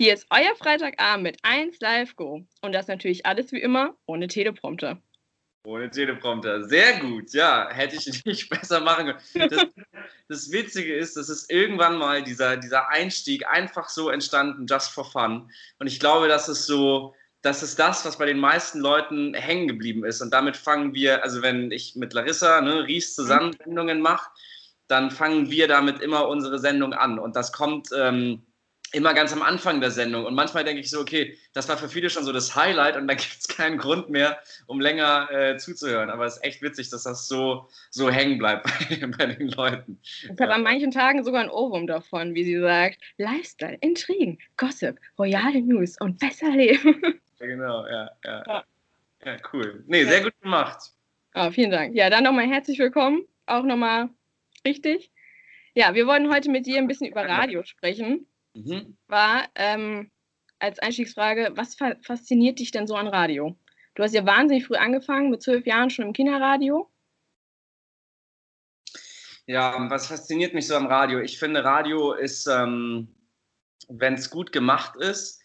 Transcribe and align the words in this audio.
Hier 0.00 0.14
ist 0.14 0.26
euer 0.30 0.56
Freitagabend 0.56 1.24
mit 1.24 1.36
1 1.42 1.78
Live 1.80 2.16
Go. 2.16 2.46
Und 2.62 2.72
das 2.72 2.88
natürlich 2.88 3.26
alles 3.26 3.52
wie 3.52 3.60
immer 3.60 3.98
ohne 4.06 4.28
Teleprompter. 4.28 4.96
Ohne 5.66 5.90
Teleprompter. 5.90 6.66
Sehr 6.66 7.00
gut. 7.00 7.34
Ja, 7.34 7.68
hätte 7.70 7.96
ich 7.96 8.06
nicht 8.24 8.48
besser 8.48 8.80
machen 8.80 9.14
können. 9.34 9.50
Das, 9.50 9.66
das, 10.26 10.52
Witzige 10.52 10.94
ist, 10.94 11.18
dass 11.18 11.28
es 11.28 11.50
irgendwann 11.50 11.98
mal 11.98 12.22
dieser, 12.22 12.56
dieser 12.56 12.88
Einstieg 12.88 13.46
einfach 13.46 13.90
so 13.90 14.08
entstanden, 14.08 14.64
just 14.66 14.90
for 14.90 15.04
fun. 15.04 15.50
Und 15.78 15.86
ich 15.86 16.00
glaube, 16.00 16.28
dass 16.28 16.48
es 16.48 16.64
so, 16.64 17.14
das 17.42 17.62
ist 17.62 17.78
das, 17.78 18.02
was 18.06 18.16
bei 18.16 18.24
den 18.24 18.38
meisten 18.38 18.80
Leuten 18.80 19.34
hängen 19.34 19.68
geblieben 19.68 20.06
ist. 20.06 20.22
Und 20.22 20.32
damit 20.32 20.56
fangen 20.56 20.94
wir, 20.94 21.22
also 21.22 21.42
wenn 21.42 21.70
ich 21.72 21.94
mit 21.94 22.14
Larissa, 22.14 22.62
ne, 22.62 22.86
Ries 22.86 23.14
zusammen 23.14 23.54
Sendungen 23.62 24.00
mache, 24.00 24.30
dann 24.86 25.10
fangen 25.10 25.50
wir 25.50 25.68
damit 25.68 26.00
immer 26.00 26.26
unsere 26.26 26.58
Sendung 26.58 26.94
an. 26.94 27.18
Und 27.18 27.36
das 27.36 27.52
kommt 27.52 27.90
ähm, 27.94 28.46
immer 28.92 29.14
ganz 29.14 29.32
am 29.32 29.42
Anfang 29.42 29.80
der 29.80 29.90
Sendung. 29.90 30.24
Und 30.24 30.34
manchmal 30.34 30.64
denke 30.64 30.80
ich 30.80 30.90
so, 30.90 31.00
okay, 31.00 31.36
das 31.52 31.68
war 31.68 31.76
für 31.76 31.88
viele 31.88 32.10
schon 32.10 32.24
so 32.24 32.32
das 32.32 32.54
Highlight 32.54 32.96
und 32.96 33.08
da 33.08 33.14
gibt 33.14 33.36
es 33.38 33.48
keinen 33.48 33.78
Grund 33.78 34.10
mehr, 34.10 34.38
um 34.66 34.80
länger 34.80 35.28
äh, 35.30 35.56
zuzuhören. 35.56 36.10
Aber 36.10 36.26
es 36.26 36.36
ist 36.36 36.44
echt 36.44 36.62
witzig, 36.62 36.90
dass 36.90 37.04
das 37.04 37.28
so, 37.28 37.68
so 37.90 38.10
hängen 38.10 38.38
bleibt 38.38 38.64
bei, 38.88 39.06
bei 39.06 39.26
den 39.26 39.48
Leuten. 39.48 39.98
Ich 40.02 40.28
habe 40.30 40.44
ja. 40.44 40.50
an 40.50 40.62
manchen 40.62 40.90
Tagen 40.90 41.24
sogar 41.24 41.42
ein 41.42 41.50
Ohrwurm 41.50 41.86
davon, 41.86 42.34
wie 42.34 42.44
sie 42.44 42.58
sagt, 42.58 42.98
Lifestyle, 43.18 43.78
Intrigen, 43.80 44.38
Gossip, 44.56 44.98
royale 45.18 45.60
News 45.62 45.96
und 46.00 46.18
besser 46.18 46.50
leben. 46.50 47.02
Ja, 47.40 47.46
genau, 47.46 47.86
ja, 47.86 48.10
ja. 48.22 48.42
Ja, 48.46 48.64
ja 49.24 49.36
cool. 49.54 49.82
Nee, 49.86 50.04
sehr 50.04 50.22
gut 50.22 50.38
gemacht. 50.42 50.92
Oh, 51.34 51.50
vielen 51.50 51.70
Dank. 51.70 51.94
Ja, 51.94 52.10
dann 52.10 52.22
nochmal 52.22 52.46
herzlich 52.46 52.78
willkommen. 52.78 53.22
Auch 53.46 53.62
nochmal 53.62 54.10
richtig. 54.66 55.10
Ja, 55.72 55.94
wir 55.94 56.06
wollen 56.06 56.30
heute 56.30 56.50
mit 56.50 56.66
dir 56.66 56.76
ein 56.76 56.86
bisschen 56.86 57.06
über 57.06 57.26
Radio 57.26 57.62
sprechen. 57.62 58.26
Mhm. 58.54 58.96
War 59.06 59.48
ähm, 59.54 60.10
als 60.58 60.78
Einstiegsfrage, 60.78 61.52
was 61.54 61.74
fa 61.74 61.94
fasziniert 62.02 62.58
dich 62.58 62.70
denn 62.70 62.86
so 62.86 62.94
an 62.94 63.08
Radio? 63.08 63.56
Du 63.94 64.02
hast 64.02 64.14
ja 64.14 64.24
wahnsinnig 64.24 64.66
früh 64.66 64.76
angefangen, 64.76 65.30
mit 65.30 65.42
zwölf 65.42 65.66
Jahren 65.66 65.90
schon 65.90 66.06
im 66.06 66.12
Kinderradio. 66.12 66.90
Ja, 69.46 69.90
was 69.90 70.06
fasziniert 70.06 70.54
mich 70.54 70.68
so 70.68 70.76
am 70.76 70.86
Radio? 70.86 71.18
Ich 71.18 71.38
finde, 71.38 71.64
Radio 71.64 72.12
ist, 72.12 72.46
ähm, 72.46 73.08
wenn 73.88 74.14
es 74.14 74.30
gut 74.30 74.52
gemacht 74.52 74.94
ist, 74.96 75.42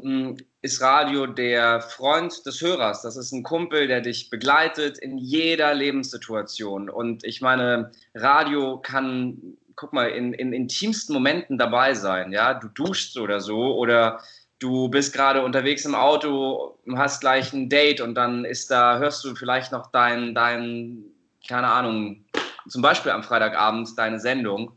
hm, 0.00 0.38
ist 0.62 0.80
Radio 0.80 1.26
der 1.26 1.82
Freund 1.82 2.46
des 2.46 2.62
Hörers. 2.62 3.02
Das 3.02 3.16
ist 3.16 3.32
ein 3.32 3.42
Kumpel, 3.42 3.86
der 3.86 4.00
dich 4.00 4.30
begleitet 4.30 4.98
in 4.98 5.18
jeder 5.18 5.74
Lebenssituation. 5.74 6.88
Und 6.88 7.24
ich 7.24 7.42
meine, 7.42 7.92
Radio 8.14 8.78
kann 8.78 9.58
guck 9.76 9.92
mal, 9.92 10.08
in, 10.10 10.32
in 10.32 10.52
intimsten 10.52 11.14
Momenten 11.14 11.58
dabei 11.58 11.94
sein. 11.94 12.32
Ja, 12.32 12.54
du 12.54 12.68
duschst 12.68 13.18
oder 13.18 13.40
so 13.40 13.76
oder 13.76 14.20
du 14.58 14.88
bist 14.88 15.12
gerade 15.12 15.42
unterwegs 15.42 15.84
im 15.84 15.94
Auto, 15.94 16.78
hast 16.94 17.20
gleich 17.20 17.52
ein 17.52 17.68
Date 17.68 18.00
und 18.00 18.14
dann 18.14 18.44
ist 18.44 18.70
da, 18.70 18.98
hörst 18.98 19.24
du 19.24 19.34
vielleicht 19.34 19.72
noch 19.72 19.90
dein, 19.90 20.34
dein 20.34 21.04
keine 21.48 21.68
Ahnung, 21.68 22.24
zum 22.68 22.82
Beispiel 22.82 23.12
am 23.12 23.22
Freitagabend 23.22 23.98
deine 23.98 24.20
Sendung, 24.20 24.72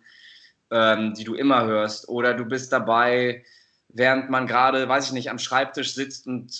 ähm, 0.72 1.14
die 1.14 1.24
du 1.24 1.36
immer 1.36 1.66
hörst. 1.66 2.10
Oder 2.10 2.34
du 2.34 2.46
bist 2.46 2.74
dabei, 2.74 3.44
während 3.90 4.30
man 4.30 4.48
gerade, 4.48 4.90
weiß 4.90 5.08
ich 5.08 5.14
nicht, 5.14 5.30
am 5.30 5.40
Schreibtisch 5.40 5.94
sitzt 5.94 6.28
und 6.28 6.52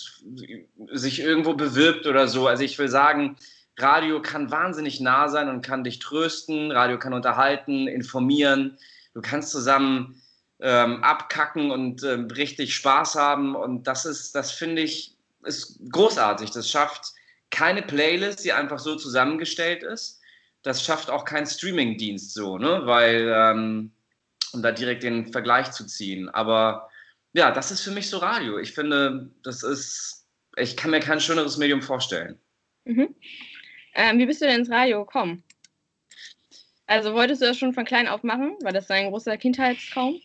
sich 0.92 1.20
irgendwo 1.20 1.54
bewirbt 1.54 2.06
oder 2.06 2.28
so. 2.28 2.46
Also 2.46 2.62
ich 2.62 2.78
will 2.78 2.88
sagen, 2.88 3.36
Radio 3.78 4.22
kann 4.22 4.50
wahnsinnig 4.50 5.00
nah 5.00 5.28
sein 5.28 5.48
und 5.48 5.64
kann 5.64 5.84
dich 5.84 5.98
trösten. 5.98 6.70
Radio 6.72 6.98
kann 6.98 7.12
unterhalten, 7.12 7.88
informieren. 7.88 8.78
Du 9.12 9.20
kannst 9.20 9.50
zusammen 9.50 10.20
ähm, 10.60 11.02
abkacken 11.02 11.70
und 11.70 12.02
ähm, 12.02 12.26
richtig 12.30 12.74
Spaß 12.74 13.14
haben. 13.16 13.54
Und 13.54 13.86
das 13.86 14.06
ist, 14.06 14.34
das 14.34 14.52
finde 14.52 14.82
ich, 14.82 15.16
ist 15.44 15.78
großartig. 15.90 16.50
Das 16.50 16.70
schafft 16.70 17.12
keine 17.50 17.82
Playlist, 17.82 18.44
die 18.44 18.52
einfach 18.52 18.78
so 18.78 18.96
zusammengestellt 18.96 19.82
ist. 19.82 20.20
Das 20.62 20.82
schafft 20.82 21.10
auch 21.10 21.24
kein 21.24 21.46
Streaming-Dienst 21.46 22.34
so, 22.34 22.58
ne? 22.58 22.82
Weil, 22.84 23.32
ähm, 23.34 23.92
um 24.52 24.62
da 24.62 24.72
direkt 24.72 25.02
den 25.02 25.30
Vergleich 25.32 25.70
zu 25.70 25.86
ziehen. 25.86 26.28
Aber 26.30 26.88
ja, 27.34 27.50
das 27.50 27.70
ist 27.70 27.82
für 27.82 27.90
mich 27.90 28.08
so 28.08 28.18
Radio. 28.18 28.58
Ich 28.58 28.72
finde, 28.72 29.30
das 29.42 29.62
ist, 29.62 30.26
ich 30.56 30.76
kann 30.76 30.90
mir 30.90 31.00
kein 31.00 31.20
schöneres 31.20 31.58
Medium 31.58 31.82
vorstellen. 31.82 32.40
Mhm. 32.84 33.14
Ähm, 33.96 34.18
wie 34.18 34.26
bist 34.26 34.42
du 34.42 34.46
denn 34.46 34.60
ins 34.60 34.70
Radio 34.70 35.04
gekommen? 35.04 35.42
Also 36.86 37.14
wolltest 37.14 37.42
du 37.42 37.46
das 37.46 37.56
schon 37.56 37.72
von 37.72 37.84
klein 37.84 38.06
auf 38.06 38.22
machen? 38.22 38.56
War 38.62 38.72
das 38.72 38.86
dein 38.86 39.10
großer 39.10 39.36
Kindheitstraum? 39.38 40.20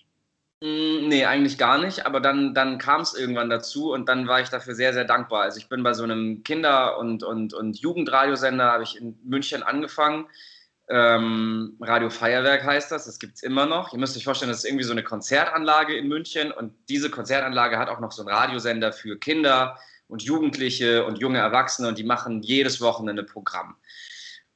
Mm, 0.59 1.07
nee, 1.07 1.25
eigentlich 1.25 1.57
gar 1.57 1.79
nicht, 1.79 2.05
aber 2.05 2.19
dann, 2.19 2.53
dann 2.53 2.77
kam 2.77 3.01
es 3.01 3.15
irgendwann 3.15 3.49
dazu 3.49 3.93
und 3.93 4.09
dann 4.09 4.27
war 4.27 4.41
ich 4.41 4.49
dafür 4.49 4.75
sehr, 4.75 4.93
sehr 4.93 5.05
dankbar. 5.05 5.43
Also 5.43 5.57
ich 5.57 5.69
bin 5.69 5.83
bei 5.83 5.93
so 5.93 6.03
einem 6.03 6.43
Kinder- 6.43 6.99
und, 6.99 7.23
und, 7.23 7.53
und 7.53 7.79
Jugendradiosender, 7.79 8.65
habe 8.65 8.83
ich 8.83 8.99
in 8.99 9.17
München 9.23 9.63
angefangen. 9.63 10.27
Ähm, 10.89 11.77
Radio 11.79 12.09
Feuerwerk 12.09 12.65
heißt 12.65 12.91
das, 12.91 13.05
das 13.05 13.19
gibt 13.19 13.35
es 13.35 13.43
immer 13.43 13.65
noch. 13.65 13.93
Ihr 13.93 13.99
müsst 13.99 14.17
euch 14.17 14.25
vorstellen, 14.25 14.51
das 14.51 14.59
ist 14.59 14.65
irgendwie 14.65 14.83
so 14.83 14.91
eine 14.91 15.03
Konzertanlage 15.03 15.95
in 15.95 16.09
München 16.09 16.51
und 16.51 16.73
diese 16.89 17.09
Konzertanlage 17.09 17.79
hat 17.79 17.87
auch 17.87 18.01
noch 18.01 18.11
so 18.11 18.21
einen 18.21 18.35
Radiosender 18.35 18.91
für 18.91 19.17
Kinder, 19.17 19.79
und 20.11 20.21
Jugendliche 20.21 21.05
und 21.05 21.19
junge 21.19 21.39
Erwachsene 21.39 21.87
und 21.87 21.97
die 21.97 22.03
machen 22.03 22.43
jedes 22.43 22.81
Wochenende 22.81 23.23
Programm. 23.23 23.77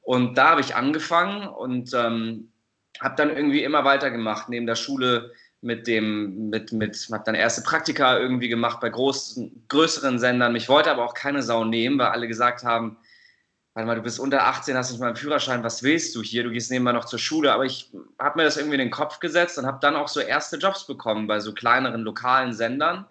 Und 0.02 0.36
da 0.36 0.50
habe 0.50 0.60
ich 0.60 0.76
angefangen 0.76 1.48
und 1.48 1.94
ähm, 1.94 2.52
habe 3.00 3.16
dann 3.16 3.34
irgendwie 3.34 3.64
immer 3.64 3.84
weitergemacht, 3.84 4.50
neben 4.50 4.66
der 4.66 4.74
Schule 4.74 5.32
mit 5.62 5.86
dem, 5.86 6.50
mit, 6.50 6.72
mit, 6.72 7.08
habe 7.10 7.24
dann 7.24 7.34
erste 7.34 7.62
Praktika 7.62 8.18
irgendwie 8.18 8.50
gemacht 8.50 8.80
bei 8.80 8.90
großen, 8.90 9.64
größeren 9.68 10.18
Sendern. 10.18 10.52
Mich 10.52 10.68
wollte 10.68 10.90
aber 10.90 11.04
auch 11.04 11.14
keine 11.14 11.42
Sau 11.42 11.64
nehmen, 11.64 11.98
weil 11.98 12.08
alle 12.08 12.28
gesagt 12.28 12.62
haben, 12.62 12.98
warte 13.72 13.86
mal, 13.86 13.96
du 13.96 14.02
bist 14.02 14.20
unter 14.20 14.46
18, 14.46 14.76
hast 14.76 14.90
nicht 14.90 15.00
mal 15.00 15.06
einen 15.06 15.16
Führerschein, 15.16 15.64
was 15.64 15.82
willst 15.82 16.14
du 16.14 16.22
hier? 16.22 16.44
Du 16.44 16.50
gehst 16.50 16.70
nebenbei 16.70 16.92
noch 16.92 17.06
zur 17.06 17.18
Schule. 17.18 17.52
Aber 17.54 17.64
ich 17.64 17.90
habe 18.18 18.38
mir 18.38 18.44
das 18.44 18.58
irgendwie 18.58 18.74
in 18.74 18.80
den 18.80 18.90
Kopf 18.90 19.20
gesetzt 19.20 19.56
und 19.58 19.64
habe 19.64 19.78
dann 19.80 19.96
auch 19.96 20.08
so 20.08 20.20
erste 20.20 20.58
Jobs 20.58 20.86
bekommen 20.86 21.26
bei 21.26 21.40
so 21.40 21.54
kleineren 21.54 22.02
lokalen 22.02 22.52
Sendern 22.52 23.06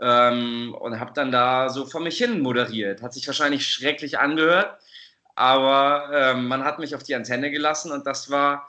ähm, 0.00 0.74
und 0.78 1.00
habe 1.00 1.12
dann 1.14 1.32
da 1.32 1.68
so 1.68 1.86
vor 1.86 2.00
mich 2.00 2.18
hin 2.18 2.40
moderiert. 2.40 3.02
Hat 3.02 3.14
sich 3.14 3.26
wahrscheinlich 3.26 3.66
schrecklich 3.66 4.18
angehört, 4.18 4.78
aber 5.34 6.10
ähm, 6.12 6.48
man 6.48 6.64
hat 6.64 6.78
mich 6.78 6.94
auf 6.94 7.02
die 7.02 7.14
Antenne 7.14 7.50
gelassen 7.50 7.92
und 7.92 8.06
das 8.06 8.30
war, 8.30 8.68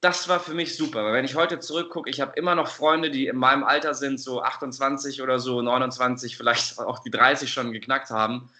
das 0.00 0.28
war 0.28 0.40
für 0.40 0.54
mich 0.54 0.76
super. 0.76 1.04
Weil 1.04 1.14
wenn 1.14 1.24
ich 1.24 1.34
heute 1.34 1.60
zurückgucke, 1.60 2.10
ich 2.10 2.20
habe 2.20 2.32
immer 2.36 2.54
noch 2.54 2.68
Freunde, 2.68 3.10
die 3.10 3.26
in 3.26 3.36
meinem 3.36 3.64
Alter 3.64 3.94
sind, 3.94 4.20
so 4.20 4.42
28 4.42 5.22
oder 5.22 5.38
so, 5.38 5.62
29, 5.62 6.36
vielleicht 6.36 6.78
auch 6.80 7.00
die 7.00 7.10
30 7.10 7.52
schon 7.52 7.72
geknackt 7.72 8.10
haben, 8.10 8.50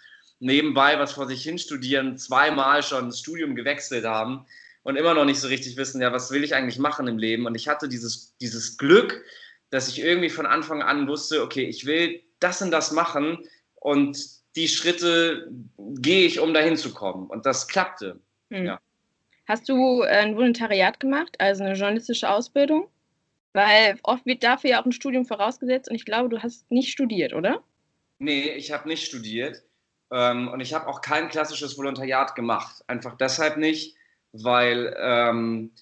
nebenbei 0.41 0.99
was 0.99 1.13
vor 1.13 1.27
sich 1.27 1.43
hin 1.43 1.59
studieren, 1.59 2.17
zweimal 2.17 2.83
schon 2.83 3.07
das 3.07 3.21
Studium 3.21 3.55
gewechselt 3.55 4.05
haben 4.05 4.47
und 4.83 4.97
immer 4.97 5.15
noch 5.15 5.25
nicht 5.25 5.41
so 5.41 5.49
richtig 5.49 5.77
wissen, 5.77 6.01
ja, 6.01 6.13
was 6.13 6.31
will 6.31 6.43
ich 6.43 6.55
eigentlich 6.55 6.79
machen 6.79 7.07
im 7.07 7.19
Leben? 7.19 7.47
Und 7.47 7.55
ich 7.55 7.69
hatte 7.69 7.89
dieses, 7.89 8.37
dieses 8.39 8.79
Glück, 8.79 9.23
dass 9.71 9.89
ich 9.89 10.01
irgendwie 10.01 10.31
von 10.31 10.47
Anfang 10.47 10.83
an 10.83 11.09
wusste, 11.09 11.43
okay, 11.43 11.65
ich 11.65 11.87
will 11.87 12.23
das 12.41 12.61
und 12.63 12.71
das 12.71 12.93
machen 12.93 13.39
und 13.77 14.19
die 14.57 14.69
Schritte 14.69 15.49
gehe 15.79 16.27
ich, 16.27 16.41
um 16.41 16.53
dahin 16.53 16.77
zu 16.77 16.93
kommen. 16.93 17.29
Und 17.29 17.47
das 17.47 17.69
klappte. 17.69 18.21
Mhm. 18.49 18.67
Ja. 18.67 18.81
Hast 19.47 19.69
du 19.69 20.03
äh, 20.03 20.09
ein 20.09 20.37
Volontariat 20.37 21.01
gemacht, 21.01 21.37
also 21.39 21.65
eine 21.65 21.75
journalistische 21.75 22.29
Ausbildung? 22.29 22.89
Weil 23.53 23.99
oft 24.05 24.27
wird 24.27 24.45
dafür 24.45 24.71
ja 24.71 24.81
auch 24.81 24.87
ein 24.87 24.93
Studium 24.93 25.25
vorausgesetzt 25.25 25.89
und 25.89 25.97
ich 25.97 26.05
glaube, 26.05 26.29
du 26.29 26.41
hast 26.41 26.71
nicht 26.71 26.91
studiert, 26.91 27.33
oder? 27.33 27.63
Nee, 28.19 28.51
ich 28.51 28.71
habe 28.71 28.87
nicht 28.87 29.05
studiert 29.05 29.65
ähm, 30.13 30.49
und 30.49 30.61
ich 30.61 30.73
habe 30.73 30.87
auch 30.87 31.01
kein 31.01 31.29
klassisches 31.29 31.77
Volontariat 31.77 32.37
gemacht. 32.37 32.85
Einfach 32.87 33.17
deshalb 33.17 33.57
nicht, 33.57 33.97
weil 34.33 34.95
ähm, 35.01 35.73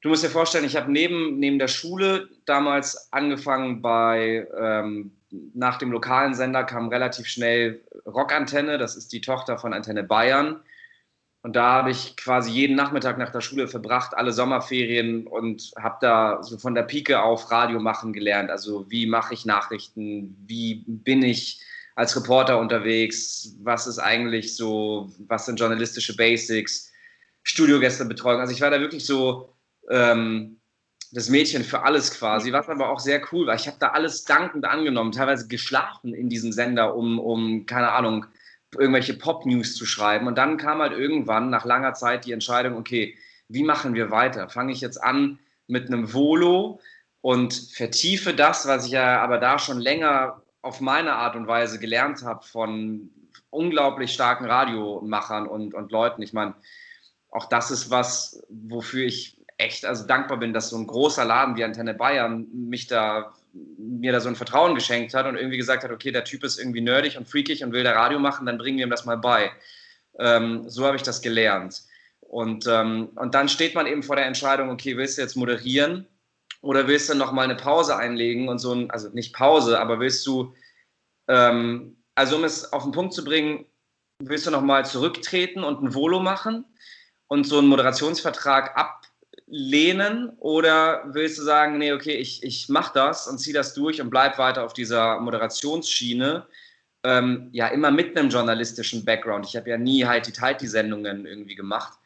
Du 0.00 0.08
musst 0.08 0.22
dir 0.22 0.30
vorstellen, 0.30 0.64
ich 0.64 0.76
habe 0.76 0.92
neben, 0.92 1.38
neben 1.38 1.58
der 1.58 1.68
Schule 1.68 2.28
damals 2.46 3.12
angefangen 3.12 3.82
bei, 3.82 4.46
ähm, 4.56 5.12
nach 5.54 5.78
dem 5.78 5.90
lokalen 5.90 6.34
Sender 6.34 6.64
kam 6.64 6.88
relativ 6.88 7.26
schnell 7.26 7.80
Rockantenne, 8.06 8.78
das 8.78 8.96
ist 8.96 9.12
die 9.12 9.20
Tochter 9.20 9.58
von 9.58 9.74
Antenne 9.74 10.04
Bayern. 10.04 10.60
Und 11.42 11.56
da 11.56 11.72
habe 11.72 11.90
ich 11.90 12.16
quasi 12.16 12.50
jeden 12.50 12.76
Nachmittag 12.76 13.18
nach 13.18 13.30
der 13.30 13.40
Schule 13.40 13.68
verbracht, 13.68 14.16
alle 14.16 14.32
Sommerferien 14.32 15.26
und 15.26 15.72
habe 15.78 15.98
da 16.00 16.42
so 16.42 16.58
von 16.58 16.74
der 16.74 16.82
Pike 16.82 17.20
auf 17.22 17.50
Radio 17.50 17.80
machen 17.80 18.12
gelernt. 18.12 18.50
Also 18.50 18.90
wie 18.90 19.06
mache 19.06 19.34
ich 19.34 19.44
Nachrichten, 19.46 20.36
wie 20.46 20.84
bin 20.86 21.22
ich 21.22 21.60
als 21.94 22.16
Reporter 22.16 22.58
unterwegs, 22.58 23.56
was 23.62 23.86
ist 23.86 23.98
eigentlich 23.98 24.56
so, 24.56 25.12
was 25.26 25.46
sind 25.46 25.58
journalistische 25.58 26.14
Basics, 26.16 26.92
Studiogästebetreuung. 27.42 28.40
Also 28.40 28.52
ich 28.52 28.60
war 28.60 28.70
da 28.70 28.80
wirklich 28.80 29.04
so 29.04 29.54
ähm, 29.90 30.60
das 31.12 31.28
Mädchen 31.28 31.64
für 31.64 31.82
alles 31.82 32.18
quasi, 32.18 32.52
was 32.52 32.68
aber 32.68 32.90
auch 32.90 33.00
sehr 33.00 33.22
cool 33.32 33.46
war. 33.46 33.54
Ich 33.54 33.66
habe 33.66 33.78
da 33.80 33.88
alles 33.88 34.24
dankend 34.24 34.64
angenommen, 34.64 35.12
teilweise 35.12 35.48
geschlafen 35.48 36.12
in 36.12 36.28
diesem 36.28 36.52
Sender, 36.52 36.94
um, 36.94 37.18
um 37.18 37.66
keine 37.66 37.92
Ahnung, 37.92 38.26
irgendwelche 38.76 39.14
Pop-News 39.14 39.74
zu 39.74 39.86
schreiben. 39.86 40.26
Und 40.26 40.36
dann 40.36 40.58
kam 40.58 40.80
halt 40.80 40.92
irgendwann 40.92 41.48
nach 41.48 41.64
langer 41.64 41.94
Zeit 41.94 42.26
die 42.26 42.32
Entscheidung, 42.32 42.76
okay, 42.76 43.16
wie 43.48 43.62
machen 43.62 43.94
wir 43.94 44.10
weiter? 44.10 44.50
Fange 44.50 44.72
ich 44.72 44.82
jetzt 44.82 45.02
an 45.02 45.38
mit 45.66 45.86
einem 45.86 46.12
Volo 46.12 46.80
und 47.22 47.54
vertiefe 47.54 48.34
das, 48.34 48.66
was 48.66 48.86
ich 48.86 48.92
ja 48.92 49.22
aber 49.22 49.38
da 49.38 49.58
schon 49.58 49.78
länger 49.80 50.42
auf 50.60 50.80
meine 50.80 51.14
Art 51.14 51.36
und 51.36 51.46
Weise 51.46 51.78
gelernt 51.78 52.22
habe 52.22 52.44
von 52.44 53.10
unglaublich 53.50 54.12
starken 54.12 54.44
Radiomachern 54.44 55.46
und, 55.46 55.72
und 55.72 55.90
Leuten. 55.90 56.20
Ich 56.20 56.34
meine, 56.34 56.54
auch 57.30 57.46
das 57.46 57.70
ist 57.70 57.90
was, 57.90 58.42
wofür 58.50 59.06
ich 59.06 59.37
echt 59.58 59.84
also 59.84 60.06
dankbar 60.06 60.38
bin, 60.38 60.52
dass 60.52 60.70
so 60.70 60.78
ein 60.78 60.86
großer 60.86 61.24
Laden 61.24 61.56
wie 61.56 61.64
Antenne 61.64 61.94
Bayern 61.94 62.46
mich 62.52 62.86
da 62.86 63.34
mir 63.52 64.12
da 64.12 64.20
so 64.20 64.28
ein 64.28 64.36
Vertrauen 64.36 64.74
geschenkt 64.74 65.14
hat 65.14 65.26
und 65.26 65.36
irgendwie 65.36 65.56
gesagt 65.56 65.84
hat, 65.84 65.90
okay, 65.90 66.12
der 66.12 66.24
Typ 66.24 66.44
ist 66.44 66.58
irgendwie 66.58 66.80
nerdig 66.80 67.16
und 67.16 67.28
freakig 67.28 67.64
und 67.64 67.72
will 67.72 67.82
da 67.82 67.92
Radio 67.92 68.18
machen, 68.18 68.46
dann 68.46 68.58
bringen 68.58 68.78
wir 68.78 68.86
ihm 68.86 68.90
das 68.90 69.04
mal 69.04 69.16
bei. 69.16 69.50
Ähm, 70.18 70.68
so 70.68 70.84
habe 70.84 70.96
ich 70.96 71.02
das 71.02 71.22
gelernt. 71.22 71.82
Und, 72.20 72.66
ähm, 72.66 73.10
und 73.16 73.34
dann 73.34 73.48
steht 73.48 73.74
man 73.74 73.86
eben 73.86 74.02
vor 74.02 74.16
der 74.16 74.26
Entscheidung, 74.26 74.70
okay, 74.70 74.96
willst 74.96 75.16
du 75.16 75.22
jetzt 75.22 75.36
moderieren 75.36 76.06
oder 76.60 76.86
willst 76.86 77.08
du 77.08 77.14
noch 77.14 77.32
mal 77.32 77.44
eine 77.44 77.56
Pause 77.56 77.96
einlegen 77.96 78.48
und 78.48 78.58
so 78.58 78.72
ein, 78.74 78.90
also 78.90 79.08
nicht 79.10 79.34
Pause, 79.34 79.80
aber 79.80 79.98
willst 79.98 80.26
du, 80.26 80.54
ähm, 81.28 81.96
also 82.14 82.36
um 82.36 82.44
es 82.44 82.72
auf 82.72 82.82
den 82.82 82.92
Punkt 82.92 83.14
zu 83.14 83.24
bringen, 83.24 83.64
willst 84.22 84.46
du 84.46 84.50
noch 84.50 84.62
mal 84.62 84.84
zurücktreten 84.84 85.64
und 85.64 85.82
ein 85.82 85.94
Volo 85.94 86.20
machen 86.20 86.64
und 87.28 87.46
so 87.46 87.58
einen 87.58 87.68
Moderationsvertrag 87.68 88.76
ablehnen 89.48 90.30
oder 90.38 91.04
willst 91.12 91.38
du 91.38 91.42
sagen, 91.42 91.78
nee, 91.78 91.92
okay, 91.92 92.14
ich, 92.14 92.42
ich 92.42 92.68
mache 92.68 92.92
das 92.94 93.26
und 93.26 93.38
ziehe 93.38 93.54
das 93.54 93.74
durch 93.74 94.00
und 94.00 94.10
bleib 94.10 94.38
weiter 94.38 94.64
auf 94.64 94.72
dieser 94.72 95.20
Moderationsschiene, 95.20 96.46
ähm, 97.04 97.48
ja, 97.52 97.68
immer 97.68 97.90
mit 97.90 98.16
einem 98.16 98.28
journalistischen 98.28 99.04
Background. 99.04 99.46
Ich 99.46 99.56
habe 99.56 99.70
ja 99.70 99.78
nie 99.78 100.04
halt 100.04 100.26
die 100.26 100.32
Tighty-Sendungen 100.32 101.26
irgendwie 101.26 101.54
gemacht. 101.54 101.98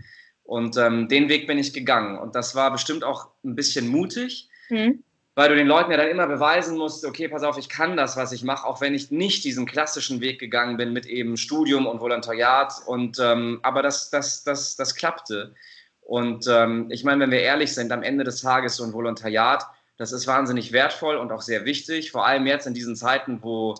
Und 0.44 0.76
ähm, 0.76 1.08
den 1.08 1.28
Weg 1.28 1.46
bin 1.46 1.58
ich 1.58 1.72
gegangen. 1.72 2.18
Und 2.18 2.34
das 2.34 2.54
war 2.54 2.70
bestimmt 2.70 3.04
auch 3.04 3.28
ein 3.44 3.54
bisschen 3.54 3.88
mutig, 3.88 4.48
mhm. 4.68 5.02
weil 5.34 5.48
du 5.48 5.56
den 5.56 5.66
Leuten 5.66 5.90
ja 5.90 5.96
dann 5.96 6.08
immer 6.08 6.26
beweisen 6.26 6.76
musst, 6.76 7.04
okay, 7.06 7.28
pass 7.28 7.42
auf, 7.42 7.56
ich 7.58 7.68
kann 7.68 7.96
das, 7.96 8.16
was 8.16 8.32
ich 8.32 8.42
mache, 8.42 8.66
auch 8.66 8.80
wenn 8.80 8.94
ich 8.94 9.10
nicht 9.10 9.44
diesen 9.44 9.66
klassischen 9.66 10.20
Weg 10.20 10.38
gegangen 10.38 10.76
bin 10.76 10.92
mit 10.92 11.06
eben 11.06 11.36
Studium 11.36 11.86
und 11.86 12.00
Volontariat. 12.00 12.74
Und, 12.86 13.18
ähm, 13.18 13.60
aber 13.62 13.82
das, 13.82 14.10
das, 14.10 14.44
das, 14.44 14.76
das 14.76 14.94
klappte. 14.94 15.54
Und 16.02 16.46
ähm, 16.48 16.88
ich 16.90 17.04
meine, 17.04 17.20
wenn 17.20 17.30
wir 17.30 17.40
ehrlich 17.40 17.72
sind, 17.74 17.92
am 17.92 18.02
Ende 18.02 18.24
des 18.24 18.40
Tages 18.42 18.76
so 18.76 18.84
ein 18.84 18.92
Volontariat, 18.92 19.66
das 19.96 20.12
ist 20.12 20.26
wahnsinnig 20.26 20.72
wertvoll 20.72 21.16
und 21.16 21.30
auch 21.32 21.42
sehr 21.42 21.64
wichtig, 21.64 22.10
vor 22.10 22.26
allem 22.26 22.46
jetzt 22.46 22.66
in 22.66 22.74
diesen 22.74 22.96
Zeiten, 22.96 23.42
wo 23.42 23.74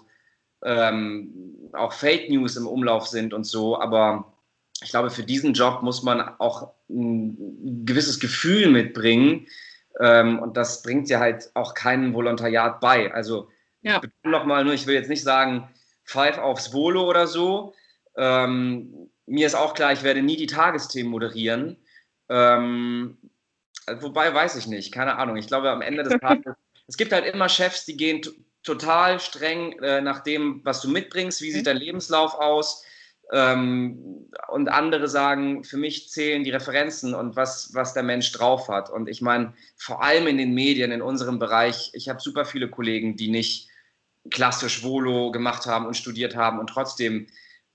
ähm, 0.64 1.69
auch 1.72 1.92
Fake 1.92 2.30
News 2.30 2.56
im 2.56 2.66
Umlauf 2.66 3.06
sind 3.08 3.34
und 3.34 3.44
so. 3.44 3.78
Aber 3.80 4.32
ich 4.82 4.90
glaube, 4.90 5.10
für 5.10 5.24
diesen 5.24 5.52
Job 5.52 5.82
muss 5.82 6.02
man 6.02 6.20
auch 6.38 6.72
ein 6.88 7.84
gewisses 7.84 8.20
Gefühl 8.20 8.70
mitbringen. 8.70 9.46
Ähm, 10.00 10.38
und 10.38 10.56
das 10.56 10.82
bringt 10.82 11.08
ja 11.08 11.18
halt 11.18 11.50
auch 11.54 11.75
kein 11.75 12.14
Volontariat 12.14 12.80
bei. 12.80 13.12
Also 13.12 13.48
ja. 13.82 14.00
nochmal 14.22 14.64
nur, 14.64 14.75
ich 14.75 14.86
will 14.86 14.94
jetzt 14.94 15.10
nicht 15.10 15.22
sagen, 15.22 15.68
pfeif 16.04 16.38
aufs 16.38 16.72
Volo 16.72 17.08
oder 17.08 17.26
so. 17.26 17.75
Ähm, 18.16 19.10
mir 19.26 19.46
ist 19.46 19.54
auch 19.54 19.75
klar, 19.75 19.92
ich 19.92 20.02
werde 20.02 20.22
nie 20.22 20.36
die 20.36 20.46
Tagesthemen 20.46 21.10
moderieren. 21.10 21.76
Ähm, 22.32 23.19
wobei 24.00 24.32
weiß 24.32 24.56
ich 24.56 24.67
nicht, 24.67 24.93
keine 24.93 25.17
Ahnung. 25.17 25.37
Ich 25.37 25.49
glaube, 25.49 25.70
am 25.70 25.82
Ende 25.82 26.02
des 26.02 26.19
Tages, 26.19 26.55
es 26.87 26.96
gibt 26.96 27.12
halt 27.12 27.26
immer 27.26 27.50
Chefs, 27.50 27.84
die 27.84 27.96
gehen 27.96 28.23
total 28.62 29.20
streng 29.20 29.73
äh, 29.81 30.00
nach 30.00 30.20
dem, 30.20 30.62
was 30.64 30.81
du 30.81 30.88
mitbringst, 30.88 31.43
wie 31.43 31.50
sieht 31.50 31.62
mhm. 31.62 31.67
dein 31.67 31.76
Lebenslauf 31.76 32.34
aus. 32.34 32.84
Ähm, 33.32 34.31
und 34.49 34.69
andere 34.69 35.08
sagen, 35.08 35.62
für 35.64 35.76
mich 35.76 36.08
zählen 36.08 36.43
die 36.43 36.50
Referenzen 36.50 37.14
und 37.14 37.37
was, 37.37 37.75
was 37.75 37.93
der 37.93 38.02
Mensch 38.02 38.32
drauf 38.32 38.69
hat. 38.69 38.88
Und 38.88 39.08
ich 39.08 39.20
meine, 39.20 39.52
vor 39.76 40.02
allem 40.02 40.26
in 40.26 40.38
den 40.38 40.55
Medien, 40.55 40.90
in 40.90 41.02
unserem 41.02 41.38
Bereich, 41.38 41.90
ich 41.93 42.08
habe 42.08 42.20
super 42.20 42.44
viele 42.44 42.70
Kollegen, 42.70 43.17
die 43.17 43.28
nicht 43.28 43.69
klassisch 44.31 44.82
Volo 44.82 45.32
gemacht 45.32 45.67
haben 45.67 45.87
und 45.87 45.96
studiert 45.96 46.37
haben 46.37 46.58
und 46.58 46.69
trotzdem 46.69 47.26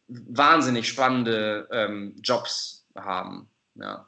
wahnsinnig 0.08 0.88
spannende 0.88 1.68
ähm, 1.72 2.16
Jobs 2.24 2.88
haben. 2.96 3.50
Ja. 3.76 4.08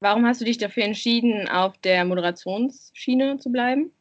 Warum 0.00 0.26
hast 0.26 0.40
du 0.40 0.46
dich 0.46 0.58
dafür 0.58 0.84
entschieden, 0.84 1.48
auf 1.48 1.76
der 1.78 2.04
Moderationsschiene 2.06 3.38
zu 3.38 3.50
bleiben? 3.50 3.92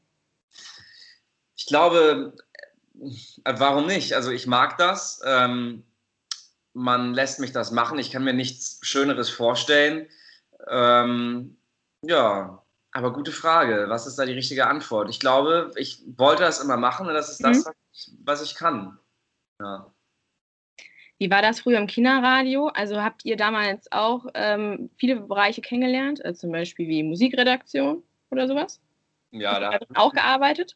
Ich 1.58 1.66
glaube, 1.66 2.34
äh, 3.44 3.54
warum 3.58 3.86
nicht? 3.86 4.14
Also 4.14 4.32
ich 4.32 4.48
mag 4.48 4.78
das. 4.78 5.22
Ähm, 5.26 5.84
man 6.74 7.14
lässt 7.14 7.40
mich 7.40 7.52
das 7.52 7.72
machen. 7.72 8.00
Ich 8.00 8.12
kann 8.12 8.24
mir 8.24 8.34
nichts 8.34 8.80
Schöneres 8.82 9.30
vorstellen. 9.30 10.08
Ähm, 10.70 11.58
ja, 12.02 12.64
aber 12.92 13.12
gute 13.12 13.34
Frage. 13.34 13.86
Was 13.90 14.08
ist 14.08 14.18
da 14.18 14.26
die 14.26 14.34
richtige 14.34 14.68
Antwort? 14.68 15.10
Ich 15.10 15.20
glaube, 15.20 15.72
ich 15.76 16.02
wollte 16.16 16.44
das 16.44 16.62
immer 16.62 16.78
machen 16.78 17.08
und 17.08 17.14
das 17.14 17.30
ist 17.30 17.44
das, 17.44 17.66
mhm. 17.66 18.20
was 18.24 18.42
ich 18.42 18.56
kann. 18.56 18.98
Ja. 19.62 19.94
Wie 21.20 21.30
war 21.30 21.42
das 21.42 21.60
früher 21.60 21.78
im 21.78 21.88
Kinderradio? 21.88 22.68
Also 22.68 23.02
habt 23.02 23.26
ihr 23.26 23.38
damals 23.38 23.92
auch 23.92 24.26
ähm, 24.34 24.90
viele 24.98 25.18
Bereiche 25.18 25.62
kennengelernt, 25.62 26.24
also 26.26 26.40
zum 26.40 26.52
Beispiel 26.52 26.88
wie 26.88 27.04
Musikredaktion 27.04 28.02
oder 28.32 28.48
sowas? 28.48 28.82
Ja, 29.32 29.60
da 29.60 29.80
auch 29.96 30.14
gearbeitet 30.14 30.76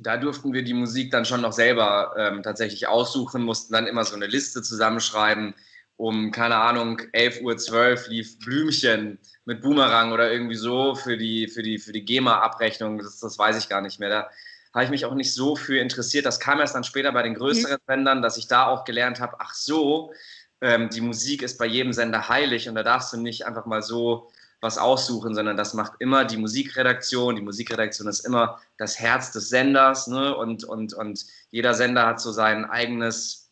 da 0.00 0.16
durften 0.16 0.52
wir 0.52 0.62
die 0.62 0.74
Musik 0.74 1.10
dann 1.10 1.24
schon 1.24 1.40
noch 1.40 1.52
selber 1.52 2.14
ähm, 2.16 2.42
tatsächlich 2.42 2.86
aussuchen, 2.86 3.42
mussten 3.42 3.72
dann 3.72 3.86
immer 3.86 4.04
so 4.04 4.14
eine 4.14 4.26
Liste 4.26 4.62
zusammenschreiben. 4.62 5.54
Um, 5.96 6.30
keine 6.30 6.54
Ahnung, 6.56 7.00
11.12 7.12 7.42
Uhr 7.42 8.08
lief 8.08 8.38
Blümchen 8.38 9.18
mit 9.46 9.62
Boomerang 9.62 10.12
oder 10.12 10.30
irgendwie 10.30 10.54
so 10.54 10.94
für 10.94 11.16
die, 11.16 11.48
für 11.48 11.62
die, 11.62 11.78
für 11.78 11.90
die 11.90 12.04
GEMA-Abrechnung. 12.04 12.98
Das, 12.98 13.18
das 13.18 13.36
weiß 13.36 13.58
ich 13.58 13.68
gar 13.68 13.80
nicht 13.80 13.98
mehr. 13.98 14.08
Da 14.08 14.30
habe 14.74 14.84
ich 14.84 14.90
mich 14.90 15.04
auch 15.04 15.14
nicht 15.14 15.34
so 15.34 15.56
für 15.56 15.78
interessiert. 15.78 16.26
Das 16.26 16.40
kam 16.40 16.60
erst 16.60 16.74
dann 16.74 16.84
später 16.84 17.12
bei 17.12 17.22
den 17.22 17.34
größeren 17.34 17.78
mhm. 17.80 17.92
Sendern, 17.92 18.22
dass 18.22 18.36
ich 18.36 18.48
da 18.48 18.66
auch 18.66 18.84
gelernt 18.84 19.20
habe, 19.20 19.36
ach 19.38 19.54
so, 19.54 20.12
ähm, 20.60 20.88
die 20.90 21.00
Musik 21.00 21.42
ist 21.42 21.58
bei 21.58 21.66
jedem 21.66 21.92
Sender 21.92 22.28
heilig 22.28 22.68
und 22.68 22.74
da 22.74 22.82
darfst 22.82 23.12
du 23.12 23.16
nicht 23.16 23.46
einfach 23.46 23.66
mal 23.66 23.82
so 23.82 24.30
was 24.60 24.76
aussuchen, 24.76 25.34
sondern 25.34 25.56
das 25.56 25.74
macht 25.74 25.92
immer 26.00 26.24
die 26.24 26.36
Musikredaktion. 26.36 27.36
Die 27.36 27.42
Musikredaktion 27.42 28.08
ist 28.08 28.26
immer 28.26 28.60
das 28.76 28.98
Herz 28.98 29.30
des 29.30 29.48
Senders 29.48 30.08
ne? 30.08 30.34
und, 30.36 30.64
und, 30.64 30.94
und 30.94 31.24
jeder 31.50 31.74
Sender 31.74 32.06
hat 32.06 32.20
so 32.20 32.32
sein 32.32 32.64
eigenes, 32.64 33.50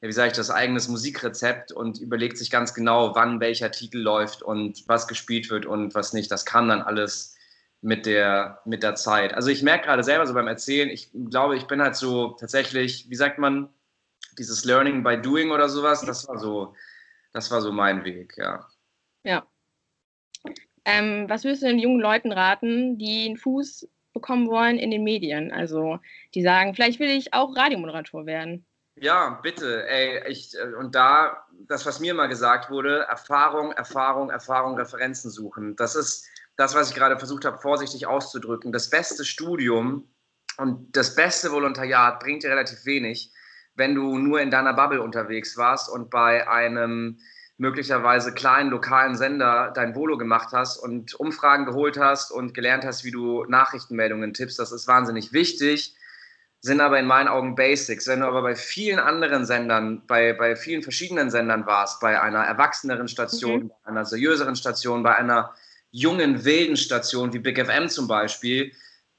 ja, 0.00 0.08
wie 0.08 0.12
sage 0.12 0.28
ich 0.28 0.36
das, 0.36 0.50
eigenes 0.50 0.86
Musikrezept 0.86 1.72
und 1.72 1.98
überlegt 1.98 2.38
sich 2.38 2.50
ganz 2.50 2.72
genau, 2.72 3.16
wann 3.16 3.40
welcher 3.40 3.72
Titel 3.72 3.98
läuft 3.98 4.42
und 4.42 4.84
was 4.86 5.08
gespielt 5.08 5.50
wird 5.50 5.66
und 5.66 5.94
was 5.94 6.12
nicht. 6.12 6.30
Das 6.30 6.44
kann 6.44 6.68
dann 6.68 6.82
alles 6.82 7.33
mit 7.84 8.06
der, 8.06 8.60
mit 8.64 8.82
der 8.82 8.94
Zeit. 8.94 9.34
Also 9.34 9.50
ich 9.50 9.62
merke 9.62 9.86
gerade 9.86 10.02
selber 10.02 10.26
so 10.26 10.34
beim 10.34 10.48
Erzählen, 10.48 10.88
ich 10.88 11.10
glaube, 11.30 11.56
ich 11.56 11.66
bin 11.66 11.82
halt 11.82 11.96
so 11.96 12.30
tatsächlich, 12.30 13.08
wie 13.10 13.16
sagt 13.16 13.38
man, 13.38 13.68
dieses 14.38 14.64
Learning 14.64 15.04
by 15.04 15.20
Doing 15.20 15.50
oder 15.50 15.68
sowas, 15.68 16.00
das 16.02 16.26
war 16.26 16.38
so, 16.38 16.74
das 17.32 17.50
war 17.50 17.60
so 17.60 17.72
mein 17.72 18.04
Weg, 18.04 18.34
ja. 18.36 18.66
Ja, 19.22 19.46
ähm, 20.84 21.26
was 21.28 21.44
würdest 21.44 21.62
du 21.62 21.66
den 21.66 21.78
jungen 21.78 22.00
Leuten 22.00 22.32
raten, 22.32 22.98
die 22.98 23.26
einen 23.26 23.36
Fuß 23.36 23.88
bekommen 24.12 24.48
wollen 24.48 24.78
in 24.78 24.90
den 24.90 25.02
Medien? 25.02 25.50
Also 25.52 25.98
die 26.34 26.42
sagen, 26.42 26.74
vielleicht 26.74 27.00
will 27.00 27.08
ich 27.08 27.32
auch 27.32 27.56
Radiomoderator 27.56 28.26
werden. 28.26 28.66
Ja, 28.96 29.40
bitte. 29.42 29.88
Ey, 29.88 30.30
ich, 30.30 30.54
äh, 30.56 30.74
und 30.74 30.94
da, 30.94 31.46
das, 31.66 31.84
was 31.86 32.00
mir 32.00 32.14
mal 32.14 32.28
gesagt 32.28 32.70
wurde, 32.70 33.00
Erfahrung, 33.08 33.72
Erfahrung, 33.72 34.30
Erfahrung, 34.30 34.76
Referenzen 34.76 35.30
suchen. 35.30 35.74
Das 35.76 35.96
ist 35.96 36.28
das, 36.56 36.74
was 36.74 36.90
ich 36.90 36.94
gerade 36.94 37.18
versucht 37.18 37.44
habe, 37.44 37.58
vorsichtig 37.58 38.06
auszudrücken. 38.06 38.72
Das 38.72 38.90
beste 38.90 39.24
Studium 39.24 40.08
und 40.56 40.96
das 40.96 41.14
beste 41.14 41.50
Volontariat 41.50 42.20
bringt 42.20 42.42
dir 42.42 42.50
relativ 42.50 42.84
wenig, 42.86 43.32
wenn 43.74 43.94
du 43.94 44.18
nur 44.18 44.40
in 44.40 44.50
deiner 44.50 44.72
Bubble 44.72 45.02
unterwegs 45.02 45.56
warst 45.56 45.88
und 45.88 46.10
bei 46.10 46.48
einem 46.48 47.18
möglicherweise 47.56 48.32
kleinen 48.32 48.70
lokalen 48.70 49.16
Sender 49.16 49.72
dein 49.74 49.94
Volo 49.94 50.16
gemacht 50.16 50.48
hast 50.52 50.76
und 50.76 51.14
Umfragen 51.14 51.66
geholt 51.66 51.98
hast 51.98 52.30
und 52.30 52.52
gelernt 52.54 52.84
hast, 52.84 53.04
wie 53.04 53.10
du 53.10 53.44
Nachrichtenmeldungen 53.44 54.34
tippst. 54.34 54.58
Das 54.58 54.72
ist 54.72 54.88
wahnsinnig 54.88 55.32
wichtig, 55.32 55.94
sind 56.60 56.80
aber 56.80 56.98
in 56.98 57.06
meinen 57.06 57.28
Augen 57.28 57.54
Basics. 57.54 58.08
Wenn 58.08 58.20
du 58.20 58.26
aber 58.26 58.42
bei 58.42 58.56
vielen 58.56 58.98
anderen 58.98 59.44
Sendern, 59.44 60.04
bei, 60.06 60.32
bei 60.32 60.56
vielen 60.56 60.82
verschiedenen 60.82 61.30
Sendern 61.30 61.66
warst, 61.66 62.00
bei 62.00 62.20
einer 62.20 62.42
erwachseneren 62.44 63.06
Station, 63.06 63.64
mhm. 63.64 63.68
bei 63.68 63.90
einer 63.90 64.04
seriöseren 64.04 64.56
Station, 64.56 65.02
bei 65.02 65.14
einer 65.14 65.54
jungen, 65.94 66.44
wilden 66.44 66.76
Station 66.76 67.32
wie 67.32 67.38
Big 67.38 67.64
FM 67.64 67.88
zum 67.88 68.08
Beispiel, 68.08 68.72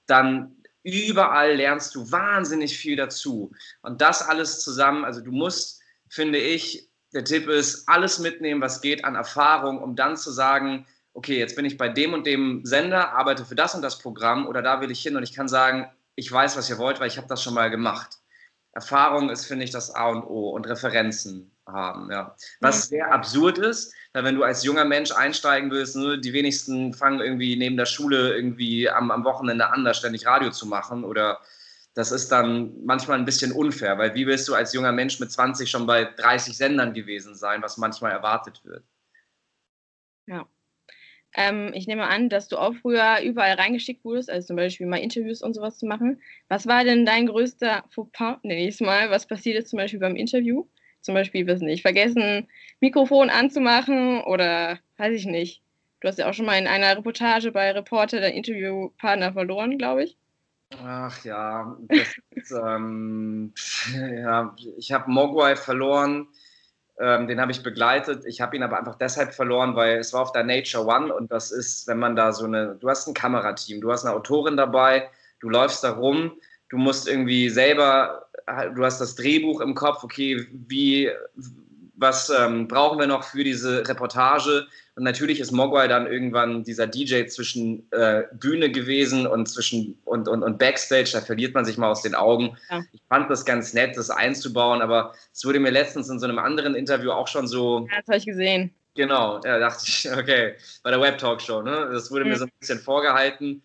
dann 0.07 0.57
überall 0.83 1.55
lernst 1.55 1.95
du 1.95 2.11
wahnsinnig 2.11 2.77
viel 2.77 2.97
dazu. 2.97 3.53
Und 3.81 4.01
das 4.01 4.21
alles 4.21 4.59
zusammen, 4.59 5.05
also 5.05 5.21
du 5.21 5.31
musst, 5.31 5.81
finde 6.09 6.37
ich, 6.37 6.89
der 7.13 7.23
Tipp 7.23 7.47
ist, 7.47 7.87
alles 7.87 8.19
mitnehmen, 8.19 8.59
was 8.61 8.81
geht 8.81 9.05
an 9.05 9.15
Erfahrung, 9.15 9.81
um 9.81 9.95
dann 9.95 10.17
zu 10.17 10.31
sagen, 10.31 10.85
okay, 11.13 11.39
jetzt 11.39 11.55
bin 11.55 11.63
ich 11.63 11.77
bei 11.77 11.87
dem 11.87 12.13
und 12.13 12.27
dem 12.27 12.65
Sender, 12.65 13.13
arbeite 13.13 13.45
für 13.45 13.55
das 13.55 13.73
und 13.73 13.81
das 13.81 13.97
Programm 13.97 14.45
oder 14.45 14.61
da 14.61 14.81
will 14.81 14.91
ich 14.91 15.01
hin 15.01 15.15
und 15.15 15.23
ich 15.23 15.33
kann 15.33 15.47
sagen, 15.47 15.89
ich 16.15 16.29
weiß, 16.29 16.57
was 16.57 16.69
ihr 16.69 16.77
wollt, 16.77 16.99
weil 16.99 17.07
ich 17.07 17.17
habe 17.17 17.27
das 17.27 17.41
schon 17.41 17.53
mal 17.53 17.69
gemacht. 17.69 18.17
Erfahrung 18.75 19.29
ist, 19.29 19.45
finde 19.45 19.63
ich, 19.63 19.71
das 19.71 19.95
A 19.95 20.09
und 20.09 20.23
O 20.23 20.49
und 20.49 20.67
Referenzen 20.67 21.51
haben. 21.65 22.11
Ja. 22.11 22.35
Was 22.59 22.89
sehr 22.89 23.11
absurd 23.11 23.57
ist, 23.57 23.93
weil 24.13 24.25
wenn 24.25 24.35
du 24.35 24.43
als 24.43 24.63
junger 24.63 24.85
Mensch 24.85 25.11
einsteigen 25.11 25.71
willst, 25.71 25.95
ne, 25.95 26.19
die 26.19 26.33
wenigsten 26.33 26.93
fangen 26.93 27.21
irgendwie 27.21 27.55
neben 27.55 27.77
der 27.77 27.85
Schule 27.85 28.35
irgendwie 28.35 28.89
am, 28.89 29.11
am 29.11 29.23
Wochenende 29.23 29.71
an, 29.71 29.85
da 29.85 29.93
ständig 29.93 30.27
Radio 30.27 30.51
zu 30.51 30.67
machen 30.67 31.03
oder 31.05 31.39
das 31.95 32.11
ist 32.11 32.29
dann 32.29 32.83
manchmal 32.83 33.17
ein 33.17 33.25
bisschen 33.25 33.53
unfair, 33.53 33.97
weil 33.97 34.13
wie 34.13 34.27
willst 34.27 34.47
du 34.49 34.53
als 34.53 34.73
junger 34.73 34.91
Mensch 34.91 35.19
mit 35.21 35.31
20 35.31 35.71
schon 35.71 35.87
bei 35.87 36.03
30 36.03 36.57
Sendern 36.57 36.93
gewesen 36.93 37.33
sein, 37.33 37.61
was 37.61 37.77
manchmal 37.77 38.11
erwartet 38.11 38.63
wird? 38.65 38.83
Ja. 40.27 40.45
Ähm, 41.35 41.71
ich 41.73 41.87
nehme 41.87 42.05
an, 42.07 42.29
dass 42.29 42.47
du 42.47 42.57
auch 42.57 42.73
früher 42.75 43.21
überall 43.21 43.55
reingeschickt 43.55 44.05
wurdest, 44.05 44.29
also 44.29 44.47
zum 44.47 44.55
Beispiel 44.55 44.87
mal 44.87 44.97
Interviews 44.97 45.41
und 45.41 45.53
sowas 45.53 45.77
zu 45.77 45.85
machen. 45.85 46.21
Was 46.47 46.67
war 46.67 46.83
denn 46.83 47.05
dein 47.05 47.27
größter 47.27 47.83
Fauxpas, 47.89 48.39
nenne 48.43 48.61
ich 48.61 48.75
es 48.75 48.79
mal, 48.79 49.09
was 49.09 49.27
passiert 49.27 49.57
ist 49.57 49.69
zum 49.69 49.77
Beispiel 49.77 49.99
beim 49.99 50.15
Interview? 50.15 50.65
Zum 51.01 51.13
Beispiel, 51.13 51.45
wissen 51.45 51.65
nicht, 51.65 51.81
vergessen, 51.81 52.47
Mikrofon 52.79 53.29
anzumachen 53.29 54.21
oder 54.23 54.79
weiß 54.97 55.13
ich 55.13 55.25
nicht. 55.25 55.61
Du 55.99 56.07
hast 56.07 56.17
ja 56.17 56.29
auch 56.29 56.33
schon 56.33 56.45
mal 56.45 56.57
in 56.57 56.67
einer 56.67 56.97
Reportage 56.97 57.51
bei 57.51 57.71
Reporter 57.71 58.21
deinen 58.21 58.35
Interviewpartner 58.35 59.33
verloren, 59.33 59.77
glaube 59.77 60.05
ich. 60.05 60.17
Ach 60.83 61.23
ja, 61.23 61.77
ist, 61.89 62.51
ähm, 62.51 63.53
ja 63.93 64.55
ich 64.77 64.91
habe 64.91 65.11
Mogwai 65.11 65.55
verloren. 65.55 66.27
Ähm, 66.97 67.27
den 67.27 67.41
habe 67.41 67.51
ich 67.51 67.61
begleitet. 67.61 68.25
Ich 68.25 68.39
habe 68.39 68.55
ihn 68.55 68.63
aber 68.63 68.77
einfach 68.77 68.95
deshalb 68.95 69.33
verloren, 69.33 69.75
weil 69.75 69.97
es 69.97 70.13
war 70.13 70.21
auf 70.21 70.31
der 70.31 70.43
Nature 70.43 70.85
One 70.85 71.13
und 71.13 71.31
das 71.31 71.51
ist, 71.51 71.87
wenn 71.87 71.99
man 71.99 72.15
da 72.15 72.31
so 72.31 72.45
eine, 72.45 72.75
du 72.79 72.89
hast 72.89 73.07
ein 73.07 73.13
Kamerateam, 73.13 73.81
du 73.81 73.91
hast 73.91 74.05
eine 74.05 74.15
Autorin 74.15 74.55
dabei, 74.55 75.09
du 75.41 75.49
läufst 75.49 75.83
da 75.83 75.91
rum, 75.91 76.39
du 76.69 76.77
musst 76.77 77.07
irgendwie 77.07 77.49
selber, 77.49 78.27
du 78.75 78.85
hast 78.85 79.01
das 79.01 79.15
Drehbuch 79.15 79.59
im 79.59 79.75
Kopf, 79.75 80.03
okay, 80.03 80.47
wie, 80.51 81.11
was 81.97 82.29
ähm, 82.29 82.67
brauchen 82.67 82.99
wir 82.99 83.07
noch 83.07 83.23
für 83.23 83.43
diese 83.43 83.87
Reportage? 83.87 84.67
Und 84.95 85.03
natürlich 85.03 85.39
ist 85.39 85.51
Mogwai 85.51 85.87
dann 85.87 86.07
irgendwann 86.07 86.63
dieser 86.63 86.87
DJ 86.87 87.25
zwischen 87.25 87.91
äh, 87.91 88.23
Bühne 88.33 88.71
gewesen 88.71 89.27
und 89.27 89.47
zwischen 89.47 89.97
und, 90.05 90.27
und, 90.27 90.43
und 90.43 90.57
Backstage, 90.57 91.11
da 91.13 91.21
verliert 91.21 91.53
man 91.53 91.65
sich 91.65 91.77
mal 91.77 91.89
aus 91.89 92.01
den 92.01 92.15
Augen. 92.15 92.57
Ja. 92.69 92.81
Ich 92.93 93.01
fand 93.09 93.29
das 93.29 93.45
ganz 93.45 93.73
nett, 93.73 93.97
das 93.97 94.09
einzubauen, 94.09 94.81
aber 94.81 95.13
es 95.33 95.43
wurde 95.45 95.59
mir 95.59 95.71
letztens 95.71 96.09
in 96.09 96.19
so 96.19 96.25
einem 96.25 96.39
anderen 96.39 96.75
Interview 96.75 97.11
auch 97.11 97.27
schon 97.27 97.47
so. 97.47 97.87
Ja, 97.91 97.97
das 97.99 98.07
habe 98.07 98.17
ich 98.17 98.25
gesehen. 98.25 98.73
Genau, 98.95 99.41
ja, 99.43 99.59
dachte 99.59 99.83
ich, 99.87 100.09
okay, 100.17 100.55
bei 100.83 100.91
der 100.91 101.01
Web 101.01 101.17
Talk 101.17 101.41
Show, 101.41 101.61
ne? 101.61 101.89
Das 101.91 102.09
wurde 102.11 102.23
mhm. 102.23 102.31
mir 102.31 102.37
so 102.37 102.45
ein 102.45 102.51
bisschen 102.59 102.79
vorgehalten 102.79 103.61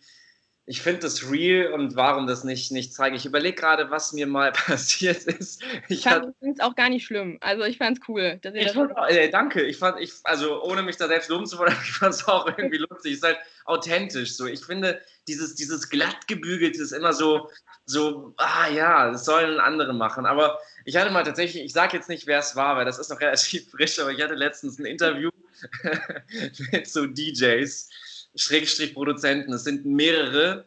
ich 0.67 0.81
finde 0.81 1.01
das 1.01 1.29
real 1.29 1.73
und 1.73 1.95
warum 1.95 2.27
das 2.27 2.43
nicht, 2.43 2.71
nicht 2.71 2.93
zeige. 2.93 3.15
Ich 3.15 3.25
überlege 3.25 3.55
gerade, 3.55 3.89
was 3.89 4.13
mir 4.13 4.27
mal 4.27 4.51
passiert 4.53 5.23
ist. 5.23 5.63
Ich 5.89 6.03
fand 6.03 6.35
es 6.39 6.59
auch 6.59 6.75
gar 6.75 6.89
nicht 6.89 7.05
schlimm. 7.05 7.37
Also 7.41 7.63
ich 7.63 7.77
fand 7.77 7.97
es 7.97 8.07
cool. 8.07 8.39
Dass 8.41 8.53
ich 8.53 8.71
fand, 8.71 8.91
äh, 9.09 9.29
danke. 9.29 9.63
Ich 9.63 9.77
fand, 9.77 9.99
ich, 9.99 10.13
also 10.23 10.63
ohne 10.63 10.83
mich 10.83 10.97
da 10.97 11.07
selbst 11.07 11.29
loben 11.29 11.47
zu 11.47 11.57
wollen, 11.57 11.75
ich 11.83 11.91
fand 11.91 12.13
es 12.13 12.27
auch 12.27 12.45
irgendwie 12.45 12.77
lustig. 12.77 13.13
Es 13.13 13.17
ist 13.17 13.23
halt 13.23 13.39
authentisch 13.65 14.35
so. 14.35 14.45
Ich 14.45 14.63
finde, 14.63 15.01
dieses, 15.27 15.55
dieses 15.55 15.89
glattgebügelte 15.89 16.81
ist 16.81 16.91
immer 16.91 17.13
so, 17.13 17.49
so, 17.85 18.33
ah 18.37 18.69
ja, 18.69 19.11
das 19.11 19.25
sollen 19.25 19.59
andere 19.59 19.93
machen. 19.93 20.27
Aber 20.27 20.59
ich 20.85 20.95
hatte 20.95 21.11
mal 21.11 21.23
tatsächlich, 21.23 21.63
ich 21.63 21.73
sage 21.73 21.97
jetzt 21.97 22.07
nicht, 22.07 22.27
wer 22.27 22.39
es 22.39 22.55
war, 22.55 22.77
weil 22.77 22.85
das 22.85 22.99
ist 22.99 23.09
noch 23.09 23.19
relativ 23.21 23.71
frisch, 23.71 23.99
aber 23.99 24.11
ich 24.11 24.21
hatte 24.21 24.35
letztens 24.35 24.77
ein 24.77 24.85
Interview 24.85 25.31
mit 26.71 26.87
so 26.87 27.05
DJs 27.05 27.89
Schrägstrich 28.35 28.93
Produzenten. 28.93 29.53
Es 29.53 29.63
sind 29.63 29.85
mehrere. 29.85 30.65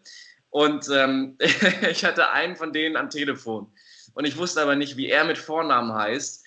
Und 0.50 0.88
ähm, 0.92 1.36
ich 1.90 2.04
hatte 2.04 2.30
einen 2.30 2.56
von 2.56 2.72
denen 2.72 2.96
am 2.96 3.10
Telefon. 3.10 3.72
Und 4.14 4.24
ich 4.24 4.36
wusste 4.36 4.62
aber 4.62 4.76
nicht, 4.76 4.96
wie 4.96 5.08
er 5.08 5.24
mit 5.24 5.38
Vornamen 5.38 5.92
heißt. 5.92 6.44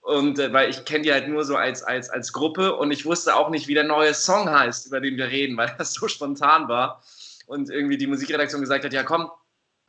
Und 0.00 0.38
äh, 0.38 0.52
weil 0.52 0.68
ich 0.68 0.84
kenne 0.84 1.04
die 1.04 1.12
halt 1.12 1.28
nur 1.28 1.44
so 1.44 1.56
als, 1.56 1.82
als, 1.82 2.10
als 2.10 2.32
Gruppe 2.32 2.76
und 2.76 2.90
ich 2.90 3.06
wusste 3.06 3.36
auch 3.36 3.48
nicht, 3.48 3.68
wie 3.68 3.74
der 3.74 3.84
neue 3.84 4.12
Song 4.12 4.50
heißt, 4.50 4.86
über 4.88 5.00
den 5.00 5.16
wir 5.16 5.28
reden, 5.28 5.56
weil 5.56 5.74
das 5.78 5.94
so 5.94 6.08
spontan 6.08 6.68
war. 6.68 7.02
Und 7.46 7.70
irgendwie 7.70 7.96
die 7.96 8.06
Musikredaktion 8.06 8.60
gesagt 8.60 8.84
hat, 8.84 8.92
ja 8.92 9.02
komm, 9.02 9.30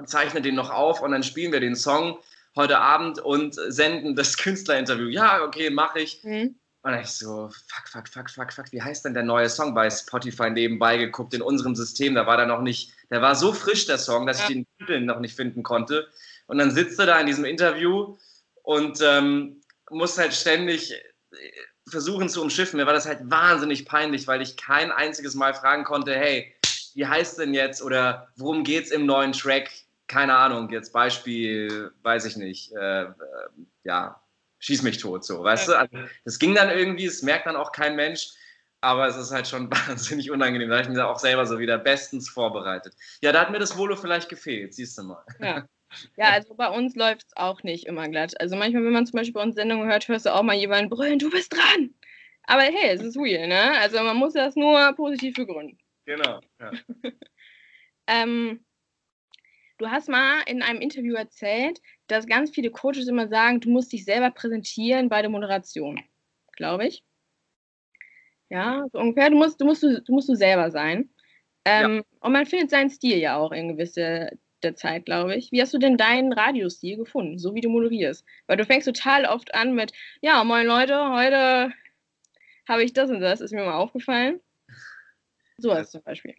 zeichne 0.05 0.41
den 0.41 0.55
noch 0.55 0.69
auf 0.69 1.01
und 1.01 1.11
dann 1.11 1.23
spielen 1.23 1.51
wir 1.51 1.59
den 1.59 1.75
Song 1.75 2.19
heute 2.55 2.79
Abend 2.79 3.19
und 3.19 3.55
senden 3.55 4.15
das 4.15 4.37
Künstlerinterview. 4.37 5.07
Ja, 5.07 5.43
okay, 5.43 5.69
mache 5.69 5.99
ich. 5.99 6.23
Mhm. 6.23 6.55
Und 6.85 6.91
dann 6.91 7.01
ich 7.01 7.09
so, 7.09 7.49
fuck, 7.49 7.87
fuck, 7.87 8.07
fuck, 8.07 8.29
fuck, 8.29 8.53
fuck, 8.53 8.71
wie 8.71 8.79
heißt 8.79 9.05
denn 9.05 9.15
der 9.15 9.23
neue 9.23 9.49
Song 9.49 9.73
bei 9.73 9.89
Spotify 9.89 10.51
nebenbei 10.51 10.97
geguckt 10.97 11.33
in 11.33 11.41
unserem 11.41 11.75
System? 11.75 12.13
Da 12.13 12.27
war 12.27 12.37
der 12.37 12.45
noch 12.45 12.61
nicht, 12.61 12.93
der 13.09 13.23
war 13.23 13.33
so 13.33 13.53
frisch, 13.53 13.87
der 13.87 13.97
Song, 13.97 14.27
dass 14.27 14.41
ich 14.41 14.45
den 14.49 14.67
Titel 14.77 15.01
noch 15.01 15.19
nicht 15.19 15.35
finden 15.35 15.63
konnte. 15.63 16.07
Und 16.45 16.59
dann 16.59 16.69
sitzt 16.69 16.99
er 16.99 17.07
da 17.07 17.19
in 17.19 17.25
diesem 17.25 17.43
Interview 17.43 18.15
und 18.61 19.01
ähm, 19.01 19.61
muss 19.89 20.19
halt 20.19 20.31
ständig 20.35 20.91
äh, 20.91 20.97
versuchen 21.89 22.29
zu 22.29 22.39
umschiffen. 22.43 22.77
Mir 22.77 22.85
war 22.85 22.93
das 22.93 23.07
halt 23.07 23.21
wahnsinnig 23.23 23.87
peinlich, 23.87 24.27
weil 24.27 24.43
ich 24.43 24.55
kein 24.55 24.91
einziges 24.91 25.33
Mal 25.33 25.55
fragen 25.55 25.85
konnte, 25.85 26.13
hey, 26.13 26.53
wie 26.93 27.07
heißt 27.07 27.39
denn 27.39 27.55
jetzt 27.55 27.81
oder 27.81 28.27
worum 28.35 28.63
geht's 28.63 28.91
im 28.91 29.07
neuen 29.07 29.31
Track? 29.31 29.71
Keine 30.05 30.35
Ahnung, 30.35 30.69
jetzt 30.69 30.93
Beispiel, 30.93 31.91
weiß 32.03 32.25
ich 32.25 32.37
nicht, 32.37 32.71
äh, 32.73 33.05
äh, 33.05 33.13
ja, 33.85 34.21
schieß 34.65 34.81
mich 34.81 34.97
tot, 34.97 35.23
so, 35.23 35.43
weißt 35.43 35.69
ja. 35.69 35.85
du? 35.85 35.97
Also, 35.97 36.09
das 36.23 36.39
ging 36.39 36.55
dann 36.55 36.69
irgendwie, 36.69 37.05
es 37.05 37.21
merkt 37.21 37.45
dann 37.45 37.55
auch 37.55 37.71
kein 37.71 37.95
Mensch, 37.95 38.29
aber 38.81 39.07
es 39.07 39.15
ist 39.15 39.31
halt 39.31 39.47
schon 39.47 39.69
wahnsinnig 39.71 40.31
unangenehm. 40.31 40.69
Da 40.69 40.77
habe 40.77 40.83
ich 40.83 40.89
mich 40.89 40.99
auch 40.99 41.19
selber 41.19 41.45
so 41.45 41.59
wieder 41.59 41.77
bestens 41.77 42.29
vorbereitet. 42.29 42.93
Ja, 43.21 43.31
da 43.31 43.41
hat 43.41 43.51
mir 43.51 43.59
das 43.59 43.77
Volo 43.77 43.95
vielleicht 43.95 44.29
gefehlt, 44.29 44.73
siehst 44.73 44.97
du 44.97 45.03
mal. 45.03 45.23
Ja. 45.39 45.65
Ja, 46.17 46.31
also 46.31 46.55
bei 46.55 46.67
uns 46.67 46.95
läuft 46.95 47.27
es 47.27 47.37
auch 47.37 47.63
nicht 47.63 47.85
immer 47.85 48.09
glatt. 48.09 48.37
Also 48.41 48.57
manchmal, 48.57 48.83
wenn 48.83 48.91
man 48.91 49.05
zum 49.05 49.17
Beispiel 49.17 49.33
bei 49.33 49.41
uns 49.41 49.55
Sendungen 49.55 49.87
hört, 49.87 50.05
hörst 50.09 50.25
du 50.25 50.33
auch 50.33 50.41
mal 50.43 50.55
jemanden 50.55 50.89
brüllen, 50.89 51.19
du 51.19 51.29
bist 51.29 51.53
dran. 51.53 51.93
Aber 52.43 52.63
hey, 52.63 52.89
es 52.89 53.01
ist 53.01 53.15
real, 53.15 53.47
ne? 53.47 53.79
Also 53.79 54.01
man 54.03 54.17
muss 54.17 54.33
das 54.33 54.57
nur 54.57 54.91
positiv 54.93 55.35
begründen. 55.35 55.77
Genau. 56.05 56.41
Ja. 56.59 56.71
ähm, 58.07 58.64
du 59.77 59.89
hast 59.89 60.09
mal 60.09 60.41
in 60.47 60.61
einem 60.61 60.81
Interview 60.81 61.15
erzählt, 61.15 61.81
dass 62.07 62.27
ganz 62.27 62.51
viele 62.51 62.71
Coaches 62.71 63.07
immer 63.07 63.27
sagen, 63.27 63.59
du 63.59 63.69
musst 63.69 63.91
dich 63.91 64.05
selber 64.05 64.31
präsentieren 64.31 65.09
bei 65.09 65.21
der 65.21 65.29
Moderation, 65.29 66.01
glaube 66.53 66.87
ich. 66.87 67.03
Ja, 68.49 68.85
so 68.91 68.99
ungefähr. 68.99 69.29
Du 69.29 69.37
musst, 69.37 69.59
du 69.59 69.65
musst, 69.65 69.83
du, 69.83 70.01
musst 70.09 70.29
du 70.29 70.35
selber 70.35 70.71
sein. 70.71 71.09
Ähm, 71.65 71.95
ja. 71.97 72.03
Und 72.19 72.31
man 72.31 72.45
findet 72.45 72.69
seinen 72.69 72.89
Stil 72.89 73.17
ja 73.17 73.37
auch 73.37 73.51
in 73.51 73.69
gewisser 73.69 74.29
der 74.63 74.75
Zeit, 74.75 75.05
glaube 75.05 75.35
ich. 75.35 75.51
Wie 75.51 75.61
hast 75.61 75.73
du 75.73 75.77
denn 75.77 75.97
deinen 75.97 76.33
Radiostil 76.33 76.97
gefunden, 76.97 77.37
so 77.39 77.55
wie 77.55 77.61
du 77.61 77.69
moderierst? 77.69 78.25
Weil 78.47 78.57
du 78.57 78.65
fängst 78.65 78.87
total 78.87 79.25
oft 79.25 79.53
an 79.53 79.73
mit, 79.73 79.93
ja, 80.21 80.43
moin 80.43 80.65
Leute, 80.65 81.09
heute 81.11 81.73
habe 82.67 82.83
ich 82.83 82.93
das 82.93 83.09
und 83.09 83.19
das, 83.19 83.41
ist 83.41 83.53
mir 83.53 83.63
mal 83.63 83.77
aufgefallen. 83.77 84.39
So 85.57 85.69
was 85.69 85.91
zum 85.91 86.01
Beispiel. 86.03 86.35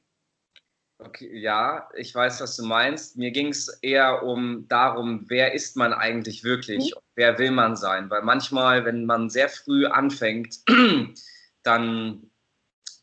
Okay, 0.99 1.39
ja, 1.39 1.89
ich 1.95 2.15
weiß, 2.15 2.41
was 2.41 2.57
du 2.57 2.65
meinst. 2.65 3.19
Mir 3.19 3.31
ging 3.31 3.49
es 3.49 3.69
eher 3.83 4.23
um 4.23 4.67
darum, 4.69 5.27
wer 5.29 5.53
ist 5.53 5.77
man 5.77 5.93
eigentlich 5.93 6.43
wirklich 6.43 6.95
mhm. 6.95 7.01
wer 7.17 7.39
will 7.39 7.51
man 7.51 7.77
sein. 7.77 8.09
Weil 8.09 8.23
manchmal, 8.23 8.85
wenn 8.87 9.05
man 9.05 9.29
sehr 9.29 9.49
früh 9.51 9.87
anfängt, 9.87 10.61
dann, 11.63 12.31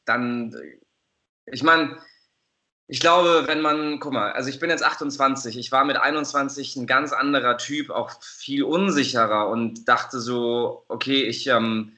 dann, 0.05 0.55
ich 1.45 1.62
meine, 1.62 1.97
ich 2.88 3.00
glaube, 3.00 3.43
wenn 3.47 3.62
man, 3.62 4.00
guck 4.00 4.13
mal, 4.13 4.31
also 4.33 4.50
ich 4.50 4.59
bin 4.59 4.69
jetzt 4.69 4.83
28, 4.83 5.57
ich 5.57 5.71
war 5.71 5.85
mit 5.85 5.97
21 5.97 6.75
ein 6.75 6.88
ganz 6.88 7.13
anderer 7.13 7.57
Typ, 7.57 7.91
auch 7.91 8.21
viel 8.21 8.63
unsicherer 8.63 9.50
und 9.50 9.88
dachte 9.88 10.19
so, 10.19 10.83
okay, 10.88 11.23
ich 11.23 11.47
ähm, 11.47 11.97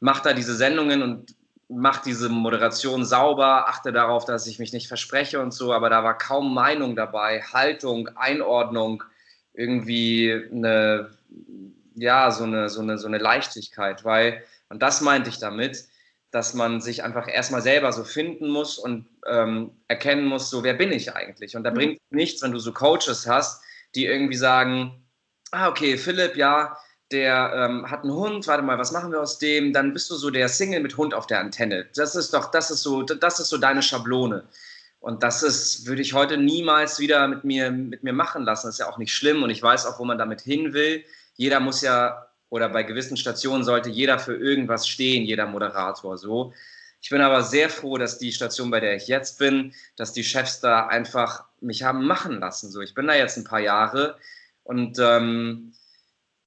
mache 0.00 0.22
da 0.22 0.32
diese 0.32 0.54
Sendungen 0.54 1.02
und 1.02 1.34
mache 1.70 2.02
diese 2.04 2.28
Moderation 2.28 3.04
sauber, 3.04 3.68
achte 3.68 3.92
darauf, 3.92 4.24
dass 4.24 4.46
ich 4.46 4.58
mich 4.58 4.72
nicht 4.72 4.88
verspreche 4.88 5.40
und 5.40 5.52
so, 5.52 5.72
aber 5.72 5.88
da 5.88 6.02
war 6.02 6.18
kaum 6.18 6.52
Meinung 6.52 6.96
dabei, 6.96 7.42
Haltung, 7.42 8.08
Einordnung, 8.16 9.04
irgendwie 9.54 10.32
eine, 10.52 11.10
ja, 11.94 12.30
so 12.30 12.44
eine, 12.44 12.68
so 12.68 12.80
eine, 12.80 12.98
so 12.98 13.06
eine 13.06 13.18
Leichtigkeit, 13.18 14.04
weil, 14.04 14.42
und 14.68 14.82
das 14.82 15.00
meinte 15.00 15.30
ich 15.30 15.38
damit, 15.38 15.84
dass 16.30 16.54
man 16.54 16.80
sich 16.80 17.02
einfach 17.02 17.28
erstmal 17.28 17.62
selber 17.62 17.92
so 17.92 18.04
finden 18.04 18.48
muss 18.48 18.78
und 18.78 19.06
ähm, 19.26 19.72
erkennen 19.88 20.26
muss, 20.26 20.50
so 20.50 20.62
wer 20.62 20.74
bin 20.74 20.92
ich 20.92 21.14
eigentlich? 21.14 21.56
Und 21.56 21.64
da 21.64 21.70
mhm. 21.70 21.74
bringt 21.74 22.00
nichts, 22.10 22.42
wenn 22.42 22.52
du 22.52 22.58
so 22.58 22.72
Coaches 22.72 23.26
hast, 23.26 23.62
die 23.94 24.06
irgendwie 24.06 24.36
sagen, 24.36 25.04
ah, 25.50 25.68
okay, 25.68 25.96
Philipp, 25.96 26.36
ja, 26.36 26.76
der 27.12 27.52
ähm, 27.54 27.90
hat 27.90 28.04
einen 28.04 28.14
Hund, 28.14 28.46
warte 28.46 28.62
mal, 28.62 28.78
was 28.78 28.92
machen 28.92 29.12
wir 29.12 29.20
aus 29.20 29.38
dem? 29.38 29.72
Dann 29.72 29.92
bist 29.92 30.10
du 30.10 30.16
so 30.16 30.30
der 30.30 30.48
Single 30.48 30.80
mit 30.80 30.96
Hund 30.96 31.14
auf 31.14 31.26
der 31.26 31.40
Antenne. 31.40 31.86
Das 31.94 32.14
ist 32.14 32.32
doch, 32.32 32.50
das 32.50 32.70
ist 32.70 32.82
so, 32.82 33.02
das 33.02 33.40
ist 33.40 33.48
so 33.48 33.58
deine 33.58 33.82
Schablone. 33.82 34.44
Und 35.00 35.22
das 35.22 35.42
ist, 35.42 35.86
würde 35.86 36.02
ich 36.02 36.12
heute 36.12 36.36
niemals 36.36 36.98
wieder 36.98 37.26
mit 37.26 37.42
mir, 37.44 37.70
mit 37.70 38.02
mir 38.02 38.12
machen 38.12 38.44
lassen. 38.44 38.68
Das 38.68 38.74
ist 38.74 38.80
ja 38.80 38.88
auch 38.88 38.98
nicht 38.98 39.12
schlimm 39.12 39.42
und 39.42 39.50
ich 39.50 39.62
weiß 39.62 39.86
auch, 39.86 39.98
wo 39.98 40.04
man 40.04 40.18
damit 40.18 40.42
hin 40.42 40.72
will. 40.72 41.04
Jeder 41.36 41.58
muss 41.58 41.80
ja, 41.80 42.26
oder 42.50 42.68
bei 42.68 42.82
gewissen 42.82 43.16
Stationen 43.16 43.64
sollte 43.64 43.88
jeder 43.88 44.18
für 44.18 44.36
irgendwas 44.36 44.86
stehen, 44.86 45.24
jeder 45.24 45.46
Moderator 45.46 46.18
so. 46.18 46.52
Ich 47.00 47.08
bin 47.08 47.22
aber 47.22 47.42
sehr 47.42 47.70
froh, 47.70 47.96
dass 47.96 48.18
die 48.18 48.32
Station, 48.32 48.70
bei 48.70 48.80
der 48.80 48.94
ich 48.94 49.08
jetzt 49.08 49.38
bin, 49.38 49.72
dass 49.96 50.12
die 50.12 50.24
Chefs 50.24 50.60
da 50.60 50.86
einfach 50.86 51.44
mich 51.60 51.82
haben 51.82 52.06
machen 52.06 52.40
lassen. 52.40 52.70
So, 52.70 52.82
ich 52.82 52.94
bin 52.94 53.06
da 53.06 53.14
jetzt 53.14 53.38
ein 53.38 53.44
paar 53.44 53.60
Jahre 53.60 54.18
Und 54.64 54.98
ähm, 55.00 55.72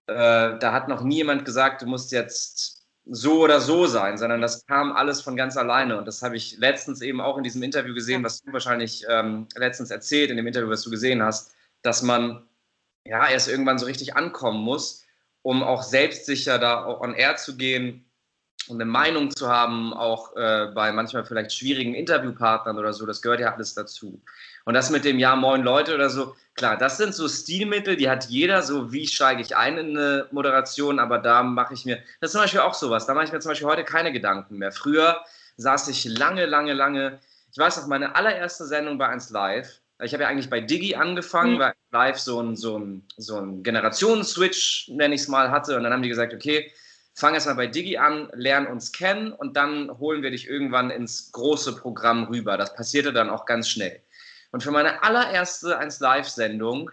äh, 0.08 0.58
da 0.60 0.74
hat 0.74 0.88
noch 0.88 1.02
nie 1.02 1.18
jemand 1.18 1.46
gesagt, 1.46 1.82
du 1.82 1.86
musst 1.86 2.12
jetzt 2.12 2.84
so 3.06 3.42
oder 3.42 3.60
so 3.60 3.86
sein, 3.86 4.18
sondern 4.18 4.42
das 4.42 4.66
kam 4.66 4.94
alles 4.94 5.22
von 5.22 5.36
ganz 5.36 5.58
alleine. 5.58 5.98
Und 5.98 6.06
das 6.06 6.22
habe 6.22 6.38
ich 6.38 6.58
letztens 6.58 7.02
eben 7.02 7.20
auch 7.20 7.38
in 7.38 7.44
diesem 7.44 7.64
Interview 7.64 7.94
gesehen, 7.94 8.24
was 8.24 8.42
du 8.42 8.54
wahrscheinlich 8.54 9.06
ähm, 9.10 9.48
letztens 9.56 9.92
erzählt, 9.92 10.30
in 10.30 10.38
dem 10.38 10.48
Interview, 10.48 10.70
was 10.70 10.84
du 10.84 10.90
gesehen 10.90 11.22
hast, 11.22 11.54
dass 11.82 12.02
man 12.02 12.48
ja 13.06 13.28
erst 13.28 13.50
irgendwann 13.50 13.78
so 13.78 13.86
richtig 13.86 14.16
ankommen 14.16 14.64
muss, 14.64 15.06
um 15.42 15.64
auch 15.64 15.84
selbstsicher 15.84 16.60
da 16.60 16.88
on 16.88 17.14
air 17.14 17.36
zu 17.36 17.58
gehen 17.58 18.06
und 18.70 18.78
eine 18.78 18.90
Meinung 18.90 19.32
zu 19.32 19.50
haben, 19.50 19.94
auch 19.94 20.36
äh, 20.38 20.72
bei 20.74 20.94
manchmal 20.94 21.26
vielleicht 21.26 21.52
schwierigen 21.54 21.96
Interviewpartnern 21.96 22.78
oder 22.78 22.94
so. 22.94 23.06
Das 23.06 23.22
gehört 23.22 23.42
ja 23.42 23.54
alles 23.54 23.74
dazu. 23.74 24.22
Und 24.66 24.74
das 24.74 24.90
mit 24.90 25.06
dem 25.06 25.20
Ja, 25.20 25.36
moin 25.36 25.64
Leute 25.64 25.94
oder 25.94 26.10
so, 26.10 26.36
klar, 26.56 26.78
das 26.78 26.98
sind 26.98 27.14
so 27.14 27.28
Stilmittel, 27.28 27.98
die 27.98 28.10
hat 28.10 28.26
jeder, 28.26 28.62
so 28.62 28.92
wie 28.94 29.08
steige 29.08 29.42
ich 29.42 29.58
ein 29.58 29.78
in 29.78 29.98
eine 29.98 30.28
Moderation, 30.32 31.00
aber 31.00 31.18
da 31.18 31.44
mache 31.44 31.74
ich 31.74 31.86
mir, 31.86 31.98
das 32.22 32.30
ist 32.30 32.32
zum 32.32 32.42
Beispiel 32.42 32.62
auch 32.62 32.74
sowas, 32.74 33.06
da 33.06 33.14
mache 33.14 33.26
ich 33.26 33.32
mir 33.34 33.40
zum 33.40 33.50
Beispiel 33.50 33.68
heute 33.68 33.84
keine 33.84 34.12
Gedanken 34.12 34.58
mehr. 34.58 34.72
Früher 34.72 35.22
saß 35.58 35.88
ich 35.90 36.06
lange, 36.06 36.46
lange, 36.46 36.74
lange, 36.74 37.20
ich 37.52 37.58
weiß 37.58 37.78
noch, 37.78 37.88
meine 37.88 38.16
allererste 38.16 38.66
Sendung 38.66 38.98
bei 38.98 39.08
1 39.08 39.30
Live, 39.32 39.82
ich 40.02 40.14
habe 40.14 40.24
ja 40.24 40.30
eigentlich 40.30 40.50
bei 40.50 40.60
Digi 40.60 40.96
angefangen, 40.96 41.56
mhm. 41.56 41.60
weil 41.60 41.74
Live 41.92 42.18
so 42.20 42.42
ein, 42.42 42.56
so 42.56 42.78
ein, 42.78 43.04
so 43.18 43.38
ein 43.38 43.64
Generationenswitch, 43.64 44.90
nenne 44.90 45.16
ich 45.16 45.22
es 45.22 45.28
mal, 45.28 45.52
hatte. 45.52 45.78
Und 45.78 45.84
dann 45.84 45.94
haben 45.94 46.02
die 46.02 46.10
gesagt, 46.10 46.34
okay, 46.34 46.72
fang 47.14 47.34
erst 47.34 47.48
mal 47.48 47.56
bei 47.56 47.68
Digi 47.68 47.98
an, 47.98 48.30
lern 48.34 48.68
uns 48.68 48.92
kennen 48.92 49.32
und 49.32 49.56
dann 49.56 49.92
holen 50.00 50.24
wir 50.24 50.32
dich 50.32 50.48
irgendwann 50.48 50.90
ins 50.90 51.32
große 51.32 51.76
Programm 51.76 52.26
rüber. 52.26 52.58
Das 52.58 52.76
passierte 52.76 53.14
dann 53.14 53.30
auch 53.30 53.46
ganz 53.46 53.70
schnell. 53.70 54.02
Und 54.54 54.62
für 54.62 54.70
meine 54.70 55.02
allererste 55.02 55.80
1 55.80 56.00
Live-Sendung, 56.00 56.92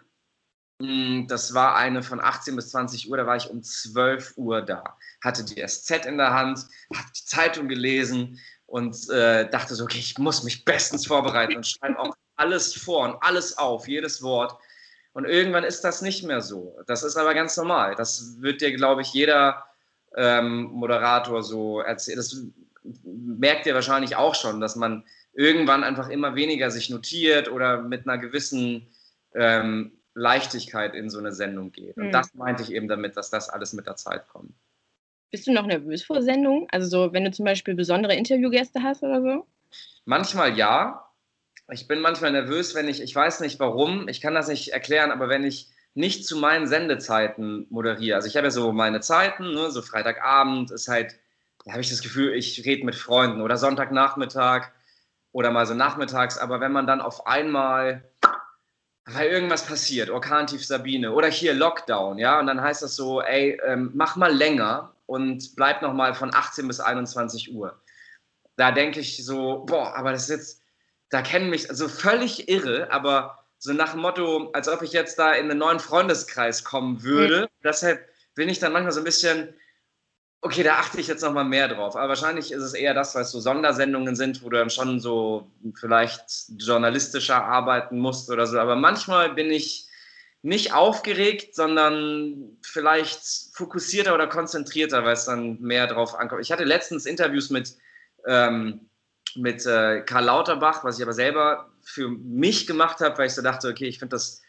hm, 0.80 1.26
das 1.28 1.52
war 1.52 1.76
eine 1.76 2.02
von 2.02 2.18
18 2.18 2.56
bis 2.56 2.70
20 2.70 3.10
Uhr, 3.10 3.18
da 3.18 3.26
war 3.26 3.36
ich 3.36 3.50
um 3.50 3.62
12 3.62 4.32
Uhr 4.38 4.62
da. 4.62 4.96
Hatte 5.22 5.44
die 5.44 5.60
SZ 5.60 6.06
in 6.06 6.16
der 6.16 6.32
Hand, 6.32 6.60
habe 6.94 7.08
die 7.14 7.24
Zeitung 7.26 7.68
gelesen 7.68 8.40
und 8.64 9.10
äh, 9.10 9.46
dachte 9.50 9.74
so, 9.74 9.84
okay, 9.84 9.98
ich 9.98 10.16
muss 10.16 10.42
mich 10.42 10.64
bestens 10.64 11.06
vorbereiten 11.06 11.56
und 11.56 11.66
schreibe 11.66 11.98
auch 11.98 12.16
alles 12.36 12.72
vor 12.72 13.04
und 13.04 13.22
alles 13.22 13.58
auf, 13.58 13.86
jedes 13.86 14.22
Wort. 14.22 14.58
Und 15.12 15.26
irgendwann 15.26 15.64
ist 15.64 15.82
das 15.82 16.00
nicht 16.00 16.24
mehr 16.24 16.40
so. 16.40 16.80
Das 16.86 17.02
ist 17.02 17.16
aber 17.16 17.34
ganz 17.34 17.58
normal. 17.58 17.94
Das 17.94 18.40
wird 18.40 18.62
dir, 18.62 18.74
glaube 18.74 19.02
ich, 19.02 19.12
jeder 19.12 19.66
ähm, 20.16 20.62
Moderator 20.62 21.42
so 21.42 21.80
erzählen. 21.80 22.16
Das 22.16 22.34
merkt 23.04 23.66
ihr 23.66 23.74
wahrscheinlich 23.74 24.16
auch 24.16 24.34
schon, 24.34 24.62
dass 24.62 24.76
man 24.76 25.04
irgendwann 25.40 25.84
einfach 25.84 26.10
immer 26.10 26.34
weniger 26.34 26.70
sich 26.70 26.90
notiert 26.90 27.50
oder 27.50 27.80
mit 27.80 28.06
einer 28.06 28.18
gewissen 28.18 28.88
ähm, 29.34 29.92
Leichtigkeit 30.14 30.94
in 30.94 31.08
so 31.08 31.18
eine 31.18 31.32
Sendung 31.32 31.72
geht. 31.72 31.96
Und 31.96 32.08
mhm. 32.08 32.12
das 32.12 32.34
meinte 32.34 32.62
ich 32.62 32.72
eben 32.72 32.88
damit, 32.88 33.16
dass 33.16 33.30
das 33.30 33.48
alles 33.48 33.72
mit 33.72 33.86
der 33.86 33.96
Zeit 33.96 34.28
kommt. 34.28 34.52
Bist 35.30 35.46
du 35.46 35.52
noch 35.52 35.64
nervös 35.64 36.02
vor 36.02 36.20
Sendungen? 36.20 36.66
Also 36.70 36.88
so, 36.88 37.12
wenn 37.14 37.24
du 37.24 37.30
zum 37.30 37.46
Beispiel 37.46 37.74
besondere 37.74 38.14
Interviewgäste 38.14 38.82
hast 38.82 39.02
oder 39.02 39.22
so? 39.22 39.46
Manchmal 40.04 40.58
ja. 40.58 41.06
Ich 41.72 41.88
bin 41.88 42.00
manchmal 42.00 42.32
nervös, 42.32 42.74
wenn 42.74 42.88
ich, 42.88 43.00
ich 43.00 43.14
weiß 43.14 43.40
nicht 43.40 43.58
warum, 43.60 44.08
ich 44.08 44.20
kann 44.20 44.34
das 44.34 44.48
nicht 44.48 44.74
erklären, 44.74 45.10
aber 45.10 45.30
wenn 45.30 45.44
ich 45.44 45.68
nicht 45.94 46.26
zu 46.26 46.36
meinen 46.36 46.66
Sendezeiten 46.66 47.66
moderiere. 47.70 48.16
Also 48.16 48.28
ich 48.28 48.36
habe 48.36 48.48
ja 48.48 48.50
so 48.50 48.72
meine 48.72 49.00
Zeiten, 49.00 49.52
ne, 49.52 49.70
so 49.70 49.80
Freitagabend 49.80 50.70
ist 50.70 50.88
halt, 50.88 51.14
da 51.64 51.72
habe 51.72 51.80
ich 51.80 51.88
das 51.88 52.02
Gefühl, 52.02 52.34
ich 52.34 52.66
rede 52.66 52.84
mit 52.84 52.94
Freunden 52.94 53.40
oder 53.40 53.56
Sonntagnachmittag 53.56 54.70
oder 55.32 55.50
mal 55.50 55.66
so 55.66 55.74
nachmittags, 55.74 56.38
aber 56.38 56.60
wenn 56.60 56.72
man 56.72 56.86
dann 56.86 57.00
auf 57.00 57.26
einmal, 57.26 58.04
weil 59.06 59.30
irgendwas 59.30 59.64
passiert, 59.64 60.10
Orkantief 60.10 60.64
Sabine 60.64 61.12
oder 61.12 61.28
hier 61.28 61.54
Lockdown, 61.54 62.18
ja, 62.18 62.38
und 62.40 62.46
dann 62.46 62.60
heißt 62.60 62.82
das 62.82 62.96
so, 62.96 63.22
ey, 63.22 63.60
ähm, 63.64 63.90
mach 63.94 64.16
mal 64.16 64.32
länger 64.32 64.94
und 65.06 65.56
bleib 65.56 65.82
noch 65.82 65.92
mal 65.92 66.14
von 66.14 66.34
18 66.34 66.66
bis 66.66 66.80
21 66.80 67.54
Uhr. 67.54 67.80
Da 68.56 68.72
denke 68.72 69.00
ich 69.00 69.24
so, 69.24 69.64
boah, 69.66 69.94
aber 69.94 70.12
das 70.12 70.24
ist 70.24 70.30
jetzt, 70.30 70.62
da 71.08 71.22
kennen 71.22 71.50
mich, 71.50 71.70
also 71.70 71.88
völlig 71.88 72.48
irre, 72.48 72.90
aber 72.90 73.44
so 73.58 73.72
nach 73.72 73.92
dem 73.92 74.00
Motto, 74.00 74.50
als 74.52 74.68
ob 74.68 74.82
ich 74.82 74.92
jetzt 74.92 75.18
da 75.18 75.32
in 75.32 75.50
einen 75.50 75.58
neuen 75.58 75.80
Freundeskreis 75.80 76.64
kommen 76.64 77.02
würde. 77.02 77.42
Mhm. 77.42 77.46
Deshalb 77.62 78.08
bin 78.34 78.48
ich 78.48 78.58
dann 78.58 78.72
manchmal 78.72 78.92
so 78.92 79.00
ein 79.00 79.04
bisschen, 79.04 79.54
Okay, 80.42 80.62
da 80.62 80.76
achte 80.76 80.98
ich 80.98 81.06
jetzt 81.06 81.22
nochmal 81.22 81.44
mehr 81.44 81.68
drauf. 81.68 81.96
Aber 81.96 82.08
wahrscheinlich 82.08 82.50
ist 82.50 82.62
es 82.62 82.72
eher 82.72 82.94
das, 82.94 83.14
weil 83.14 83.22
es 83.22 83.30
so 83.30 83.40
Sondersendungen 83.40 84.16
sind, 84.16 84.42
wo 84.42 84.48
du 84.48 84.56
dann 84.56 84.70
schon 84.70 84.98
so 84.98 85.50
vielleicht 85.74 86.24
journalistischer 86.56 87.44
arbeiten 87.44 87.98
musst 87.98 88.30
oder 88.30 88.46
so. 88.46 88.58
Aber 88.58 88.74
manchmal 88.74 89.34
bin 89.34 89.50
ich 89.50 89.86
nicht 90.42 90.72
aufgeregt, 90.72 91.54
sondern 91.54 92.56
vielleicht 92.62 93.20
fokussierter 93.52 94.14
oder 94.14 94.26
konzentrierter, 94.26 95.04
weil 95.04 95.12
es 95.12 95.26
dann 95.26 95.60
mehr 95.60 95.86
drauf 95.86 96.14
ankommt. 96.14 96.40
Ich 96.42 96.50
hatte 96.50 96.64
letztens 96.64 97.04
Interviews 97.04 97.50
mit, 97.50 97.76
ähm, 98.26 98.88
mit 99.36 99.66
äh, 99.66 100.00
Karl 100.00 100.24
Lauterbach, 100.24 100.82
was 100.84 100.96
ich 100.96 101.02
aber 101.02 101.12
selber 101.12 101.70
für 101.82 102.08
mich 102.08 102.66
gemacht 102.66 103.00
habe, 103.00 103.18
weil 103.18 103.26
ich 103.26 103.34
so 103.34 103.42
dachte, 103.42 103.68
okay, 103.68 103.86
ich 103.86 103.98
finde 103.98 104.16
das 104.16 104.40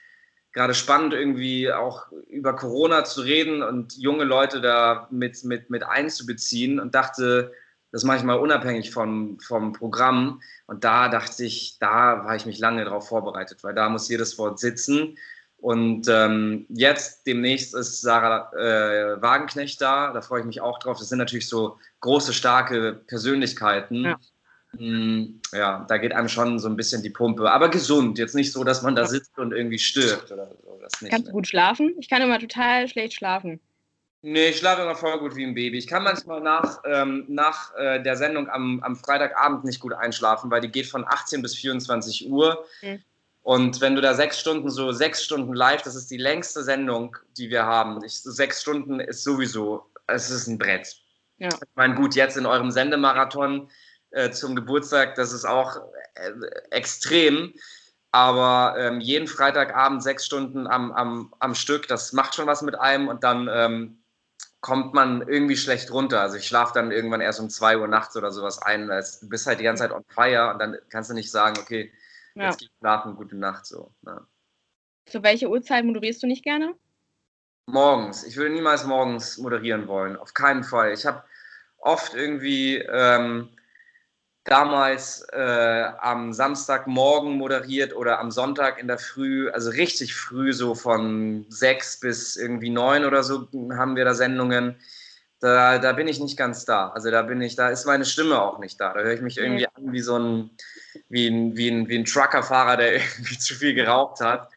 gerade 0.54 0.74
spannend, 0.74 1.14
irgendwie 1.14 1.72
auch 1.72 2.12
über 2.28 2.56
Corona 2.56 3.04
zu 3.04 3.22
reden 3.22 3.64
und 3.64 3.98
junge 3.98 4.24
Leute 4.24 4.62
da 4.62 5.08
mit, 5.12 5.44
mit, 5.44 5.70
mit 5.70 5.84
einzubeziehen 5.84 6.80
und 6.80 6.94
dachte, 6.96 7.54
das 7.92 8.04
mache 8.04 8.18
ich 8.18 8.24
mal 8.24 8.36
unabhängig 8.36 8.92
vom, 8.92 9.40
vom 9.40 9.74
Programm. 9.74 10.42
Und 10.66 10.84
da 10.84 11.10
dachte 11.10 11.44
ich, 11.44 11.78
da 11.80 12.24
war 12.26 12.36
ich 12.36 12.46
mich 12.46 12.60
lange 12.60 12.86
darauf 12.86 13.08
vorbereitet, 13.08 13.64
weil 13.64 13.74
da 13.74 13.90
muss 13.90 14.10
jedes 14.10 14.38
Wort 14.38 14.60
sitzen. 14.60 15.18
Und 15.58 16.08
ähm, 16.10 16.66
jetzt 16.70 17.28
demnächst 17.28 17.76
ist 17.76 18.02
Sarah 18.02 18.52
äh, 18.54 19.22
Wagenknecht 19.22 19.80
da, 19.80 20.12
da 20.12 20.22
freue 20.22 20.40
ich 20.40 20.46
mich 20.46 20.62
auch 20.62 20.80
drauf. 20.80 20.98
Das 20.98 21.10
sind 21.10 21.20
natürlich 21.20 21.48
so 21.48 21.78
große, 22.00 22.34
starke 22.34 22.94
Persönlichkeiten. 23.06 24.06
Ja. 24.06 24.20
Hm, 24.78 25.42
ja, 25.54 25.86
da 25.88 25.98
geht 25.98 26.14
einem 26.14 26.30
schon 26.30 26.58
so 26.60 26.70
ein 26.70 26.76
bisschen 26.76 27.04
die 27.04 27.10
Pumpe. 27.10 27.52
Aber 27.52 27.70
gesund, 27.70 28.18
jetzt 28.18 28.36
nicht 28.36 28.52
so, 28.52 28.64
dass 28.64 28.82
man 28.82 28.96
da 28.96 29.06
sitzt 29.06 29.38
und 29.38 29.52
irgendwie 29.52 29.80
stirbt 29.80 30.32
oder 30.32 30.48
so. 30.48 30.80
Das 30.82 31.02
nicht, 31.02 31.12
Kannst 31.12 31.28
du 31.28 31.34
gut 31.34 31.48
schlafen? 31.48 31.94
Ich 32.00 32.10
kann 32.10 32.22
immer 32.22 32.40
total 32.40 32.88
schlecht 32.88 33.14
schlafen. 33.14 33.60
Nee, 34.24 34.50
ich 34.50 34.58
schlafe 34.58 34.84
immer 34.84 34.96
voll 34.96 35.18
gut 35.20 35.36
wie 35.36 35.44
ein 35.44 35.56
Baby. 35.56 35.80
Ich 35.80 35.88
kann 35.88 36.04
manchmal 36.04 36.42
nach, 36.42 36.80
ähm, 36.86 37.26
nach 37.28 37.76
äh, 37.76 38.02
der 38.04 38.16
Sendung 38.16 38.50
am, 38.50 38.80
am 38.82 38.96
Freitagabend 38.96 39.64
nicht 39.66 39.80
gut 39.80 39.94
einschlafen, 39.94 40.52
weil 40.52 40.62
die 40.62 40.70
geht 40.70 40.86
von 40.86 41.06
18 41.06 41.42
bis 41.42 41.56
24 41.56 42.30
Uhr. 42.30 42.64
Mhm. 42.82 43.04
Und 43.44 43.82
wenn 43.82 43.96
du 43.96 44.02
da 44.02 44.14
sechs 44.14 44.40
Stunden, 44.40 44.70
so 44.70 44.92
sechs 44.92 45.24
Stunden 45.24 45.54
live, 45.54 45.82
das 45.82 45.96
ist 45.96 46.12
die 46.12 46.18
längste 46.18 46.64
Sendung, 46.64 47.18
die 47.38 47.50
wir 47.50 47.66
haben. 47.66 48.04
Ich, 48.04 48.22
sechs 48.22 48.62
Stunden 48.62 49.00
ist 49.00 49.24
sowieso, 49.24 49.88
es 50.06 50.30
ist 50.30 50.48
ein 50.48 50.60
Brett. 50.60 50.96
Ja. 51.40 51.50
Ich 51.50 51.76
meine, 51.76 51.96
gut, 51.96 52.14
jetzt 52.14 52.38
in 52.38 52.46
eurem 52.46 52.70
Sendemarathon 52.70 53.68
äh, 54.12 54.32
zum 54.32 54.56
Geburtstag, 54.56 55.16
das 55.16 55.34
ist 55.34 55.46
auch 55.46 55.78
äh, 56.16 56.32
extrem. 56.70 57.54
Aber 58.14 58.76
ähm, 58.78 59.00
jeden 59.00 59.28
Freitagabend 59.28 60.04
sechs 60.04 60.26
Stunden 60.26 60.68
am, 60.68 60.92
am, 60.92 61.34
am 61.40 61.56
Stück, 61.56 61.88
das 61.88 62.12
macht 62.12 62.36
schon 62.36 62.46
was 62.46 62.62
mit 62.62 62.78
einem 62.78 63.08
und 63.08 63.24
dann 63.24 63.50
ähm, 63.50 64.02
kommt 64.60 64.94
man 64.94 65.28
irgendwie 65.28 65.56
schlecht 65.56 65.92
runter. 65.92 66.22
Also 66.22 66.38
ich 66.38 66.46
schlafe 66.46 66.74
dann 66.74 66.92
irgendwann 66.92 67.22
erst 67.22 67.40
um 67.40 67.50
zwei 67.50 67.78
Uhr 67.78 67.88
nachts 67.88 68.16
oder 68.18 68.32
sowas 68.32 68.62
ein. 68.62 68.88
Du 68.88 69.30
bist 69.30 69.48
halt 69.48 69.60
die 69.60 69.64
ganze 69.64 69.84
Zeit 69.84 69.92
on 69.92 70.04
fire 70.10 70.52
und 70.52 70.60
dann 70.60 70.78
kannst 70.90 71.10
du 71.10 71.14
nicht 71.14 71.32
sagen, 71.32 71.58
okay, 71.60 71.92
ja. 72.36 72.46
jetzt 72.46 72.60
geh 72.60 72.68
schlafen, 72.80 73.16
gute 73.16 73.38
Nacht 73.38 73.66
so. 73.66 73.92
Ja. 74.06 74.22
Zu 75.06 75.24
welcher 75.24 75.50
Uhrzeit 75.50 75.84
moderierst 75.84 76.22
du 76.22 76.28
nicht 76.28 76.44
gerne? 76.44 76.76
Morgens. 77.66 78.24
Ich 78.24 78.38
würde 78.38 78.54
niemals 78.54 78.86
morgens 78.86 79.38
moderieren 79.38 79.88
wollen. 79.88 80.16
Auf 80.18 80.34
keinen 80.34 80.64
Fall. 80.64 80.92
Ich 80.92 81.06
habe 81.06 81.24
oft 81.78 82.14
irgendwie 82.14 82.78
ähm, 82.78 83.50
damals 84.44 85.22
äh, 85.32 85.86
am 86.00 86.34
Samstagmorgen 86.34 87.38
moderiert 87.38 87.96
oder 87.96 88.20
am 88.20 88.32
Sonntag 88.32 88.80
in 88.80 88.88
der 88.88 88.98
Früh, 88.98 89.50
also 89.50 89.70
richtig 89.70 90.16
früh, 90.16 90.52
so 90.54 90.74
von 90.74 91.46
sechs 91.50 92.00
bis 92.00 92.36
irgendwie 92.36 92.72
neun 92.72 93.06
oder 93.06 93.24
so 93.24 93.48
haben 93.72 93.96
wir 93.96 94.06
da 94.06 94.14
Sendungen. 94.14 94.78
Da, 95.40 95.80
da 95.80 95.94
bin 95.94 96.08
ich 96.08 96.20
nicht 96.20 96.38
ganz 96.38 96.66
da. 96.66 96.90
Also 96.90 97.10
da 97.10 97.24
bin 97.24 97.42
ich, 97.42 97.56
da 97.56 97.70
ist 97.70 97.86
meine 97.86 98.06
Stimme 98.06 98.40
auch 98.42 98.60
nicht 98.60 98.80
da. 98.80 98.94
Da 98.94 99.02
höre 99.02 99.14
ich 99.14 99.22
mich 99.22 99.38
irgendwie 99.38 99.68
an 99.68 99.92
wie 99.92 100.02
so 100.02 100.18
ein, 100.18 100.52
wie 101.10 101.28
ein, 101.28 101.56
wie 101.58 101.70
ein, 101.70 101.88
wie 101.88 101.98
ein 101.98 102.06
Truckerfahrer, 102.06 102.78
der 102.78 102.94
irgendwie 102.96 103.38
zu 103.38 103.56
viel 103.56 103.74
geraucht 103.74 104.22
hat. 104.22 104.50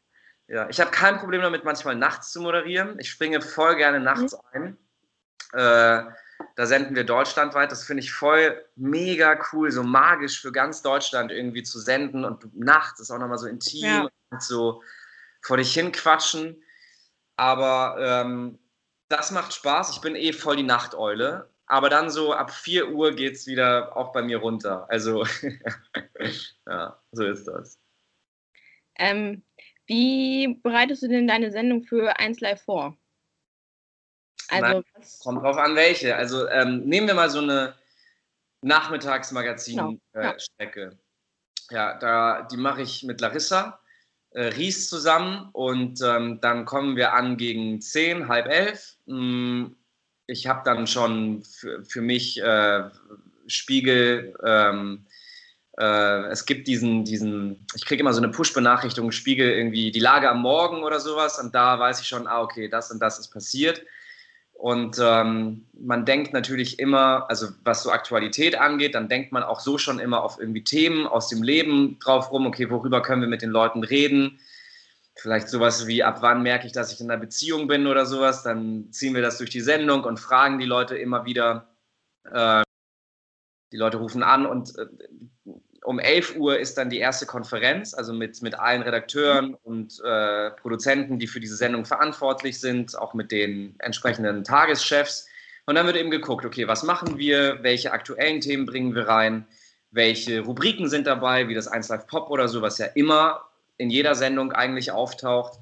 Ja, 0.46 0.68
ich 0.68 0.80
habe 0.80 0.90
kein 0.90 1.18
Problem 1.18 1.40
damit, 1.40 1.64
manchmal 1.64 1.96
nachts 1.96 2.32
zu 2.32 2.40
moderieren. 2.40 2.98
Ich 2.98 3.10
springe 3.10 3.40
voll 3.40 3.76
gerne 3.76 4.00
nachts 4.00 4.36
mhm. 4.52 4.76
ein. 5.52 5.58
Äh, 5.58 6.10
da 6.56 6.66
senden 6.66 6.94
wir 6.94 7.04
deutschlandweit. 7.04 7.72
Das 7.72 7.84
finde 7.84 8.02
ich 8.02 8.12
voll 8.12 8.64
mega 8.76 9.38
cool, 9.52 9.72
so 9.72 9.82
magisch 9.82 10.40
für 10.40 10.52
ganz 10.52 10.82
Deutschland 10.82 11.32
irgendwie 11.32 11.62
zu 11.62 11.80
senden. 11.80 12.24
Und 12.24 12.54
nachts 12.56 13.00
ist 13.00 13.10
auch 13.10 13.18
nochmal 13.18 13.38
so 13.38 13.46
intim 13.46 13.84
ja. 13.84 14.08
und 14.30 14.42
so 14.42 14.82
vor 15.42 15.56
dich 15.56 15.74
hin 15.74 15.90
quatschen. 15.90 16.62
Aber 17.36 17.96
ähm, 17.98 18.58
das 19.08 19.32
macht 19.32 19.52
Spaß. 19.52 19.90
Ich 19.90 20.00
bin 20.00 20.14
eh 20.14 20.32
voll 20.32 20.56
die 20.56 20.62
Nachteule. 20.62 21.50
Aber 21.66 21.88
dann 21.88 22.10
so 22.10 22.32
ab 22.32 22.52
4 22.52 22.90
Uhr 22.90 23.12
geht 23.12 23.34
es 23.34 23.46
wieder 23.46 23.96
auch 23.96 24.12
bei 24.12 24.22
mir 24.22 24.38
runter. 24.38 24.86
Also, 24.90 25.24
ja, 26.66 27.02
so 27.10 27.24
ist 27.24 27.46
das. 27.46 27.80
Ähm, 28.96 29.42
Wie 29.86 30.60
bereitest 30.62 31.02
du 31.02 31.08
denn 31.08 31.26
deine 31.26 31.50
Sendung 31.50 31.82
für 31.82 32.18
1 32.18 32.40
Live 32.40 32.62
vor? 32.62 32.96
Also, 34.62 34.84
Nein, 34.94 35.04
kommt 35.22 35.42
drauf 35.42 35.56
an, 35.56 35.74
welche. 35.74 36.16
Also 36.16 36.48
ähm, 36.48 36.84
nehmen 36.84 37.06
wir 37.06 37.14
mal 37.14 37.30
so 37.30 37.40
eine 37.40 37.74
Nachmittagsmagazin-Strecke. 38.62 40.00
Genau. 40.18 40.40
Äh, 40.58 40.90
ja. 41.70 41.92
ja, 41.92 41.98
da, 41.98 42.42
die 42.42 42.56
mache 42.56 42.82
ich 42.82 43.02
mit 43.02 43.20
Larissa 43.20 43.80
äh, 44.34 44.48
Ries 44.48 44.88
zusammen 44.88 45.48
und 45.52 46.00
ähm, 46.02 46.40
dann 46.40 46.64
kommen 46.64 46.96
wir 46.96 47.14
an 47.14 47.36
gegen 47.36 47.80
10, 47.80 48.28
halb 48.28 48.46
elf. 48.46 48.96
Hm, 49.06 49.76
ich 50.26 50.46
habe 50.46 50.62
dann 50.64 50.86
schon 50.86 51.44
für, 51.44 51.84
für 51.84 52.00
mich 52.00 52.40
äh, 52.42 52.84
Spiegel, 53.46 54.34
ähm, 54.44 55.06
äh, 55.78 56.26
es 56.26 56.46
gibt 56.46 56.66
diesen, 56.66 57.04
diesen 57.04 57.66
ich 57.74 57.84
kriege 57.84 58.00
immer 58.00 58.12
so 58.12 58.22
eine 58.22 58.30
Push-Benachrichtigung, 58.30 59.12
Spiegel 59.12 59.50
irgendwie 59.50 59.90
die 59.90 60.00
Lage 60.00 60.28
am 60.28 60.40
Morgen 60.40 60.82
oder 60.82 61.00
sowas 61.00 61.38
und 61.38 61.54
da 61.54 61.78
weiß 61.78 62.00
ich 62.00 62.08
schon, 62.08 62.26
ah, 62.26 62.42
okay, 62.42 62.68
das 62.68 62.90
und 62.90 63.00
das 63.00 63.18
ist 63.18 63.28
passiert. 63.28 63.84
Und 64.64 64.96
ähm, 64.98 65.66
man 65.78 66.06
denkt 66.06 66.32
natürlich 66.32 66.78
immer, 66.78 67.28
also 67.28 67.48
was 67.64 67.82
so 67.82 67.90
Aktualität 67.90 68.58
angeht, 68.58 68.94
dann 68.94 69.10
denkt 69.10 69.30
man 69.30 69.42
auch 69.42 69.60
so 69.60 69.76
schon 69.76 69.98
immer 69.98 70.24
auf 70.24 70.40
irgendwie 70.40 70.64
Themen 70.64 71.06
aus 71.06 71.28
dem 71.28 71.42
Leben 71.42 71.98
drauf 71.98 72.32
rum, 72.32 72.46
okay, 72.46 72.70
worüber 72.70 73.02
können 73.02 73.20
wir 73.20 73.28
mit 73.28 73.42
den 73.42 73.50
Leuten 73.50 73.84
reden? 73.84 74.40
Vielleicht 75.16 75.50
sowas 75.50 75.86
wie, 75.86 76.02
ab 76.02 76.22
wann 76.22 76.42
merke 76.42 76.66
ich, 76.66 76.72
dass 76.72 76.94
ich 76.94 77.02
in 77.02 77.10
einer 77.10 77.20
Beziehung 77.20 77.66
bin 77.66 77.86
oder 77.86 78.06
sowas, 78.06 78.42
dann 78.42 78.90
ziehen 78.90 79.14
wir 79.14 79.20
das 79.20 79.36
durch 79.36 79.50
die 79.50 79.60
Sendung 79.60 80.02
und 80.04 80.18
fragen 80.18 80.58
die 80.58 80.64
Leute 80.64 80.96
immer 80.96 81.26
wieder. 81.26 81.68
Äh, 82.32 82.62
die 83.70 83.76
Leute 83.76 83.98
rufen 83.98 84.22
an 84.22 84.46
und 84.46 84.78
äh, 84.78 84.86
um 85.84 85.98
11 85.98 86.36
Uhr 86.36 86.58
ist 86.58 86.78
dann 86.78 86.88
die 86.88 86.98
erste 86.98 87.26
Konferenz, 87.26 87.92
also 87.92 88.14
mit, 88.14 88.40
mit 88.40 88.58
allen 88.58 88.80
Redakteuren 88.80 89.54
und 89.62 90.00
äh, 90.02 90.50
Produzenten, 90.52 91.18
die 91.18 91.26
für 91.26 91.40
diese 91.40 91.56
Sendung 91.56 91.84
verantwortlich 91.84 92.58
sind, 92.58 92.98
auch 92.98 93.12
mit 93.12 93.30
den 93.30 93.74
entsprechenden 93.80 94.44
Tageschefs. 94.44 95.28
Und 95.66 95.74
dann 95.74 95.86
wird 95.86 95.96
eben 95.96 96.10
geguckt, 96.10 96.46
okay, 96.46 96.66
was 96.66 96.84
machen 96.84 97.18
wir, 97.18 97.58
welche 97.62 97.92
aktuellen 97.92 98.40
Themen 98.40 98.64
bringen 98.64 98.94
wir 98.94 99.08
rein, 99.08 99.46
welche 99.90 100.40
Rubriken 100.40 100.88
sind 100.88 101.06
dabei, 101.06 101.48
wie 101.48 101.54
das 101.54 101.68
1 101.68 101.88
Live 101.90 102.06
Pop 102.06 102.30
oder 102.30 102.48
so, 102.48 102.62
was 102.62 102.78
ja 102.78 102.86
immer 102.86 103.42
in 103.76 103.90
jeder 103.90 104.14
Sendung 104.14 104.52
eigentlich 104.52 104.90
auftaucht. 104.90 105.58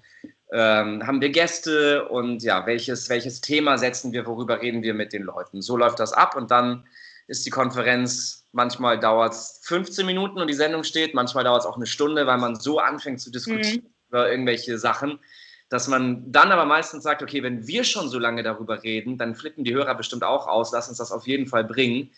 Ähm, 0.52 1.04
haben 1.04 1.20
wir 1.20 1.30
Gäste 1.30 2.08
und 2.08 2.44
ja, 2.44 2.64
welches, 2.66 3.08
welches 3.08 3.40
Thema 3.40 3.76
setzen 3.76 4.12
wir, 4.12 4.26
worüber 4.26 4.60
reden 4.60 4.82
wir 4.84 4.94
mit 4.94 5.12
den 5.12 5.22
Leuten. 5.22 5.62
So 5.62 5.76
läuft 5.76 5.98
das 5.98 6.12
ab 6.12 6.36
und 6.36 6.52
dann 6.52 6.84
ist 7.32 7.44
die 7.46 7.50
Konferenz 7.50 8.42
Manchmal 8.52 9.00
dauert 9.00 9.32
es 9.32 9.60
15 9.64 10.04
Minuten 10.04 10.38
und 10.38 10.46
die 10.46 10.54
Sendung 10.54 10.84
steht, 10.84 11.14
manchmal 11.14 11.44
dauert 11.44 11.62
es 11.62 11.66
auch 11.66 11.76
eine 11.76 11.86
Stunde, 11.86 12.26
weil 12.26 12.36
man 12.36 12.54
so 12.54 12.78
anfängt 12.78 13.20
zu 13.20 13.30
diskutieren 13.30 13.84
mhm. 13.84 14.08
über 14.10 14.30
irgendwelche 14.30 14.78
Sachen, 14.78 15.18
dass 15.70 15.88
man 15.88 16.30
dann 16.30 16.52
aber 16.52 16.66
meistens 16.66 17.02
sagt, 17.02 17.22
okay, 17.22 17.42
wenn 17.42 17.66
wir 17.66 17.82
schon 17.82 18.10
so 18.10 18.18
lange 18.18 18.42
darüber 18.42 18.82
reden, 18.82 19.16
dann 19.16 19.34
flippen 19.34 19.64
die 19.64 19.72
Hörer 19.72 19.94
bestimmt 19.94 20.22
auch 20.22 20.46
aus, 20.46 20.70
lass 20.70 20.90
uns 20.90 20.98
das 20.98 21.12
auf 21.12 21.26
jeden 21.26 21.46
Fall 21.46 21.64
bringen. 21.64 22.10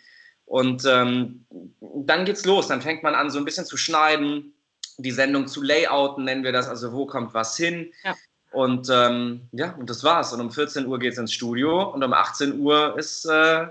Und 0.44 0.84
ähm, 0.86 1.46
dann 1.80 2.24
geht's 2.24 2.44
los, 2.44 2.66
dann 2.66 2.82
fängt 2.82 3.04
man 3.04 3.14
an, 3.14 3.30
so 3.30 3.38
ein 3.38 3.44
bisschen 3.44 3.64
zu 3.64 3.76
schneiden, 3.76 4.54
die 4.98 5.12
Sendung 5.12 5.46
zu 5.46 5.62
layouten, 5.62 6.24
nennen 6.24 6.42
wir 6.42 6.52
das, 6.52 6.68
also 6.68 6.92
wo 6.92 7.06
kommt 7.06 7.32
was 7.32 7.56
hin. 7.56 7.92
Ja. 8.02 8.16
Und 8.50 8.88
ähm, 8.90 9.48
ja, 9.52 9.72
und 9.76 9.88
das 9.88 10.02
war's. 10.02 10.32
Und 10.32 10.40
um 10.40 10.50
14 10.50 10.86
Uhr 10.86 10.98
geht's 10.98 11.18
ins 11.18 11.32
Studio 11.32 11.90
und 11.90 12.02
um 12.02 12.12
18 12.12 12.58
Uhr 12.58 12.98
ist 12.98 13.24
äh, 13.24 13.68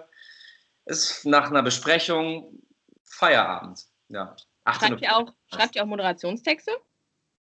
ist 0.86 1.26
nach 1.26 1.50
einer 1.50 1.64
Besprechung 1.64 2.60
Feierabend. 3.04 3.86
Ja. 4.10 4.36
Schreibt 4.72 5.02
ihr, 5.02 5.16
auch, 5.16 5.34
schreibt 5.54 5.76
ihr 5.76 5.84
auch 5.84 5.88
Moderationstexte? 5.88 6.72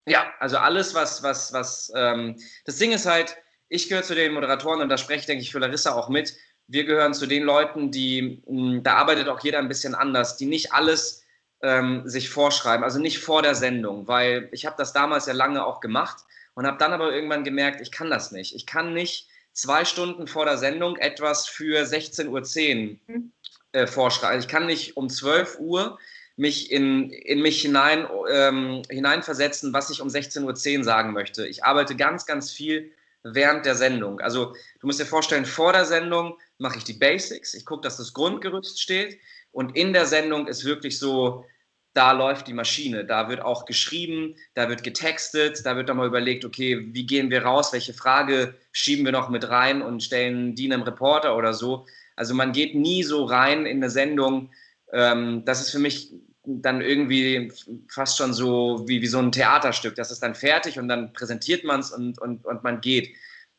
Ja, 0.06 0.32
also 0.38 0.58
alles, 0.58 0.94
was, 0.94 1.22
was, 1.22 1.52
was, 1.52 1.92
ähm, 1.94 2.36
das 2.64 2.78
Ding 2.78 2.92
ist 2.92 3.06
halt, 3.06 3.36
ich 3.68 3.88
gehöre 3.88 4.02
zu 4.02 4.14
den 4.14 4.32
Moderatoren 4.32 4.80
und 4.80 4.88
da 4.88 4.98
spreche, 4.98 5.26
denke 5.26 5.42
ich, 5.42 5.50
für 5.50 5.58
Larissa 5.58 5.94
auch 5.94 6.08
mit. 6.08 6.34
Wir 6.66 6.84
gehören 6.84 7.14
zu 7.14 7.26
den 7.26 7.42
Leuten, 7.42 7.90
die, 7.90 8.42
mh, 8.46 8.72
hm, 8.72 8.82
da 8.82 8.94
arbeitet 8.96 9.28
auch 9.28 9.40
jeder 9.40 9.58
ein 9.58 9.68
bisschen 9.68 9.94
anders, 9.94 10.36
die 10.36 10.46
nicht 10.46 10.72
alles 10.72 11.24
ähm, 11.62 12.02
sich 12.08 12.28
vorschreiben, 12.30 12.84
also 12.84 12.98
nicht 12.98 13.18
vor 13.18 13.42
der 13.42 13.54
Sendung, 13.54 14.06
weil 14.06 14.48
ich 14.52 14.66
habe 14.66 14.76
das 14.78 14.92
damals 14.92 15.26
ja 15.26 15.32
lange 15.32 15.64
auch 15.64 15.80
gemacht 15.80 16.18
und 16.54 16.66
habe 16.66 16.78
dann 16.78 16.92
aber 16.92 17.12
irgendwann 17.12 17.44
gemerkt, 17.44 17.80
ich 17.80 17.90
kann 17.90 18.10
das 18.10 18.32
nicht. 18.32 18.54
Ich 18.54 18.66
kann 18.66 18.92
nicht 18.92 19.28
zwei 19.54 19.84
Stunden 19.84 20.26
vor 20.26 20.44
der 20.44 20.58
Sendung 20.58 20.96
etwas 20.96 21.48
für 21.48 21.82
16.10 21.82 22.28
Uhr 22.28 22.98
mhm. 23.06 23.32
äh, 23.72 23.86
vorschreiben. 23.86 24.40
Ich 24.40 24.48
kann 24.48 24.66
nicht 24.66 24.96
um 24.96 25.08
12 25.08 25.58
Uhr 25.60 25.98
mich 26.36 26.70
in, 26.72 27.10
in 27.10 27.40
mich 27.40 27.62
hinein, 27.62 28.06
ähm, 28.30 28.82
hineinversetzen, 28.90 29.72
was 29.72 29.90
ich 29.90 30.02
um 30.02 30.08
16.10 30.08 30.78
Uhr 30.78 30.84
sagen 30.84 31.12
möchte. 31.12 31.46
Ich 31.46 31.64
arbeite 31.64 31.96
ganz, 31.96 32.26
ganz 32.26 32.50
viel 32.50 32.92
während 33.22 33.64
der 33.64 33.76
Sendung. 33.76 34.20
Also 34.20 34.54
du 34.80 34.86
musst 34.86 35.00
dir 35.00 35.06
vorstellen, 35.06 35.46
vor 35.46 35.72
der 35.72 35.86
Sendung 35.86 36.36
mache 36.58 36.78
ich 36.78 36.84
die 36.84 36.92
Basics, 36.92 37.54
ich 37.54 37.64
gucke, 37.64 37.82
dass 37.82 37.96
das 37.96 38.12
Grundgerüst 38.12 38.80
steht 38.80 39.18
und 39.52 39.76
in 39.76 39.92
der 39.92 40.06
Sendung 40.06 40.48
ist 40.48 40.64
wirklich 40.64 40.98
so 40.98 41.46
da 41.94 42.10
läuft 42.12 42.48
die 42.48 42.52
Maschine. 42.52 43.04
Da 43.04 43.28
wird 43.28 43.40
auch 43.40 43.64
geschrieben, 43.64 44.34
da 44.54 44.68
wird 44.68 44.82
getextet, 44.82 45.64
da 45.64 45.76
wird 45.76 45.88
nochmal 45.88 46.08
überlegt, 46.08 46.44
okay, 46.44 46.88
wie 46.92 47.06
gehen 47.06 47.30
wir 47.30 47.44
raus, 47.44 47.72
welche 47.72 47.94
Frage 47.94 48.54
schieben 48.72 49.04
wir 49.04 49.12
noch 49.12 49.30
mit 49.30 49.48
rein 49.48 49.80
und 49.80 50.02
stellen 50.02 50.56
die 50.56 50.70
einem 50.70 50.82
Reporter 50.82 51.36
oder 51.36 51.54
so. 51.54 51.86
Also 52.16 52.34
man 52.34 52.52
geht 52.52 52.74
nie 52.74 53.04
so 53.04 53.24
rein 53.24 53.64
in 53.64 53.78
eine 53.78 53.90
Sendung. 53.90 54.50
Ähm, 54.92 55.44
das 55.44 55.60
ist 55.60 55.70
für 55.70 55.78
mich 55.78 56.12
dann 56.46 56.80
irgendwie 56.80 57.52
fast 57.88 58.18
schon 58.18 58.34
so 58.34 58.84
wie, 58.86 59.00
wie 59.00 59.06
so 59.06 59.18
ein 59.18 59.32
Theaterstück. 59.32 59.94
Das 59.94 60.10
ist 60.10 60.22
dann 60.22 60.34
fertig 60.34 60.78
und 60.78 60.88
dann 60.88 61.12
präsentiert 61.12 61.64
man 61.64 61.80
es 61.80 61.92
und, 61.92 62.18
und, 62.20 62.44
und 62.44 62.64
man 62.64 62.80
geht. 62.80 63.14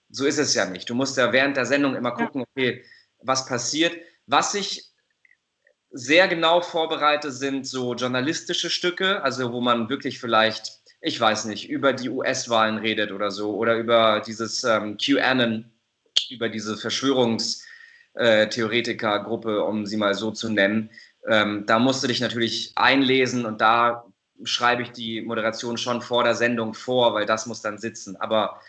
So 0.09 0.25
ist 0.25 0.37
es 0.37 0.53
ja 0.53 0.65
nicht. 0.65 0.89
Du 0.89 0.93
musst 0.93 1.17
ja 1.17 1.31
während 1.31 1.57
der 1.57 1.65
Sendung 1.65 1.95
immer 1.95 2.11
gucken, 2.11 2.43
okay, 2.43 2.83
was 3.19 3.45
passiert. 3.45 3.95
Was 4.27 4.53
ich 4.53 4.91
sehr 5.97 6.27
genau 6.27 6.59
vorbereitet 6.59 7.33
sind 7.33 7.65
so 7.65 7.95
journalistische 7.95 8.69
Stücke, 8.69 9.23
also 9.23 9.53
wo 9.53 9.61
man 9.61 9.87
wirklich 9.87 10.19
vielleicht, 10.19 10.81
ich 10.99 11.17
weiß 11.17 11.45
nicht, 11.45 11.69
über 11.69 11.93
die 11.93 12.09
US-Wahlen 12.09 12.77
redet 12.77 13.13
oder 13.13 13.31
so 13.31 13.55
oder 13.55 13.77
über 13.77 14.19
dieses 14.19 14.65
ähm, 14.65 14.97
QAnon, 14.97 15.71
über 16.29 16.49
diese 16.49 16.75
Verschwörungstheoretiker-Gruppe, 16.75 19.55
äh, 19.55 19.61
um 19.61 19.85
sie 19.85 19.95
mal 19.95 20.15
so 20.15 20.31
zu 20.31 20.49
nennen. 20.49 20.89
Ähm, 21.29 21.65
da 21.65 21.79
musst 21.79 22.03
du 22.03 22.07
dich 22.07 22.19
natürlich 22.19 22.73
einlesen 22.75 23.45
und 23.45 23.61
da 23.61 24.03
schreibe 24.43 24.81
ich 24.81 24.91
die 24.91 25.21
Moderation 25.21 25.77
schon 25.77 26.01
vor 26.01 26.25
der 26.25 26.35
Sendung 26.35 26.73
vor, 26.73 27.13
weil 27.13 27.25
das 27.25 27.45
muss 27.45 27.61
dann 27.61 27.77
sitzen. 27.77 28.17
Aber 28.17 28.59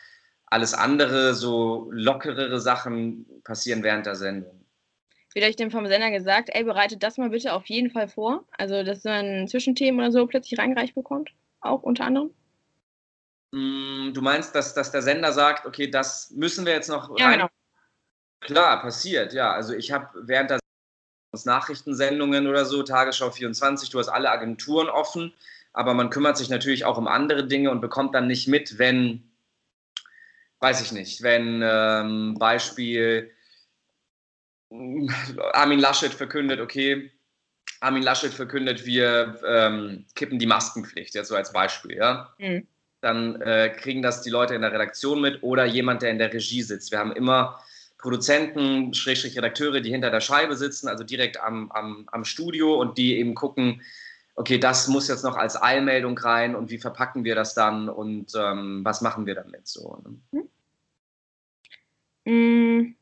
alles 0.46 0.74
andere, 0.74 1.34
so 1.34 1.88
lockerere 1.90 2.60
Sachen 2.60 3.26
passieren 3.42 3.82
während 3.82 4.06
der 4.06 4.14
Sendung 4.14 4.55
wird 5.36 5.44
euch 5.44 5.56
denn 5.56 5.70
vom 5.70 5.86
Sender 5.86 6.10
gesagt, 6.10 6.48
ey, 6.52 6.64
bereitet 6.64 7.02
das 7.02 7.18
mal 7.18 7.28
bitte 7.28 7.52
auf 7.52 7.66
jeden 7.66 7.90
Fall 7.90 8.08
vor? 8.08 8.46
Also, 8.56 8.82
dass 8.82 9.04
man 9.04 9.46
Zwischenthemen 9.46 10.00
oder 10.00 10.10
so 10.10 10.26
plötzlich 10.26 10.58
reingereicht 10.58 10.94
bekommt? 10.94 11.30
Auch 11.60 11.82
unter 11.82 12.06
anderem? 12.06 12.30
Mm, 13.52 14.14
du 14.14 14.22
meinst, 14.22 14.54
dass, 14.54 14.72
dass 14.72 14.92
der 14.92 15.02
Sender 15.02 15.34
sagt, 15.34 15.66
okay, 15.66 15.90
das 15.90 16.30
müssen 16.30 16.64
wir 16.64 16.72
jetzt 16.72 16.88
noch 16.88 17.18
ja, 17.18 17.26
rein? 17.26 17.34
Genau. 17.34 17.50
Klar, 18.40 18.80
passiert, 18.80 19.34
ja. 19.34 19.52
Also 19.52 19.74
ich 19.74 19.92
habe 19.92 20.08
während 20.26 20.50
der 20.50 20.58
Nachrichtensendungen 21.44 22.46
oder 22.46 22.64
so, 22.64 22.82
Tagesschau 22.82 23.30
24, 23.30 23.90
du 23.90 23.98
hast 23.98 24.08
alle 24.08 24.30
Agenturen 24.30 24.88
offen, 24.88 25.34
aber 25.74 25.92
man 25.92 26.08
kümmert 26.08 26.38
sich 26.38 26.48
natürlich 26.48 26.86
auch 26.86 26.96
um 26.96 27.06
andere 27.06 27.46
Dinge 27.46 27.70
und 27.70 27.82
bekommt 27.82 28.14
dann 28.14 28.26
nicht 28.26 28.48
mit, 28.48 28.78
wenn, 28.78 29.30
weiß 30.60 30.80
ich 30.80 30.92
nicht, 30.92 31.22
wenn 31.22 31.60
ähm, 31.62 32.36
Beispiel 32.38 33.35
Armin 34.70 35.78
Laschet 35.78 36.12
verkündet, 36.12 36.60
okay, 36.60 37.10
Armin 37.80 38.02
Laschet 38.02 38.32
verkündet, 38.32 38.84
wir 38.84 39.40
ähm, 39.46 40.06
kippen 40.14 40.38
die 40.38 40.46
Maskenpflicht, 40.46 41.14
jetzt 41.14 41.28
so 41.28 41.36
als 41.36 41.52
Beispiel, 41.52 41.96
ja. 41.96 42.34
Mhm. 42.38 42.66
Dann 43.00 43.40
äh, 43.42 43.68
kriegen 43.68 44.02
das 44.02 44.22
die 44.22 44.30
Leute 44.30 44.54
in 44.54 44.62
der 44.62 44.72
Redaktion 44.72 45.20
mit 45.20 45.42
oder 45.42 45.64
jemand, 45.64 46.02
der 46.02 46.10
in 46.10 46.18
der 46.18 46.32
Regie 46.32 46.62
sitzt. 46.62 46.90
Wir 46.90 46.98
haben 46.98 47.12
immer 47.12 47.60
Produzenten, 47.98 48.94
Schrägstrich 48.94 49.36
Redakteure, 49.36 49.80
die 49.80 49.90
hinter 49.90 50.10
der 50.10 50.20
Scheibe 50.20 50.56
sitzen, 50.56 50.88
also 50.88 51.04
direkt 51.04 51.40
am, 51.40 51.70
am, 51.72 52.08
am 52.10 52.24
Studio 52.24 52.80
und 52.80 52.98
die 52.98 53.18
eben 53.18 53.34
gucken, 53.34 53.82
okay, 54.34 54.58
das 54.58 54.88
muss 54.88 55.08
jetzt 55.08 55.24
noch 55.24 55.36
als 55.36 55.60
Eilmeldung 55.60 56.16
rein 56.18 56.54
und 56.54 56.70
wie 56.70 56.78
verpacken 56.78 57.24
wir 57.24 57.34
das 57.34 57.54
dann 57.54 57.88
und 57.88 58.32
ähm, 58.36 58.84
was 58.84 59.00
machen 59.00 59.26
wir 59.26 59.34
damit 59.34 59.66
so. 59.66 60.02
Ne? 60.32 60.48
Mhm. 62.24 62.95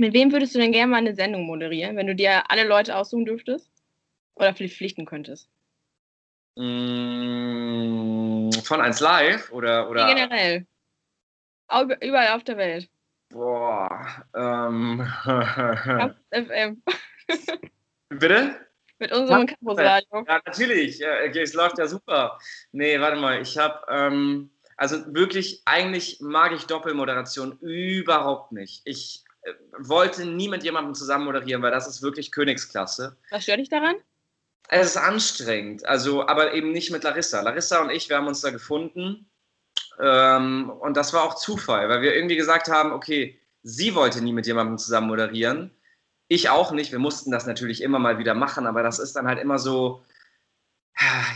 Mit 0.00 0.14
wem 0.14 0.32
würdest 0.32 0.54
du 0.54 0.58
denn 0.58 0.72
gerne 0.72 0.90
mal 0.90 0.96
eine 0.96 1.14
Sendung 1.14 1.42
moderieren, 1.44 1.94
wenn 1.94 2.06
du 2.06 2.14
dir 2.14 2.50
alle 2.50 2.66
Leute 2.66 2.96
aussuchen 2.96 3.26
dürftest? 3.26 3.70
Oder 4.34 4.54
pflichten 4.54 5.04
könntest? 5.04 5.50
Mm, 6.56 8.48
von 8.64 8.80
1 8.80 9.00
Live 9.00 9.52
oder. 9.52 9.90
oder? 9.90 10.06
Nee, 10.06 10.14
generell. 10.14 10.66
Überall 12.00 12.28
auf 12.28 12.44
der 12.44 12.56
Welt. 12.56 12.88
Boah. 13.28 14.24
Ähm. 14.34 15.06
FM. 16.30 16.82
Bitte? 18.08 18.56
Mit 19.00 19.12
unserem 19.12 19.46
Campusradio. 19.46 20.24
Ja, 20.26 20.40
natürlich. 20.46 20.98
Ja, 20.98 21.14
es 21.26 21.52
läuft 21.52 21.76
ja 21.76 21.86
super. 21.86 22.38
Nee, 22.72 22.98
warte 23.00 23.16
mal. 23.16 23.42
Ich 23.42 23.58
habe. 23.58 23.84
Ähm, 23.90 24.50
Also 24.76 25.14
wirklich, 25.14 25.60
eigentlich 25.66 26.20
mag 26.22 26.52
ich 26.52 26.64
Doppelmoderation 26.64 27.58
überhaupt 27.58 28.52
nicht. 28.52 28.80
Ich 28.86 29.24
wollte 29.78 30.26
nie 30.26 30.48
mit 30.48 30.64
jemandem 30.64 30.94
zusammen 30.94 31.24
moderieren, 31.24 31.62
weil 31.62 31.70
das 31.70 31.86
ist 31.86 32.02
wirklich 32.02 32.30
Königsklasse. 32.30 33.16
Was 33.30 33.44
stört 33.44 33.60
dich 33.60 33.68
daran? 33.68 33.96
Es 34.68 34.88
ist 34.88 34.96
anstrengend, 34.96 35.84
also 35.86 36.26
aber 36.26 36.54
eben 36.54 36.70
nicht 36.72 36.90
mit 36.90 37.02
Larissa. 37.02 37.40
Larissa 37.40 37.80
und 37.80 37.90
ich, 37.90 38.08
wir 38.08 38.16
haben 38.16 38.28
uns 38.28 38.40
da 38.40 38.50
gefunden 38.50 39.28
ähm, 39.98 40.70
und 40.70 40.96
das 40.96 41.12
war 41.12 41.24
auch 41.24 41.34
Zufall, 41.34 41.88
weil 41.88 42.02
wir 42.02 42.14
irgendwie 42.14 42.36
gesagt 42.36 42.68
haben, 42.68 42.92
okay, 42.92 43.40
sie 43.62 43.94
wollte 43.94 44.22
nie 44.22 44.32
mit 44.32 44.46
jemandem 44.46 44.78
zusammen 44.78 45.08
moderieren, 45.08 45.70
ich 46.28 46.48
auch 46.48 46.70
nicht. 46.70 46.92
Wir 46.92 47.00
mussten 47.00 47.32
das 47.32 47.46
natürlich 47.46 47.82
immer 47.82 47.98
mal 47.98 48.18
wieder 48.18 48.34
machen, 48.34 48.66
aber 48.66 48.84
das 48.84 49.00
ist 49.00 49.16
dann 49.16 49.26
halt 49.26 49.40
immer 49.40 49.58
so, 49.58 50.04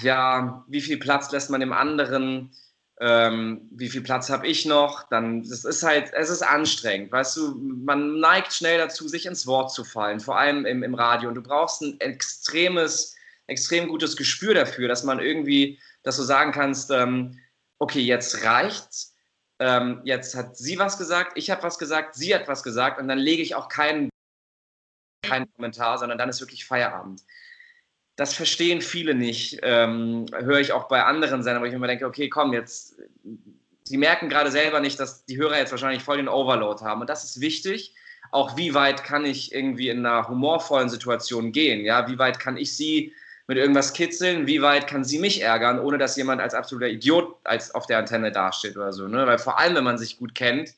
ja, 0.02 0.64
wie 0.68 0.80
viel 0.80 0.98
Platz 0.98 1.32
lässt 1.32 1.50
man 1.50 1.60
dem 1.60 1.72
anderen? 1.72 2.52
Ähm, 3.00 3.68
wie 3.72 3.88
viel 3.88 4.02
Platz 4.02 4.30
habe 4.30 4.46
ich 4.46 4.66
noch? 4.66 5.08
Dann, 5.08 5.42
das 5.42 5.64
ist 5.64 5.82
halt, 5.82 6.12
es 6.12 6.30
ist 6.30 6.42
anstrengend, 6.42 7.10
weißt 7.10 7.36
du, 7.36 7.54
man 7.56 8.20
neigt 8.20 8.52
schnell 8.52 8.78
dazu, 8.78 9.08
sich 9.08 9.26
ins 9.26 9.46
Wort 9.46 9.72
zu 9.72 9.84
fallen, 9.84 10.20
vor 10.20 10.38
allem 10.38 10.64
im, 10.64 10.82
im 10.82 10.94
Radio. 10.94 11.28
Und 11.28 11.34
du 11.34 11.42
brauchst 11.42 11.82
ein 11.82 11.98
extremes, 12.00 13.16
extrem 13.48 13.88
gutes 13.88 14.16
Gespür 14.16 14.54
dafür, 14.54 14.86
dass 14.86 15.02
man 15.02 15.18
irgendwie, 15.18 15.80
dass 16.04 16.16
du 16.16 16.22
sagen 16.22 16.52
kannst, 16.52 16.90
ähm, 16.90 17.40
okay, 17.78 18.00
jetzt 18.00 18.44
reicht's. 18.44 19.14
Ähm, 19.58 20.00
jetzt 20.04 20.34
hat 20.34 20.56
sie 20.56 20.78
was 20.78 20.98
gesagt, 20.98 21.32
ich 21.36 21.50
habe 21.50 21.62
was 21.62 21.78
gesagt, 21.78 22.14
sie 22.14 22.34
hat 22.34 22.48
was 22.48 22.62
gesagt 22.62 23.00
und 23.00 23.08
dann 23.08 23.18
lege 23.18 23.42
ich 23.42 23.54
auch 23.54 23.68
keinen, 23.68 24.08
keinen 25.22 25.52
Kommentar, 25.54 25.98
sondern 25.98 26.18
dann 26.18 26.28
ist 26.28 26.40
wirklich 26.40 26.64
Feierabend 26.64 27.22
das 28.16 28.34
verstehen 28.34 28.80
viele 28.80 29.14
nicht. 29.14 29.58
Ähm, 29.62 30.26
höre 30.32 30.60
ich 30.60 30.72
auch 30.72 30.88
bei 30.88 31.02
anderen 31.02 31.42
Sendern, 31.42 31.62
wo 31.62 31.66
ich 31.66 31.76
mir 31.76 31.86
denke, 31.86 32.06
okay, 32.06 32.28
komm, 32.28 32.52
jetzt, 32.52 32.96
die 33.88 33.96
merken 33.96 34.28
gerade 34.28 34.50
selber 34.50 34.80
nicht, 34.80 35.00
dass 35.00 35.24
die 35.24 35.36
Hörer 35.36 35.58
jetzt 35.58 35.72
wahrscheinlich 35.72 36.02
voll 36.02 36.18
den 36.18 36.28
Overload 36.28 36.84
haben. 36.84 37.00
Und 37.00 37.10
das 37.10 37.24
ist 37.24 37.40
wichtig. 37.40 37.94
Auch 38.30 38.56
wie 38.56 38.74
weit 38.74 39.04
kann 39.04 39.24
ich 39.24 39.52
irgendwie 39.52 39.88
in 39.88 40.04
einer 40.04 40.28
humorvollen 40.28 40.88
Situation 40.88 41.52
gehen? 41.52 41.84
Ja, 41.84 42.08
wie 42.08 42.18
weit 42.18 42.40
kann 42.40 42.56
ich 42.56 42.76
sie 42.76 43.12
mit 43.46 43.58
irgendwas 43.58 43.92
kitzeln? 43.92 44.46
Wie 44.46 44.62
weit 44.62 44.86
kann 44.86 45.04
sie 45.04 45.18
mich 45.18 45.42
ärgern, 45.42 45.78
ohne 45.78 45.98
dass 45.98 46.16
jemand 46.16 46.40
als 46.40 46.54
absoluter 46.54 46.88
Idiot 46.88 47.36
als 47.44 47.74
auf 47.74 47.86
der 47.86 47.98
Antenne 47.98 48.32
dasteht 48.32 48.76
oder 48.76 48.92
so? 48.92 49.06
Ne? 49.08 49.26
Weil 49.26 49.38
vor 49.38 49.58
allem, 49.58 49.74
wenn 49.74 49.84
man 49.84 49.98
sich 49.98 50.18
gut 50.18 50.34
kennt, 50.34 50.74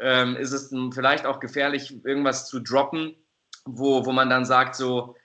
ähm, 0.00 0.36
ist 0.36 0.52
es 0.52 0.74
vielleicht 0.92 1.26
auch 1.26 1.40
gefährlich, 1.40 1.94
irgendwas 2.04 2.48
zu 2.48 2.60
droppen, 2.60 3.16
wo, 3.64 4.04
wo 4.06 4.12
man 4.12 4.30
dann 4.30 4.44
sagt 4.44 4.74
so, 4.74 5.16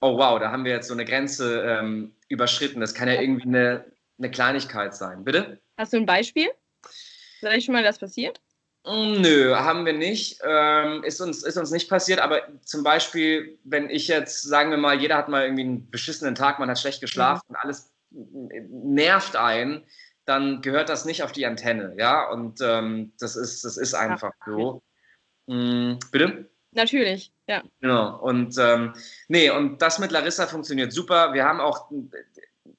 oh 0.00 0.16
wow, 0.16 0.38
da 0.38 0.50
haben 0.50 0.64
wir 0.64 0.72
jetzt 0.72 0.88
so 0.88 0.94
eine 0.94 1.04
Grenze 1.04 1.62
ähm, 1.62 2.14
überschritten. 2.28 2.80
Das 2.80 2.94
kann 2.94 3.08
ja 3.08 3.20
irgendwie 3.20 3.48
eine, 3.48 3.84
eine 4.18 4.30
Kleinigkeit 4.30 4.94
sein. 4.94 5.24
Bitte? 5.24 5.60
Hast 5.76 5.92
du 5.92 5.98
ein 5.98 6.06
Beispiel? 6.06 6.48
Ist 6.82 7.44
euch 7.44 7.64
schon 7.64 7.74
mal 7.74 7.84
das 7.84 7.98
passiert? 7.98 8.40
Mm, 8.86 9.20
nö, 9.20 9.54
haben 9.54 9.84
wir 9.84 9.92
nicht. 9.92 10.40
Ähm, 10.42 11.04
ist, 11.04 11.20
uns, 11.20 11.42
ist 11.42 11.56
uns 11.56 11.70
nicht 11.70 11.88
passiert, 11.88 12.20
aber 12.20 12.42
zum 12.62 12.82
Beispiel, 12.82 13.58
wenn 13.64 13.90
ich 13.90 14.08
jetzt, 14.08 14.42
sagen 14.42 14.70
wir 14.70 14.78
mal, 14.78 14.98
jeder 14.98 15.16
hat 15.16 15.28
mal 15.28 15.44
irgendwie 15.44 15.64
einen 15.64 15.90
beschissenen 15.90 16.34
Tag, 16.34 16.58
man 16.58 16.70
hat 16.70 16.78
schlecht 16.78 17.00
geschlafen 17.00 17.44
mhm. 17.48 17.54
und 17.54 17.62
alles 17.62 17.92
nervt 18.10 19.36
einen, 19.36 19.84
dann 20.24 20.62
gehört 20.62 20.88
das 20.88 21.04
nicht 21.04 21.22
auf 21.22 21.32
die 21.32 21.46
Antenne, 21.46 21.94
ja. 21.98 22.30
Und 22.30 22.60
ähm, 22.62 23.12
das, 23.18 23.36
ist, 23.36 23.64
das 23.64 23.76
ist 23.76 23.94
einfach 23.94 24.32
Ach, 24.40 24.46
so. 24.46 24.82
Mhm, 25.46 25.98
bitte? 26.10 26.50
Natürlich, 26.72 27.32
ja. 27.50 27.62
Genau. 27.80 28.16
Und 28.20 28.56
ähm, 28.58 28.94
nee, 29.26 29.50
und 29.50 29.82
das 29.82 29.98
mit 29.98 30.12
Larissa 30.12 30.46
funktioniert 30.46 30.92
super. 30.92 31.32
Wir 31.32 31.44
haben 31.44 31.60
auch 31.60 31.90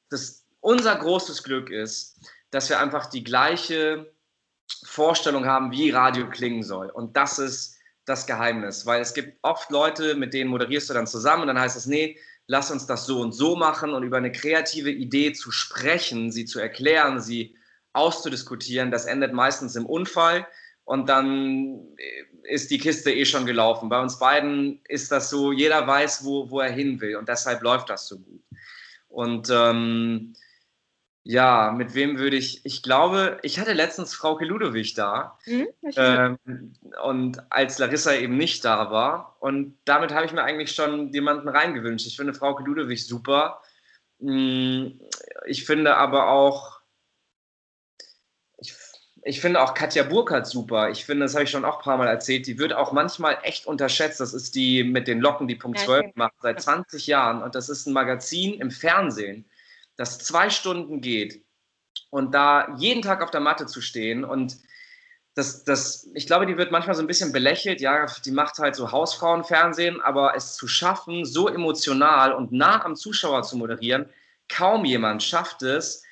das, 0.09 0.45
unser 0.61 0.95
großes 0.95 1.43
Glück 1.43 1.69
ist, 1.69 2.17
dass 2.51 2.69
wir 2.69 2.79
einfach 2.79 3.07
die 3.07 3.23
gleiche 3.23 4.13
Vorstellung 4.85 5.45
haben, 5.45 5.71
wie 5.71 5.89
Radio 5.89 6.29
klingen 6.29 6.63
soll. 6.63 6.89
Und 6.89 7.17
das 7.17 7.37
ist 7.37 7.77
das 8.05 8.25
Geheimnis, 8.25 8.85
weil 8.85 9.01
es 9.01 9.13
gibt 9.13 9.37
oft 9.41 9.69
Leute, 9.71 10.15
mit 10.15 10.33
denen 10.33 10.49
moderierst 10.49 10.89
du 10.89 10.93
dann 10.93 11.05
zusammen 11.05 11.41
und 11.41 11.47
dann 11.49 11.59
heißt 11.59 11.75
es, 11.75 11.85
nee, 11.85 12.17
lass 12.47 12.71
uns 12.71 12.87
das 12.87 13.05
so 13.05 13.19
und 13.19 13.33
so 13.33 13.57
machen 13.57 13.93
und 13.93 14.03
über 14.03 14.17
eine 14.17 14.31
kreative 14.31 14.89
Idee 14.89 15.33
zu 15.33 15.51
sprechen, 15.51 16.31
sie 16.31 16.45
zu 16.45 16.59
erklären, 16.59 17.19
sie 17.19 17.55
auszudiskutieren, 17.91 18.89
das 18.89 19.05
endet 19.05 19.33
meistens 19.33 19.75
im 19.75 19.85
Unfall 19.85 20.47
und 20.85 21.09
dann 21.09 21.87
ist 22.51 22.69
die 22.69 22.77
Kiste 22.77 23.11
eh 23.11 23.25
schon 23.25 23.45
gelaufen. 23.45 23.89
Bei 23.89 24.01
uns 24.01 24.19
beiden 24.19 24.81
ist 24.87 25.11
das 25.11 25.29
so, 25.29 25.51
jeder 25.51 25.87
weiß, 25.87 26.25
wo, 26.25 26.49
wo 26.49 26.59
er 26.59 26.71
hin 26.71 26.99
will 26.99 27.15
und 27.15 27.29
deshalb 27.29 27.61
läuft 27.61 27.89
das 27.89 28.07
so 28.07 28.19
gut. 28.19 28.41
Und 29.07 29.49
ähm, 29.49 30.33
ja, 31.23 31.71
mit 31.71 31.93
wem 31.93 32.17
würde 32.17 32.35
ich, 32.35 32.65
ich 32.65 32.83
glaube, 32.83 33.37
ich 33.43 33.59
hatte 33.59 33.73
letztens 33.73 34.13
Frau 34.13 34.37
Ludowig 34.39 34.95
da 34.95 35.37
mhm, 35.45 35.67
ähm, 35.95 36.37
und 37.03 37.39
als 37.51 37.77
Larissa 37.77 38.13
eben 38.13 38.37
nicht 38.37 38.65
da 38.65 38.91
war 38.91 39.37
und 39.39 39.77
damit 39.85 40.13
habe 40.13 40.25
ich 40.25 40.33
mir 40.33 40.43
eigentlich 40.43 40.73
schon 40.73 41.13
jemanden 41.13 41.47
reingewünscht. 41.47 42.07
Ich 42.07 42.17
finde 42.17 42.33
Frau 42.33 42.57
Ludowig 42.57 43.05
super. 43.05 43.61
Mm, 44.19 44.87
ich 45.45 45.65
finde 45.65 45.95
aber 45.95 46.27
auch, 46.27 46.80
ich 49.23 49.39
finde 49.39 49.61
auch 49.61 49.73
Katja 49.73 50.03
Burkhardt 50.03 50.47
super. 50.47 50.89
Ich 50.89 51.05
finde, 51.05 51.25
das 51.25 51.35
habe 51.35 51.43
ich 51.43 51.51
schon 51.51 51.65
auch 51.65 51.77
ein 51.77 51.83
paar 51.83 51.97
Mal 51.97 52.07
erzählt, 52.07 52.47
die 52.47 52.57
wird 52.57 52.73
auch 52.73 52.91
manchmal 52.91 53.37
echt 53.43 53.67
unterschätzt. 53.67 54.19
Das 54.19 54.33
ist 54.33 54.55
die 54.55 54.83
mit 54.83 55.07
den 55.07 55.19
Locken, 55.19 55.47
die 55.47 55.55
Punkt 55.55 55.79
12 55.79 56.15
macht, 56.15 56.33
seit 56.41 56.61
20 56.61 57.07
Jahren. 57.07 57.43
Und 57.43 57.53
das 57.53 57.69
ist 57.69 57.85
ein 57.85 57.93
Magazin 57.93 58.55
im 58.55 58.71
Fernsehen, 58.71 59.45
das 59.95 60.19
zwei 60.19 60.49
Stunden 60.49 61.01
geht. 61.01 61.43
Und 62.09 62.33
da 62.33 62.75
jeden 62.77 63.01
Tag 63.01 63.21
auf 63.21 63.31
der 63.31 63.41
Matte 63.41 63.67
zu 63.67 63.81
stehen 63.81 64.23
und 64.23 64.57
das, 65.33 65.63
das, 65.63 66.09
ich 66.13 66.27
glaube, 66.27 66.45
die 66.45 66.57
wird 66.57 66.71
manchmal 66.71 66.95
so 66.95 67.01
ein 67.01 67.07
bisschen 67.07 67.31
belächelt. 67.31 67.79
Ja, 67.79 68.05
die 68.25 68.31
macht 68.31 68.57
halt 68.57 68.75
so 68.75 68.91
Hausfrauenfernsehen, 68.91 70.01
aber 70.01 70.35
es 70.35 70.55
zu 70.55 70.67
schaffen, 70.67 71.23
so 71.23 71.47
emotional 71.47 72.33
und 72.33 72.51
nah 72.51 72.83
am 72.83 72.97
Zuschauer 72.97 73.43
zu 73.43 73.57
moderieren, 73.57 74.09
kaum 74.49 74.83
jemand 74.83 75.23
schafft 75.23 75.61
es, 75.61 76.03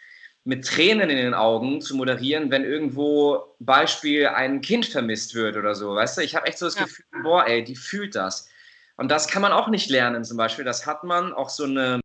mit 0.49 0.65
Tränen 0.65 1.11
in 1.11 1.17
den 1.17 1.35
Augen 1.35 1.79
zu 1.79 1.95
moderieren, 1.95 2.49
wenn 2.49 2.63
irgendwo 2.63 3.55
Beispiel 3.59 4.25
ein 4.25 4.61
Kind 4.61 4.87
vermisst 4.87 5.35
wird 5.35 5.55
oder 5.55 5.75
so. 5.75 5.93
Weißt 5.93 6.17
du, 6.17 6.21
ich 6.21 6.35
habe 6.35 6.47
echt 6.47 6.57
so 6.57 6.65
das 6.65 6.73
ja. 6.73 6.85
Gefühl, 6.85 7.05
boah, 7.21 7.45
ey, 7.45 7.63
die 7.63 7.75
fühlt 7.75 8.15
das. 8.15 8.49
Und 8.97 9.11
das 9.11 9.27
kann 9.27 9.43
man 9.43 9.51
auch 9.51 9.67
nicht 9.67 9.91
lernen 9.91 10.23
zum 10.23 10.37
Beispiel. 10.37 10.65
Das 10.65 10.87
hat 10.87 11.03
man 11.03 11.33
auch 11.33 11.49
so 11.49 11.65
eine 11.65 11.99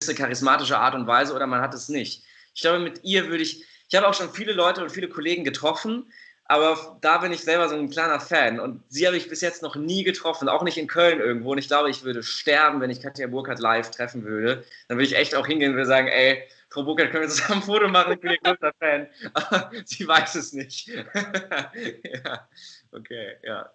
gewisse 0.00 0.14
charismatische 0.14 0.78
Art 0.78 0.94
und 0.94 1.06
Weise 1.06 1.34
oder 1.34 1.46
man 1.46 1.60
hat 1.60 1.74
es 1.74 1.90
nicht. 1.90 2.24
Ich 2.54 2.62
glaube, 2.62 2.78
mit 2.78 3.04
ihr 3.04 3.28
würde 3.28 3.42
ich, 3.42 3.62
ich 3.90 3.94
habe 3.94 4.08
auch 4.08 4.14
schon 4.14 4.32
viele 4.32 4.54
Leute 4.54 4.82
und 4.82 4.90
viele 4.90 5.10
Kollegen 5.10 5.44
getroffen, 5.44 6.10
aber 6.46 6.96
da 7.02 7.18
bin 7.18 7.30
ich 7.30 7.42
selber 7.42 7.68
so 7.68 7.74
ein 7.74 7.90
kleiner 7.90 8.20
Fan. 8.20 8.58
Und 8.58 8.82
sie 8.88 9.06
habe 9.06 9.18
ich 9.18 9.28
bis 9.28 9.42
jetzt 9.42 9.60
noch 9.60 9.76
nie 9.76 10.02
getroffen, 10.02 10.48
auch 10.48 10.62
nicht 10.62 10.78
in 10.78 10.86
Köln 10.86 11.20
irgendwo. 11.20 11.52
Und 11.52 11.58
ich 11.58 11.68
glaube, 11.68 11.90
ich 11.90 12.04
würde 12.04 12.22
sterben, 12.22 12.80
wenn 12.80 12.88
ich 12.88 13.02
Katja 13.02 13.26
Burkhardt 13.26 13.60
live 13.60 13.90
treffen 13.90 14.24
würde. 14.24 14.64
Dann 14.88 14.96
würde 14.96 15.08
ich 15.08 15.16
echt 15.16 15.34
auch 15.34 15.46
hingehen 15.46 15.72
und 15.72 15.76
würde 15.76 15.88
sagen, 15.88 16.08
ey, 16.08 16.42
Frau 16.74 16.82
Burkhardt, 16.82 17.12
können 17.12 17.22
wir 17.22 17.28
zusammen 17.28 17.60
ein 17.60 17.66
Foto 17.66 17.88
machen? 17.88 18.14
Ich 18.14 18.20
bin 18.20 18.32
ihr 18.32 18.38
großer 18.38 18.72
Fan. 18.80 19.08
Aber 19.32 19.70
sie 19.84 20.08
weiß 20.08 20.34
es 20.34 20.52
nicht. 20.52 20.88
ja, 20.88 22.48
okay, 22.90 23.36
ja. 23.44 23.72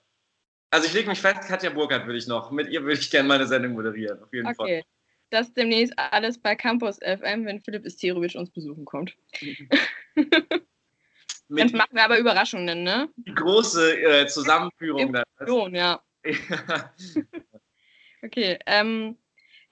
Also 0.69 0.88
ich 0.88 0.93
lege 0.93 1.07
mich 1.07 1.21
fest, 1.21 1.47
Katja 1.47 1.69
Burkhardt 1.69 2.05
würde 2.05 2.19
ich 2.19 2.27
noch. 2.27 2.51
Mit 2.51 2.67
ihr 2.67 2.83
würde 2.83 2.99
ich 2.99 3.09
gerne 3.09 3.29
meine 3.29 3.47
Sendung 3.47 3.71
moderieren, 3.71 4.21
auf 4.21 4.33
jeden 4.33 4.47
okay. 4.47 4.55
Fall. 4.55 4.65
Okay. 4.65 4.83
Das 5.29 5.53
demnächst 5.53 5.97
alles 5.97 6.38
bei 6.39 6.55
Campus 6.55 6.97
FM, 6.97 7.45
wenn 7.45 7.62
Philipp 7.62 7.85
Isterovic 7.85 8.35
uns 8.35 8.51
besuchen 8.51 8.83
kommt. 8.83 9.15
dann 10.15 11.71
machen 11.71 11.93
wir 11.93 12.03
aber 12.03 12.19
Überraschungen, 12.19 12.83
ne? 12.83 13.07
Die 13.15 13.33
große 13.33 14.01
äh, 14.01 14.27
Zusammenführung. 14.27 15.13
Dann. 15.13 15.73
ja. 15.73 16.03
okay, 18.23 18.59
ähm, 18.65 19.17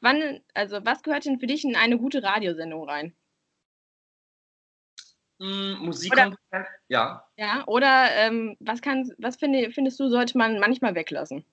Wann, 0.01 0.41
also 0.53 0.85
was 0.85 1.01
gehört 1.03 1.25
denn 1.25 1.39
für 1.39 1.47
dich 1.47 1.63
in 1.63 1.75
eine 1.75 1.97
gute 1.97 2.21
Radiosendung 2.21 2.87
rein? 2.87 3.13
Mm, 5.39 5.85
Musik 5.85 6.13
oder, 6.13 6.37
ja. 6.87 7.27
Ja, 7.37 7.63
oder 7.67 8.11
ähm, 8.15 8.57
was, 8.59 8.81
kann, 8.81 9.11
was 9.17 9.37
find, 9.37 9.73
findest 9.73 9.99
du, 9.99 10.09
sollte 10.09 10.37
man 10.37 10.59
manchmal 10.59 10.95
weglassen? 10.95 11.45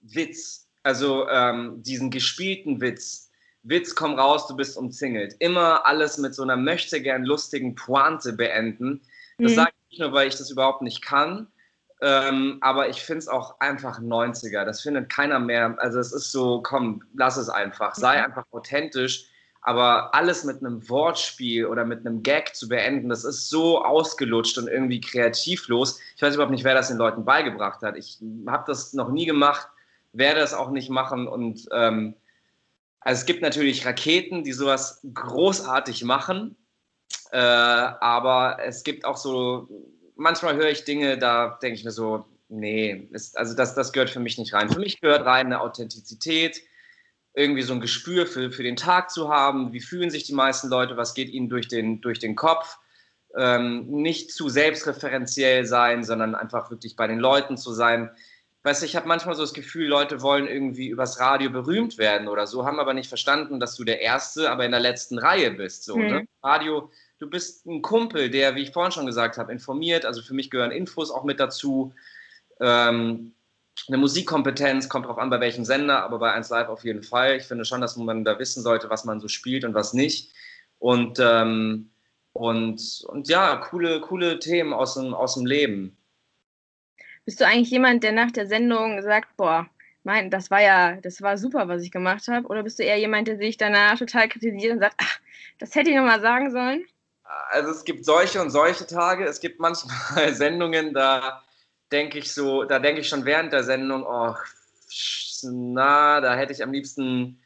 Witz. 0.00 0.68
Also 0.82 1.28
ähm, 1.28 1.82
diesen 1.82 2.10
gespielten 2.10 2.80
Witz. 2.80 3.30
Witz, 3.62 3.94
komm 3.94 4.14
raus, 4.14 4.46
du 4.46 4.56
bist 4.56 4.76
umzingelt. 4.76 5.34
Immer 5.40 5.86
alles 5.86 6.18
mit 6.18 6.34
so 6.34 6.42
einer 6.42 6.56
möchte 6.56 7.02
gern 7.02 7.24
lustigen 7.24 7.74
Pointe 7.74 8.32
beenden. 8.32 9.02
Das 9.38 9.52
mhm. 9.52 9.56
sage 9.56 9.70
ich 9.70 9.90
nicht 9.90 10.00
nur, 10.00 10.12
weil 10.12 10.28
ich 10.28 10.36
das 10.36 10.50
überhaupt 10.50 10.82
nicht 10.82 11.02
kann, 11.02 11.48
ähm, 12.02 12.58
aber 12.60 12.88
ich 12.88 13.02
finde 13.02 13.20
es 13.20 13.28
auch 13.28 13.58
einfach 13.60 14.00
90er. 14.00 14.64
Das 14.64 14.82
findet 14.82 15.08
keiner 15.08 15.38
mehr. 15.38 15.76
Also 15.78 15.98
es 15.98 16.12
ist 16.12 16.30
so, 16.30 16.60
komm, 16.62 17.02
lass 17.14 17.36
es 17.36 17.48
einfach. 17.48 17.94
Sei 17.94 18.18
mhm. 18.18 18.24
einfach 18.24 18.44
authentisch. 18.50 19.26
Aber 19.62 20.14
alles 20.14 20.44
mit 20.44 20.60
einem 20.60 20.88
Wortspiel 20.88 21.66
oder 21.66 21.84
mit 21.84 22.06
einem 22.06 22.22
Gag 22.22 22.54
zu 22.54 22.68
beenden, 22.68 23.08
das 23.08 23.24
ist 23.24 23.50
so 23.50 23.84
ausgelutscht 23.84 24.58
und 24.58 24.68
irgendwie 24.68 25.00
kreativlos. 25.00 25.98
Ich 26.14 26.22
weiß 26.22 26.34
überhaupt 26.34 26.52
nicht, 26.52 26.62
wer 26.62 26.74
das 26.74 26.86
den 26.88 26.98
Leuten 26.98 27.24
beigebracht 27.24 27.82
hat. 27.82 27.96
Ich 27.96 28.18
habe 28.46 28.64
das 28.66 28.92
noch 28.92 29.08
nie 29.08 29.26
gemacht, 29.26 29.66
werde 30.12 30.40
es 30.40 30.54
auch 30.54 30.70
nicht 30.70 30.88
machen. 30.88 31.26
Und 31.26 31.66
ähm, 31.72 32.14
also 33.00 33.20
es 33.20 33.26
gibt 33.26 33.42
natürlich 33.42 33.84
Raketen, 33.84 34.44
die 34.44 34.52
sowas 34.52 35.00
großartig 35.12 36.04
machen. 36.04 36.56
Äh, 37.32 37.38
aber 37.38 38.58
es 38.64 38.84
gibt 38.84 39.04
auch 39.04 39.16
so, 39.16 39.68
manchmal 40.16 40.56
höre 40.56 40.70
ich 40.70 40.84
Dinge, 40.84 41.18
da 41.18 41.58
denke 41.62 41.78
ich 41.78 41.84
mir 41.84 41.92
so, 41.92 42.26
nee, 42.48 43.08
ist, 43.12 43.38
also 43.38 43.54
das, 43.54 43.74
das 43.74 43.92
gehört 43.92 44.10
für 44.10 44.20
mich 44.20 44.38
nicht 44.38 44.52
rein. 44.52 44.70
Für 44.70 44.80
mich 44.80 45.00
gehört 45.00 45.24
rein 45.24 45.46
eine 45.46 45.60
Authentizität, 45.60 46.62
irgendwie 47.34 47.62
so 47.62 47.74
ein 47.74 47.80
Gespür 47.80 48.26
für, 48.26 48.50
für 48.50 48.62
den 48.62 48.76
Tag 48.76 49.10
zu 49.10 49.28
haben. 49.28 49.72
Wie 49.72 49.80
fühlen 49.80 50.10
sich 50.10 50.24
die 50.24 50.34
meisten 50.34 50.68
Leute? 50.68 50.96
Was 50.96 51.14
geht 51.14 51.28
ihnen 51.28 51.48
durch 51.48 51.68
den, 51.68 52.00
durch 52.00 52.18
den 52.18 52.34
Kopf? 52.34 52.78
Ähm, 53.36 53.86
nicht 53.88 54.32
zu 54.32 54.48
selbstreferenziell 54.48 55.66
sein, 55.66 56.02
sondern 56.02 56.34
einfach 56.34 56.70
wirklich 56.70 56.96
bei 56.96 57.06
den 57.06 57.18
Leuten 57.18 57.58
zu 57.58 57.72
sein. 57.72 58.10
Weißt 58.62 58.82
du, 58.82 58.86
ich 58.86 58.96
habe 58.96 59.06
manchmal 59.06 59.34
so 59.34 59.42
das 59.42 59.52
Gefühl, 59.52 59.86
Leute 59.86 60.22
wollen 60.22 60.48
irgendwie 60.48 60.88
übers 60.88 61.20
Radio 61.20 61.50
berühmt 61.50 61.98
werden 61.98 62.26
oder 62.26 62.46
so, 62.46 62.64
haben 62.64 62.80
aber 62.80 62.94
nicht 62.94 63.08
verstanden, 63.08 63.60
dass 63.60 63.76
du 63.76 63.84
der 63.84 64.00
Erste, 64.00 64.50
aber 64.50 64.64
in 64.64 64.72
der 64.72 64.80
letzten 64.80 65.18
Reihe 65.18 65.50
bist. 65.50 65.84
So, 65.84 65.96
mhm. 65.96 66.06
ne? 66.06 66.28
Radio, 66.42 66.90
du 67.18 67.28
bist 67.28 67.66
ein 67.66 67.82
Kumpel, 67.82 68.30
der, 68.30 68.54
wie 68.54 68.62
ich 68.62 68.72
vorhin 68.72 68.92
schon 68.92 69.06
gesagt 69.06 69.38
habe, 69.38 69.52
informiert. 69.52 70.04
Also 70.04 70.22
für 70.22 70.34
mich 70.34 70.50
gehören 70.50 70.70
Infos 70.70 71.10
auch 71.10 71.24
mit 71.24 71.40
dazu. 71.40 71.94
Ähm, 72.60 73.32
eine 73.88 73.98
Musikkompetenz, 73.98 74.88
kommt 74.88 75.06
drauf 75.06 75.18
an, 75.18 75.30
bei 75.30 75.40
welchem 75.40 75.64
Sender, 75.64 76.02
aber 76.02 76.18
bei 76.18 76.32
1 76.32 76.48
Live 76.48 76.68
auf 76.68 76.84
jeden 76.84 77.02
Fall. 77.02 77.36
Ich 77.36 77.44
finde 77.44 77.64
schon, 77.64 77.80
dass 77.80 77.96
man 77.96 78.24
da 78.24 78.38
wissen 78.38 78.62
sollte, 78.62 78.88
was 78.90 79.04
man 79.04 79.20
so 79.20 79.28
spielt 79.28 79.64
und 79.64 79.74
was 79.74 79.92
nicht. 79.92 80.32
Und, 80.78 81.18
ähm, 81.20 81.90
und, 82.32 83.04
und 83.08 83.28
ja, 83.28 83.56
coole, 83.56 84.00
coole 84.00 84.38
Themen 84.38 84.72
aus 84.72 84.94
dem, 84.94 85.14
aus 85.14 85.34
dem 85.34 85.46
Leben. 85.46 85.96
Bist 87.24 87.40
du 87.40 87.46
eigentlich 87.46 87.70
jemand, 87.70 88.02
der 88.02 88.12
nach 88.12 88.30
der 88.30 88.46
Sendung 88.46 89.02
sagt, 89.02 89.36
boah, 89.36 89.68
mein, 90.04 90.30
das 90.30 90.50
war 90.50 90.62
ja, 90.62 91.00
das 91.00 91.20
war 91.20 91.36
super, 91.36 91.66
was 91.68 91.82
ich 91.82 91.90
gemacht 91.90 92.28
habe? 92.28 92.46
Oder 92.46 92.62
bist 92.62 92.78
du 92.78 92.84
eher 92.84 92.98
jemand, 92.98 93.28
der 93.28 93.36
sich 93.36 93.56
danach 93.56 93.98
total 93.98 94.28
kritisiert 94.28 94.72
und 94.72 94.78
sagt, 94.78 94.94
ach, 94.98 95.18
das 95.58 95.74
hätte 95.74 95.90
ich 95.90 95.96
nochmal 95.96 96.20
sagen 96.20 96.50
sollen? 96.50 96.84
Also 97.50 97.70
es 97.70 97.84
gibt 97.84 98.04
solche 98.04 98.40
und 98.40 98.50
solche 98.50 98.86
Tage. 98.86 99.24
Es 99.24 99.40
gibt 99.40 99.60
manchmal 99.60 100.34
Sendungen, 100.34 100.92
da 100.94 101.42
denke 101.92 102.18
ich 102.18 102.32
so, 102.32 102.64
da 102.64 102.78
denke 102.78 103.00
ich 103.00 103.08
schon 103.08 103.24
während 103.24 103.52
der 103.52 103.64
Sendung, 103.64 104.04
oh, 104.06 104.34
na, 105.42 106.20
da 106.20 106.34
hätte 106.34 106.52
ich 106.52 106.62
am 106.62 106.72
liebsten, 106.72 107.40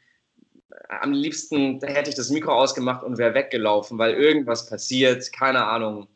am 0.87 1.11
liebsten 1.11 1.79
hätte 1.81 2.09
ich 2.09 2.15
das 2.15 2.29
Mikro 2.29 2.53
ausgemacht 2.53 3.03
und 3.03 3.17
wäre 3.17 3.33
weggelaufen, 3.33 3.97
weil 3.97 4.13
irgendwas 4.13 4.69
passiert, 4.69 5.31
keine 5.33 5.65
Ahnung. 5.65 6.07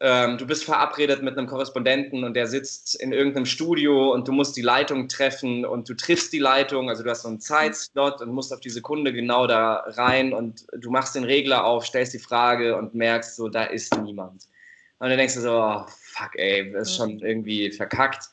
Ähm, 0.00 0.38
du 0.38 0.46
bist 0.46 0.64
verabredet 0.64 1.22
mit 1.22 1.38
einem 1.38 1.46
Korrespondenten 1.46 2.24
und 2.24 2.34
der 2.34 2.48
sitzt 2.48 3.00
in 3.00 3.12
irgendeinem 3.12 3.46
Studio 3.46 4.12
und 4.12 4.26
du 4.26 4.32
musst 4.32 4.56
die 4.56 4.62
Leitung 4.62 5.08
treffen 5.08 5.64
und 5.64 5.88
du 5.88 5.94
triffst 5.94 6.32
die 6.32 6.40
Leitung, 6.40 6.88
also 6.88 7.04
du 7.04 7.10
hast 7.10 7.22
so 7.22 7.28
einen 7.28 7.40
Zeitslot 7.40 8.20
und 8.20 8.32
musst 8.32 8.52
auf 8.52 8.58
die 8.58 8.70
Sekunde 8.70 9.12
genau 9.12 9.46
da 9.46 9.84
rein 9.86 10.32
und 10.32 10.66
du 10.76 10.90
machst 10.90 11.14
den 11.14 11.22
Regler 11.22 11.64
auf, 11.64 11.86
stellst 11.86 12.12
die 12.12 12.18
Frage 12.18 12.76
und 12.76 12.94
merkst 12.94 13.36
so, 13.36 13.48
da 13.48 13.64
ist 13.64 13.96
niemand. 13.98 14.48
Und 14.98 15.10
dann 15.10 15.18
denkst 15.18 15.34
du 15.34 15.40
so, 15.42 15.52
oh, 15.52 15.84
fuck, 15.86 16.30
ey, 16.34 16.72
das 16.72 16.88
ist 16.88 16.96
schon 16.96 17.20
irgendwie 17.20 17.70
verkackt. 17.70 18.30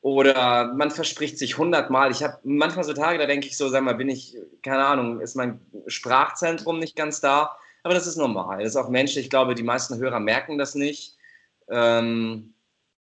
Oder 0.00 0.72
man 0.74 0.90
verspricht 0.90 1.38
sich 1.38 1.58
hundertmal. 1.58 2.10
Ich 2.10 2.22
habe 2.22 2.38
manchmal 2.44 2.84
so 2.84 2.92
Tage, 2.92 3.18
da 3.18 3.26
denke 3.26 3.46
ich 3.46 3.56
so, 3.56 3.68
sag 3.68 3.82
mal, 3.82 3.94
bin 3.94 4.08
ich, 4.08 4.36
keine 4.62 4.84
Ahnung, 4.84 5.20
ist 5.20 5.34
mein 5.34 5.60
Sprachzentrum 5.86 6.78
nicht 6.78 6.94
ganz 6.94 7.20
da? 7.20 7.56
Aber 7.84 7.94
das 7.94 8.06
ist 8.06 8.16
normal. 8.16 8.58
Das 8.58 8.70
ist 8.70 8.76
auch 8.76 8.88
menschlich. 8.88 9.26
Ich 9.26 9.30
glaube, 9.30 9.54
die 9.54 9.62
meisten 9.62 9.98
Hörer 9.98 10.18
merken 10.18 10.58
das 10.58 10.74
nicht. 10.74 11.16
Ähm, 11.68 12.54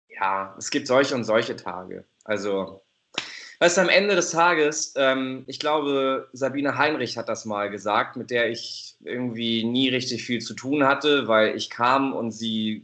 ja, 0.10 0.56
es 0.58 0.72
gibt 0.72 0.88
solche 0.88 1.14
und 1.14 1.26
solche 1.26 1.56
Tage. 1.56 2.06
Also, 2.24 2.82
weißt 3.60 3.78
du, 3.78 3.82
am 3.82 3.90
Ende 3.90 4.16
des 4.16 4.32
Tages, 4.32 4.94
ähm, 4.96 5.44
ich 5.48 5.60
glaube, 5.60 6.30
Sabine 6.32 6.78
Heinrich 6.78 7.18
hat 7.18 7.28
das 7.28 7.46
mal 7.46 7.70
gesagt, 7.70 8.16
mit 8.16 8.32
der 8.32 8.50
ich 8.50 8.96
irgendwie 9.04 9.66
nie 9.66 9.90
richtig 9.90 10.24
viel 10.24 10.42
zu 10.42 10.54
tun 10.54 10.86
hatte, 10.86 11.28
weil 11.28 11.56
ich 11.56 11.70
kam 11.70 12.14
und 12.14 12.32
sie 12.32 12.84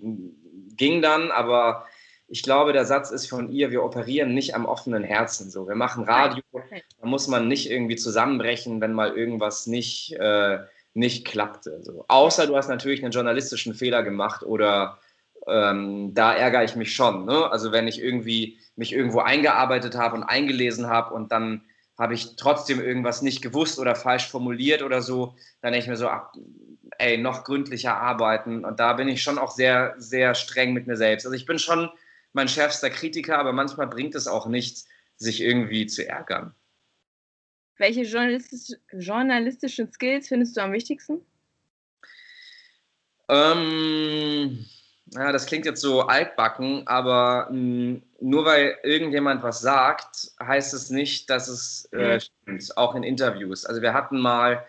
ging 0.76 1.02
dann, 1.02 1.32
aber 1.32 1.86
ich 2.28 2.44
glaube, 2.44 2.74
der 2.74 2.86
Satz 2.86 3.12
ist 3.12 3.28
von 3.28 3.50
ihr, 3.50 3.72
wir 3.72 3.84
operieren 3.84 4.34
nicht 4.34 4.56
am 4.56 4.66
offenen 4.66 5.04
Herzen. 5.04 5.50
So, 5.50 5.68
wir 5.68 5.76
machen 5.76 6.04
Radio, 6.04 6.44
da 7.00 7.08
muss 7.08 7.28
man 7.30 7.48
nicht 7.48 7.72
irgendwie 7.72 7.96
zusammenbrechen, 7.96 8.82
wenn 8.82 8.92
mal 8.92 9.16
irgendwas 9.16 9.68
nicht, 9.68 10.14
äh, 10.14 10.60
nicht 10.98 11.26
klappte. 11.26 11.80
So. 11.84 12.06
Außer 12.08 12.48
du 12.48 12.58
hast 12.58 12.70
natürlich 12.70 13.04
einen 13.04 13.12
journalistischen 13.12 13.76
Fehler 13.76 14.02
gemacht 14.02 14.44
oder 14.44 14.98
ähm, 15.48 16.14
da 16.14 16.34
ärgere 16.34 16.64
ich 16.64 16.76
mich 16.76 16.94
schon. 16.94 17.26
Ne? 17.26 17.50
Also 17.52 17.72
wenn 17.72 17.88
ich 17.88 18.02
irgendwie 18.02 18.58
mich 18.76 18.94
irgendwo 18.94 19.20
eingearbeitet 19.20 19.96
habe 19.96 20.16
und 20.16 20.24
eingelesen 20.24 20.88
habe 20.88 21.14
und 21.14 21.32
dann 21.32 21.62
habe 22.00 22.16
ich 22.16 22.36
trotzdem 22.36 22.82
irgendwas 22.82 23.22
nicht 23.22 23.42
gewusst 23.42 23.80
oder 23.80 23.96
falsch 23.96 24.28
formuliert 24.28 24.82
oder 24.82 25.02
so, 25.02 25.36
dann 25.62 25.72
denke 25.72 25.86
ich 25.86 25.90
mir 25.90 25.98
so, 25.98 26.10
ach, 26.10 26.34
ey, 26.98 27.18
noch 27.18 27.44
gründlicher 27.44 27.96
arbeiten. 27.96 28.66
Und 28.66 28.80
da 28.80 28.94
bin 28.94 29.08
ich 29.08 29.22
schon 29.22 29.38
auch 29.38 29.52
sehr, 29.52 29.94
sehr 29.98 30.36
streng 30.36 30.74
mit 30.74 30.88
mir 30.88 30.98
selbst. 30.98 31.26
Also 31.26 31.36
ich 31.36 31.46
bin 31.46 31.60
schon 31.60 31.90
mein 32.34 32.48
schärfster 32.48 32.90
Kritiker, 32.90 33.38
aber 33.38 33.54
manchmal 33.54 33.88
bringt 33.88 34.16
es 34.16 34.28
auch 34.28 34.48
nichts, 34.48 34.88
sich 35.16 35.42
irgendwie 35.42 35.86
zu 35.88 36.08
ärgern. 36.08 36.54
Welche 37.78 38.02
journalistisch, 38.02 38.78
journalistischen 38.92 39.92
Skills 39.92 40.28
findest 40.28 40.58
du 40.58 40.62
am 40.62 40.74
wichtigsten? 40.74 41.22
Ähm, 43.30 44.66
ja, 45.14 45.32
das 45.32 45.46
klingt 45.46 45.66
jetzt 45.66 45.82
so 45.82 46.02
altbacken, 46.02 46.88
aber 46.88 47.48
mh, 47.52 47.52
hm, 47.52 48.04
nur 48.20 48.46
weil 48.46 48.78
irgendjemand 48.84 49.44
was 49.44 49.62
sagt, 49.62 50.32
heißt 50.42 50.74
es 50.74 50.90
nicht, 50.90 51.30
dass 51.30 51.48
es 51.48 51.86
äh, 51.92 52.20
stimmt, 52.20 52.78
auch 52.78 52.96
in 52.96 53.04
Interviews. 53.04 53.66
Also 53.66 53.82
wir 53.82 53.94
hatten 53.94 54.20
mal 54.20 54.66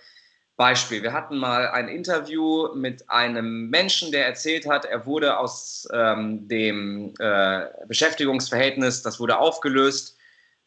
Beispiel, 0.59 1.03
wir 1.05 1.13
hatten 1.13 1.39
mal 1.39 1.69
ein 1.69 1.89
Interview 1.89 2.75
mit 2.75 3.09
einem 3.09 3.71
Menschen, 3.71 4.11
der 4.11 4.27
erzählt 4.27 4.69
hat, 4.69 4.85
er 4.85 5.07
wurde 5.07 5.39
aus 5.39 5.87
ähm, 5.95 6.49
dem 6.49 7.15
äh, 7.21 7.67
Beschäftigungsverhältnis, 7.87 9.03
das 9.03 9.21
wurde 9.21 9.39
aufgelöst, 9.39 10.18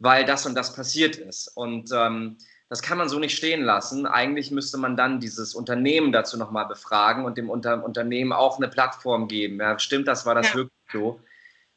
weil 0.02 0.26
das 0.26 0.48
und 0.48 0.56
das 0.56 0.74
passiert 0.74 1.16
ist. 1.16 1.48
Und 1.56 1.92
ähm, 1.94 2.38
das 2.70 2.82
kann 2.82 2.98
man 2.98 3.08
so 3.08 3.20
nicht 3.20 3.38
stehen 3.38 3.62
lassen. 3.62 4.08
Eigentlich 4.08 4.50
müsste 4.50 4.78
man 4.78 4.98
dann 4.98 5.20
dieses 5.20 5.54
Unternehmen 5.54 6.12
dazu 6.12 6.38
nochmal 6.38 6.66
befragen 6.66 7.24
und 7.24 7.38
dem 7.38 7.50
Unter 7.50 7.84
Unternehmen 7.84 8.34
auch 8.34 8.58
eine 8.58 8.68
Plattform 8.68 9.28
geben. 9.28 9.60
Ja, 9.60 9.78
stimmt 9.78 10.08
das, 10.08 10.26
war 10.26 10.34
das 10.34 10.50
ja. 10.50 10.56
wirklich 10.56 10.74
so? 10.92 11.22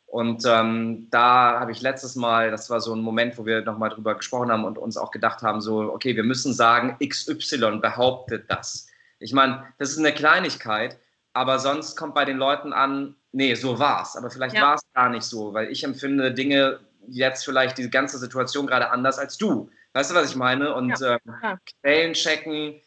Und 0.06 0.44
ähm, 0.46 1.08
da 1.10 1.60
habe 1.60 1.72
ich 1.72 1.82
letztes 1.82 2.16
Mal, 2.16 2.50
das 2.50 2.70
war 2.70 2.80
so 2.80 2.94
ein 2.94 3.00
Moment, 3.00 3.36
wo 3.36 3.44
wir 3.44 3.62
nochmal 3.62 3.90
drüber 3.90 4.14
gesprochen 4.14 4.50
haben 4.50 4.64
und 4.64 4.78
uns 4.78 4.96
auch 4.96 5.10
gedacht 5.10 5.42
haben, 5.42 5.60
so, 5.60 5.92
okay, 5.92 6.16
wir 6.16 6.24
müssen 6.24 6.54
sagen, 6.54 6.96
XY 7.06 7.80
behauptet 7.82 8.44
das. 8.48 8.86
Ich 9.18 9.32
meine, 9.32 9.64
das 9.78 9.90
ist 9.90 9.98
eine 9.98 10.12
Kleinigkeit, 10.12 10.98
aber 11.34 11.58
sonst 11.58 11.96
kommt 11.96 12.14
bei 12.14 12.24
den 12.24 12.38
Leuten 12.38 12.72
an, 12.72 13.16
nee, 13.32 13.54
so 13.54 13.78
war's. 13.78 14.16
Aber 14.16 14.30
vielleicht 14.30 14.54
ja. 14.54 14.62
war 14.62 14.74
es 14.76 14.82
gar 14.94 15.10
nicht 15.10 15.24
so, 15.24 15.52
weil 15.52 15.70
ich 15.70 15.82
empfinde 15.84 16.32
Dinge 16.32 16.78
jetzt 17.08 17.44
vielleicht 17.44 17.78
die 17.78 17.90
ganze 17.90 18.18
Situation 18.18 18.66
gerade 18.66 18.90
anders 18.90 19.18
als 19.18 19.38
du. 19.38 19.70
Weißt 19.92 20.10
du, 20.10 20.14
was 20.14 20.30
ich 20.30 20.36
meine? 20.36 20.74
Und 20.74 20.98
ja. 20.98 21.18
ähm, 21.26 21.58
Quellen 21.82 22.14
checken, 22.14 22.80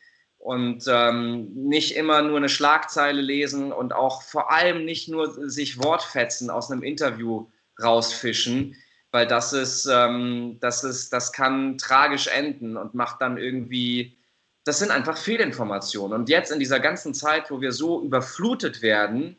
und 0.47 0.85
ähm, 0.87 1.49
nicht 1.53 1.95
immer 1.95 2.21
nur 2.21 2.37
eine 2.37 2.49
Schlagzeile 2.49 3.21
lesen 3.21 3.71
und 3.71 3.93
auch 3.93 4.21
vor 4.21 4.51
allem 4.51 4.85
nicht 4.85 5.09
nur 5.09 5.49
sich 5.49 5.83
Wortfetzen 5.83 6.49
aus 6.49 6.71
einem 6.71 6.83
Interview 6.83 7.49
rausfischen, 7.83 8.75
weil 9.11 9.27
das 9.27 9.53
ist, 9.53 9.87
ähm, 9.91 10.57
das 10.61 10.83
ist, 10.83 11.11
das 11.11 11.33
kann 11.33 11.77
tragisch 11.77 12.27
enden 12.27 12.77
und 12.77 12.93
macht 12.93 13.21
dann 13.21 13.37
irgendwie, 13.37 14.17
das 14.63 14.79
sind 14.79 14.91
einfach 14.91 15.17
Fehlinformationen. 15.17 16.17
Und 16.17 16.29
jetzt 16.29 16.51
in 16.51 16.59
dieser 16.59 16.79
ganzen 16.79 17.13
Zeit, 17.13 17.49
wo 17.49 17.61
wir 17.61 17.71
so 17.71 18.03
überflutet 18.03 18.81
werden 18.81 19.37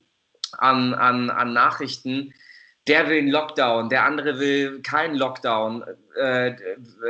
an, 0.58 0.94
an, 0.94 1.30
an 1.30 1.52
Nachrichten, 1.52 2.34
der 2.88 3.08
will 3.08 3.18
einen 3.18 3.30
Lockdown, 3.30 3.88
der 3.88 4.04
andere 4.04 4.38
will 4.38 4.80
keinen 4.82 5.14
Lockdown. 5.16 5.84
Äh, 6.16 6.54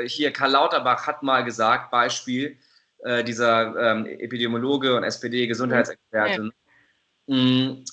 hier 0.06 0.32
Karl 0.32 0.50
Lauterbach 0.52 1.06
hat 1.06 1.22
mal 1.22 1.44
gesagt, 1.44 1.90
Beispiel, 1.90 2.58
äh, 3.04 3.22
dieser 3.22 3.76
ähm, 3.76 4.06
Epidemiologe 4.06 4.94
und 4.96 5.04
SPD-Gesundheitsexperte. 5.04 6.50
Ja. 7.26 7.34
Mm, 7.34 7.84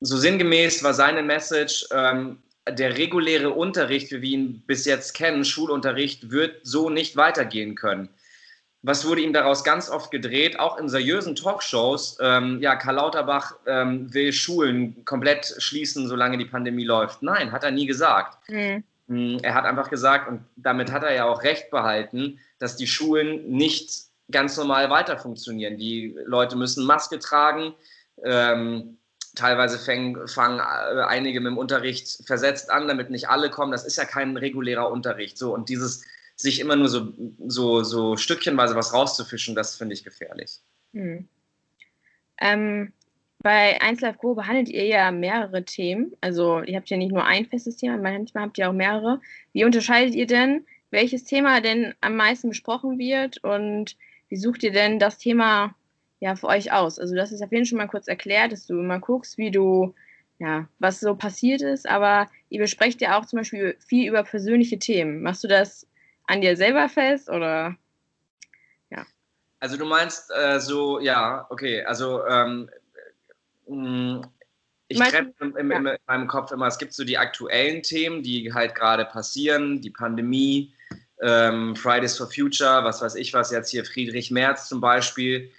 so 0.00 0.16
sinngemäß 0.16 0.82
war 0.82 0.94
seine 0.94 1.22
Message, 1.22 1.86
ähm, 1.92 2.42
der 2.68 2.96
reguläre 2.96 3.50
Unterricht, 3.50 4.10
wie 4.12 4.22
wir 4.22 4.30
ihn 4.30 4.62
bis 4.66 4.84
jetzt 4.86 5.14
kennen, 5.14 5.44
Schulunterricht, 5.44 6.30
wird 6.30 6.60
so 6.62 6.88
nicht 6.88 7.16
weitergehen 7.16 7.74
können. 7.74 8.08
Was 8.82 9.06
wurde 9.06 9.20
ihm 9.20 9.34
daraus 9.34 9.62
ganz 9.62 9.90
oft 9.90 10.10
gedreht, 10.10 10.58
auch 10.58 10.78
in 10.78 10.88
seriösen 10.88 11.36
Talkshows? 11.36 12.16
Ähm, 12.20 12.60
ja, 12.62 12.76
Karl 12.76 12.94
Lauterbach 12.94 13.56
ähm, 13.66 14.12
will 14.14 14.32
Schulen 14.32 15.04
komplett 15.04 15.54
schließen, 15.58 16.08
solange 16.08 16.38
die 16.38 16.46
Pandemie 16.46 16.84
läuft. 16.84 17.22
Nein, 17.22 17.52
hat 17.52 17.62
er 17.62 17.72
nie 17.72 17.86
gesagt. 17.86 18.38
Mhm. 18.48 19.38
Er 19.42 19.54
hat 19.54 19.64
einfach 19.64 19.90
gesagt, 19.90 20.28
und 20.28 20.44
damit 20.56 20.90
hat 20.90 21.02
er 21.02 21.12
ja 21.12 21.24
auch 21.24 21.42
recht 21.42 21.70
behalten, 21.70 22.38
dass 22.58 22.76
die 22.76 22.86
Schulen 22.86 23.50
nicht 23.50 24.04
ganz 24.30 24.56
normal 24.56 24.88
weiter 24.88 25.18
funktionieren. 25.18 25.76
Die 25.76 26.16
Leute 26.24 26.56
müssen 26.56 26.86
Maske 26.86 27.18
tragen. 27.18 27.74
Ähm, 28.24 28.98
teilweise 29.34 29.78
fangen, 29.78 30.26
fangen 30.28 30.60
äh, 30.60 31.02
einige 31.02 31.40
mit 31.40 31.50
dem 31.50 31.58
Unterricht 31.58 32.22
versetzt 32.26 32.70
an, 32.70 32.88
damit 32.88 33.10
nicht 33.10 33.28
alle 33.28 33.50
kommen. 33.50 33.72
Das 33.72 33.84
ist 33.84 33.96
ja 33.96 34.04
kein 34.04 34.36
regulärer 34.36 34.90
Unterricht. 34.90 35.36
So, 35.36 35.52
und 35.52 35.68
dieses 35.68 36.04
sich 36.42 36.60
immer 36.60 36.76
nur 36.76 36.88
so, 36.88 37.12
so, 37.46 37.82
so 37.82 38.16
stückchenweise 38.16 38.74
was 38.74 38.92
rauszufischen, 38.92 39.54
das 39.54 39.76
finde 39.76 39.94
ich 39.94 40.04
gefährlich. 40.04 40.60
Hm. 40.92 41.28
Ähm, 42.40 42.92
bei 43.42 43.80
1 43.80 44.00
Live 44.00 44.18
Go 44.18 44.34
behandelt 44.34 44.68
ihr 44.68 44.84
ja 44.86 45.10
mehrere 45.10 45.64
Themen. 45.64 46.12
Also 46.20 46.62
ihr 46.62 46.76
habt 46.76 46.90
ja 46.90 46.96
nicht 46.96 47.12
nur 47.12 47.24
ein 47.24 47.46
festes 47.46 47.76
Thema, 47.76 47.96
manchmal 47.96 48.44
habt 48.44 48.58
ihr 48.58 48.68
auch 48.68 48.74
mehrere. 48.74 49.20
Wie 49.52 49.64
unterscheidet 49.64 50.14
ihr 50.14 50.26
denn, 50.26 50.66
welches 50.90 51.24
Thema 51.24 51.60
denn 51.60 51.94
am 52.00 52.16
meisten 52.16 52.50
besprochen 52.50 52.98
wird 52.98 53.42
und 53.42 53.96
wie 54.28 54.36
sucht 54.36 54.62
ihr 54.62 54.72
denn 54.72 54.98
das 54.98 55.18
Thema 55.18 55.74
ja 56.20 56.36
für 56.36 56.48
euch 56.48 56.72
aus? 56.72 56.98
Also 56.98 57.14
das 57.14 57.32
ist 57.32 57.42
auf 57.42 57.50
jeden 57.50 57.64
Fall 57.64 57.68
schon 57.68 57.78
mal 57.78 57.88
kurz 57.88 58.08
erklärt, 58.08 58.52
dass 58.52 58.66
du 58.66 58.78
immer 58.78 58.98
guckst, 58.98 59.38
wie 59.38 59.50
du 59.50 59.94
ja, 60.38 60.66
was 60.78 61.00
so 61.00 61.14
passiert 61.14 61.60
ist, 61.60 61.88
aber 61.88 62.26
ihr 62.48 62.60
besprecht 62.60 63.02
ja 63.02 63.18
auch 63.18 63.26
zum 63.26 63.38
Beispiel 63.38 63.76
viel 63.86 64.08
über 64.08 64.22
persönliche 64.22 64.78
Themen. 64.78 65.22
Machst 65.22 65.44
du 65.44 65.48
das 65.48 65.86
an 66.30 66.40
dir 66.40 66.56
selber 66.56 66.88
fest 66.88 67.28
oder 67.28 67.76
ja? 68.90 69.04
Also 69.58 69.76
du 69.76 69.84
meinst 69.84 70.30
äh, 70.30 70.60
so, 70.60 71.00
ja, 71.00 71.44
okay, 71.50 71.82
also 71.82 72.24
ähm, 72.24 72.70
mm, 73.66 74.20
ich 74.86 74.98
treffe 74.98 75.34
in, 75.40 75.56
in, 75.56 75.70
in, 75.70 75.96
meinem 76.06 76.28
Kopf 76.28 76.52
immer, 76.52 76.68
es 76.68 76.78
gibt 76.78 76.92
so 76.92 77.04
die 77.04 77.18
aktuellen 77.18 77.82
Themen, 77.82 78.22
die 78.22 78.52
halt 78.54 78.76
gerade 78.76 79.04
passieren, 79.04 79.80
die 79.80 79.90
Pandemie, 79.90 80.72
ähm, 81.20 81.74
Fridays 81.74 82.16
for 82.16 82.30
Future, 82.30 82.84
was 82.84 83.02
weiß 83.02 83.16
ich 83.16 83.34
was, 83.34 83.50
jetzt 83.50 83.70
hier 83.70 83.84
Friedrich 83.84 84.30
Merz 84.30 84.68
zum 84.68 84.80
Beispiel. 84.80 85.50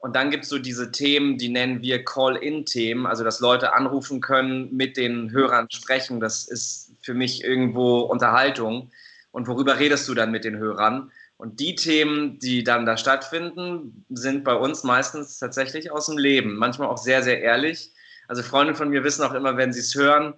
Und 0.00 0.14
dann 0.14 0.30
gibt 0.30 0.44
es 0.44 0.50
so 0.50 0.58
diese 0.58 0.92
Themen, 0.92 1.38
die 1.38 1.48
nennen 1.48 1.82
wir 1.82 2.04
Call-in-Themen, 2.04 3.06
also 3.06 3.24
dass 3.24 3.40
Leute 3.40 3.72
anrufen 3.72 4.20
können, 4.20 4.74
mit 4.76 4.96
den 4.96 5.32
Hörern 5.32 5.68
sprechen. 5.70 6.20
Das 6.20 6.46
ist 6.46 6.92
für 7.02 7.14
mich 7.14 7.42
irgendwo 7.42 8.00
Unterhaltung. 8.00 8.90
Und 9.30 9.46
worüber 9.46 9.78
redest 9.78 10.08
du 10.08 10.14
dann 10.14 10.30
mit 10.30 10.44
den 10.44 10.56
Hörern? 10.56 11.12
Und 11.36 11.60
die 11.60 11.74
Themen, 11.74 12.38
die 12.40 12.64
dann 12.64 12.86
da 12.86 12.96
stattfinden, 12.96 14.04
sind 14.08 14.42
bei 14.42 14.54
uns 14.54 14.82
meistens 14.82 15.38
tatsächlich 15.38 15.90
aus 15.90 16.06
dem 16.06 16.18
Leben. 16.18 16.56
Manchmal 16.56 16.88
auch 16.88 16.98
sehr, 16.98 17.22
sehr 17.22 17.40
ehrlich. 17.40 17.92
Also 18.26 18.42
Freunde 18.42 18.74
von 18.74 18.88
mir 18.88 19.04
wissen 19.04 19.24
auch 19.24 19.34
immer, 19.34 19.56
wenn 19.56 19.72
sie 19.72 19.80
es 19.80 19.94
hören, 19.94 20.34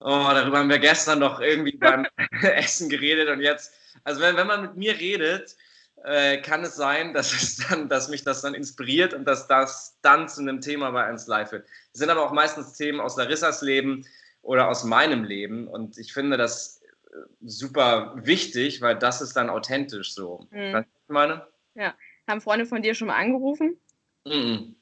oh, 0.00 0.28
darüber 0.32 0.58
haben 0.58 0.70
wir 0.70 0.78
gestern 0.78 1.18
noch 1.18 1.40
irgendwie 1.40 1.76
beim 1.76 2.06
Essen 2.42 2.88
geredet 2.88 3.28
und 3.28 3.40
jetzt, 3.40 3.72
also 4.04 4.20
wenn, 4.20 4.36
wenn 4.36 4.46
man 4.46 4.62
mit 4.62 4.76
mir 4.76 4.98
redet, 4.98 5.56
äh, 6.04 6.38
kann 6.38 6.62
es 6.62 6.74
sein, 6.74 7.14
dass, 7.14 7.32
es 7.32 7.56
dann, 7.68 7.88
dass 7.88 8.08
mich 8.08 8.24
das 8.24 8.42
dann 8.42 8.54
inspiriert 8.54 9.14
und 9.14 9.24
dass 9.24 9.46
das 9.46 9.98
dann 10.02 10.28
zu 10.28 10.40
einem 10.40 10.60
Thema 10.60 10.90
bei 10.90 11.04
1 11.04 11.26
Live 11.26 11.52
wird. 11.52 11.66
Es 11.92 12.00
sind 12.00 12.10
aber 12.10 12.22
auch 12.22 12.32
meistens 12.32 12.74
Themen 12.74 13.00
aus 13.00 13.16
Larissas 13.16 13.62
Leben 13.62 14.04
oder 14.42 14.68
aus 14.68 14.84
meinem 14.84 15.24
Leben 15.24 15.68
und 15.68 15.98
ich 15.98 16.12
finde 16.12 16.36
das 16.36 16.81
super 17.40 18.14
wichtig, 18.16 18.80
weil 18.80 18.98
das 18.98 19.20
ist 19.20 19.34
dann 19.34 19.50
authentisch 19.50 20.14
so. 20.14 20.46
Mhm. 20.50 20.72
Weißt 20.72 20.88
du, 20.88 20.94
was 20.94 21.02
ich 21.04 21.12
meine? 21.12 21.46
Ja. 21.74 21.94
Haben 22.28 22.40
Freunde 22.40 22.66
von 22.66 22.82
dir 22.82 22.94
schon 22.94 23.08
mal 23.08 23.18
angerufen? 23.18 23.76
Mhm. 24.24 24.76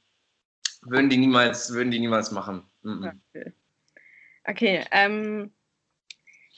Würden 0.82 1.10
die 1.10 1.16
niemals, 1.16 1.72
würden 1.72 1.90
die 1.90 2.00
niemals 2.00 2.30
machen. 2.30 2.62
Mhm. 2.82 3.20
Okay. 3.34 3.52
okay 4.44 4.84
ähm, 4.90 5.52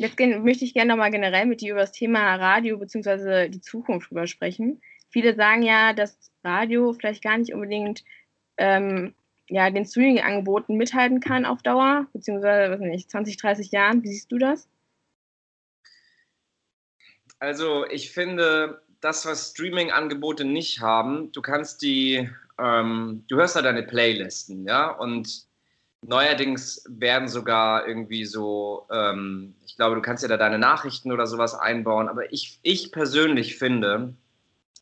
Jetzt 0.02 0.18
möchte 0.18 0.64
ich 0.64 0.74
gerne 0.74 0.88
nochmal 0.88 1.10
generell 1.10 1.46
mit 1.46 1.60
dir 1.60 1.72
über 1.72 1.82
das 1.82 1.92
Thema 1.92 2.34
Radio 2.34 2.78
bzw. 2.78 3.48
die 3.48 3.60
Zukunft 3.60 4.10
drüber 4.10 4.26
sprechen. 4.26 4.80
Viele 5.10 5.36
sagen 5.36 5.62
ja, 5.62 5.92
dass 5.92 6.18
Radio 6.42 6.92
vielleicht 6.92 7.22
gar 7.22 7.38
nicht 7.38 7.52
unbedingt 7.52 8.02
ähm, 8.56 9.14
ja, 9.48 9.70
den 9.70 9.84
Streaming-Angeboten 9.84 10.76
mithalten 10.76 11.20
kann 11.20 11.44
auf 11.44 11.62
Dauer, 11.62 12.06
beziehungsweise, 12.12 12.72
was 12.72 12.80
nicht, 12.80 13.10
20, 13.10 13.36
30 13.36 13.70
Jahren. 13.70 14.02
Wie 14.02 14.08
siehst 14.08 14.32
du 14.32 14.38
das? 14.38 14.68
Also, 17.42 17.84
ich 17.86 18.12
finde, 18.12 18.82
das, 19.00 19.26
was 19.26 19.50
Streaming-Angebote 19.50 20.44
nicht 20.44 20.80
haben, 20.80 21.32
du 21.32 21.42
kannst 21.42 21.82
die, 21.82 22.30
ähm, 22.56 23.24
du 23.26 23.34
hörst 23.34 23.56
da 23.56 23.62
deine 23.62 23.82
Playlisten, 23.82 24.64
ja, 24.64 24.88
und 24.88 25.48
Neuerdings 26.02 26.84
werden 26.88 27.26
sogar 27.26 27.88
irgendwie 27.88 28.26
so, 28.26 28.86
ähm, 28.92 29.56
ich 29.66 29.74
glaube, 29.74 29.96
du 29.96 30.02
kannst 30.02 30.22
ja 30.22 30.28
da 30.28 30.36
deine 30.36 30.60
Nachrichten 30.60 31.10
oder 31.10 31.26
sowas 31.26 31.56
einbauen, 31.56 32.08
aber 32.08 32.32
ich, 32.32 32.60
ich 32.62 32.92
persönlich 32.92 33.58
finde, 33.58 34.14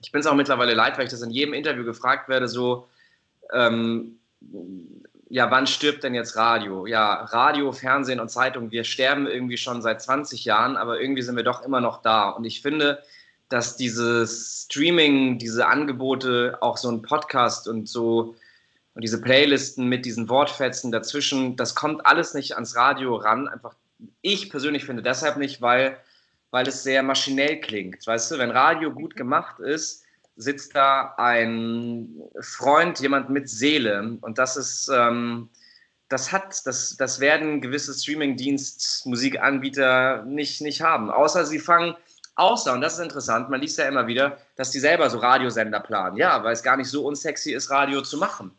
ich 0.03 0.13
bin 0.13 0.21
es 0.21 0.27
auch 0.27 0.35
mittlerweile 0.35 0.75
leid, 0.75 0.99
weil 0.99 1.05
ich 1.05 1.11
das 1.11 1.23
in 1.23 1.31
jedem 1.31 1.55
Interview 1.55 1.85
gefragt 1.85 2.29
werde, 2.29 2.47
so, 2.47 2.89
ähm, 3.55 4.19
ja, 5.31 5.49
wann 5.49 5.69
stirbt 5.69 6.03
denn 6.03 6.15
jetzt 6.15 6.35
Radio? 6.35 6.87
Ja, 6.87 7.23
Radio, 7.27 7.71
Fernsehen 7.71 8.19
und 8.19 8.31
Zeitung, 8.31 8.73
wir 8.73 8.83
sterben 8.83 9.29
irgendwie 9.29 9.57
schon 9.57 9.81
seit 9.81 10.03
20 10.03 10.45
Jahren, 10.45 10.77
aber 10.77 11.01
irgendwie 11.01 11.23
sind 11.23 11.37
wir 11.37 11.45
doch 11.45 11.63
immer 11.63 11.81
noch 11.81 12.03
da. 12.03 12.31
Und 12.31 12.45
ich 12.45 12.63
finde, 12.63 13.01
dass 13.49 13.77
dieses 13.77 14.65
Streaming, 14.65 15.39
diese 15.39 15.69
Angebote, 15.69 16.59
auch 16.61 16.77
so 16.77 16.91
ein 16.91 17.03
Podcast 17.03 17.69
und 17.69 17.89
so 17.89 18.35
und 18.95 19.03
diese 19.03 19.21
Playlisten 19.21 19.89
mit 19.89 20.05
diesen 20.05 20.29
Wortfetzen 20.29 20.91
dazwischen, 20.91 21.55
das 21.55 21.77
kommt 21.77 22.05
alles 22.05 22.35
nicht 22.35 22.55
ans 22.57 22.75
Radio 22.75 23.15
ran. 23.15 23.47
Einfach, 23.47 23.77
ich 24.23 24.51
persönlich 24.51 24.85
finde 24.85 25.05
deshalb 25.05 25.37
nicht, 25.37 25.63
weil, 25.63 25.97
weil 26.51 26.67
es 26.67 26.83
sehr 26.83 27.05
maschinell 27.05 27.61
klingt. 27.61 28.05
Weißt 28.05 28.33
du, 28.33 28.39
wenn 28.39 28.51
Radio 28.51 28.91
gut 28.91 29.15
gemacht 29.15 29.61
ist, 29.61 30.03
sitzt 30.41 30.75
da 30.75 31.15
ein 31.17 32.23
Freund, 32.41 33.01
jemand 33.01 33.31
mit 33.31 33.49
Seele. 33.49 34.19
Und 34.21 34.39
das 34.39 34.57
ist, 34.57 34.91
ähm, 34.93 35.51
das 36.09 36.33
hat, 36.33 36.67
das, 36.67 36.97
das 36.97 37.21
werden 37.21 37.61
gewisse 37.61 37.95
Streaming-Dienst, 37.95 39.07
Musikanbieter 39.07 40.25
nicht, 40.25 40.61
nicht 40.61 40.83
haben. 40.83 41.11
Außer 41.11 41.45
sie 41.45 41.59
fangen, 41.59 41.95
außer, 42.35 42.73
und 42.73 42.81
das 42.81 42.95
ist 42.95 43.01
interessant, 43.01 43.51
man 43.51 43.61
liest 43.61 43.79
ja 43.79 43.87
immer 43.87 44.07
wieder, 44.07 44.39
dass 44.57 44.71
die 44.71 44.81
selber 44.81 45.11
so 45.11 45.19
Radiosender 45.19 45.81
planen. 45.81 46.17
Ja, 46.17 46.43
weil 46.43 46.53
es 46.53 46.63
gar 46.63 46.77
nicht 46.77 46.89
so 46.89 47.07
unsexy 47.07 47.53
ist, 47.53 47.71
Radio 47.71 48.01
zu 48.03 48.17
machen. 48.17 48.53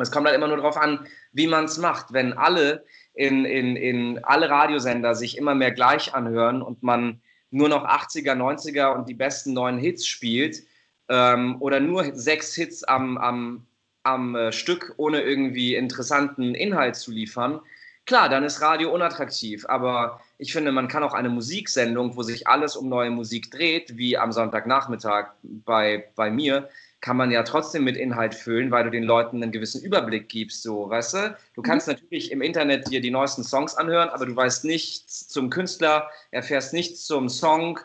Es 0.00 0.10
kommt 0.10 0.26
halt 0.26 0.36
immer 0.36 0.48
nur 0.48 0.56
darauf 0.56 0.76
an, 0.76 1.06
wie 1.32 1.46
man 1.46 1.66
es 1.66 1.78
macht. 1.78 2.12
Wenn 2.12 2.32
alle 2.32 2.84
in, 3.14 3.44
in, 3.44 3.76
in 3.76 4.24
alle 4.24 4.50
Radiosender 4.50 5.14
sich 5.14 5.38
immer 5.38 5.54
mehr 5.54 5.70
gleich 5.70 6.14
anhören 6.14 6.62
und 6.62 6.82
man 6.82 7.20
nur 7.50 7.68
noch 7.68 7.84
80er, 7.84 8.32
90er 8.32 8.92
und 8.94 9.08
die 9.08 9.14
besten 9.14 9.52
neuen 9.52 9.78
Hits 9.78 10.06
spielt 10.06 10.64
ähm, 11.08 11.56
oder 11.60 11.80
nur 11.80 12.14
sechs 12.14 12.54
Hits 12.54 12.84
am, 12.84 13.18
am, 13.18 13.66
am 14.02 14.34
äh, 14.34 14.52
Stück, 14.52 14.94
ohne 14.96 15.20
irgendwie 15.20 15.74
interessanten 15.74 16.54
Inhalt 16.54 16.96
zu 16.96 17.10
liefern, 17.10 17.60
klar, 18.06 18.28
dann 18.28 18.44
ist 18.44 18.60
Radio 18.60 18.92
unattraktiv. 18.92 19.64
Aber 19.68 20.20
ich 20.38 20.52
finde, 20.52 20.72
man 20.72 20.88
kann 20.88 21.02
auch 21.02 21.14
eine 21.14 21.28
Musiksendung, 21.28 22.16
wo 22.16 22.22
sich 22.22 22.46
alles 22.46 22.76
um 22.76 22.88
neue 22.88 23.10
Musik 23.10 23.50
dreht, 23.50 23.96
wie 23.96 24.16
am 24.16 24.32
Sonntagnachmittag 24.32 25.32
bei, 25.42 26.08
bei 26.16 26.30
mir, 26.30 26.68
kann 27.04 27.18
man 27.18 27.30
ja 27.30 27.42
trotzdem 27.42 27.84
mit 27.84 27.98
Inhalt 27.98 28.34
füllen, 28.34 28.70
weil 28.70 28.84
du 28.84 28.90
den 28.90 29.04
Leuten 29.04 29.42
einen 29.42 29.52
gewissen 29.52 29.82
Überblick 29.82 30.30
gibst, 30.30 30.62
so, 30.62 30.88
weißt 30.88 31.12
du? 31.12 31.36
Du 31.54 31.60
mhm. 31.60 31.66
kannst 31.66 31.86
natürlich 31.86 32.32
im 32.32 32.40
Internet 32.40 32.90
dir 32.90 33.02
die 33.02 33.10
neuesten 33.10 33.44
Songs 33.44 33.74
anhören, 33.76 34.08
aber 34.08 34.24
du 34.24 34.34
weißt 34.34 34.64
nichts 34.64 35.28
zum 35.28 35.50
Künstler, 35.50 36.08
erfährst 36.30 36.72
nichts 36.72 37.04
zum 37.04 37.28
Song, 37.28 37.78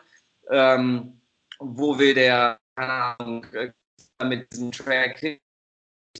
ähm, 0.50 1.20
wo 1.58 1.98
will 1.98 2.14
der, 2.14 2.59
keine 2.76 3.18
Ahnung, 3.18 3.44
äh, 3.52 3.72
mit 4.24 4.52
diesem 4.52 4.72
Track 4.72 5.40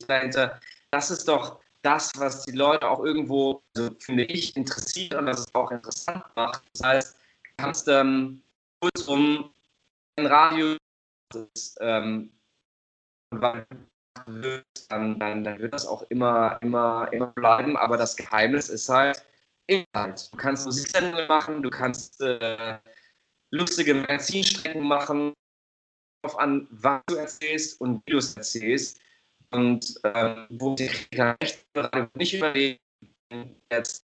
dahinter. 0.06 0.60
Das 0.90 1.10
ist 1.10 1.26
doch 1.28 1.60
das, 1.82 2.12
was 2.18 2.44
die 2.44 2.52
Leute 2.52 2.88
auch 2.88 3.04
irgendwo, 3.04 3.62
also 3.76 3.94
finde 3.98 4.24
ich, 4.24 4.56
interessiert 4.56 5.14
und 5.14 5.26
das 5.26 5.40
es 5.40 5.54
auch 5.54 5.70
interessant 5.70 6.24
macht. 6.36 6.62
Das 6.74 6.86
heißt, 6.86 7.16
du 7.16 7.50
kannst 7.56 7.88
ähm, 7.88 8.42
kurzum 8.80 9.52
ein 10.16 10.26
Radio, 10.26 10.76
das 11.30 11.76
ähm, 11.80 12.32
dann, 13.30 13.66
dann, 14.88 15.44
dann 15.44 15.58
wird 15.58 15.72
das 15.72 15.86
auch 15.86 16.02
immer, 16.10 16.58
immer, 16.62 17.08
immer 17.12 17.28
bleiben. 17.28 17.76
Aber 17.76 17.96
das 17.96 18.16
Geheimnis 18.16 18.68
ist 18.68 18.88
halt 18.88 19.24
Inhalt. 19.66 20.28
Du 20.32 20.36
kannst 20.36 20.66
Musiksendungen 20.66 21.28
machen, 21.28 21.62
du 21.62 21.70
kannst 21.70 22.20
äh, 22.20 22.78
lustige 23.52 23.94
Magazinstrecken 23.94 24.82
machen, 24.82 25.32
darauf 26.22 26.38
an, 26.38 26.66
was 26.70 27.00
du 27.06 27.16
erzählst 27.16 27.80
und 27.80 28.02
wie 28.06 28.12
du 28.12 28.18
es 28.18 28.34
erzählst. 28.36 29.00
Und 29.52 29.94
ähm, 30.04 30.46
wo 30.50 30.74
die 30.76 30.90
recht 31.12 31.66
nicht 32.14 32.34
überlegen, 32.34 32.78
jetzt 33.70 34.04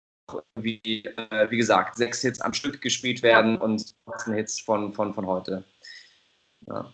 wie, 0.56 1.04
äh, 1.04 1.50
wie 1.50 1.56
gesagt, 1.56 1.96
sechs 1.96 2.20
Hits 2.20 2.40
am 2.40 2.52
Stück 2.52 2.80
gespielt 2.80 3.22
werden 3.22 3.56
und 3.56 3.94
18 4.06 4.34
Hits 4.34 4.61
von, 4.61 4.92
von, 4.92 5.14
von 5.14 5.26
heute. 5.26 5.64
Ja. 6.66 6.92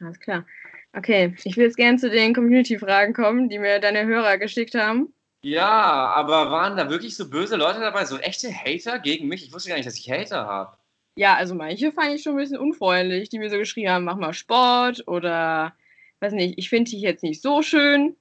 Alles 0.00 0.20
klar. 0.20 0.46
Okay, 0.92 1.34
ich 1.44 1.56
will 1.56 1.64
jetzt 1.64 1.76
gerne 1.76 1.98
zu 1.98 2.10
den 2.10 2.34
Community-Fragen 2.34 3.14
kommen, 3.14 3.48
die 3.48 3.58
mir 3.58 3.80
deine 3.80 4.06
Hörer 4.06 4.38
geschickt 4.38 4.74
haben. 4.74 5.12
Ja, 5.42 6.12
aber 6.14 6.50
waren 6.50 6.76
da 6.76 6.90
wirklich 6.90 7.16
so 7.16 7.30
böse 7.30 7.56
Leute 7.56 7.80
dabei, 7.80 8.04
so 8.04 8.18
echte 8.18 8.52
Hater 8.52 8.98
gegen 8.98 9.28
mich? 9.28 9.44
Ich 9.44 9.52
wusste 9.52 9.70
gar 9.70 9.76
nicht, 9.76 9.86
dass 9.86 9.98
ich 9.98 10.10
Hater 10.10 10.46
habe. 10.46 10.76
Ja, 11.16 11.34
also 11.34 11.54
manche 11.54 11.92
fand 11.92 12.14
ich 12.14 12.22
schon 12.22 12.32
ein 12.34 12.38
bisschen 12.38 12.58
unfreundlich, 12.58 13.28
die 13.28 13.38
mir 13.38 13.50
so 13.50 13.58
geschrieben 13.58 13.90
haben, 13.90 14.04
mach 14.04 14.16
mal 14.16 14.32
Sport 14.32 15.06
oder 15.06 15.74
weiß 16.20 16.32
nicht, 16.32 16.58
ich 16.58 16.68
finde 16.68 16.90
dich 16.90 17.00
jetzt 17.00 17.22
nicht 17.22 17.42
so 17.42 17.62
schön. 17.62 18.16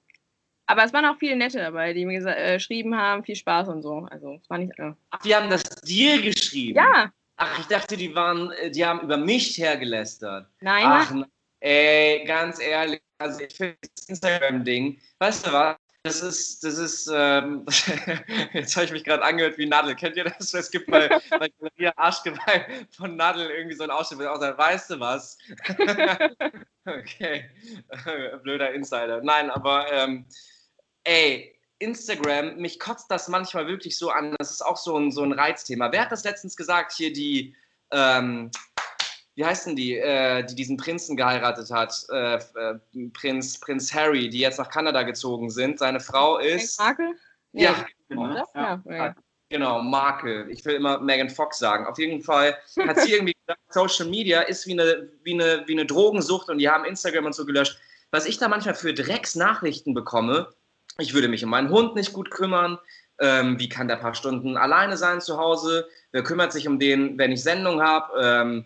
Aber 0.65 0.83
es 0.83 0.93
waren 0.93 1.05
auch 1.05 1.17
viele 1.17 1.35
nette 1.35 1.57
dabei, 1.57 1.93
die 1.93 2.05
mir 2.05 2.23
äh, 2.25 2.55
geschrieben 2.55 2.95
haben, 2.95 3.23
viel 3.23 3.35
Spaß 3.35 3.69
und 3.69 3.81
so. 3.81 4.07
Also, 4.11 4.39
es 4.41 4.49
war 4.49 4.59
nicht. 4.59 4.77
Äh. 4.77 4.93
Ach, 5.09 5.19
die 5.21 5.35
haben 5.35 5.49
das 5.49 5.63
dir 5.63 6.21
geschrieben? 6.21 6.77
Ja. 6.77 7.11
Ach, 7.37 7.59
ich 7.59 7.65
dachte, 7.65 7.97
die 7.97 8.13
waren, 8.13 8.51
äh, 8.51 8.69
die 8.69 8.85
haben 8.85 9.01
über 9.01 9.17
mich 9.17 9.57
hergelästert. 9.57 10.47
Nein. 10.61 10.85
Ach, 10.85 11.11
Ey, 11.61 12.23
ganz 12.25 12.61
ehrlich, 12.61 13.01
also 13.17 13.41
ich 13.41 13.53
finde 13.53 13.77
das 13.81 14.07
Instagram-Ding, 14.07 14.97
weißt 15.17 15.47
du 15.47 15.51
was? 15.51 15.75
Das 16.10 16.24
ist, 16.24 16.64
das 16.64 16.80
ist, 16.80 17.12
ähm, 17.14 17.68
jetzt 18.53 18.76
habe 18.76 18.86
ich 18.86 18.91
mich 18.91 19.03
gerade 19.03 19.24
angehört 19.24 19.60
wie 19.60 19.68
Nadel. 19.68 19.93
Kennt 19.95 20.18
ihr 20.18 20.24
das? 20.24 20.55
Es 20.55 20.72
gibt 20.72 20.89
bei, 20.89 21.07
bei 21.30 21.51
Maria 21.60 21.93
Arschgeweih 21.97 22.66
von 22.89 23.16
Nadel 23.16 23.47
irgendwie 23.51 23.76
so 23.76 23.84
einen 23.84 23.91
Ausschnitt, 23.91 24.20
wo 24.20 24.26
auch 24.26 24.39
sagt, 24.39 24.57
weißt 24.57 24.89
du 24.89 24.99
was? 24.99 25.38
okay, 26.86 27.47
blöder 28.43 28.74
Insider. 28.74 29.22
Nein, 29.22 29.51
aber 29.51 29.86
ähm, 29.91 30.26
ey, 31.03 31.55
Instagram, 31.78 32.55
mich 32.55 32.80
kotzt 32.80 33.12
das 33.12 33.28
manchmal 33.28 33.68
wirklich 33.68 33.95
so 33.95 34.10
an. 34.10 34.34
Das 34.39 34.49
ist 34.49 34.64
auch 34.64 34.78
so 34.78 34.97
ein, 34.97 35.12
so 35.12 35.22
ein 35.22 35.32
Reizthema. 35.32 35.91
Wer 35.91 36.01
hat 36.01 36.12
das 36.12 36.24
letztens 36.24 36.57
gesagt? 36.57 36.91
Hier 36.93 37.14
die, 37.14 37.55
ähm, 37.91 38.49
wie 39.39 39.45
heißt 39.45 39.67
denn 39.67 39.77
die, 39.77 39.95
äh, 39.95 40.43
die 40.43 40.53
diesen 40.53 40.75
Prinzen 40.75 41.15
geheiratet 41.15 41.71
hat? 41.71 41.95
Äh, 42.11 42.35
äh, 42.35 43.09
Prinz, 43.13 43.57
Prinz 43.57 43.93
Harry, 43.93 44.29
die 44.29 44.39
jetzt 44.39 44.59
nach 44.59 44.69
Kanada 44.69 45.03
gezogen 45.03 45.49
sind. 45.49 45.79
Seine 45.79 46.01
Frau 46.01 46.39
ist. 46.39 46.77
Markel? 46.77 47.15
Ja. 47.53 47.85
Genau. 48.09 48.35
Ja. 48.53 48.81
ja. 48.83 49.15
Genau, 49.47 49.81
Markel. 49.81 50.49
Ich 50.49 50.65
will 50.65 50.75
immer 50.75 50.99
Megan 50.99 51.29
Fox 51.29 51.57
sagen. 51.57 51.85
Auf 51.85 51.97
jeden 51.97 52.21
Fall 52.21 52.57
hat 52.85 52.99
sie 52.99 53.13
irgendwie 53.13 53.33
gesagt, 53.45 53.61
Social 53.69 54.09
Media 54.09 54.41
ist 54.41 54.67
wie 54.67 54.73
eine, 54.73 55.09
wie, 55.23 55.35
eine, 55.35 55.63
wie 55.67 55.71
eine 55.71 55.85
Drogensucht 55.85 56.49
und 56.49 56.57
die 56.57 56.67
haben 56.67 56.83
Instagram 56.83 57.27
und 57.27 57.33
so 57.33 57.45
gelöscht. 57.45 57.79
Was 58.11 58.25
ich 58.25 58.39
da 58.39 58.49
manchmal 58.49 58.75
für 58.75 58.93
Drecksnachrichten 58.93 59.93
bekomme, 59.93 60.49
ich 60.97 61.13
würde 61.13 61.29
mich 61.29 61.45
um 61.45 61.49
meinen 61.49 61.69
Hund 61.69 61.95
nicht 61.95 62.11
gut 62.11 62.29
kümmern. 62.29 62.77
Ähm, 63.21 63.57
wie 63.57 63.69
kann 63.69 63.87
der 63.87 63.95
paar 63.95 64.15
Stunden 64.15 64.57
alleine 64.57 64.97
sein 64.97 65.21
zu 65.21 65.37
Hause? 65.37 65.87
Wer 66.11 66.23
kümmert 66.23 66.51
sich 66.51 66.67
um 66.67 66.77
den, 66.77 67.17
wenn 67.17 67.31
ich 67.31 67.41
Sendung 67.41 67.81
habe? 67.81 68.21
Ähm, 68.21 68.65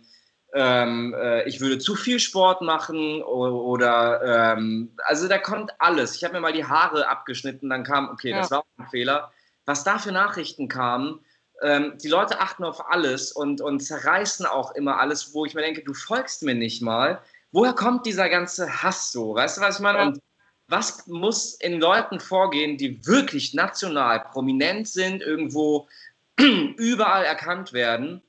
ähm, 0.53 1.15
äh, 1.17 1.47
ich 1.47 1.59
würde 1.59 1.79
zu 1.79 1.95
viel 1.95 2.19
Sport 2.19 2.61
machen 2.61 3.23
oder, 3.23 4.55
ähm, 4.55 4.95
also 5.05 5.27
da 5.27 5.39
kommt 5.39 5.71
alles. 5.79 6.15
Ich 6.15 6.23
habe 6.23 6.35
mir 6.35 6.41
mal 6.41 6.53
die 6.53 6.65
Haare 6.65 7.07
abgeschnitten, 7.07 7.69
dann 7.69 7.83
kam, 7.83 8.09
okay, 8.09 8.29
ja. 8.29 8.39
das 8.39 8.51
war 8.51 8.63
ein 8.77 8.87
Fehler. 8.87 9.31
Was 9.65 9.83
da 9.83 9.97
für 9.97 10.11
Nachrichten 10.11 10.67
kamen, 10.67 11.19
ähm, 11.61 11.97
die 12.03 12.07
Leute 12.07 12.39
achten 12.39 12.63
auf 12.63 12.89
alles 12.89 13.31
und, 13.31 13.61
und 13.61 13.79
zerreißen 13.79 14.45
auch 14.45 14.75
immer 14.75 14.99
alles, 14.99 15.33
wo 15.33 15.45
ich 15.45 15.55
mir 15.55 15.61
denke, 15.61 15.83
du 15.83 15.93
folgst 15.93 16.43
mir 16.43 16.55
nicht 16.55 16.81
mal. 16.81 17.21
Woher 17.51 17.73
kommt 17.73 18.05
dieser 18.05 18.29
ganze 18.29 18.83
Hass 18.83 19.11
so? 19.11 19.33
Weißt 19.33 19.57
du, 19.57 19.61
was 19.61 19.77
ich 19.77 19.81
meine? 19.81 19.99
Ja. 19.99 20.05
Und 20.05 20.19
was 20.67 21.07
muss 21.07 21.55
in 21.55 21.79
Leuten 21.79 22.19
vorgehen, 22.19 22.77
die 22.77 23.05
wirklich 23.05 23.53
national 23.53 24.19
prominent 24.31 24.87
sind, 24.87 25.21
irgendwo 25.21 25.87
überall 26.37 27.23
erkannt 27.25 27.73
werden? 27.73 28.21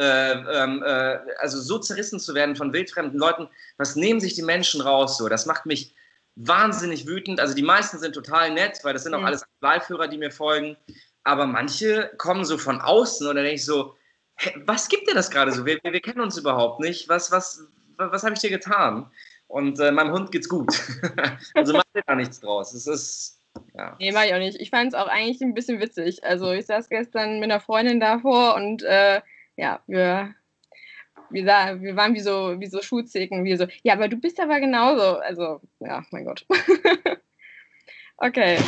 Äh, 0.00 0.32
ähm, 0.32 0.82
äh, 0.82 1.18
also 1.40 1.60
so 1.60 1.78
zerrissen 1.78 2.18
zu 2.18 2.34
werden 2.34 2.56
von 2.56 2.72
wildfremden 2.72 3.18
Leuten, 3.18 3.48
was 3.76 3.96
nehmen 3.96 4.18
sich 4.18 4.32
die 4.32 4.42
Menschen 4.42 4.80
raus 4.80 5.18
so? 5.18 5.28
Das 5.28 5.44
macht 5.44 5.66
mich 5.66 5.94
wahnsinnig 6.36 7.06
wütend. 7.06 7.38
Also 7.38 7.54
die 7.54 7.62
meisten 7.62 7.98
sind 7.98 8.14
total 8.14 8.50
nett, 8.50 8.80
weil 8.82 8.94
das 8.94 9.02
sind 9.02 9.12
auch 9.12 9.20
mhm. 9.20 9.26
alles 9.26 9.44
Live-Hörer, 9.60 10.08
die 10.08 10.16
mir 10.16 10.30
folgen. 10.30 10.78
Aber 11.24 11.44
manche 11.44 12.10
kommen 12.16 12.46
so 12.46 12.56
von 12.56 12.80
außen 12.80 13.26
und 13.26 13.36
dann 13.36 13.44
denke 13.44 13.56
ich 13.56 13.66
so, 13.66 13.94
was 14.64 14.88
gibt 14.88 15.06
dir 15.06 15.14
das 15.14 15.30
gerade 15.30 15.52
so? 15.52 15.66
Wir, 15.66 15.78
wir, 15.82 16.00
kennen 16.00 16.22
uns 16.22 16.38
überhaupt 16.38 16.80
nicht. 16.80 17.10
Was, 17.10 17.30
was, 17.30 17.68
was, 17.98 18.10
was 18.10 18.22
habe 18.22 18.32
ich 18.32 18.40
dir 18.40 18.48
getan? 18.48 19.10
Und 19.48 19.78
äh, 19.80 19.92
meinem 19.92 20.12
Hund 20.12 20.32
geht's 20.32 20.48
gut. 20.48 20.72
also 21.54 21.74
macht 21.74 21.88
ihr 21.94 22.02
da 22.06 22.14
nichts 22.14 22.40
draus. 22.40 22.72
Es 22.72 22.86
ist. 22.86 23.38
Ja. 23.74 23.96
Nee, 23.98 24.12
mach 24.12 24.24
ich 24.24 24.32
auch 24.32 24.38
nicht. 24.38 24.58
Ich 24.58 24.70
fand 24.70 24.94
es 24.94 24.98
auch 24.98 25.08
eigentlich 25.08 25.42
ein 25.42 25.52
bisschen 25.52 25.78
witzig. 25.78 26.24
Also 26.24 26.52
ich 26.52 26.64
saß 26.64 26.88
gestern 26.88 27.38
mit 27.38 27.50
einer 27.50 27.60
Freundin 27.60 28.00
davor 28.00 28.54
und 28.54 28.82
äh, 28.82 29.20
ja, 29.60 29.82
wir, 29.86 30.34
wir, 31.28 31.44
sah, 31.44 31.80
wir 31.80 31.94
waren 31.94 32.14
wie 32.14 32.20
so, 32.20 32.58
wie 32.58 32.66
so 32.66 32.80
Schulzeken, 32.80 33.44
wie 33.44 33.56
so, 33.56 33.66
ja, 33.82 33.92
aber 33.92 34.08
du 34.08 34.16
bist 34.16 34.40
aber 34.40 34.58
genauso. 34.58 35.18
Also, 35.18 35.60
ja, 35.80 36.02
mein 36.10 36.24
Gott. 36.24 36.46
okay. 38.16 38.58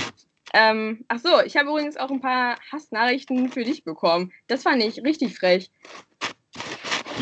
Ähm, 0.52 1.06
ach 1.08 1.18
so, 1.18 1.40
ich 1.40 1.56
habe 1.56 1.70
übrigens 1.70 1.96
auch 1.96 2.10
ein 2.10 2.20
paar 2.20 2.58
Hassnachrichten 2.70 3.48
für 3.48 3.64
dich 3.64 3.84
bekommen. 3.84 4.32
Das 4.48 4.64
fand 4.64 4.82
ich 4.84 5.02
richtig 5.02 5.38
frech. 5.38 5.70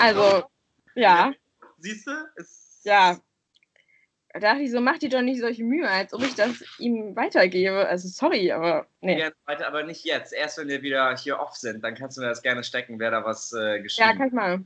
Also, 0.00 0.42
ja. 0.96 1.32
Siehst 1.78 2.08
du? 2.08 2.10
Ja, 2.82 3.14
da 3.14 3.20
dachte 4.38 4.62
ich 4.62 4.70
so, 4.70 4.80
mach 4.80 4.98
dir 4.98 5.08
doch 5.08 5.22
nicht 5.22 5.40
solche 5.40 5.64
Mühe, 5.64 5.88
als 5.88 6.14
ob 6.14 6.22
ich 6.22 6.34
das 6.34 6.62
ihm 6.78 7.16
weitergebe. 7.16 7.88
Also 7.88 8.08
sorry, 8.08 8.52
aber 8.52 8.86
nee. 9.00 9.18
Jetzt 9.18 9.36
weiter, 9.46 9.66
aber 9.66 9.82
nicht 9.82 10.04
jetzt. 10.04 10.32
Erst 10.32 10.58
wenn 10.58 10.68
wir 10.68 10.82
wieder 10.82 11.16
hier 11.16 11.40
off 11.40 11.56
sind, 11.56 11.82
dann 11.82 11.94
kannst 11.94 12.16
du 12.16 12.22
mir 12.22 12.28
das 12.28 12.42
gerne 12.42 12.62
stecken, 12.62 12.98
wer 12.98 13.10
da 13.10 13.24
was 13.24 13.52
äh, 13.52 13.80
geschrieben 13.80 14.08
hat. 14.08 14.14
Ja, 14.14 14.18
kann 14.18 14.28
ich 14.28 14.32
mal. 14.32 14.64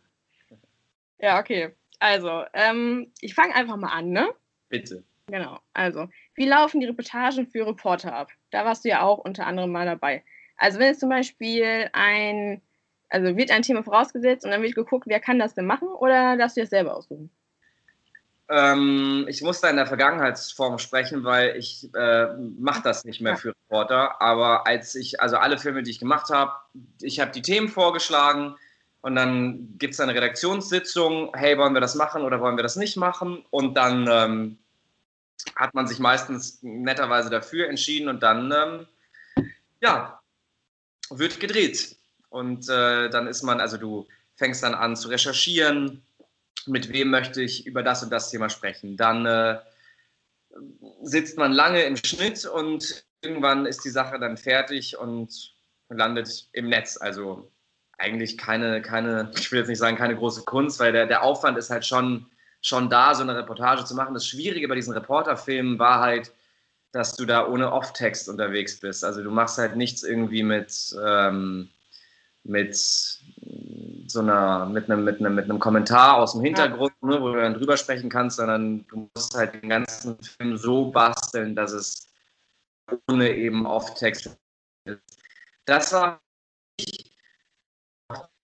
Ja, 1.19 1.41
okay. 1.41 1.73
Also, 1.99 2.45
ähm, 2.53 3.11
ich 3.21 3.35
fange 3.35 3.55
einfach 3.55 3.77
mal 3.77 3.93
an, 3.93 4.11
ne? 4.11 4.29
Bitte. 4.69 5.03
Genau. 5.29 5.59
Also, 5.73 6.09
wie 6.35 6.47
laufen 6.47 6.81
die 6.81 6.87
Reportagen 6.87 7.47
für 7.47 7.67
Reporter 7.67 8.15
ab? 8.15 8.31
Da 8.51 8.67
warst 8.67 8.85
du 8.85 8.91
ja 8.91 9.01
auch 9.01 9.19
unter 9.19 9.47
anderem 9.47 9.73
mal 9.73 9.87
dabei. 9.87 10.23
Also, 10.59 10.79
wenn 10.79 10.93
es 10.93 10.99
zum 10.99 11.09
Beispiel 11.09 11.89
ein, 11.93 12.61
also 13.09 13.37
wird 13.37 13.51
ein 13.51 13.63
Thema 13.63 13.83
vorausgesetzt 13.83 14.45
und 14.45 14.51
dann 14.51 14.63
wird 14.63 14.75
geguckt, 14.75 15.07
wer 15.07 15.21
kann 15.21 15.39
das 15.39 15.55
denn 15.55 15.65
machen 15.65 15.89
oder 15.89 16.37
darfst 16.37 16.59
du 16.59 16.61
das 16.61 16.71
selber 16.71 16.95
aussuchen? 16.95 17.31
Ähm, 18.49 19.25
ich 19.29 19.43
muss 19.43 19.61
da 19.61 19.71
in 19.71 19.77
der 19.77 19.87
Vergangenheitsform 19.87 20.79
sprechen, 20.79 21.25
weil 21.25 21.57
ich 21.57 21.89
äh, 21.95 22.27
mache 22.59 22.83
das 22.83 23.05
nicht 23.05 23.21
mehr 23.21 23.37
für 23.37 23.49
Reporter. 23.51 24.21
Aber 24.21 24.67
als 24.67 24.95
ich, 24.95 25.21
also 25.21 25.37
alle 25.37 25.59
Filme, 25.59 25.83
die 25.83 25.91
ich 25.91 25.99
gemacht 25.99 26.31
habe, 26.31 26.53
ich 27.01 27.21
habe 27.21 27.31
die 27.31 27.43
Themen 27.43 27.69
vorgeschlagen 27.69 28.57
und 29.01 29.17
dann 29.17 29.79
gibt 29.79 29.95
es 29.95 30.01
eine 30.01 30.15
Redaktionssitzung. 30.15 31.33
Hey, 31.35 31.57
wollen 31.57 31.75
wir 31.75 31.81
das 31.81 31.95
machen 31.95 32.23
oder 32.23 32.41
wollen 32.41 32.57
wir 32.57 32.63
das 32.63 32.77
nicht 32.77 32.97
machen? 32.97 33.45
Und 33.51 33.77
dann 33.77 34.09
ähm, 34.11 34.59
hat 35.57 35.75
man 35.75 35.87
sich 35.87 35.99
meistens 35.99 36.59
netterweise 36.63 37.31
dafür 37.31 37.69
entschieden 37.69 38.09
und 38.09 38.23
dann, 38.23 38.53
ähm, 38.53 38.87
ja, 39.81 40.21
wird 41.11 41.41
gedreht. 41.41 41.97
Und 42.29 42.69
äh, 42.69 43.09
dann 43.09 43.27
ist 43.27 43.43
man, 43.43 43.61
also 43.61 43.77
du 43.77 44.07
fängst 44.37 44.63
dann 44.63 44.75
an 44.75 44.97
zu 44.97 45.09
recherchieren 45.09 46.03
mit 46.67 46.93
wem 46.93 47.11
möchte 47.11 47.43
ich 47.43 47.67
über 47.67 47.83
das 47.83 48.03
und 48.03 48.11
das 48.11 48.31
Thema 48.31 48.49
sprechen. 48.49 48.97
Dann 48.97 49.27
äh, 49.27 49.59
sitzt 51.03 51.39
man 51.39 51.53
lange 51.53 51.83
im 51.83 51.97
Schnitt 51.97 52.45
und 52.47 53.05
irgendwann 53.23 53.67
ist 53.67 53.85
die 53.85 53.91
Sache 53.91 54.19
dann 54.19 54.37
fertig 54.37 54.97
und 54.99 55.55
landet 55.89 56.49
im 56.53 56.69
Netz. 56.69 56.97
Also 56.97 57.51
eigentlich 57.99 58.39
keine, 58.39 58.83
keine, 58.83 59.31
ich 59.37 59.51
will 59.51 59.61
jetzt 59.61 59.69
nicht 59.69 59.79
sagen, 59.79 59.97
keine 59.97 60.17
große 60.17 60.45
Kunst, 60.45 60.81
weil 60.81 60.93
der, 60.93 61.07
der 61.07 61.23
Aufwand 61.23 61.59
ist 61.59 61.71
halt 61.71 61.87
schon, 61.87 62.27
schon 62.61 62.91
da, 62.91 63.15
so 63.15 63.23
eine 63.23 63.37
Reportage 63.37 63.85
zu 63.85 63.95
machen. 63.95 64.15
Das 64.15 64.27
Schwierige 64.27 64.69
bei 64.69 64.75
diesen 64.75 64.95
Reporterfilmen 64.95 65.79
war 65.79 66.01
halt, 66.01 66.33
dass 66.93 67.17
du 67.17 67.25
da 67.25 67.47
ohne 67.49 67.73
Off-Text 67.73 68.29
unterwegs 68.29 68.79
bist. 68.79 69.05
Also 69.05 69.23
du 69.23 69.31
machst 69.31 69.59
halt 69.59 69.77
nichts 69.77 70.03
irgendwie 70.03 70.43
mit, 70.43 70.95
ähm, 71.05 71.69
mit 72.45 72.77
so 74.07 74.21
einer, 74.21 74.67
mit 74.67 74.91
einem, 74.91 75.05
mit 75.05 75.21
einem, 75.21 75.35
mit 75.35 75.45
einem 75.45 75.59
Kommentar 75.59 76.17
aus 76.17 76.33
dem 76.33 76.43
Hintergrund, 76.43 76.93
ja. 77.03 77.09
ne, 77.09 77.21
wo 77.21 77.33
du 77.33 77.41
dann 77.41 77.55
drüber 77.55 77.77
sprechen 77.77 78.09
kannst, 78.09 78.37
sondern 78.37 78.87
du 78.87 79.11
musst 79.15 79.35
halt 79.35 79.55
den 79.55 79.69
ganzen 79.69 80.19
Film 80.23 80.57
so 80.57 80.91
basteln, 80.91 81.55
dass 81.57 81.73
es 81.73 82.13
ohne 83.09 83.35
eben 83.35 83.67
Off-Text 83.67 84.37
ist. 84.87 85.01
Das 85.65 85.93
war 85.93 86.21
ich 86.79 87.15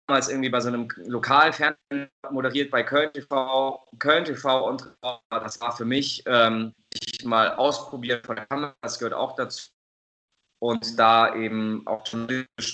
damals 0.07 0.28
irgendwie 0.28 0.49
bei 0.49 0.61
so 0.61 0.68
einem 0.68 0.88
Lokalfernsehen 1.07 2.11
moderiert 2.30 2.70
bei 2.70 2.82
Köln 2.82 3.12
TV, 3.12 3.86
Köln 3.99 4.24
TV 4.24 4.68
und 4.68 4.93
das 5.30 5.61
war 5.61 5.76
für 5.76 5.84
mich 5.84 6.22
ähm, 6.26 6.74
ich 6.93 7.24
mal 7.24 7.55
ausprobiert 7.55 8.26
von 8.26 8.36
der 8.36 8.47
Kamera, 8.47 8.74
das 8.82 8.99
gehört 8.99 9.14
auch 9.14 9.36
dazu 9.36 9.70
und 10.59 10.99
da 10.99 11.34
eben 11.34 11.86
auch 11.86 12.05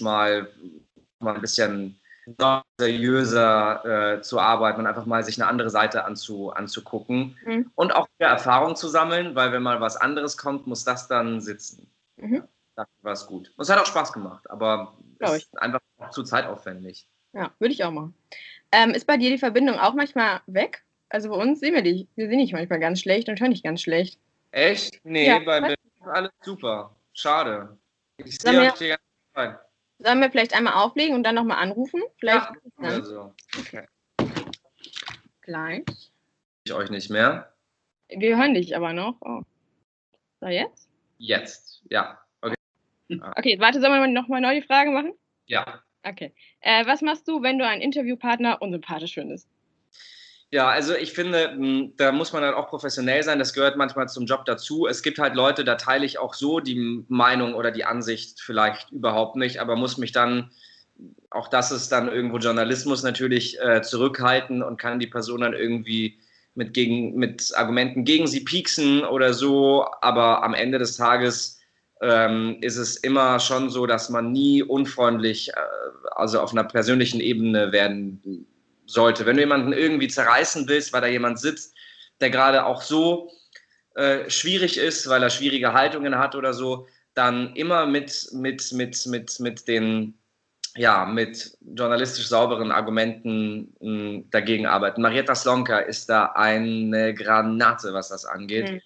mal 0.00 0.50
mal 1.18 1.34
ein 1.34 1.40
bisschen 1.40 2.00
seriöser 2.78 4.16
äh, 4.16 4.22
zu 4.22 4.40
arbeiten 4.40 4.80
und 4.80 4.86
einfach 4.86 5.06
mal 5.06 5.22
sich 5.22 5.40
eine 5.40 5.48
andere 5.48 5.70
Seite 5.70 6.04
anzu, 6.04 6.50
anzugucken 6.50 7.36
mhm. 7.44 7.70
und 7.74 7.94
auch 7.94 8.08
mehr 8.18 8.28
Erfahrung 8.28 8.76
zu 8.76 8.88
sammeln, 8.88 9.34
weil 9.34 9.52
wenn 9.52 9.62
mal 9.62 9.80
was 9.80 9.96
anderes 9.96 10.36
kommt, 10.36 10.66
muss 10.66 10.84
das 10.84 11.08
dann 11.08 11.40
sitzen. 11.40 11.88
Mhm. 12.16 12.42
Das 12.74 12.88
war 13.02 13.12
es 13.12 13.26
gut. 13.26 13.52
Und 13.56 13.62
es 13.62 13.70
hat 13.70 13.78
auch 13.78 13.86
Spaß 13.86 14.12
gemacht, 14.12 14.50
aber 14.50 14.94
es 15.18 15.36
ist 15.36 15.62
einfach 15.62 15.80
zu 16.10 16.22
zeitaufwendig. 16.24 17.06
Ja, 17.32 17.50
würde 17.58 17.72
ich 17.72 17.84
auch 17.84 17.90
machen. 17.90 18.14
Ähm, 18.72 18.90
ist 18.90 19.06
bei 19.06 19.16
dir 19.16 19.30
die 19.30 19.38
Verbindung 19.38 19.78
auch 19.78 19.94
manchmal 19.94 20.40
weg? 20.46 20.84
Also 21.08 21.28
bei 21.30 21.36
uns 21.36 21.60
sehen 21.60 21.74
wir 21.74 21.82
dich. 21.82 22.06
Wir 22.16 22.28
sehen 22.28 22.38
dich 22.38 22.52
manchmal 22.52 22.80
ganz 22.80 23.00
schlecht 23.00 23.28
und 23.28 23.40
hören 23.40 23.52
dich 23.52 23.62
ganz 23.62 23.80
schlecht. 23.80 24.18
Echt? 24.50 25.00
Nee, 25.04 25.28
ja, 25.28 25.38
bei 25.38 25.60
mir 25.60 25.72
ist 25.72 26.06
alles 26.06 26.32
super. 26.42 26.94
Schade. 27.12 27.76
Ich 28.18 28.38
sehe 28.38 28.60
euch 28.60 28.72
die 28.74 28.88
ganze 28.88 29.02
Zeit. 29.34 29.58
Sollen 29.98 30.20
wir 30.20 30.30
vielleicht 30.30 30.54
einmal 30.54 30.74
auflegen 30.74 31.14
und 31.14 31.22
dann 31.22 31.34
nochmal 31.34 31.58
anrufen? 31.58 32.02
Vielleicht. 32.18 32.50
Ja, 32.80 32.88
also. 32.88 33.34
Okay. 33.58 33.86
Gleich. 35.40 35.84
Ich 36.64 36.72
euch 36.72 36.90
nicht 36.90 37.10
mehr. 37.10 37.52
Wir 38.08 38.36
hören 38.36 38.54
dich 38.54 38.76
aber 38.76 38.92
noch. 38.92 39.16
Oh. 39.20 39.42
So, 40.40 40.48
jetzt? 40.48 40.88
Jetzt, 41.18 41.82
ja. 41.90 42.18
Okay. 42.42 42.54
Okay, 43.08 43.56
warte, 43.60 43.80
sollen 43.80 44.00
wir 44.00 44.06
nochmal 44.08 44.40
neue 44.40 44.62
Fragen 44.62 44.92
machen? 44.92 45.12
Ja. 45.46 45.82
Okay. 46.02 46.34
Äh, 46.60 46.86
was 46.86 47.02
machst 47.02 47.26
du, 47.26 47.42
wenn 47.42 47.58
du 47.58 47.66
einen 47.66 47.80
Interviewpartner 47.80 48.60
unsympathisch 48.60 49.14
findest? 49.14 49.48
Ja, 50.56 50.70
also 50.70 50.94
ich 50.94 51.12
finde, 51.12 51.50
hm, 51.50 51.92
da 51.98 52.12
muss 52.12 52.32
man 52.32 52.42
halt 52.42 52.54
auch 52.54 52.68
professionell 52.68 53.22
sein. 53.22 53.38
Das 53.38 53.52
gehört 53.52 53.76
manchmal 53.76 54.08
zum 54.08 54.24
Job 54.24 54.46
dazu. 54.46 54.86
Es 54.86 55.02
gibt 55.02 55.18
halt 55.18 55.34
Leute, 55.34 55.64
da 55.64 55.74
teile 55.74 56.06
ich 56.06 56.18
auch 56.18 56.32
so 56.32 56.60
die 56.60 57.04
Meinung 57.08 57.52
oder 57.52 57.70
die 57.70 57.84
Ansicht 57.84 58.40
vielleicht 58.40 58.90
überhaupt 58.90 59.36
nicht, 59.36 59.60
aber 59.60 59.76
muss 59.76 59.98
mich 59.98 60.12
dann, 60.12 60.50
auch 61.28 61.48
das 61.48 61.72
ist 61.72 61.92
dann 61.92 62.10
irgendwo 62.10 62.38
Journalismus 62.38 63.02
natürlich, 63.02 63.60
äh, 63.60 63.82
zurückhalten 63.82 64.62
und 64.62 64.78
kann 64.78 64.98
die 64.98 65.06
Person 65.06 65.42
dann 65.42 65.52
irgendwie 65.52 66.20
mit, 66.54 66.72
gegen, 66.72 67.16
mit 67.16 67.52
Argumenten 67.54 68.06
gegen 68.06 68.26
sie 68.26 68.40
pieksen 68.40 69.04
oder 69.04 69.34
so. 69.34 69.84
Aber 70.00 70.42
am 70.42 70.54
Ende 70.54 70.78
des 70.78 70.96
Tages 70.96 71.60
ähm, 72.00 72.56
ist 72.62 72.78
es 72.78 72.96
immer 72.96 73.40
schon 73.40 73.68
so, 73.68 73.84
dass 73.84 74.08
man 74.08 74.32
nie 74.32 74.62
unfreundlich, 74.62 75.50
äh, 75.50 75.52
also 76.12 76.40
auf 76.40 76.52
einer 76.52 76.64
persönlichen 76.64 77.20
Ebene 77.20 77.72
werden 77.72 78.46
sollte. 78.86 79.26
Wenn 79.26 79.36
du 79.36 79.42
jemanden 79.42 79.72
irgendwie 79.72 80.08
zerreißen 80.08 80.68
willst, 80.68 80.92
weil 80.92 81.00
da 81.00 81.06
jemand 81.06 81.38
sitzt, 81.38 81.74
der 82.20 82.30
gerade 82.30 82.64
auch 82.64 82.82
so 82.82 83.30
äh, 83.94 84.28
schwierig 84.30 84.78
ist, 84.78 85.08
weil 85.08 85.22
er 85.22 85.30
schwierige 85.30 85.72
Haltungen 85.72 86.18
hat 86.18 86.34
oder 86.34 86.54
so, 86.54 86.86
dann 87.14 87.54
immer 87.56 87.86
mit, 87.86 88.28
mit, 88.32 88.72
mit, 88.72 89.06
mit, 89.06 89.40
mit 89.40 89.68
den 89.68 90.18
ja, 90.76 91.06
mit 91.06 91.56
journalistisch 91.60 92.28
sauberen 92.28 92.70
Argumenten 92.70 93.74
mh, 93.80 93.88
hm, 93.88 94.30
dagegen 94.30 94.66
arbeiten. 94.66 95.02
Marietta 95.02 95.34
Slonka 95.34 95.78
ist 95.78 96.08
da 96.08 96.26
eine 96.34 97.14
Granate, 97.14 97.92
was 97.92 98.10
das 98.10 98.24
angeht. 98.24 98.70
Mhm. 98.70 98.80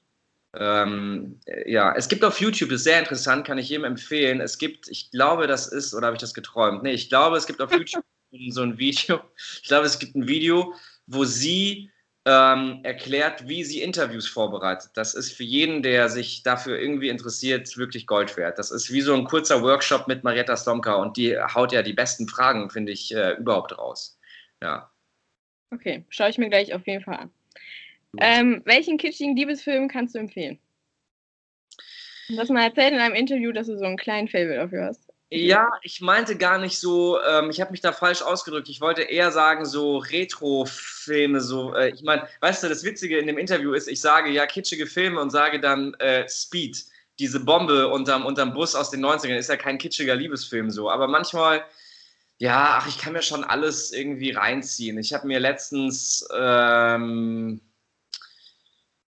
Ähm, 0.56 1.40
ja, 1.66 1.94
es 1.94 2.08
gibt 2.08 2.24
auf 2.24 2.40
YouTube, 2.40 2.70
das 2.70 2.78
ist 2.78 2.84
sehr 2.84 2.98
interessant, 2.98 3.46
kann 3.46 3.58
ich 3.58 3.68
jedem 3.68 3.84
empfehlen. 3.84 4.40
Es 4.40 4.58
gibt, 4.58 4.88
ich 4.88 5.10
glaube, 5.10 5.46
das 5.46 5.68
ist, 5.68 5.94
oder 5.94 6.06
habe 6.06 6.16
ich 6.16 6.20
das 6.20 6.34
geträumt? 6.34 6.82
Nee, 6.82 6.92
ich 6.92 7.08
glaube, 7.08 7.36
es 7.36 7.46
gibt 7.46 7.60
auf 7.60 7.72
YouTube 7.72 8.04
so 8.50 8.62
ein 8.62 8.78
Video. 8.78 9.20
Ich 9.62 9.68
glaube, 9.68 9.86
es 9.86 9.98
gibt 9.98 10.14
ein 10.14 10.28
Video, 10.28 10.74
wo 11.06 11.24
sie 11.24 11.90
ähm, 12.26 12.80
erklärt, 12.82 13.48
wie 13.48 13.64
sie 13.64 13.82
Interviews 13.82 14.28
vorbereitet. 14.28 14.90
Das 14.94 15.14
ist 15.14 15.32
für 15.32 15.44
jeden, 15.44 15.82
der 15.82 16.08
sich 16.08 16.42
dafür 16.42 16.78
irgendwie 16.78 17.08
interessiert, 17.08 17.76
wirklich 17.76 18.06
Gold 18.06 18.36
wert. 18.36 18.58
Das 18.58 18.70
ist 18.70 18.92
wie 18.92 19.00
so 19.00 19.14
ein 19.14 19.24
kurzer 19.24 19.62
Workshop 19.62 20.06
mit 20.06 20.22
Marietta 20.22 20.56
Slomka 20.56 20.94
und 20.94 21.16
die 21.16 21.36
haut 21.36 21.72
ja 21.72 21.82
die 21.82 21.94
besten 21.94 22.28
Fragen, 22.28 22.70
finde 22.70 22.92
ich, 22.92 23.14
äh, 23.14 23.32
überhaupt 23.32 23.76
raus. 23.76 24.18
Ja. 24.62 24.90
Okay, 25.72 26.04
schaue 26.08 26.30
ich 26.30 26.38
mir 26.38 26.50
gleich 26.50 26.74
auf 26.74 26.86
jeden 26.86 27.02
Fall 27.02 27.16
an. 27.16 27.30
Ähm, 28.18 28.62
welchen 28.64 28.98
kitschigen 28.98 29.36
Liebesfilm 29.36 29.88
kannst 29.88 30.14
du 30.14 30.18
empfehlen? 30.18 30.58
Du 32.28 32.38
hast 32.38 32.50
mal 32.50 32.64
erzählt 32.64 32.92
in 32.92 33.00
einem 33.00 33.14
Interview, 33.14 33.52
dass 33.52 33.68
du 33.68 33.78
so 33.78 33.84
einen 33.84 33.96
kleinen 33.96 34.28
Fable 34.28 34.56
dafür 34.56 34.86
hast. 34.86 35.09
Ja, 35.32 35.70
ich 35.82 36.00
meinte 36.00 36.36
gar 36.36 36.58
nicht 36.58 36.80
so, 36.80 37.22
ähm, 37.22 37.50
ich 37.50 37.60
habe 37.60 37.70
mich 37.70 37.80
da 37.80 37.92
falsch 37.92 38.20
ausgedrückt. 38.20 38.68
Ich 38.68 38.80
wollte 38.80 39.02
eher 39.02 39.30
sagen, 39.30 39.64
so 39.64 39.98
Retro-Filme, 39.98 41.40
so, 41.40 41.72
äh, 41.72 41.90
ich 41.90 42.02
meine, 42.02 42.26
weißt 42.40 42.64
du, 42.64 42.68
das 42.68 42.82
Witzige 42.82 43.16
in 43.16 43.28
dem 43.28 43.38
Interview 43.38 43.72
ist, 43.72 43.86
ich 43.86 44.00
sage 44.00 44.30
ja 44.30 44.46
kitschige 44.46 44.86
Filme 44.86 45.20
und 45.20 45.30
sage 45.30 45.60
dann 45.60 45.94
äh, 45.94 46.28
Speed. 46.28 46.84
Diese 47.20 47.38
Bombe 47.38 47.88
unterm, 47.88 48.26
unterm 48.26 48.52
Bus 48.54 48.74
aus 48.74 48.90
den 48.90 49.04
90ern 49.04 49.36
ist 49.36 49.48
ja 49.48 49.56
kein 49.56 49.78
kitschiger 49.78 50.16
Liebesfilm 50.16 50.70
so. 50.70 50.90
Aber 50.90 51.06
manchmal, 51.06 51.64
ja, 52.38 52.78
ach, 52.80 52.88
ich 52.88 52.98
kann 52.98 53.12
mir 53.12 53.22
schon 53.22 53.44
alles 53.44 53.92
irgendwie 53.92 54.32
reinziehen. 54.32 54.98
Ich 54.98 55.12
habe 55.14 55.28
mir 55.28 55.38
letztens, 55.38 56.26
ähm, 56.36 57.60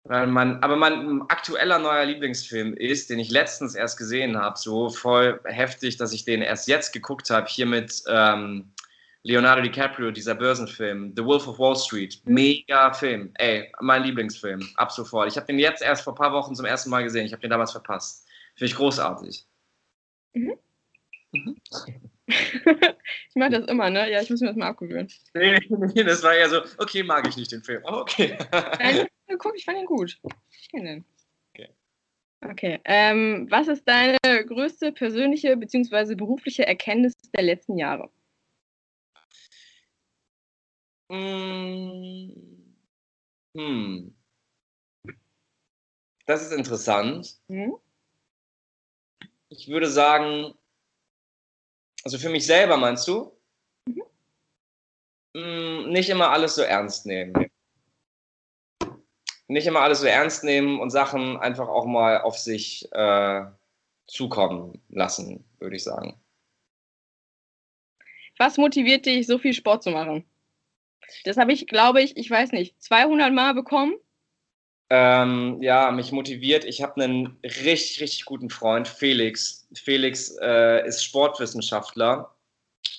man, 0.08 0.64
aber 0.64 0.76
mein 0.76 1.22
aktueller 1.30 1.80
neuer 1.80 2.06
Lieblingsfilm 2.06 2.74
ist, 2.74 3.10
den 3.10 3.20
ich 3.20 3.30
letztens 3.30 3.76
erst 3.76 3.97
gesehen 3.97 4.38
habe, 4.38 4.58
so 4.58 4.89
voll 4.89 5.39
heftig, 5.45 5.97
dass 5.97 6.14
ich 6.14 6.26
den 6.26 6.41
erst 6.41 6.68
jetzt 6.68 6.93
geguckt 6.93 7.30
habe, 7.30 7.47
hier 7.47 7.66
mit 7.66 8.04
ähm, 8.08 8.72
Leonardo 9.24 9.62
DiCaprio, 9.62 10.12
dieser 10.12 10.36
Börsenfilm, 10.36 11.14
The 11.16 11.26
Wolf 11.26 11.47
of 11.47 11.60
Wall 11.60 11.76
Street. 11.76 12.22
Mhm. 12.24 12.34
Mega 12.34 12.93
Film. 12.93 13.32
Ey, 13.36 13.72
mein 13.82 14.04
Lieblingsfilm, 14.04 14.68
ab 14.76 14.91
sofort. 14.91 15.28
Ich 15.28 15.36
habe 15.36 15.47
den 15.47 15.60
jetzt 15.60 15.82
erst 15.82 16.04
vor 16.04 16.14
ein 16.14 16.18
paar 16.18 16.34
Wochen 16.34 16.56
zum 16.56 16.66
ersten 16.66 16.89
Mal 16.89 17.04
gesehen. 17.04 17.26
Ich 17.26 17.34
habe 17.34 17.41
den 17.41 17.52
damals 17.52 17.72
verpasst. 17.72 18.26
Finde 18.56 18.72
ich 18.72 18.76
großartig. 18.76 19.45
Mhm. 20.34 20.54
Mhm. 21.32 21.62
ich 22.28 23.36
mache 23.36 23.52
das 23.52 23.68
immer, 23.68 23.89
ne? 23.89 24.10
Ja, 24.10 24.22
ich 24.22 24.30
muss 24.30 24.39
mir 24.39 24.47
das 24.47 24.56
mal 24.56 24.70
abgewöhnen. 24.70 25.10
Nee, 25.34 25.60
nee, 25.70 25.88
nee, 25.93 26.04
das 26.04 26.24
war 26.24 26.36
ja 26.38 26.47
so, 26.47 26.62
okay, 26.78 27.04
mag 27.04 27.28
ich 27.28 27.36
nicht 27.36 27.52
den 27.52 27.64
Film, 27.64 27.86
aber 27.86 28.02
okay. 28.02 28.38
Nein, 28.52 29.08
guck, 29.38 29.56
ich 29.56 29.66
fand 29.66 29.78
ihn 29.78 29.86
gut. 29.86 30.20
Ich 30.52 30.70
kenne 30.70 30.90
den. 30.90 31.06
Okay. 31.54 31.70
Okay. 32.42 32.80
Ähm, 32.86 33.48
was 33.50 33.68
ist 33.68 33.88
deine 33.88 34.18
größte 34.46 34.92
persönliche 34.92 35.56
bzw. 35.58 36.16
berufliche 36.16 36.66
Erkenntnis 36.66 37.14
der 37.36 37.44
letzten 37.44 37.78
Jahre? 37.78 38.10
Hm. 41.12 42.76
hm. 43.56 44.16
Das 46.26 46.44
ist 46.44 46.54
interessant. 46.54 47.40
Hm? 47.48 47.76
Ich 49.50 49.68
würde 49.68 49.88
sagen, 49.88 50.54
also 52.04 52.20
für 52.20 52.30
mich 52.30 52.46
selber 52.46 52.78
meinst 52.78 53.08
du? 53.08 53.32
Mhm. 53.88 54.04
Mm, 55.34 55.90
nicht 55.90 56.10
immer 56.10 56.30
alles 56.30 56.56
so 56.56 56.62
ernst 56.62 57.08
nehmen. 57.08 57.50
Nicht 59.50 59.66
immer 59.66 59.82
alles 59.82 60.00
so 60.00 60.06
ernst 60.06 60.43
nehmen 60.43 60.80
und 60.80 60.91
Sachen 60.91 61.38
einfach 61.38 61.68
auch 61.68 61.86
mal 61.86 62.22
auf 62.22 62.38
sich 62.38 62.88
äh, 62.91 63.45
zukommen 64.06 64.80
lassen, 64.89 65.43
würde 65.58 65.76
ich 65.76 65.84
sagen. 65.84 66.22
Was 68.38 68.58
motiviert 68.58 69.08
dich, 69.08 69.26
so 69.26 69.39
viel 69.39 69.54
Sport 69.54 69.84
zu 69.84 69.89
machen? 69.89 70.24
Das 71.26 71.38
habe 71.38 71.52
ich, 71.52 71.66
glaube 71.66 72.02
ich, 72.02 72.16
ich 72.16 72.30
weiß 72.30 72.52
nicht, 72.52 72.80
200 72.82 73.34
Mal 73.34 73.56
bekommen. 73.56 73.95
Ähm, 74.91 75.58
ja, 75.62 75.91
mich 75.91 76.12
motiviert. 76.12 76.64
Ich 76.64 76.84
habe 76.84 77.04
einen 77.04 77.39
richtig, 77.43 78.02
richtig 78.02 78.26
guten 78.26 78.52
Freund, 78.52 78.88
Felix. 78.88 79.68
Felix 79.74 80.36
äh, 80.41 80.88
ist 80.88 81.04
Sportwissenschaftler 81.04 82.36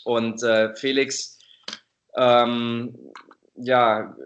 und 0.05 0.43
äh, 0.43 0.75
Felix, 0.75 1.39
ähm, 2.17 2.99
ja, 3.55 4.17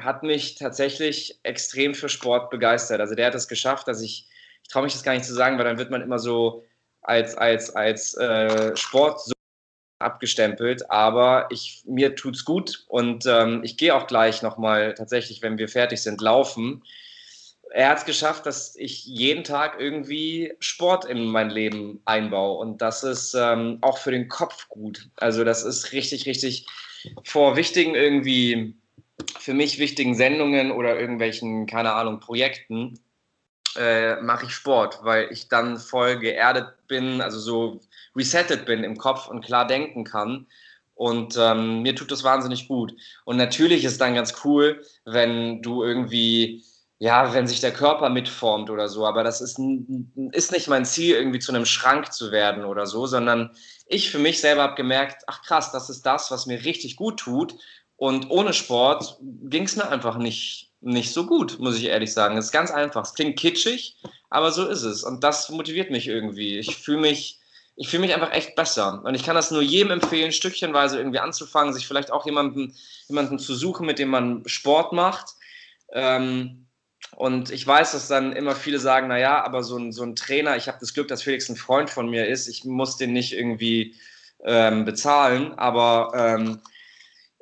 hat 0.00 0.22
mich 0.22 0.56
tatsächlich 0.56 1.38
extrem 1.42 1.94
für 1.94 2.08
Sport 2.08 2.50
begeistert. 2.50 3.00
Also 3.00 3.14
der 3.14 3.26
hat 3.26 3.34
es 3.34 3.48
geschafft, 3.48 3.88
dass 3.88 4.02
ich, 4.02 4.28
ich 4.62 4.68
traue 4.68 4.84
mich 4.84 4.92
das 4.92 5.02
gar 5.02 5.12
nicht 5.12 5.24
zu 5.24 5.34
sagen, 5.34 5.58
weil 5.58 5.64
dann 5.64 5.78
wird 5.78 5.90
man 5.90 6.02
immer 6.02 6.18
so 6.18 6.64
als, 7.02 7.36
als, 7.36 7.70
als 7.70 8.14
äh, 8.14 8.76
Sport 8.76 9.20
so 9.20 9.34
abgestempelt, 9.98 10.90
aber 10.90 11.46
ich, 11.50 11.82
mir 11.86 12.14
tut's 12.14 12.44
gut 12.44 12.84
und 12.88 13.26
ähm, 13.26 13.62
ich 13.64 13.76
gehe 13.76 13.94
auch 13.94 14.06
gleich 14.06 14.42
nochmal 14.42 14.94
tatsächlich, 14.94 15.42
wenn 15.42 15.58
wir 15.58 15.68
fertig 15.68 16.02
sind, 16.02 16.20
laufen. 16.20 16.82
Er 17.70 17.88
hat 17.88 17.98
es 17.98 18.04
geschafft, 18.04 18.46
dass 18.46 18.76
ich 18.76 19.04
jeden 19.04 19.42
Tag 19.42 19.80
irgendwie 19.80 20.54
Sport 20.60 21.06
in 21.06 21.24
mein 21.24 21.50
Leben 21.50 22.02
einbaue 22.04 22.58
und 22.58 22.82
das 22.82 23.02
ist 23.02 23.34
ähm, 23.34 23.78
auch 23.80 23.98
für 23.98 24.10
den 24.10 24.28
Kopf 24.28 24.68
gut. 24.68 25.08
Also 25.16 25.44
das 25.44 25.64
ist 25.64 25.92
richtig, 25.92 26.26
richtig 26.26 26.66
vor 27.24 27.56
wichtigen 27.56 27.94
irgendwie, 27.94 28.76
für 29.38 29.54
mich 29.54 29.78
wichtigen 29.78 30.14
Sendungen 30.14 30.70
oder 30.72 30.98
irgendwelchen, 30.98 31.66
keine 31.66 31.92
Ahnung, 31.92 32.20
Projekten 32.20 32.98
äh, 33.76 34.20
mache 34.20 34.46
ich 34.46 34.52
Sport, 34.52 35.00
weil 35.02 35.28
ich 35.30 35.48
dann 35.48 35.78
voll 35.78 36.18
geerdet 36.18 36.86
bin, 36.86 37.20
also 37.20 37.38
so 37.38 37.80
resettet 38.14 38.66
bin 38.66 38.84
im 38.84 38.96
Kopf 38.96 39.28
und 39.28 39.44
klar 39.44 39.66
denken 39.66 40.04
kann. 40.04 40.46
Und 40.94 41.36
ähm, 41.36 41.82
mir 41.82 41.96
tut 41.96 42.12
das 42.12 42.22
wahnsinnig 42.22 42.68
gut. 42.68 42.94
Und 43.24 43.36
natürlich 43.36 43.84
ist 43.84 44.00
dann 44.00 44.14
ganz 44.14 44.34
cool, 44.44 44.80
wenn 45.04 45.60
du 45.60 45.82
irgendwie, 45.82 46.62
ja, 47.00 47.34
wenn 47.34 47.48
sich 47.48 47.60
der 47.60 47.72
Körper 47.72 48.10
mitformt 48.10 48.70
oder 48.70 48.88
so. 48.88 49.04
Aber 49.04 49.24
das 49.24 49.40
ist, 49.40 49.58
ist 50.30 50.52
nicht 50.52 50.68
mein 50.68 50.84
Ziel, 50.84 51.16
irgendwie 51.16 51.40
zu 51.40 51.52
einem 51.52 51.66
Schrank 51.66 52.12
zu 52.12 52.30
werden 52.30 52.64
oder 52.64 52.86
so, 52.86 53.06
sondern 53.06 53.50
ich 53.86 54.10
für 54.10 54.20
mich 54.20 54.40
selber 54.40 54.62
habe 54.62 54.76
gemerkt, 54.76 55.24
ach 55.26 55.42
krass, 55.42 55.72
das 55.72 55.90
ist 55.90 56.06
das, 56.06 56.30
was 56.30 56.46
mir 56.46 56.64
richtig 56.64 56.94
gut 56.94 57.18
tut. 57.18 57.56
Und 57.96 58.30
ohne 58.30 58.52
Sport 58.52 59.18
ging 59.20 59.64
es 59.64 59.76
mir 59.76 59.88
einfach 59.88 60.18
nicht, 60.18 60.72
nicht 60.80 61.12
so 61.12 61.26
gut, 61.26 61.58
muss 61.60 61.76
ich 61.76 61.84
ehrlich 61.84 62.12
sagen. 62.12 62.36
Es 62.36 62.46
ist 62.46 62.52
ganz 62.52 62.70
einfach. 62.70 63.04
Es 63.04 63.14
klingt 63.14 63.38
kitschig, 63.38 63.96
aber 64.30 64.50
so 64.50 64.66
ist 64.66 64.82
es. 64.82 65.04
Und 65.04 65.22
das 65.22 65.48
motiviert 65.50 65.90
mich 65.90 66.08
irgendwie. 66.08 66.58
Ich 66.58 66.76
fühle 66.76 66.98
mich 66.98 67.40
ich 67.76 67.92
mich 67.98 68.14
einfach 68.14 68.32
echt 68.32 68.54
besser. 68.54 69.02
Und 69.04 69.14
ich 69.14 69.24
kann 69.24 69.34
das 69.34 69.50
nur 69.50 69.62
jedem 69.62 69.92
empfehlen, 69.92 70.32
stückchenweise 70.32 70.98
irgendwie 70.98 71.18
anzufangen, 71.18 71.74
sich 71.74 71.86
vielleicht 71.86 72.12
auch 72.12 72.24
jemanden, 72.24 72.74
jemanden 73.08 73.38
zu 73.38 73.54
suchen, 73.54 73.86
mit 73.86 73.98
dem 73.98 74.10
man 74.10 74.46
Sport 74.46 74.92
macht. 74.92 75.34
Ähm, 75.92 76.66
und 77.16 77.50
ich 77.50 77.66
weiß, 77.66 77.92
dass 77.92 78.08
dann 78.08 78.32
immer 78.32 78.54
viele 78.54 78.78
sagen, 78.78 79.08
naja, 79.08 79.44
aber 79.44 79.62
so 79.62 79.76
ein, 79.76 79.92
so 79.92 80.02
ein 80.02 80.16
Trainer, 80.16 80.56
ich 80.56 80.68
habe 80.68 80.78
das 80.80 80.94
Glück, 80.94 81.08
dass 81.08 81.22
Felix 81.22 81.48
ein 81.48 81.56
Freund 81.56 81.90
von 81.90 82.08
mir 82.08 82.26
ist, 82.26 82.48
ich 82.48 82.64
muss 82.64 82.96
den 82.96 83.12
nicht 83.12 83.32
irgendwie 83.32 83.94
ähm, 84.44 84.84
bezahlen, 84.84 85.54
aber 85.54 86.12
ähm, 86.14 86.60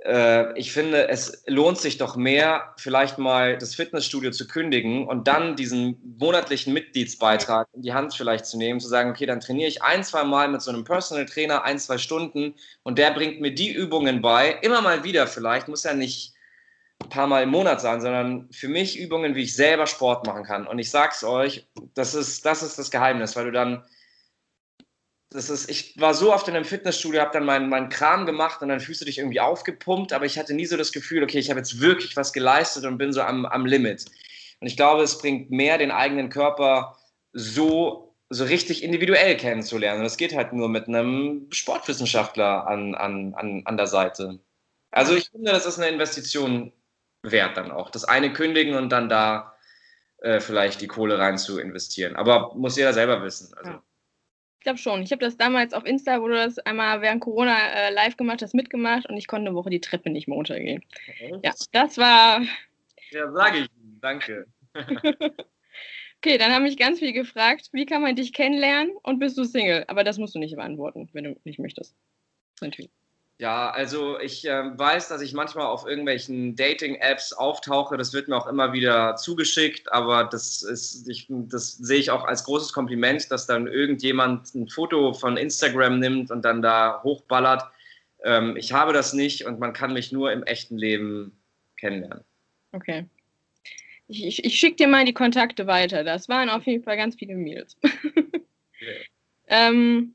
äh, 0.04 0.58
ich 0.58 0.72
finde, 0.72 1.08
es 1.08 1.44
lohnt 1.46 1.78
sich 1.78 1.98
doch 1.98 2.16
mehr, 2.16 2.74
vielleicht 2.76 3.18
mal 3.18 3.56
das 3.58 3.74
Fitnessstudio 3.74 4.30
zu 4.30 4.46
kündigen 4.46 5.06
und 5.06 5.28
dann 5.28 5.56
diesen 5.56 6.16
monatlichen 6.18 6.72
Mitgliedsbeitrag 6.72 7.68
in 7.72 7.82
die 7.82 7.92
Hand 7.92 8.14
vielleicht 8.14 8.46
zu 8.46 8.58
nehmen, 8.58 8.80
zu 8.80 8.88
sagen, 8.88 9.10
okay, 9.10 9.26
dann 9.26 9.40
trainiere 9.40 9.68
ich 9.68 9.82
ein, 9.82 10.02
zwei 10.04 10.24
Mal 10.24 10.48
mit 10.48 10.62
so 10.62 10.70
einem 10.70 10.84
Personal 10.84 11.26
Trainer, 11.26 11.64
ein, 11.64 11.78
zwei 11.78 11.98
Stunden 11.98 12.54
und 12.82 12.98
der 12.98 13.12
bringt 13.12 13.40
mir 13.40 13.54
die 13.54 13.72
Übungen 13.72 14.22
bei, 14.22 14.58
immer 14.62 14.80
mal 14.80 15.04
wieder 15.04 15.26
vielleicht, 15.26 15.68
muss 15.68 15.84
ja 15.84 15.94
nicht 15.94 16.34
ein 17.02 17.08
paar 17.08 17.26
Mal 17.26 17.42
im 17.42 17.50
Monat 17.50 17.80
sein, 17.80 18.00
sondern 18.00 18.48
für 18.52 18.68
mich 18.68 18.98
Übungen, 18.98 19.34
wie 19.34 19.42
ich 19.42 19.54
selber 19.54 19.86
Sport 19.86 20.26
machen 20.26 20.44
kann. 20.44 20.66
Und 20.66 20.78
ich 20.78 20.90
sag's 20.90 21.24
euch, 21.24 21.66
das 21.94 22.14
ist 22.14 22.46
das, 22.46 22.62
ist 22.62 22.78
das 22.78 22.90
Geheimnis, 22.90 23.34
weil 23.36 23.46
du 23.46 23.52
dann 23.52 23.84
das 25.34 25.50
ist, 25.50 25.70
ich 25.70 25.98
war 26.00 26.14
so 26.14 26.32
oft 26.32 26.48
in 26.48 26.54
einem 26.54 26.64
Fitnessstudio, 26.64 27.20
habe 27.20 27.32
dann 27.32 27.44
meinen, 27.44 27.68
meinen 27.68 27.88
Kram 27.88 28.26
gemacht 28.26 28.62
und 28.62 28.68
dann 28.68 28.80
fühlst 28.80 29.00
du 29.00 29.04
dich 29.04 29.18
irgendwie 29.18 29.40
aufgepumpt, 29.40 30.12
aber 30.12 30.24
ich 30.24 30.38
hatte 30.38 30.54
nie 30.54 30.66
so 30.66 30.76
das 30.76 30.92
Gefühl, 30.92 31.22
okay, 31.22 31.38
ich 31.38 31.50
habe 31.50 31.60
jetzt 31.60 31.80
wirklich 31.80 32.16
was 32.16 32.32
geleistet 32.32 32.84
und 32.84 32.98
bin 32.98 33.12
so 33.12 33.22
am, 33.22 33.46
am 33.46 33.66
Limit. 33.66 34.06
Und 34.60 34.66
ich 34.66 34.76
glaube, 34.76 35.02
es 35.02 35.18
bringt 35.18 35.50
mehr, 35.50 35.78
den 35.78 35.90
eigenen 35.90 36.28
Körper 36.28 36.96
so, 37.32 38.14
so 38.30 38.44
richtig 38.44 38.82
individuell 38.82 39.36
kennenzulernen. 39.36 40.00
Und 40.00 40.04
das 40.04 40.16
geht 40.16 40.34
halt 40.34 40.52
nur 40.52 40.68
mit 40.68 40.88
einem 40.88 41.48
Sportwissenschaftler 41.50 42.66
an, 42.66 42.94
an, 42.94 43.34
an, 43.34 43.62
an 43.64 43.76
der 43.76 43.86
Seite. 43.88 44.38
Also 44.90 45.16
ich 45.16 45.30
finde, 45.30 45.52
das 45.52 45.66
ist 45.66 45.78
eine 45.78 45.88
Investition 45.88 46.72
wert 47.22 47.56
dann 47.56 47.70
auch. 47.70 47.90
Das 47.90 48.04
eine 48.04 48.32
kündigen 48.32 48.74
und 48.74 48.90
dann 48.90 49.08
da 49.08 49.56
äh, 50.18 50.40
vielleicht 50.40 50.80
die 50.80 50.88
Kohle 50.88 51.18
rein 51.18 51.38
zu 51.38 51.58
investieren. 51.58 52.16
Aber 52.16 52.54
muss 52.54 52.76
jeder 52.76 52.92
selber 52.92 53.22
wissen. 53.22 53.52
Also. 53.54 53.70
Ja. 53.70 53.82
Ich 54.62 54.64
glaube 54.64 54.78
schon. 54.78 55.02
Ich 55.02 55.10
habe 55.10 55.24
das 55.24 55.36
damals 55.36 55.74
auf 55.74 55.84
Insta, 55.84 56.22
wo 56.22 56.28
du 56.28 56.36
das 56.36 56.56
einmal 56.60 57.02
während 57.02 57.20
Corona 57.20 57.58
äh, 57.58 57.92
live 57.92 58.16
gemacht 58.16 58.42
hast, 58.42 58.54
mitgemacht 58.54 59.08
und 59.08 59.16
ich 59.16 59.26
konnte 59.26 59.48
eine 59.48 59.56
Woche 59.56 59.70
die 59.70 59.80
Treppe 59.80 60.08
nicht 60.08 60.28
mehr 60.28 60.36
runtergehen. 60.36 60.84
Okay. 61.08 61.34
Ja, 61.42 61.52
das 61.72 61.98
war. 61.98 62.42
Ja, 63.10 63.32
sage 63.32 63.58
ich. 63.58 63.66
Danke. 64.00 64.46
okay, 64.76 66.38
dann 66.38 66.52
haben 66.52 66.62
mich 66.62 66.76
ganz 66.76 67.00
viele 67.00 67.12
gefragt, 67.12 67.70
wie 67.72 67.86
kann 67.86 68.02
man 68.02 68.14
dich 68.14 68.32
kennenlernen 68.32 68.92
und 69.02 69.18
bist 69.18 69.36
du 69.36 69.42
Single? 69.42 69.82
Aber 69.88 70.04
das 70.04 70.18
musst 70.18 70.36
du 70.36 70.38
nicht 70.38 70.54
beantworten, 70.54 71.10
wenn 71.12 71.24
du 71.24 71.36
nicht 71.42 71.58
möchtest. 71.58 71.96
Natürlich. 72.60 72.92
Ja, 73.42 73.70
also 73.70 74.20
ich 74.20 74.46
äh, 74.46 74.78
weiß, 74.78 75.08
dass 75.08 75.20
ich 75.20 75.32
manchmal 75.32 75.66
auf 75.66 75.84
irgendwelchen 75.84 76.54
Dating-Apps 76.54 77.32
auftauche. 77.32 77.96
Das 77.96 78.12
wird 78.12 78.28
mir 78.28 78.36
auch 78.36 78.46
immer 78.46 78.72
wieder 78.72 79.16
zugeschickt, 79.16 79.90
aber 79.90 80.22
das, 80.22 80.62
ist, 80.62 81.08
ich, 81.08 81.26
das 81.28 81.72
sehe 81.72 81.98
ich 81.98 82.12
auch 82.12 82.22
als 82.22 82.44
großes 82.44 82.72
Kompliment, 82.72 83.32
dass 83.32 83.48
dann 83.48 83.66
irgendjemand 83.66 84.54
ein 84.54 84.68
Foto 84.68 85.12
von 85.12 85.36
Instagram 85.36 85.98
nimmt 85.98 86.30
und 86.30 86.44
dann 86.44 86.62
da 86.62 87.00
hochballert. 87.02 87.64
Ähm, 88.22 88.56
ich 88.56 88.72
habe 88.72 88.92
das 88.92 89.12
nicht 89.12 89.44
und 89.44 89.58
man 89.58 89.72
kann 89.72 89.92
mich 89.92 90.12
nur 90.12 90.30
im 90.30 90.44
echten 90.44 90.78
Leben 90.78 91.36
kennenlernen. 91.78 92.22
Okay. 92.70 93.06
Ich, 94.06 94.24
ich, 94.24 94.44
ich 94.44 94.54
schicke 94.54 94.76
dir 94.76 94.86
mal 94.86 95.04
die 95.04 95.14
Kontakte 95.14 95.66
weiter. 95.66 96.04
Das 96.04 96.28
waren 96.28 96.48
auf 96.48 96.64
jeden 96.64 96.84
Fall 96.84 96.96
ganz 96.96 97.16
viele 97.16 97.34
Mails. 97.34 97.76
okay. 97.82 99.08
ähm, 99.48 100.14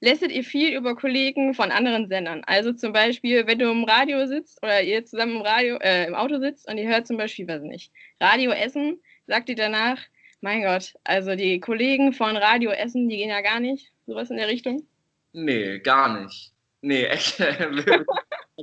lästet 0.00 0.30
ihr 0.30 0.44
viel 0.44 0.76
über 0.76 0.94
Kollegen 0.94 1.54
von 1.54 1.70
anderen 1.70 2.08
Sendern. 2.08 2.42
Also 2.46 2.72
zum 2.72 2.92
Beispiel, 2.92 3.46
wenn 3.46 3.58
du 3.58 3.70
im 3.70 3.84
Radio 3.84 4.26
sitzt 4.26 4.62
oder 4.62 4.82
ihr 4.82 5.04
zusammen 5.04 5.36
im 5.36 5.42
Radio, 5.42 5.76
äh, 5.76 6.06
im 6.06 6.14
Auto 6.14 6.38
sitzt 6.38 6.68
und 6.68 6.78
ihr 6.78 6.88
hört 6.88 7.06
zum 7.06 7.16
Beispiel, 7.16 7.48
weiß 7.48 7.62
nicht, 7.62 7.92
Radio 8.20 8.52
Essen, 8.52 9.00
sagt 9.26 9.48
ihr 9.48 9.56
danach, 9.56 10.00
mein 10.40 10.62
Gott, 10.62 10.94
also 11.04 11.34
die 11.34 11.58
Kollegen 11.58 12.12
von 12.12 12.36
Radio 12.36 12.70
Essen, 12.70 13.08
die 13.08 13.16
gehen 13.16 13.30
ja 13.30 13.40
gar 13.40 13.58
nicht, 13.60 13.92
sowas 14.06 14.30
in 14.30 14.36
der 14.36 14.48
Richtung? 14.48 14.86
Nee, 15.32 15.80
gar 15.80 16.22
nicht. 16.22 16.52
Nee, 16.80 17.04
echt. 17.06 17.42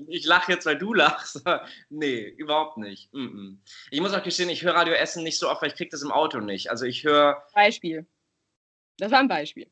ich 0.07 0.25
lache 0.25 0.53
jetzt, 0.53 0.65
weil 0.65 0.77
du 0.77 0.93
lachst. 0.93 1.43
nee, 1.89 2.21
überhaupt 2.37 2.77
nicht. 2.77 3.09
Ich 3.91 3.99
muss 3.99 4.13
auch 4.13 4.23
gestehen, 4.23 4.49
ich 4.49 4.63
höre 4.63 4.75
Radio 4.75 4.93
Essen 4.93 5.23
nicht 5.23 5.37
so 5.37 5.49
oft, 5.49 5.61
weil 5.61 5.69
ich 5.69 5.75
kriege 5.75 5.89
das 5.89 6.01
im 6.01 6.11
Auto 6.11 6.39
nicht. 6.39 6.71
Also 6.71 6.85
ich 6.85 7.03
höre. 7.03 7.43
Beispiel. 7.53 8.05
Das 8.97 9.11
war 9.11 9.19
ein 9.19 9.27
Beispiel. 9.27 9.67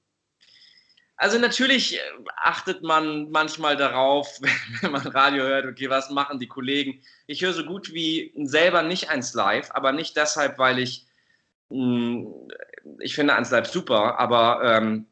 Also 1.15 1.37
natürlich 1.37 1.95
äh, 1.95 1.99
achtet 2.37 2.83
man 2.83 3.29
manchmal 3.31 3.77
darauf, 3.77 4.39
wenn 4.81 4.91
man 4.91 5.07
Radio 5.07 5.43
hört, 5.43 5.65
okay, 5.65 5.89
was 5.89 6.09
machen 6.09 6.39
die 6.39 6.47
Kollegen. 6.47 7.01
Ich 7.27 7.41
höre 7.41 7.53
so 7.53 7.63
gut 7.63 7.93
wie 7.93 8.33
selber 8.43 8.83
nicht 8.83 9.09
eins 9.09 9.33
live, 9.33 9.71
aber 9.71 9.91
nicht 9.91 10.17
deshalb, 10.17 10.57
weil 10.57 10.79
ich, 10.79 11.05
mh, 11.69 11.77
hm, 11.77 12.33
ich 12.99 13.15
finde 13.15 13.35
eins 13.35 13.51
live 13.51 13.67
super, 13.67 14.19
aber 14.19 14.61
ähm, 14.63 15.07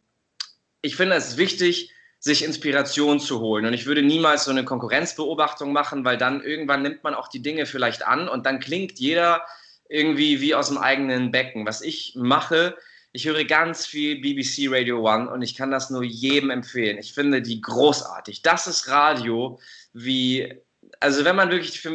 ich 0.82 0.96
finde 0.96 1.16
es 1.16 1.38
wichtig, 1.38 1.92
sich 2.20 2.44
Inspiration 2.44 3.20
zu 3.20 3.40
holen. 3.40 3.66
Und 3.66 3.74
ich 3.74 3.88
würde 3.88 4.04
niemals 4.04 4.46
so 4.46 4.52
eine 4.52 4.64
Konkurrenzbeobachtung 4.64 5.74
machen, 5.74 6.06
weil 6.06 6.18
dann 6.18 6.44
irgendwann 6.44 6.84
nimmt 6.84 7.04
man 7.04 7.16
auch 7.16 7.28
die 7.28 7.42
Dinge 7.42 7.66
vielleicht 7.66 8.06
an 8.06 8.28
und 8.28 8.46
dann 8.46 8.60
klingt 8.60 9.00
jeder 9.00 9.44
irgendwie 9.90 10.40
wie 10.40 10.54
aus 10.54 10.70
dem 10.70 10.78
eigenen 10.78 11.32
Becken. 11.32 11.66
Was 11.66 11.82
ich 11.82 12.14
mache, 12.16 12.78
ich 13.14 13.26
höre 13.26 13.44
ganz 13.44 13.86
viel 13.86 14.22
BBC 14.22 14.72
Radio 14.72 15.08
One 15.08 15.30
und 15.30 15.42
ich 15.42 15.56
kann 15.56 15.72
das 15.72 15.90
nur 15.90 16.04
jedem 16.04 16.50
empfehlen. 16.50 16.98
Ich 16.98 17.14
finde 17.14 17.42
die 17.42 17.60
großartig. 17.60 18.42
Das 18.42 18.68
ist 18.68 18.88
Radio 18.88 19.60
wie, 19.94 20.54
also 21.00 21.26
wenn 21.26 21.36
man 21.36 21.52
wirklich 21.52 21.88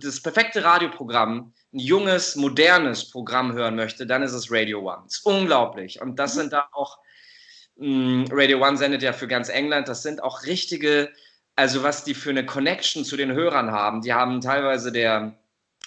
das 0.00 0.20
perfekte 0.20 0.64
Radioprogramm, 0.64 1.52
ein 1.72 1.78
junges, 1.78 2.34
modernes 2.34 3.08
Programm 3.08 3.52
hören 3.52 3.76
möchte, 3.76 4.06
dann 4.06 4.22
ist 4.22 4.32
es 4.32 4.50
Radio 4.50 4.80
One. 4.80 5.04
Ist 5.06 5.24
unglaublich. 5.24 6.00
Und 6.00 6.18
das 6.18 6.34
mhm. 6.34 6.40
sind 6.40 6.52
da 6.52 6.68
auch, 6.72 6.98
hm, 7.76 8.26
Radio 8.30 8.60
One 8.64 8.76
sendet 8.76 9.02
ja 9.02 9.12
für 9.12 9.28
ganz 9.28 9.48
England, 9.48 9.88
das 9.88 10.02
sind 10.02 10.22
auch 10.22 10.44
richtige, 10.44 11.12
also 11.54 11.84
was 11.84 12.02
die 12.02 12.14
für 12.14 12.30
eine 12.30 12.46
Connection 12.46 13.04
zu 13.04 13.16
den 13.16 13.32
Hörern 13.32 13.70
haben. 13.70 14.02
Die 14.02 14.12
haben 14.12 14.40
teilweise 14.40 14.90
der 14.90 15.38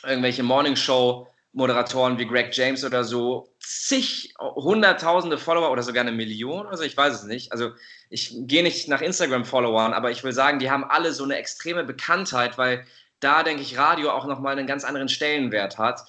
irgendwelche 0.03 0.43
Morning 0.43 0.77
Show 0.77 1.27
Moderatoren 1.57 2.19
wie 2.19 2.27
Greg 2.27 2.55
James 2.55 2.85
oder 2.85 3.03
so 3.03 3.51
zig, 3.59 4.31
hunderttausende 4.39 5.39
Follower 5.39 5.71
oder 5.71 5.81
sogar 5.81 6.01
eine 6.01 6.11
Million, 6.11 6.67
also 6.67 6.83
ich 6.83 6.95
weiß 6.95 7.15
es 7.15 7.23
nicht. 7.23 7.51
Also 7.51 7.71
ich 8.11 8.31
gehe 8.41 8.61
nicht 8.61 8.87
nach 8.87 9.01
Instagram-Followern, 9.01 9.93
aber 9.93 10.11
ich 10.11 10.23
will 10.23 10.33
sagen, 10.33 10.59
die 10.59 10.69
haben 10.69 10.83
alle 10.83 11.13
so 11.13 11.23
eine 11.23 11.35
extreme 11.35 11.83
Bekanntheit, 11.83 12.59
weil 12.59 12.85
da, 13.19 13.41
denke 13.41 13.63
ich, 13.63 13.75
Radio 13.75 14.11
auch 14.11 14.27
nochmal 14.27 14.55
einen 14.55 14.67
ganz 14.67 14.83
anderen 14.83 15.09
Stellenwert 15.09 15.79
hat. 15.79 16.01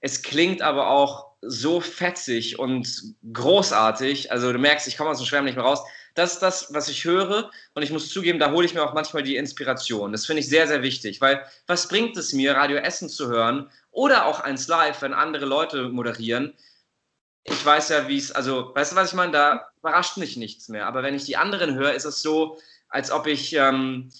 Es 0.00 0.22
klingt 0.22 0.60
aber 0.60 0.90
auch 0.90 1.28
so 1.40 1.80
fetzig 1.80 2.58
und 2.58 3.14
großartig. 3.32 4.32
Also 4.32 4.52
du 4.52 4.58
merkst, 4.58 4.88
ich 4.88 4.96
komme 4.96 5.10
aus 5.10 5.18
dem 5.18 5.26
Schwärmen 5.26 5.46
nicht 5.46 5.56
mehr 5.56 5.64
raus. 5.64 5.84
Das 6.16 6.32
ist 6.32 6.42
das, 6.42 6.72
was 6.74 6.88
ich 6.88 7.04
höre. 7.04 7.50
Und 7.74 7.82
ich 7.82 7.92
muss 7.92 8.08
zugeben, 8.08 8.38
da 8.38 8.50
hole 8.50 8.64
ich 8.66 8.74
mir 8.74 8.82
auch 8.82 8.94
manchmal 8.94 9.22
die 9.22 9.36
Inspiration. 9.36 10.12
Das 10.12 10.26
finde 10.26 10.40
ich 10.40 10.48
sehr, 10.48 10.66
sehr 10.66 10.82
wichtig, 10.82 11.20
weil 11.20 11.44
was 11.66 11.88
bringt 11.88 12.16
es 12.16 12.32
mir, 12.32 12.56
Radio 12.56 12.78
Essen 12.78 13.08
zu 13.08 13.28
hören 13.28 13.70
oder 13.90 14.24
auch 14.24 14.40
eins 14.40 14.66
live, 14.66 15.02
wenn 15.02 15.12
andere 15.12 15.44
Leute 15.44 15.90
moderieren. 15.90 16.54
Ich 17.44 17.64
weiß 17.64 17.90
ja, 17.90 18.08
wie 18.08 18.16
es, 18.16 18.32
also, 18.32 18.74
weißt 18.74 18.92
du, 18.92 18.96
was 18.96 19.10
ich 19.10 19.14
meine? 19.14 19.32
Da 19.32 19.68
überrascht 19.78 20.16
mich 20.16 20.36
nichts 20.38 20.68
mehr. 20.68 20.86
Aber 20.86 21.02
wenn 21.02 21.14
ich 21.14 21.24
die 21.24 21.36
anderen 21.36 21.74
höre, 21.74 21.92
ist 21.92 22.06
es 22.06 22.22
so, 22.22 22.58
als 22.88 23.10
ob 23.12 23.26
ich, 23.26 23.52
ähm, 23.52 24.10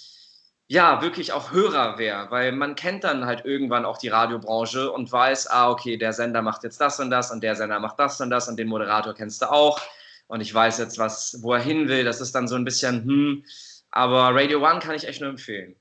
ja, 0.69 1.01
wirklich 1.01 1.33
auch 1.33 1.53
Hörer 1.53 1.97
wäre, 1.97 2.31
weil 2.31 2.53
man 2.53 2.75
kennt 2.75 3.05
dann 3.05 3.25
halt 3.25 3.45
irgendwann 3.45 3.87
auch 3.87 3.99
die 3.99 4.09
Radiobranche 4.09 4.93
und 4.93 5.11
weiß, 5.11 5.49
ah, 5.49 5.71
okay, 5.71 5.97
der 5.97 6.13
Sender 6.13 6.43
macht 6.43 6.63
jetzt 6.65 6.81
das 6.81 7.01
und 7.01 7.11
das 7.11 7.31
und 7.31 7.43
der 7.43 7.57
Sender 7.57 7.81
macht 7.81 7.99
das 7.99 8.21
und 8.21 8.31
das 8.31 8.49
und 8.49 8.59
den 8.59 8.69
Moderator 8.69 9.15
kennst 9.15 9.43
du 9.43 9.51
auch 9.51 9.81
und 10.29 10.41
ich 10.41 10.53
weiß 10.53 10.79
jetzt, 10.79 10.99
was, 10.99 11.39
wo 11.43 11.53
er 11.53 11.63
hin 11.63 11.89
will. 11.89 12.05
Das 12.05 12.21
ist 12.21 12.35
dann 12.35 12.49
so 12.49 12.57
ein 12.57 12.65
bisschen, 12.65 13.05
hm, 13.05 13.45
aber 13.91 14.35
Radio 14.35 14.65
One 14.67 14.81
kann 14.81 14.95
ich 14.95 15.07
echt 15.07 15.21
nur 15.21 15.31
empfehlen. 15.31 15.77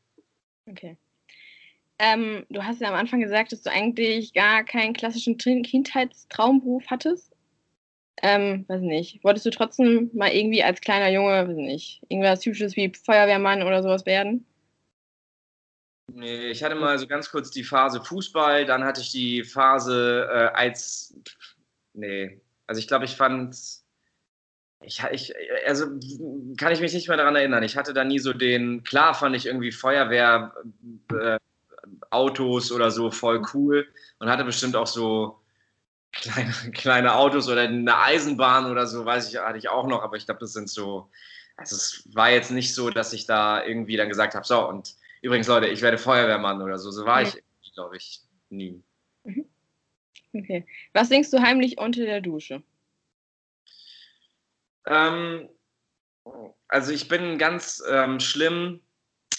Okay. 0.70 0.98
Ähm, 1.98 2.46
du 2.50 2.64
hast 2.64 2.82
ja 2.82 2.90
am 2.90 2.96
Anfang 2.96 3.22
gesagt, 3.22 3.52
dass 3.52 3.62
du 3.62 3.72
eigentlich 3.72 4.34
gar 4.34 4.64
keinen 4.64 4.94
klassischen 4.94 5.38
Kindheitstraumberuf 5.38 6.84
hattest. 6.88 7.32
Ähm, 8.22 8.66
weiß 8.68 8.82
nicht. 8.82 9.24
Wolltest 9.24 9.46
du 9.46 9.50
trotzdem 9.50 10.10
mal 10.14 10.32
irgendwie 10.32 10.64
als 10.64 10.82
kleiner 10.82 11.10
Junge, 11.10 11.48
weiß 11.48 11.56
nicht, 11.56 12.02
irgendwas 12.10 12.40
typisches 12.40 12.76
wie 12.76 12.92
Feuerwehrmann 12.94 13.64
oder 13.64 13.82
sowas 13.84 14.06
werden? 14.06 14.46
Nee, 16.14 16.48
ich 16.48 16.64
hatte 16.64 16.76
mal 16.76 16.98
so 17.00 17.08
ganz 17.08 17.30
kurz 17.30 17.50
die 17.52 17.64
Phase 17.64 18.02
Fußball, 18.02 18.66
dann 18.66 18.84
hatte 18.84 19.02
ich 19.02 19.12
die 19.12 19.44
Phase 19.44 20.28
äh, 20.32 20.56
als. 20.56 21.16
Nee, 21.94 22.40
also 22.68 22.80
ich 22.80 22.88
glaube, 22.88 23.06
ich 23.06 23.16
fand. 23.16 23.56
Ich, 24.82 25.02
ich, 25.12 25.34
also 25.66 25.86
kann 26.58 26.72
ich 26.72 26.82
mich 26.82 26.94
nicht 26.94 27.08
mehr 27.08 27.18
daran 27.18 27.36
erinnern. 27.36 27.64
Ich 27.64 27.78
hatte 27.78 27.94
da 27.94 28.04
nie 28.04 28.20
so 28.20 28.34
den. 28.34 28.84
Klar 28.84 29.14
fand 29.14 29.36
ich 29.36 29.46
irgendwie 29.46 29.72
Feuerwehr. 29.72 30.54
Äh, 31.12 31.40
Autos 32.10 32.72
oder 32.72 32.92
so 32.92 33.12
voll 33.12 33.44
cool 33.54 33.88
und 34.20 34.30
hatte 34.30 34.44
bestimmt 34.44 34.76
auch 34.76 34.88
so 34.88 35.40
kleine, 36.12 36.52
kleine 36.74 37.16
Autos 37.16 37.50
oder 37.50 37.62
eine 37.62 37.98
Eisenbahn 37.98 38.72
oder 38.72 38.88
so, 38.88 39.06
weiß 39.06 39.30
ich, 39.30 39.38
hatte 39.38 39.58
ich 39.58 39.70
auch 39.70 39.88
noch, 39.88 40.04
aber 40.04 40.18
ich 40.18 40.26
glaube, 40.26 40.40
das 40.40 40.54
sind 40.54 40.70
so, 40.70 41.10
also 41.58 41.76
es 41.76 42.08
war 42.14 42.32
jetzt 42.32 42.52
nicht 42.52 42.74
so, 42.74 42.90
dass 42.90 43.14
ich 43.14 43.26
da 43.26 43.64
irgendwie 43.64 43.98
dann 43.98 44.10
gesagt 44.10 44.36
habe, 44.36 44.46
so 44.46 44.68
und 44.68 44.96
übrigens 45.22 45.48
Leute, 45.48 45.68
ich 45.68 45.82
werde 45.82 45.98
Feuerwehrmann 45.98 46.62
oder 46.62 46.78
so, 46.78 46.92
so 46.92 47.06
war 47.06 47.22
okay. 47.22 47.42
ich, 47.62 47.74
glaube 47.74 47.98
ich, 47.98 48.22
nie. 48.50 48.82
Mhm. 49.24 49.46
Okay. 50.34 50.66
Was 50.94 51.08
singst 51.10 51.32
du 51.32 51.40
heimlich 51.40 51.78
unter 51.78 52.02
der 52.02 52.22
Dusche? 52.22 52.62
Ähm, 54.86 55.50
also 56.68 56.92
ich 56.92 57.08
bin 57.08 57.38
ganz 57.38 57.84
ähm, 57.88 58.20
schlimm 58.20 58.82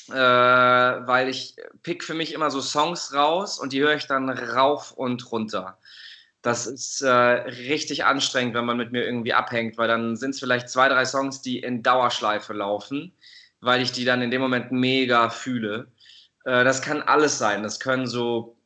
äh, 0.08 0.14
weil 0.14 1.28
ich 1.28 1.56
pick 1.82 2.04
für 2.04 2.14
mich 2.14 2.32
immer 2.32 2.50
so 2.50 2.60
Songs 2.60 3.12
raus 3.12 3.58
und 3.58 3.72
die 3.72 3.80
höre 3.80 3.96
ich 3.96 4.06
dann 4.06 4.28
rauf 4.30 4.92
und 4.92 5.30
runter. 5.32 5.78
Das 6.42 6.66
ist 6.66 7.02
äh, 7.02 7.10
richtig 7.10 8.04
anstrengend, 8.04 8.54
wenn 8.54 8.66
man 8.66 8.76
mit 8.76 8.92
mir 8.92 9.04
irgendwie 9.04 9.32
abhängt, 9.32 9.78
weil 9.78 9.88
dann 9.88 10.16
sind 10.16 10.30
es 10.30 10.38
vielleicht 10.38 10.68
zwei, 10.68 10.88
drei 10.88 11.04
Songs, 11.04 11.42
die 11.42 11.58
in 11.58 11.82
Dauerschleife 11.82 12.52
laufen, 12.52 13.12
weil 13.60 13.82
ich 13.82 13.90
die 13.90 14.04
dann 14.04 14.22
in 14.22 14.30
dem 14.30 14.40
Moment 14.40 14.70
mega 14.70 15.28
fühle. 15.30 15.90
Äh, 16.44 16.62
das 16.62 16.82
kann 16.82 17.02
alles 17.02 17.38
sein. 17.38 17.64
Das 17.64 17.80
können 17.80 18.06
so 18.06 18.56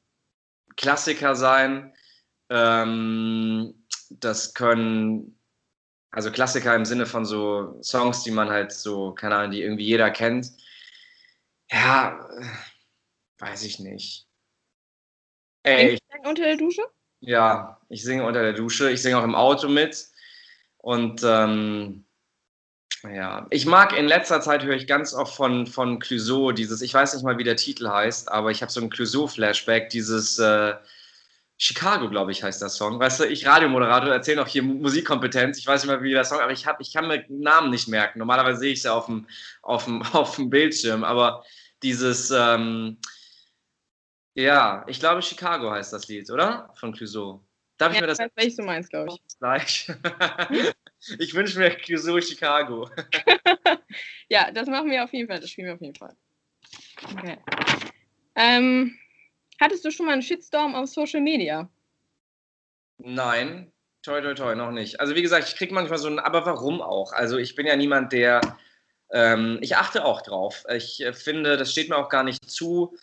Klassiker 0.76 1.35
sein. 1.35 1.95
Ähm, 2.51 3.74
das 4.11 4.53
können, 4.53 5.39
also 6.11 6.31
Klassiker 6.31 6.75
im 6.75 6.85
Sinne 6.85 7.07
von 7.07 7.25
so 7.25 7.79
Songs, 7.83 8.23
die 8.23 8.31
man 8.31 8.51
halt 8.51 8.73
so, 8.73 9.13
keine 9.13 9.37
Ahnung, 9.37 9.53
die 9.53 9.63
irgendwie 9.63 9.85
jeder 9.85 10.11
kennt. 10.11 10.51
Ja, 11.71 12.29
weiß 13.39 13.63
ich 13.63 13.79
nicht. 13.79 14.27
Ey, 15.63 15.95
ich 15.95 16.01
unter 16.27 16.43
der 16.43 16.57
Dusche? 16.57 16.83
Ja, 17.21 17.81
ich 17.89 18.03
singe 18.03 18.27
unter 18.27 18.43
der 18.43 18.55
Dusche. 18.55 18.91
Ich 18.91 19.03
singe 19.03 19.19
auch 19.19 19.25
im 19.25 19.35
Auto 19.35 19.69
mit. 19.69 20.09
Und 20.79 21.23
ähm, 21.23 22.07
ja, 23.03 23.47
ich 23.51 23.67
mag 23.67 23.97
in 23.97 24.07
letzter 24.07 24.41
Zeit 24.41 24.65
höre 24.65 24.77
ich 24.77 24.87
ganz 24.87 25.15
oft 25.15 25.35
von, 25.35 25.67
von 25.67 25.99
Clouseau 25.99 26.53
dieses, 26.53 26.83
ich 26.83 26.93
weiß 26.93 27.15
nicht 27.15 27.23
mal, 27.23 27.39
wie 27.39 27.45
der 27.45 27.57
Titel 27.57 27.89
heißt, 27.89 28.31
aber 28.31 28.51
ich 28.51 28.63
habe 28.63 28.73
so 28.73 28.81
ein 28.81 28.91
Clouseau-Flashback, 28.91 29.91
dieses 29.91 30.39
äh, 30.39 30.75
Chicago, 31.63 32.09
glaube 32.09 32.33
ich, 32.33 32.43
heißt 32.43 32.63
der 32.63 32.71
Song. 32.71 32.99
Weißt 32.99 33.21
du, 33.21 33.25
ich 33.25 33.47
Radiomoderator, 33.47 34.11
erzähle 34.11 34.41
auch 34.41 34.49
hier 34.49 34.63
Musikkompetenz. 34.63 35.59
Ich 35.59 35.67
weiß 35.67 35.85
nicht 35.85 35.93
mal, 35.93 36.03
wie 36.03 36.13
der 36.13 36.25
Song, 36.25 36.41
aber 36.41 36.53
ich, 36.53 36.67
hab, 36.67 36.81
ich 36.81 36.91
kann 36.91 37.07
mir 37.07 37.23
Namen 37.29 37.69
nicht 37.69 37.87
merken. 37.87 38.19
Normalerweise 38.19 38.61
sehe 38.61 38.73
ich 38.73 38.79
es 38.79 38.85
ja 38.85 38.95
auf 38.95 39.05
dem, 39.05 39.29
auf, 39.61 39.85
dem, 39.85 40.01
auf 40.15 40.37
dem 40.37 40.49
Bildschirm, 40.49 41.05
aber 41.05 41.45
dieses, 41.83 42.31
ähm, 42.31 42.97
ja, 44.33 44.87
ich 44.89 45.01
glaube, 45.01 45.21
Chicago 45.21 45.71
heißt 45.71 45.93
das 45.93 46.09
Lied, 46.09 46.31
oder? 46.31 46.73
Von 46.77 46.93
Clouseau. 46.93 47.45
Darf 47.77 47.93
ja, 47.93 47.97
ich 47.97 48.01
mir 48.01 48.07
das? 48.07 48.19
Ich 48.19 48.25
weiß, 48.25 48.33
welches 48.37 48.57
du 48.57 48.63
meinst, 48.63 48.89
glaube 48.89 49.13
ich. 49.13 49.21
Gleich. 49.39 49.93
ich 51.19 51.35
wünsche 51.35 51.59
mir 51.59 51.73
Clouseau 51.73 52.19
Chicago. 52.23 52.89
ja, 54.31 54.51
das 54.51 54.67
machen 54.67 54.91
wir 54.91 55.05
auf 55.05 55.13
jeden 55.13 55.29
Fall. 55.29 55.41
Das 55.41 55.51
spielen 55.51 55.67
wir 55.67 55.75
auf 55.75 55.83
jeden 55.83 55.95
Fall. 55.95 56.17
Okay. 57.13 57.37
Ähm, 58.35 58.97
hattest 59.61 59.85
du 59.85 59.91
schon 59.91 60.07
mal 60.07 60.13
einen 60.13 60.23
Shitstorm 60.23 60.75
auf 60.75 60.89
Social 60.89 61.21
Media? 61.21 61.69
Nein, 62.99 63.73
toi, 64.03 64.21
toi, 64.21 64.35
toi, 64.35 64.55
noch 64.55 64.71
nicht. 64.73 65.01
Also 65.01 65.15
wie 65.15 65.23
gesagt, 65.23 65.49
ich 65.49 65.57
kriege 65.57 65.75
manchmal 65.75 65.99
so 65.99 66.09
ein, 66.09 66.19
aber 66.19 66.45
warum 66.47 66.81
auch? 66.81 67.13
Also 67.13 67.39
ich 67.39 67.55
bin 67.55 67.67
ja 67.67 67.77
niemand, 67.77 68.13
der, 68.13 68.41
ähm, 69.11 69.59
ich 69.61 69.77
achte 69.77 70.05
auch 70.05 70.23
drauf. 70.23 70.65
Ich 70.75 71.01
äh, 71.01 71.13
finde, 71.13 71.57
das 71.57 71.73
steht 71.73 71.89
mir 71.89 71.97
auch 71.97 72.09
gar 72.09 72.25
nicht 72.25 72.51
zu, 72.51 72.97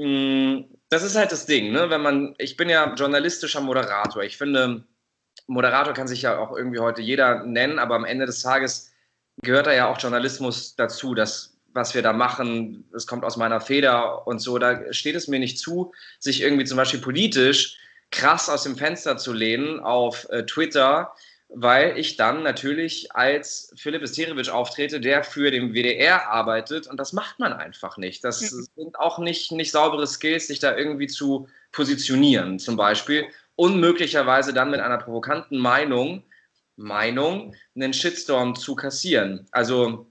Mm, 0.00 0.64
das 0.88 1.02
ist 1.02 1.14
halt 1.14 1.30
das 1.30 1.44
Ding, 1.44 1.72
ne? 1.72 1.90
Wenn 1.90 2.00
man, 2.00 2.34
ich 2.38 2.56
bin 2.56 2.70
ja 2.70 2.94
journalistischer 2.94 3.60
Moderator. 3.60 4.22
Ich 4.22 4.38
finde, 4.38 4.84
Moderator 5.46 5.92
kann 5.92 6.08
sich 6.08 6.22
ja 6.22 6.38
auch 6.38 6.56
irgendwie 6.56 6.78
heute 6.78 7.02
jeder 7.02 7.44
nennen, 7.44 7.78
aber 7.78 7.96
am 7.96 8.06
Ende 8.06 8.24
des 8.24 8.40
Tages 8.40 8.92
gehört 9.42 9.66
da 9.66 9.74
ja 9.74 9.88
auch 9.88 9.98
Journalismus 9.98 10.74
dazu, 10.74 11.14
das, 11.14 11.59
was 11.72 11.94
wir 11.94 12.02
da 12.02 12.12
machen, 12.12 12.88
das 12.92 13.06
kommt 13.06 13.24
aus 13.24 13.36
meiner 13.36 13.60
Feder 13.60 14.26
und 14.26 14.40
so. 14.40 14.58
Da 14.58 14.92
steht 14.92 15.14
es 15.14 15.28
mir 15.28 15.38
nicht 15.38 15.58
zu, 15.58 15.92
sich 16.18 16.42
irgendwie 16.42 16.64
zum 16.64 16.76
Beispiel 16.76 17.00
politisch 17.00 17.78
krass 18.10 18.48
aus 18.48 18.64
dem 18.64 18.76
Fenster 18.76 19.16
zu 19.16 19.32
lehnen 19.32 19.80
auf 19.80 20.28
äh, 20.30 20.44
Twitter 20.44 21.12
weil 21.52 21.98
ich 21.98 22.16
dann 22.16 22.42
natürlich 22.42 23.12
als 23.14 23.72
Philipp 23.76 24.02
Esterewitsch 24.02 24.48
auftrete, 24.48 25.00
der 25.00 25.24
für 25.24 25.50
den 25.50 25.72
WDR 25.74 26.28
arbeitet 26.28 26.86
und 26.86 26.98
das 26.98 27.12
macht 27.12 27.38
man 27.38 27.52
einfach 27.52 27.96
nicht. 27.96 28.22
Das 28.24 28.40
mhm. 28.40 28.66
sind 28.76 28.98
auch 28.98 29.18
nicht, 29.18 29.50
nicht 29.52 29.72
saubere 29.72 30.06
Skills, 30.06 30.46
sich 30.46 30.60
da 30.60 30.76
irgendwie 30.76 31.08
zu 31.08 31.48
positionieren 31.72 32.58
zum 32.58 32.76
Beispiel 32.76 33.26
und 33.56 33.80
möglicherweise 33.80 34.52
dann 34.54 34.70
mit 34.70 34.80
einer 34.80 34.98
provokanten 34.98 35.58
Meinung, 35.58 36.22
Meinung 36.76 37.54
einen 37.74 37.92
Shitstorm 37.92 38.54
zu 38.54 38.76
kassieren. 38.76 39.48
Also 39.50 40.09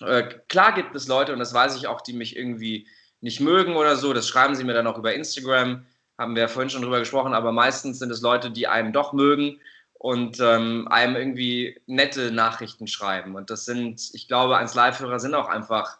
äh, 0.00 0.22
klar 0.48 0.74
gibt 0.74 0.94
es 0.94 1.08
Leute 1.08 1.32
und 1.32 1.38
das 1.38 1.54
weiß 1.54 1.76
ich 1.76 1.86
auch, 1.86 2.00
die 2.00 2.12
mich 2.12 2.36
irgendwie 2.36 2.88
nicht 3.20 3.40
mögen 3.40 3.76
oder 3.76 3.96
so, 3.96 4.12
das 4.12 4.28
schreiben 4.28 4.54
sie 4.54 4.64
mir 4.64 4.72
dann 4.72 4.86
auch 4.86 4.98
über 4.98 5.14
Instagram, 5.14 5.84
haben 6.18 6.34
wir 6.34 6.42
ja 6.42 6.48
vorhin 6.48 6.70
schon 6.70 6.82
drüber 6.82 6.98
gesprochen, 6.98 7.34
aber 7.34 7.52
meistens 7.52 7.98
sind 7.98 8.10
es 8.10 8.22
Leute, 8.22 8.50
die 8.50 8.66
einem 8.66 8.92
doch 8.92 9.12
mögen 9.12 9.60
und 9.94 10.40
ähm, 10.40 10.88
einem 10.88 11.16
irgendwie 11.16 11.78
nette 11.86 12.30
Nachrichten 12.30 12.86
schreiben. 12.86 13.34
Und 13.34 13.50
das 13.50 13.66
sind, 13.66 14.10
ich 14.14 14.28
glaube, 14.28 14.56
als 14.56 14.74
Live-Hörer 14.74 15.20
sind 15.20 15.34
auch 15.34 15.48
einfach 15.48 15.98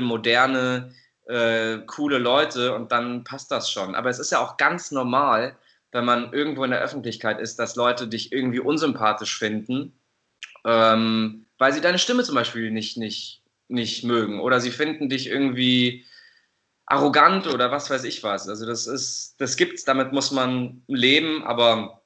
moderne, 0.00 0.94
äh, 1.26 1.78
coole 1.86 2.18
Leute 2.18 2.74
und 2.74 2.92
dann 2.92 3.24
passt 3.24 3.50
das 3.50 3.70
schon. 3.70 3.94
Aber 3.94 4.08
es 4.08 4.18
ist 4.18 4.32
ja 4.32 4.40
auch 4.40 4.56
ganz 4.56 4.90
normal, 4.90 5.56
wenn 5.92 6.04
man 6.04 6.32
irgendwo 6.32 6.64
in 6.64 6.70
der 6.70 6.80
Öffentlichkeit 6.80 7.40
ist, 7.40 7.58
dass 7.58 7.76
Leute 7.76 8.08
dich 8.08 8.32
irgendwie 8.32 8.60
unsympathisch 8.60 9.38
finden, 9.38 9.98
ähm, 10.64 11.46
weil 11.58 11.72
sie 11.72 11.80
deine 11.80 11.98
Stimme 11.98 12.24
zum 12.24 12.34
Beispiel 12.34 12.70
nicht, 12.70 12.96
nicht, 12.96 13.42
nicht 13.68 14.04
mögen 14.04 14.40
oder 14.40 14.60
sie 14.60 14.70
finden 14.70 15.08
dich 15.08 15.28
irgendwie 15.28 16.06
arrogant 16.86 17.46
oder 17.46 17.70
was 17.70 17.90
weiß 17.90 18.04
ich 18.04 18.22
was. 18.22 18.48
Also 18.48 18.66
das 18.66 18.86
ist, 18.86 19.34
das 19.38 19.56
gibt's, 19.56 19.84
damit 19.84 20.12
muss 20.12 20.30
man 20.30 20.82
leben, 20.86 21.44
aber 21.44 22.02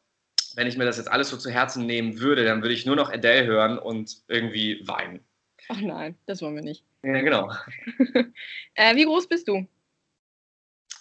wenn 0.57 0.67
ich 0.67 0.77
mir 0.77 0.85
das 0.85 0.97
jetzt 0.97 1.11
alles 1.11 1.31
so 1.31 1.37
zu 1.37 1.51
Herzen 1.51 1.87
nehmen 1.87 2.19
würde, 2.19 2.45
dann 2.45 2.63
würde 2.63 2.75
ich 2.75 2.85
nur 2.85 2.97
noch 2.97 3.11
Adele 3.11 3.47
hören 3.47 3.79
und 3.79 4.23
irgendwie 4.29 4.87
weinen. 4.87 5.25
Ach 5.69 5.81
nein, 5.81 6.19
das 6.27 6.43
wollen 6.43 6.57
wir 6.57 6.63
nicht. 6.63 6.85
Ja, 7.05 7.21
genau. 7.21 7.51
äh, 8.75 8.97
wie 8.97 9.05
groß 9.05 9.29
bist 9.29 9.49
du? 9.49 9.67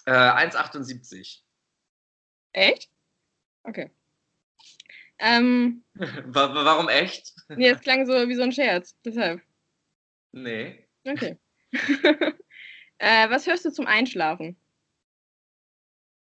Äh, 0.06 0.10
1,78. 0.12 1.40
Echt? 2.52 2.90
Okay. 3.64 3.90
Ähm, 5.22 5.84
Warum 6.26 6.88
echt? 6.88 7.32
Nee, 7.48 7.68
es 7.68 7.80
klang 7.80 8.06
so 8.06 8.28
wie 8.28 8.34
so 8.34 8.42
ein 8.42 8.52
Scherz, 8.52 8.96
deshalb. 9.04 9.40
Nee. 10.32 10.84
Okay. 11.04 11.38
äh, 12.98 13.30
was 13.30 13.46
hörst 13.46 13.64
du 13.64 13.70
zum 13.70 13.86
Einschlafen? 13.86 14.56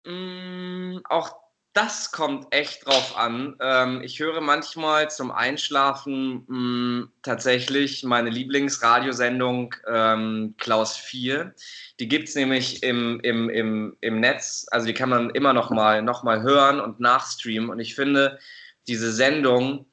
Mm, 0.05 0.99
auch 1.09 1.35
das 1.72 2.12
kommt 2.12 2.47
echt 2.55 2.87
drauf 2.87 3.16
an. 3.16 3.57
Ähm, 3.61 4.03
ich 4.03 4.20
höre 4.20 4.41
manchmal 4.41 5.11
zum 5.11 5.32
Einschlafen 5.32 6.45
mh, 6.47 6.59
mm, 6.59 7.12
tatsächlich 7.22 8.05
meine 8.05 8.30
Lieblingsradiosendung 8.30 9.74
ähm, 9.89 10.55
Klaus 10.59 10.97
4. 10.97 11.55
Die 11.99 12.09
gibt 12.09 12.28
es 12.28 12.35
nämlich 12.35 12.82
im, 12.82 13.18
im, 13.20 13.49
im, 13.49 13.97
im 14.03 14.20
Netz. 14.20 14.66
Also 14.70 14.87
die 14.87 14.95
kann 14.95 15.09
man 15.09 15.30
immer 15.30 15.53
noch 15.53 15.70
mal, 15.70 16.03
noch 16.03 16.22
mal 16.22 16.43
hören 16.43 16.80
und 16.80 17.01
nachstreamen. 17.01 17.70
Und 17.70 17.80
ich 17.80 17.95
finde, 17.95 18.39
diese 18.87 19.12
Sendung, 19.12 19.87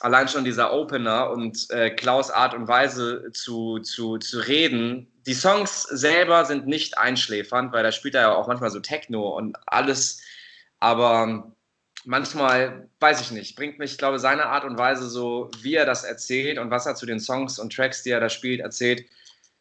allein 0.00 0.28
schon 0.28 0.44
dieser 0.44 0.72
Opener 0.72 1.30
und 1.30 1.70
äh, 1.70 1.90
Klaus 1.90 2.30
Art 2.30 2.54
und 2.54 2.68
Weise 2.68 3.30
zu, 3.32 3.78
zu, 3.80 4.18
zu 4.18 4.40
reden, 4.40 5.08
die 5.26 5.34
Songs 5.34 5.82
selber 5.82 6.44
sind 6.44 6.66
nicht 6.66 6.98
einschläfernd, 6.98 7.72
weil 7.72 7.84
da 7.84 7.92
spielt 7.92 8.14
er 8.14 8.22
ja 8.22 8.34
auch 8.34 8.48
manchmal 8.48 8.70
so 8.70 8.80
Techno 8.80 9.36
und 9.36 9.56
alles 9.66 10.20
aber 10.82 11.52
manchmal, 12.04 12.88
weiß 12.98 13.20
ich 13.20 13.30
nicht, 13.30 13.54
bringt 13.54 13.78
mich, 13.78 13.92
ich 13.92 13.98
glaube, 13.98 14.18
seine 14.18 14.46
Art 14.46 14.64
und 14.64 14.76
Weise, 14.76 15.08
so 15.08 15.48
wie 15.60 15.76
er 15.76 15.86
das 15.86 16.02
erzählt 16.02 16.58
und 16.58 16.72
was 16.72 16.86
er 16.86 16.96
zu 16.96 17.06
den 17.06 17.20
Songs 17.20 17.60
und 17.60 17.72
Tracks, 17.72 18.02
die 18.02 18.10
er 18.10 18.18
da 18.18 18.28
spielt, 18.28 18.58
erzählt, 18.58 19.08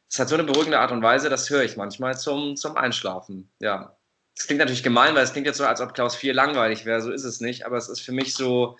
es 0.09 0.17
hat 0.17 0.29
so 0.29 0.35
eine 0.35 0.45
beruhigende 0.45 0.79
Art 0.79 0.91
und 0.91 1.03
Weise, 1.03 1.29
das 1.29 1.47
höre 1.49 1.63
ich 1.63 1.77
manchmal 1.77 2.17
zum, 2.17 2.55
zum 2.55 2.75
Einschlafen. 2.75 3.51
Ja. 3.59 3.95
Das 4.35 4.47
klingt 4.47 4.59
natürlich 4.59 4.83
gemein, 4.83 5.13
weil 5.15 5.23
es 5.23 5.33
klingt 5.33 5.47
jetzt 5.47 5.57
so, 5.57 5.65
als 5.65 5.81
ob 5.81 5.93
Klaus 5.93 6.15
4 6.15 6.33
langweilig 6.33 6.85
wäre. 6.85 7.01
So 7.01 7.11
ist 7.11 7.23
es 7.23 7.41
nicht, 7.41 7.65
aber 7.65 7.77
es 7.77 7.89
ist 7.89 8.01
für 8.01 8.11
mich 8.11 8.33
so, 8.33 8.77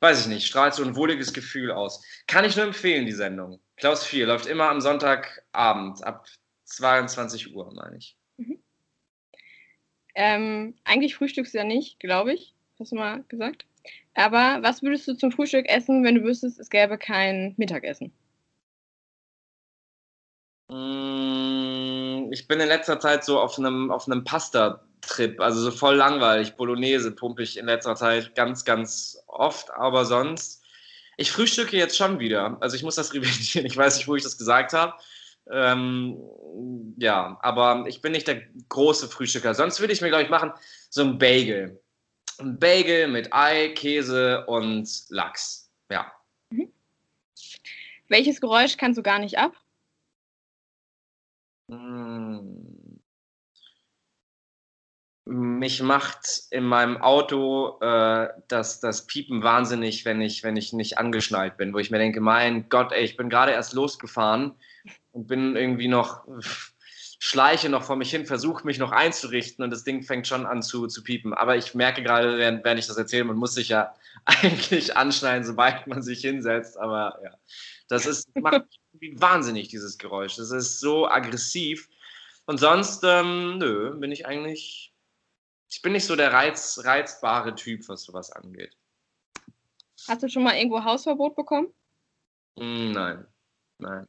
weiß 0.00 0.20
ich 0.20 0.26
nicht, 0.26 0.46
strahlt 0.46 0.74
so 0.74 0.82
ein 0.84 0.96
wohliges 0.96 1.32
Gefühl 1.32 1.70
aus. 1.70 2.04
Kann 2.26 2.44
ich 2.44 2.56
nur 2.56 2.66
empfehlen, 2.66 3.06
die 3.06 3.12
Sendung. 3.12 3.60
Klaus 3.76 4.04
4 4.04 4.26
läuft 4.26 4.46
immer 4.46 4.68
am 4.68 4.80
Sonntagabend 4.80 6.02
ab 6.04 6.26
22 6.64 7.54
Uhr, 7.54 7.72
meine 7.74 7.96
ich. 7.98 8.16
Mhm. 8.36 8.58
Ähm, 10.14 10.74
eigentlich 10.84 11.14
frühstückst 11.14 11.54
du 11.54 11.58
ja 11.58 11.64
nicht, 11.64 12.00
glaube 12.00 12.34
ich. 12.34 12.54
Hast 12.78 12.92
du 12.92 12.96
mal 12.96 13.24
gesagt. 13.28 13.64
Aber 14.14 14.58
was 14.62 14.82
würdest 14.82 15.08
du 15.08 15.14
zum 15.14 15.32
Frühstück 15.32 15.68
essen, 15.68 16.04
wenn 16.04 16.16
du 16.16 16.22
wüsstest, 16.22 16.60
es 16.60 16.68
gäbe 16.70 16.98
kein 16.98 17.54
Mittagessen? 17.56 18.12
Mm, 20.68 22.01
ich 22.32 22.48
bin 22.48 22.60
in 22.60 22.68
letzter 22.68 22.98
Zeit 22.98 23.24
so 23.24 23.38
auf 23.38 23.58
einem, 23.58 23.90
auf 23.90 24.06
einem 24.06 24.24
Pasta-Trip, 24.24 25.38
also 25.40 25.60
so 25.60 25.70
voll 25.70 25.96
langweilig. 25.96 26.54
Bolognese 26.56 27.12
pumpe 27.12 27.42
ich 27.42 27.58
in 27.58 27.66
letzter 27.66 27.94
Zeit 27.94 28.34
ganz, 28.34 28.64
ganz 28.64 29.22
oft, 29.26 29.70
aber 29.72 30.06
sonst. 30.06 30.62
Ich 31.18 31.30
frühstücke 31.30 31.76
jetzt 31.76 31.96
schon 31.96 32.18
wieder. 32.18 32.56
Also 32.60 32.74
ich 32.74 32.82
muss 32.82 32.94
das 32.94 33.12
revidieren. 33.14 33.66
Ich 33.66 33.76
weiß 33.76 33.96
nicht, 33.96 34.08
wo 34.08 34.16
ich 34.16 34.22
das 34.22 34.38
gesagt 34.38 34.72
habe. 34.72 34.94
Ähm, 35.50 36.16
ja, 36.96 37.38
aber 37.42 37.84
ich 37.86 38.00
bin 38.00 38.12
nicht 38.12 38.28
der 38.28 38.42
große 38.70 39.08
Frühstücker. 39.08 39.54
Sonst 39.54 39.80
würde 39.80 39.92
ich 39.92 40.00
mir, 40.00 40.08
glaube 40.08 40.24
ich, 40.24 40.30
machen 40.30 40.52
so 40.88 41.02
ein 41.02 41.18
Bagel. 41.18 41.82
Ein 42.38 42.58
Bagel 42.58 43.08
mit 43.08 43.32
Ei, 43.32 43.68
Käse 43.74 44.46
und 44.46 44.88
Lachs. 45.10 45.70
Ja. 45.90 46.10
Mhm. 46.48 46.72
Welches 48.08 48.40
Geräusch 48.40 48.78
kannst 48.78 48.96
du 48.96 49.02
gar 49.02 49.18
nicht 49.18 49.36
ab? 49.36 49.52
Hm. 51.72 53.00
Mich 55.24 55.80
macht 55.82 56.42
in 56.50 56.64
meinem 56.64 56.96
Auto 57.00 57.78
äh, 57.80 58.28
das, 58.48 58.80
das 58.80 59.06
Piepen 59.06 59.42
wahnsinnig, 59.44 60.04
wenn 60.04 60.20
ich, 60.20 60.42
wenn 60.42 60.56
ich 60.56 60.72
nicht 60.72 60.98
angeschnallt 60.98 61.56
bin, 61.56 61.72
wo 61.72 61.78
ich 61.78 61.92
mir 61.92 61.98
denke, 61.98 62.20
mein 62.20 62.68
Gott, 62.68 62.92
ey, 62.92 63.04
ich 63.04 63.16
bin 63.16 63.30
gerade 63.30 63.52
erst 63.52 63.72
losgefahren 63.72 64.56
und 65.12 65.28
bin 65.28 65.54
irgendwie 65.54 65.86
noch 65.86 66.26
schleiche 67.24 67.68
noch 67.68 67.84
vor 67.84 67.94
mich 67.94 68.10
hin, 68.10 68.26
versuche 68.26 68.66
mich 68.66 68.78
noch 68.78 68.90
einzurichten 68.90 69.62
und 69.64 69.70
das 69.70 69.84
Ding 69.84 70.02
fängt 70.02 70.26
schon 70.26 70.44
an 70.44 70.60
zu, 70.60 70.88
zu 70.88 71.04
piepen. 71.04 71.34
Aber 71.34 71.56
ich 71.56 71.72
merke 71.72 72.02
gerade, 72.02 72.36
während, 72.36 72.64
während 72.64 72.80
ich 72.80 72.88
das 72.88 72.96
erzähle, 72.96 73.22
man 73.22 73.36
muss 73.36 73.54
sich 73.54 73.68
ja 73.68 73.94
eigentlich 74.24 74.96
anschneiden, 74.96 75.44
sobald 75.44 75.86
man 75.86 76.02
sich 76.02 76.22
hinsetzt. 76.22 76.76
Aber 76.76 77.20
ja, 77.22 77.30
das 77.88 78.06
ist, 78.06 78.28
macht 78.36 78.64
wahnsinnig, 79.14 79.68
dieses 79.68 79.98
Geräusch. 79.98 80.36
Das 80.36 80.50
ist 80.50 80.80
so 80.80 81.08
aggressiv. 81.08 81.88
Und 82.46 82.58
sonst, 82.58 83.02
ähm, 83.04 83.58
nö, 83.58 83.94
bin 83.98 84.12
ich 84.12 84.26
eigentlich, 84.26 84.92
ich 85.68 85.82
bin 85.82 85.92
nicht 85.92 86.06
so 86.06 86.16
der 86.16 86.32
reiz, 86.32 86.80
reizbare 86.84 87.54
Typ, 87.54 87.88
was 87.88 88.04
sowas 88.04 88.30
angeht. 88.32 88.76
Hast 90.08 90.22
du 90.22 90.28
schon 90.28 90.42
mal 90.42 90.56
irgendwo 90.56 90.82
Hausverbot 90.82 91.36
bekommen? 91.36 91.72
Hm, 92.58 92.92
nein, 92.92 93.26
nein. 93.78 94.06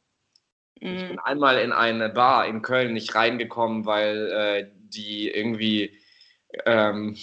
Mhm. 0.80 0.96
Ich 0.96 1.08
bin 1.08 1.18
einmal 1.20 1.58
in 1.58 1.72
eine 1.72 2.08
Bar 2.08 2.46
in 2.46 2.62
Köln 2.62 2.92
nicht 2.92 3.14
reingekommen, 3.14 3.86
weil 3.86 4.30
äh, 4.32 4.70
die 4.74 5.30
irgendwie 5.30 6.00
ähm, 6.66 7.16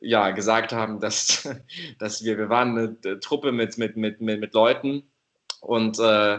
ja, 0.00 0.30
gesagt 0.30 0.72
haben, 0.72 1.00
dass, 1.00 1.48
dass 1.98 2.24
wir, 2.24 2.38
wir 2.38 2.48
waren 2.48 2.78
eine 2.78 3.20
Truppe 3.20 3.52
mit, 3.52 3.78
mit, 3.78 3.96
mit, 3.96 4.20
mit, 4.20 4.40
mit 4.40 4.54
Leuten 4.54 5.10
und 5.66 5.98
äh, 5.98 6.38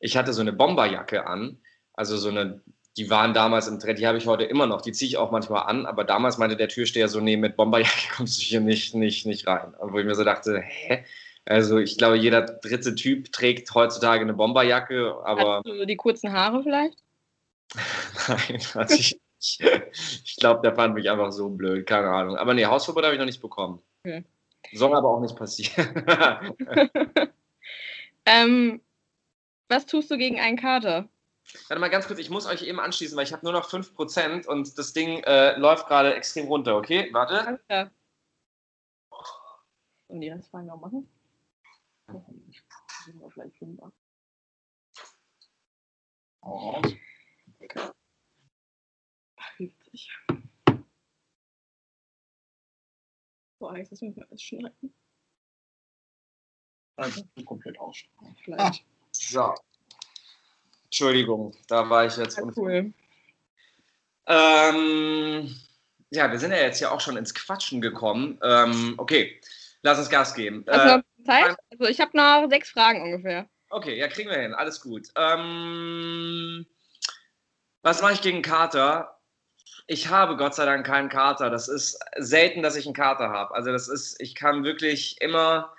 ich 0.00 0.16
hatte 0.16 0.32
so 0.32 0.40
eine 0.40 0.52
Bomberjacke 0.52 1.26
an, 1.26 1.58
also 1.94 2.16
so 2.16 2.28
eine, 2.28 2.60
die 2.96 3.08
waren 3.08 3.32
damals 3.32 3.68
im 3.68 3.78
Trend, 3.78 3.98
die 4.00 4.06
habe 4.06 4.18
ich 4.18 4.26
heute 4.26 4.44
immer 4.44 4.66
noch, 4.66 4.82
die 4.82 4.92
ziehe 4.92 5.08
ich 5.08 5.16
auch 5.16 5.30
manchmal 5.30 5.62
an, 5.62 5.86
aber 5.86 6.04
damals 6.04 6.38
meinte 6.38 6.56
der 6.56 6.68
Türsteher 6.68 7.08
so, 7.08 7.20
nee, 7.20 7.36
mit 7.36 7.56
Bomberjacke 7.56 8.08
kommst 8.16 8.38
du 8.38 8.42
hier 8.42 8.60
nicht, 8.60 8.94
nicht, 8.94 9.26
nicht 9.26 9.46
rein. 9.46 9.74
Wo 9.80 9.98
ich 9.98 10.04
mir 10.04 10.14
so 10.14 10.24
dachte, 10.24 10.60
hä? 10.60 11.04
Also 11.46 11.78
ich 11.78 11.98
glaube, 11.98 12.16
jeder 12.16 12.42
dritte 12.42 12.94
Typ 12.94 13.30
trägt 13.30 13.72
heutzutage 13.74 14.22
eine 14.22 14.32
Bomberjacke, 14.32 15.14
aber. 15.24 15.56
Hast 15.58 15.66
du 15.66 15.84
die 15.84 15.96
kurzen 15.96 16.32
Haare 16.32 16.62
vielleicht? 16.62 16.96
Nein, 18.28 18.60
hatte 18.74 18.94
ich 18.94 19.20
nicht. 19.36 19.60
Ich 20.24 20.36
glaube, 20.36 20.62
der 20.62 20.74
fand 20.74 20.94
mich 20.94 21.10
einfach 21.10 21.32
so 21.32 21.50
blöd, 21.50 21.86
keine 21.86 22.08
Ahnung. 22.08 22.36
Aber 22.38 22.54
nee, 22.54 22.64
Hausverbot 22.64 23.04
habe 23.04 23.14
ich 23.14 23.18
noch 23.18 23.26
nicht 23.26 23.42
bekommen. 23.42 23.82
Okay. 24.04 24.24
Soll 24.72 24.94
aber 24.96 25.10
auch 25.10 25.20
nicht 25.20 25.36
passieren. 25.36 26.06
ähm, 28.26 28.80
was 29.68 29.86
tust 29.86 30.10
du 30.10 30.18
gegen 30.18 30.40
einen 30.40 30.56
Kater? 30.56 31.08
Warte 31.68 31.80
mal 31.80 31.88
ganz 31.88 32.06
kurz, 32.06 32.18
ich 32.18 32.30
muss 32.30 32.46
euch 32.46 32.62
eben 32.62 32.80
anschließen, 32.80 33.16
weil 33.16 33.24
ich 33.24 33.32
habe 33.32 33.44
nur 33.44 33.52
noch 33.52 33.68
5% 33.68 34.46
und 34.46 34.78
das 34.78 34.92
Ding 34.92 35.22
äh, 35.24 35.56
läuft 35.58 35.86
gerade 35.88 36.14
extrem 36.14 36.46
runter, 36.46 36.76
okay? 36.76 37.08
Warte. 37.12 37.60
Ja. 37.68 37.90
Und 40.08 40.20
die 40.20 40.28
Restfragen 40.28 40.66
noch 40.66 40.80
machen? 40.80 41.08
Sind 42.06 43.20
wir 43.20 43.30
vielleicht 43.30 43.56
fünfer. 43.56 43.92
Oh. 46.42 46.80
Okay. 47.60 47.90
50. 49.56 50.10
So, 53.58 53.68
Alex, 53.68 53.90
das 53.90 54.00
müssen 54.02 54.16
wir 54.16 54.26
alles 54.28 54.42
schneiden. 54.42 54.94
Also 56.96 57.22
komplett. 57.44 57.76
Vielleicht. 58.44 58.60
Ah, 58.60 58.72
so. 59.10 59.54
Entschuldigung, 60.84 61.54
da 61.68 61.88
war 61.88 62.06
ich 62.06 62.16
jetzt. 62.16 62.38
Ja, 62.38 62.44
cool. 62.56 62.92
Ähm, 64.26 65.54
ja, 66.10 66.30
wir 66.30 66.38
sind 66.38 66.52
ja 66.52 66.58
jetzt 66.58 66.80
ja 66.80 66.90
auch 66.90 67.00
schon 67.00 67.16
ins 67.16 67.34
Quatschen 67.34 67.80
gekommen. 67.80 68.38
Ähm, 68.42 68.94
okay, 68.96 69.40
lass 69.82 69.98
uns 69.98 70.08
Gas 70.08 70.34
geben. 70.34 70.64
Also, 70.68 70.98
äh, 70.98 71.02
Zeit? 71.26 71.56
Also 71.72 71.90
ich 71.90 72.00
habe 72.00 72.16
noch 72.16 72.48
sechs 72.48 72.70
Fragen 72.70 73.02
ungefähr. 73.02 73.48
Okay, 73.70 73.98
ja, 73.98 74.08
kriegen 74.08 74.30
wir 74.30 74.38
hin. 74.38 74.54
Alles 74.54 74.80
gut. 74.80 75.08
Ähm, 75.16 76.64
was 77.82 78.00
mache 78.00 78.12
ich 78.12 78.22
gegen 78.22 78.42
Kater? 78.42 79.18
Ich 79.86 80.08
habe 80.08 80.36
Gott 80.36 80.54
sei 80.54 80.64
Dank 80.64 80.86
keinen 80.86 81.08
Kater. 81.08 81.50
Das 81.50 81.68
ist 81.68 81.98
selten, 82.16 82.62
dass 82.62 82.76
ich 82.76 82.86
einen 82.86 82.94
Kater 82.94 83.30
habe. 83.30 83.54
Also 83.54 83.72
das 83.72 83.88
ist, 83.88 84.20
ich 84.20 84.34
kann 84.34 84.64
wirklich 84.64 85.20
immer 85.20 85.74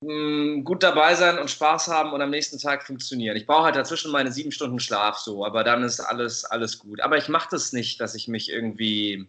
mh, 0.00 0.08
hm, 0.08 0.64
gut 0.64 0.82
dabei 0.82 1.14
sein 1.14 1.38
und 1.38 1.50
Spaß 1.50 1.88
haben 1.88 2.12
und 2.12 2.22
am 2.22 2.30
nächsten 2.30 2.58
Tag 2.58 2.86
funktionieren. 2.86 3.36
Ich 3.36 3.46
brauche 3.46 3.64
halt 3.64 3.76
dazwischen 3.76 4.12
meine 4.12 4.32
sieben 4.32 4.52
Stunden 4.52 4.80
Schlaf 4.80 5.18
so, 5.18 5.44
aber 5.44 5.64
dann 5.64 5.82
ist 5.82 6.00
alles, 6.00 6.44
alles 6.44 6.78
gut. 6.78 7.00
Aber 7.00 7.16
ich 7.16 7.28
mache 7.28 7.48
das 7.50 7.72
nicht, 7.72 8.00
dass 8.00 8.14
ich 8.14 8.28
mich 8.28 8.50
irgendwie 8.50 9.28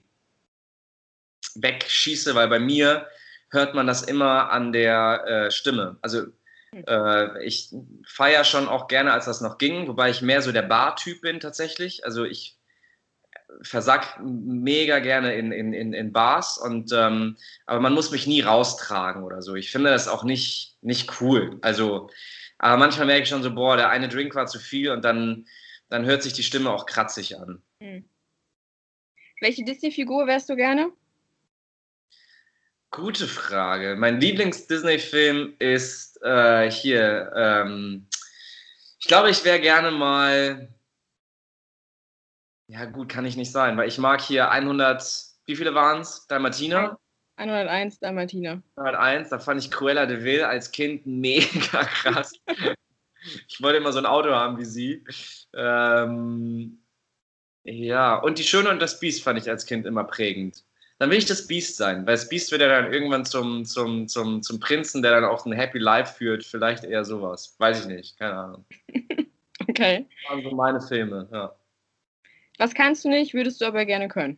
wegschieße, 1.56 2.36
weil 2.36 2.48
bei 2.48 2.60
mir 2.60 3.08
hört 3.52 3.74
man 3.74 3.88
das 3.88 4.04
immer 4.04 4.52
an 4.52 4.72
der 4.72 5.24
äh, 5.26 5.52
Stimme. 5.52 5.98
Also 6.02 6.28
hm. 6.72 6.84
äh, 6.88 7.44
ich 7.44 7.74
feiere 8.06 8.44
schon 8.44 8.68
auch 8.68 8.88
gerne, 8.88 9.14
als 9.14 9.26
das 9.26 9.42
noch 9.42 9.58
ging, 9.58 9.88
wobei 9.88 10.10
ich 10.10 10.22
mehr 10.22 10.42
so 10.42 10.52
der 10.52 10.62
Bar-Typ 10.62 11.22
bin 11.22 11.40
tatsächlich. 11.40 12.06
Also 12.06 12.26
ich 12.26 12.59
versack 13.62 14.20
mega 14.24 15.00
gerne 15.00 15.34
in, 15.36 15.52
in, 15.52 15.74
in, 15.74 15.94
in 15.94 16.14
Bars 16.14 16.58
und 16.58 16.92
ähm, 16.94 17.38
aber 17.66 17.80
man 17.80 17.94
muss 17.94 18.12
mich 18.12 18.28
nie 18.28 18.42
raustragen 18.42 19.24
oder 19.24 19.42
so. 19.42 19.56
Ich 19.56 19.72
finde 19.72 19.90
das 19.90 20.08
auch 20.08 20.24
nicht, 20.24 20.78
nicht 20.82 21.22
cool. 21.22 21.58
Also, 21.62 22.10
aber 22.58 22.78
manchmal 22.78 23.08
merke 23.08 23.24
ich 23.24 23.30
schon 23.30 23.44
so, 23.44 23.54
boah, 23.54 23.78
der 23.78 23.90
eine 23.90 24.08
Drink 24.08 24.36
war 24.36 24.48
zu 24.48 24.60
viel 24.60 24.92
und 24.92 25.04
dann, 25.04 25.46
dann 25.90 26.06
hört 26.06 26.24
sich 26.24 26.34
die 26.34 26.44
Stimme 26.44 26.70
auch 26.72 26.86
kratzig 26.86 27.38
an. 27.38 27.62
Hm. 27.82 28.08
Welche 29.42 29.64
Disney-Figur 29.64 30.28
wärst 30.28 30.50
du 30.50 30.56
gerne? 30.56 30.92
Gute 32.92 33.28
Frage. 33.28 33.96
Mein 33.98 34.20
Lieblings-Disney-Film 34.20 35.56
ist 35.60 36.22
äh, 36.24 36.70
hier. 36.70 37.32
Ähm, 37.36 38.08
ich 39.00 39.08
glaube, 39.08 39.30
ich 39.30 39.46
wäre 39.46 39.60
gerne 39.60 39.92
mal. 39.92 40.70
Ja, 42.70 42.86
gut, 42.86 43.10
kann 43.10 43.26
ich 43.26 43.36
nicht 43.36 43.52
sein, 43.52 43.78
weil 43.78 43.88
ich 43.88 43.98
mag 43.98 44.22
hier 44.22 44.52
100. 44.52 45.04
Wie 45.46 45.56
viele 45.56 45.74
waren 45.74 46.02
es? 46.02 46.28
Dalmatiner? 46.28 47.00
101 47.38 48.00
Dalmatiner. 48.00 48.62
101, 48.76 49.30
da 49.30 49.40
fand 49.40 49.62
ich 49.62 49.72
Cruella 49.72 50.06
de 50.06 50.24
Vil 50.24 50.44
als 50.44 50.72
Kind 50.72 51.06
mega 51.06 51.84
krass. 51.84 52.34
ich 53.48 53.62
wollte 53.62 53.78
immer 53.78 53.92
so 53.92 54.00
ein 54.00 54.06
Auto 54.06 54.30
haben 54.30 54.58
wie 54.60 54.66
sie. 54.66 55.04
Ähm, 55.54 56.84
ja, 57.64 58.16
und 58.16 58.38
Die 58.38 58.44
Schöne 58.44 58.70
und 58.70 58.82
das 58.82 59.00
Biest 59.00 59.24
fand 59.24 59.40
ich 59.40 59.50
als 59.50 59.66
Kind 59.66 59.86
immer 59.86 60.04
prägend 60.04 60.64
dann 61.00 61.10
will 61.10 61.18
ich 61.18 61.26
das 61.26 61.48
Beast 61.48 61.78
sein, 61.78 62.06
weil 62.06 62.16
das 62.16 62.28
Beast 62.28 62.52
wird 62.52 62.62
ja 62.62 62.68
dann 62.68 62.92
irgendwann 62.92 63.24
zum, 63.24 63.64
zum, 63.64 64.08
zum, 64.10 64.44
zum 64.44 64.60
Prinzen, 64.60 65.02
der 65.02 65.12
dann 65.12 65.24
auch 65.24 65.46
ein 65.46 65.54
Happy 65.54 65.78
Life 65.78 66.16
führt, 66.16 66.44
vielleicht 66.44 66.84
eher 66.84 67.06
sowas. 67.06 67.56
Weiß 67.58 67.82
ich 67.82 67.88
nicht, 67.88 68.20
keine 68.20 68.34
Ahnung. 68.34 68.66
okay. 69.70 70.06
Das 70.10 70.30
waren 70.32 70.44
so 70.44 70.52
meine 70.52 70.82
Filme, 70.82 71.28
ja. 71.32 71.56
Was 72.60 72.76
kannst 72.76 73.04
du 73.04 73.10
nicht, 73.10 73.34
würdest 73.34 73.60
du 73.62 73.66
aber 73.66 73.86
gerne 73.86 74.08
können? 74.08 74.38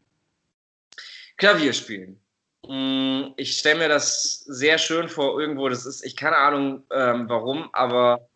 Klavier 1.37 1.73
spielen. 1.73 2.19
Mm, 2.65 3.33
ich 3.35 3.57
stelle 3.57 3.79
mir 3.79 3.89
das 3.89 4.39
sehr 4.45 4.77
schön 4.77 5.09
vor, 5.09 5.39
irgendwo, 5.39 5.67
das 5.67 5.85
ist, 5.85 6.05
ich 6.05 6.15
keine 6.15 6.37
Ahnung 6.37 6.83
ähm, 6.91 7.27
warum, 7.27 7.69
aber 7.73 8.29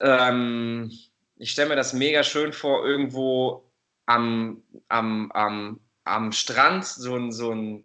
ähm, 0.00 0.90
ich 1.36 1.50
stelle 1.50 1.68
mir 1.68 1.76
das 1.76 1.92
mega 1.92 2.22
schön 2.22 2.52
vor, 2.52 2.86
irgendwo 2.86 3.70
am, 4.06 4.62
am, 4.88 5.30
am 5.32 5.80
am 6.08 6.32
Strand 6.32 6.84
so 6.84 7.16
ein, 7.16 7.32
so 7.32 7.52
ein 7.52 7.84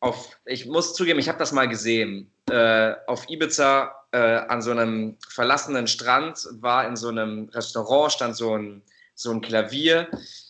auf, 0.00 0.38
ich 0.46 0.66
muss 0.66 0.94
zugeben, 0.94 1.18
ich 1.18 1.28
habe 1.28 1.38
das 1.38 1.52
mal 1.52 1.68
gesehen. 1.68 2.32
Äh, 2.50 2.94
auf 3.06 3.28
Ibiza 3.28 3.94
äh, 4.12 4.18
an 4.18 4.62
so 4.62 4.70
einem 4.70 5.18
verlassenen 5.28 5.86
Strand 5.86 6.48
war 6.52 6.86
in 6.88 6.96
so 6.96 7.08
einem 7.08 7.48
Restaurant, 7.50 8.12
stand 8.12 8.36
so 8.36 8.56
ein, 8.56 8.82
so 9.20 9.30
ein 9.30 9.40
Klavier 9.40 10.08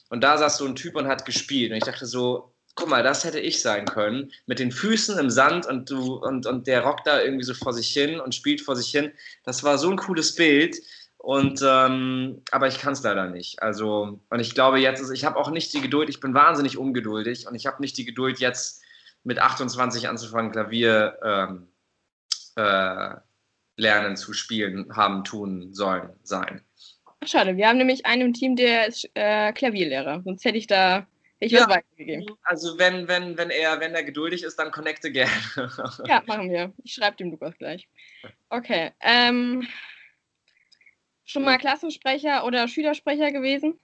und 0.08 0.22
da 0.22 0.38
saß 0.38 0.58
so 0.58 0.66
ein 0.66 0.76
Typ 0.76 0.96
und 0.96 1.06
hat 1.06 1.24
gespielt. 1.24 1.70
Und 1.70 1.78
ich 1.78 1.84
dachte 1.84 2.06
so, 2.06 2.52
guck 2.74 2.88
mal, 2.88 3.02
das 3.02 3.24
hätte 3.24 3.40
ich 3.40 3.60
sein 3.60 3.84
können. 3.84 4.32
Mit 4.46 4.58
den 4.58 4.72
Füßen 4.72 5.18
im 5.18 5.30
Sand 5.30 5.66
und, 5.66 5.90
du, 5.90 6.14
und, 6.16 6.46
und 6.46 6.66
der 6.66 6.82
rockt 6.82 7.06
da 7.06 7.20
irgendwie 7.20 7.44
so 7.44 7.54
vor 7.54 7.72
sich 7.72 7.92
hin 7.92 8.20
und 8.20 8.34
spielt 8.34 8.60
vor 8.60 8.76
sich 8.76 8.90
hin. 8.90 9.12
Das 9.44 9.62
war 9.62 9.78
so 9.78 9.90
ein 9.90 9.96
cooles 9.96 10.34
Bild. 10.34 10.76
Und 11.18 11.60
ähm, 11.62 12.42
aber 12.50 12.68
ich 12.68 12.78
kann 12.78 12.94
es 12.94 13.02
leider 13.02 13.28
nicht. 13.28 13.62
Also, 13.62 14.20
und 14.30 14.40
ich 14.40 14.54
glaube 14.54 14.78
jetzt, 14.78 15.00
also 15.00 15.12
ich 15.12 15.26
habe 15.26 15.36
auch 15.36 15.50
nicht 15.50 15.72
die 15.74 15.82
Geduld, 15.82 16.08
ich 16.08 16.18
bin 16.18 16.32
wahnsinnig 16.32 16.78
ungeduldig 16.78 17.46
und 17.46 17.54
ich 17.54 17.66
habe 17.66 17.82
nicht 17.82 17.98
die 17.98 18.06
Geduld, 18.06 18.38
jetzt 18.38 18.82
mit 19.22 19.38
28 19.38 20.08
anzufangen, 20.08 20.50
Klavier 20.50 21.18
ähm, 21.22 21.68
äh, 22.56 23.16
lernen 23.76 24.16
zu 24.16 24.32
spielen, 24.32 24.96
haben, 24.96 25.22
tun, 25.24 25.74
sollen, 25.74 26.10
sein. 26.22 26.62
Schade, 27.24 27.56
wir 27.56 27.68
haben 27.68 27.78
nämlich 27.78 28.06
einen 28.06 28.22
im 28.22 28.32
Team, 28.32 28.56
der 28.56 28.86
ist 28.86 29.08
äh, 29.14 29.52
Klavierlehrer. 29.52 30.22
Sonst 30.24 30.44
hätte 30.44 30.58
ich 30.58 30.66
da 30.66 31.06
ich 31.42 31.52
ja, 31.52 31.68
weitergegeben. 31.68 32.36
Also 32.42 32.78
wenn, 32.78 33.08
wenn, 33.08 33.36
wenn 33.38 33.48
er, 33.48 33.80
wenn 33.80 33.94
er 33.94 34.04
geduldig 34.04 34.42
ist, 34.42 34.58
dann 34.58 34.70
connecte 34.70 35.10
gerne. 35.10 35.32
ja, 36.06 36.22
machen 36.26 36.50
wir. 36.50 36.72
Ich 36.84 36.92
schreibe 36.92 37.16
dem 37.16 37.30
Lukas 37.30 37.56
gleich. 37.56 37.88
Okay. 38.50 38.90
Ähm, 39.00 39.66
schon 41.24 41.42
mal 41.42 41.56
Klassensprecher 41.56 42.44
oder 42.44 42.68
Schülersprecher 42.68 43.32
gewesen? 43.32 43.80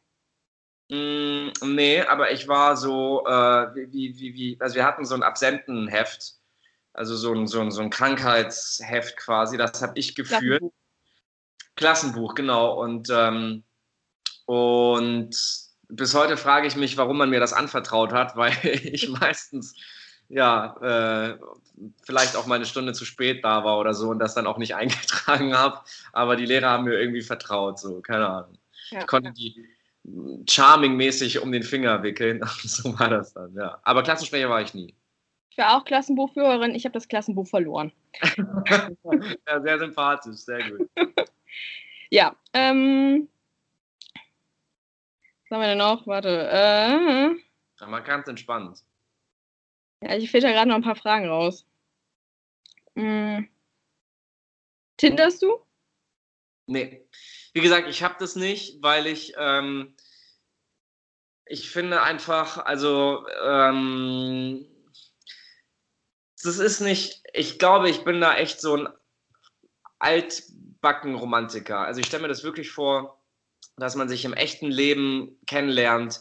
Mm, 0.91 1.49
nee, 1.75 2.03
aber 2.03 2.31
ich 2.31 2.47
war 2.47 2.77
so, 2.77 3.25
äh, 3.27 3.75
wie, 3.91 4.19
wie, 4.19 4.35
wie, 4.35 4.57
also 4.61 4.77
wir 4.77 4.85
hatten 4.85 5.07
so 5.07 5.15
ein 5.15 5.23
Absentenheft, 5.23 6.35
also 6.93 7.17
so 7.17 7.33
ein, 7.33 7.47
so 7.47 7.61
ein, 7.61 7.71
so 7.71 7.81
ein 7.81 7.91
Krankheitsheft 7.91 9.17
quasi, 9.17 9.57
das 9.57 9.81
habe 9.81 9.99
ich 9.99 10.15
geführt. 10.15 10.61
Klassenbuch. 10.61 10.73
Klassenbuch, 11.77 12.35
genau. 12.35 12.81
Und 12.83 13.09
ähm, 13.11 13.63
Und 14.47 15.37
bis 15.89 16.15
heute 16.15 16.37
frage 16.37 16.67
ich 16.67 16.77
mich, 16.77 16.97
warum 16.97 17.19
man 17.19 17.31
mir 17.31 17.41
das 17.41 17.53
anvertraut 17.53 18.13
hat, 18.13 18.37
weil 18.37 18.55
ich 18.63 19.09
meistens 19.09 19.75
ja, 20.29 20.77
äh, 20.81 21.39
vielleicht 22.03 22.37
auch 22.37 22.47
mal 22.47 22.57
eine 22.57 22.67
Stunde 22.67 22.93
zu 22.93 23.05
spät 23.05 23.45
da 23.45 23.65
war 23.65 23.79
oder 23.79 23.95
so 23.95 24.09
und 24.09 24.19
das 24.19 24.35
dann 24.35 24.47
auch 24.47 24.59
nicht 24.59 24.75
eingetragen 24.77 25.57
habe. 25.57 25.81
Aber 26.13 26.37
die 26.37 26.47
Lehrer 26.47 26.71
haben 26.71 26.85
mir 26.85 26.99
irgendwie 26.99 27.23
vertraut, 27.23 27.79
so, 27.79 28.01
keine 28.01 28.29
Ahnung. 28.29 28.59
Ja. 28.91 29.01
Ich 29.01 29.07
konnte 29.07 29.33
die 29.33 29.67
charming-mäßig 30.49 31.41
um 31.41 31.51
den 31.51 31.63
Finger 31.65 32.03
wickeln. 32.03 32.41
so 32.63 32.99
war 32.99 33.09
das 33.09 33.35
dann, 33.35 33.55
ja. 33.55 33.79
Aber 33.83 34.03
Klassensprecher 34.03 34.49
war 34.49 34.63
ich 34.63 34.75
nie. 34.75 34.95
Ich 35.51 35.59
war 35.59 35.77
auch 35.77 35.85
Klassenbuchführerin, 35.85 36.75
ich 36.75 36.85
habe 36.85 36.93
das 36.93 37.09
Klassenbuch 37.09 37.47
verloren. 37.47 37.91
ja, 39.49 39.61
sehr 39.63 39.79
sympathisch, 39.79 40.37
sehr 40.37 40.71
gut. 40.71 40.89
Ja, 42.11 42.37
ähm, 42.53 43.29
was 45.49 45.57
haben 45.57 45.61
wir 45.61 45.69
denn 45.69 45.79
noch? 45.79 46.07
Warte. 46.07 46.49
Äh, 46.51 47.41
ja, 47.81 47.87
man 47.87 48.05
ganz 48.05 48.27
entspannt. 48.27 48.83
Ja, 50.03 50.17
ich 50.17 50.31
filter 50.31 50.53
gerade 50.53 50.69
noch 50.69 50.77
ein 50.77 50.83
paar 50.83 50.97
Fragen 50.97 51.29
raus. 51.29 51.67
Hm. 52.97 53.49
Tinderst 54.97 55.43
du? 55.43 55.61
Nee. 56.67 57.07
Wie 57.53 57.61
gesagt, 57.61 57.89
ich 57.89 58.03
habe 58.03 58.17
das 58.19 58.35
nicht, 58.35 58.83
weil 58.83 59.07
ich, 59.07 59.35
ähm, 59.39 59.95
ich 61.45 61.71
finde 61.71 62.03
einfach, 62.03 62.59
also, 62.59 63.27
ähm, 63.45 64.67
das 66.43 66.59
ist 66.59 66.81
nicht, 66.81 67.23
ich 67.33 67.59
glaube, 67.59 67.89
ich 67.89 68.05
bin 68.05 68.21
da 68.21 68.37
echt 68.37 68.61
so 68.61 68.75
ein 68.75 68.89
altbacken-Romantiker. 70.83 71.81
Also 71.81 72.01
ich 72.01 72.07
stelle 72.07 72.23
mir 72.23 72.29
das 72.29 72.45
wirklich 72.45 72.71
vor, 72.71 73.19
dass 73.77 73.97
man 73.97 74.09
sich 74.09 74.25
im 74.25 74.33
echten 74.33 74.71
Leben 74.71 75.39
kennenlernt, 75.47 76.21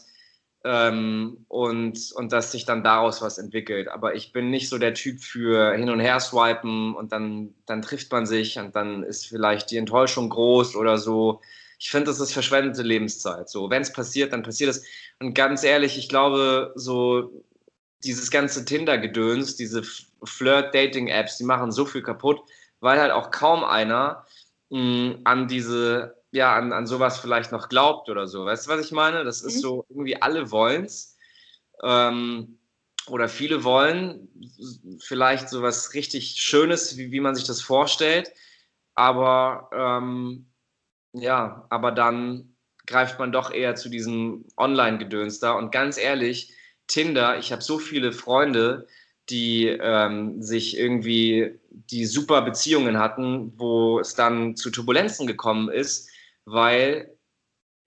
ähm, 0.66 1.44
und, 1.46 2.12
und 2.16 2.32
dass 2.32 2.50
sich 2.50 2.64
dann 2.64 2.82
daraus 2.82 3.22
was 3.22 3.38
entwickelt. 3.38 3.86
Aber 3.88 4.16
ich 4.16 4.32
bin 4.32 4.50
nicht 4.50 4.68
so 4.68 4.78
der 4.78 4.94
Typ 4.94 5.20
für 5.20 5.72
hin 5.74 5.88
und 5.88 6.00
her 6.00 6.18
swipen 6.18 6.94
und 6.96 7.12
dann, 7.12 7.54
dann 7.66 7.82
trifft 7.82 8.10
man 8.10 8.26
sich 8.26 8.58
und 8.58 8.74
dann 8.74 9.04
ist 9.04 9.26
vielleicht 9.26 9.70
die 9.70 9.76
Enttäuschung 9.76 10.28
groß 10.28 10.74
oder 10.74 10.98
so. 10.98 11.40
Ich 11.78 11.90
finde, 11.90 12.06
das 12.06 12.18
ist 12.18 12.32
verschwendete 12.32 12.82
Lebenszeit. 12.82 13.48
So, 13.48 13.70
wenn 13.70 13.82
es 13.82 13.92
passiert, 13.92 14.32
dann 14.32 14.42
passiert 14.42 14.70
es. 14.70 14.84
Und 15.20 15.34
ganz 15.34 15.62
ehrlich, 15.62 15.98
ich 15.98 16.08
glaube, 16.08 16.72
so 16.74 17.44
dieses 18.02 18.32
ganze 18.32 18.64
Tinder-Gedöns, 18.64 19.54
diese 19.54 19.82
Flirt-Dating-Apps, 20.24 21.38
die 21.38 21.44
machen 21.44 21.70
so 21.70 21.84
viel 21.84 22.02
kaputt, 22.02 22.40
weil 22.80 22.98
halt 22.98 23.12
auch 23.12 23.30
kaum 23.30 23.62
einer 23.62 24.26
mh, 24.70 25.20
an 25.24 25.48
diese 25.48 26.16
ja 26.30 26.54
an, 26.54 26.72
an 26.72 26.86
sowas 26.86 27.18
vielleicht 27.18 27.52
noch 27.52 27.68
glaubt 27.68 28.08
oder 28.08 28.26
so. 28.26 28.44
Weißt 28.44 28.66
du, 28.66 28.70
was 28.70 28.84
ich 28.84 28.92
meine? 28.92 29.24
Das 29.24 29.42
ist 29.42 29.56
mhm. 29.56 29.60
so, 29.60 29.86
irgendwie 29.88 30.20
alle 30.20 30.50
wollen's. 30.50 31.16
Ähm, 31.82 32.58
oder 33.08 33.28
viele 33.28 33.64
wollen 33.64 34.28
vielleicht 35.00 35.48
sowas 35.48 35.94
richtig 35.94 36.40
Schönes, 36.40 36.96
wie, 36.96 37.12
wie 37.12 37.20
man 37.20 37.34
sich 37.34 37.44
das 37.44 37.60
vorstellt. 37.62 38.32
Aber 38.94 39.70
ähm, 39.72 40.46
ja, 41.12 41.66
aber 41.70 41.92
dann 41.92 42.56
greift 42.86 43.18
man 43.18 43.32
doch 43.32 43.50
eher 43.50 43.74
zu 43.74 43.88
diesem 43.88 44.44
Online-Gedöns 44.56 45.38
da. 45.40 45.52
Und 45.52 45.72
ganz 45.72 45.98
ehrlich, 45.98 46.52
Tinder, 46.86 47.38
ich 47.38 47.52
habe 47.52 47.62
so 47.62 47.78
viele 47.78 48.12
Freunde, 48.12 48.86
die 49.28 49.66
ähm, 49.66 50.42
sich 50.42 50.78
irgendwie 50.78 51.58
die 51.72 52.06
super 52.06 52.42
Beziehungen 52.42 52.98
hatten, 52.98 53.52
wo 53.56 53.98
es 54.00 54.14
dann 54.14 54.56
zu 54.56 54.70
Turbulenzen 54.70 55.26
gekommen 55.26 55.68
ist, 55.68 56.10
weil 56.44 57.16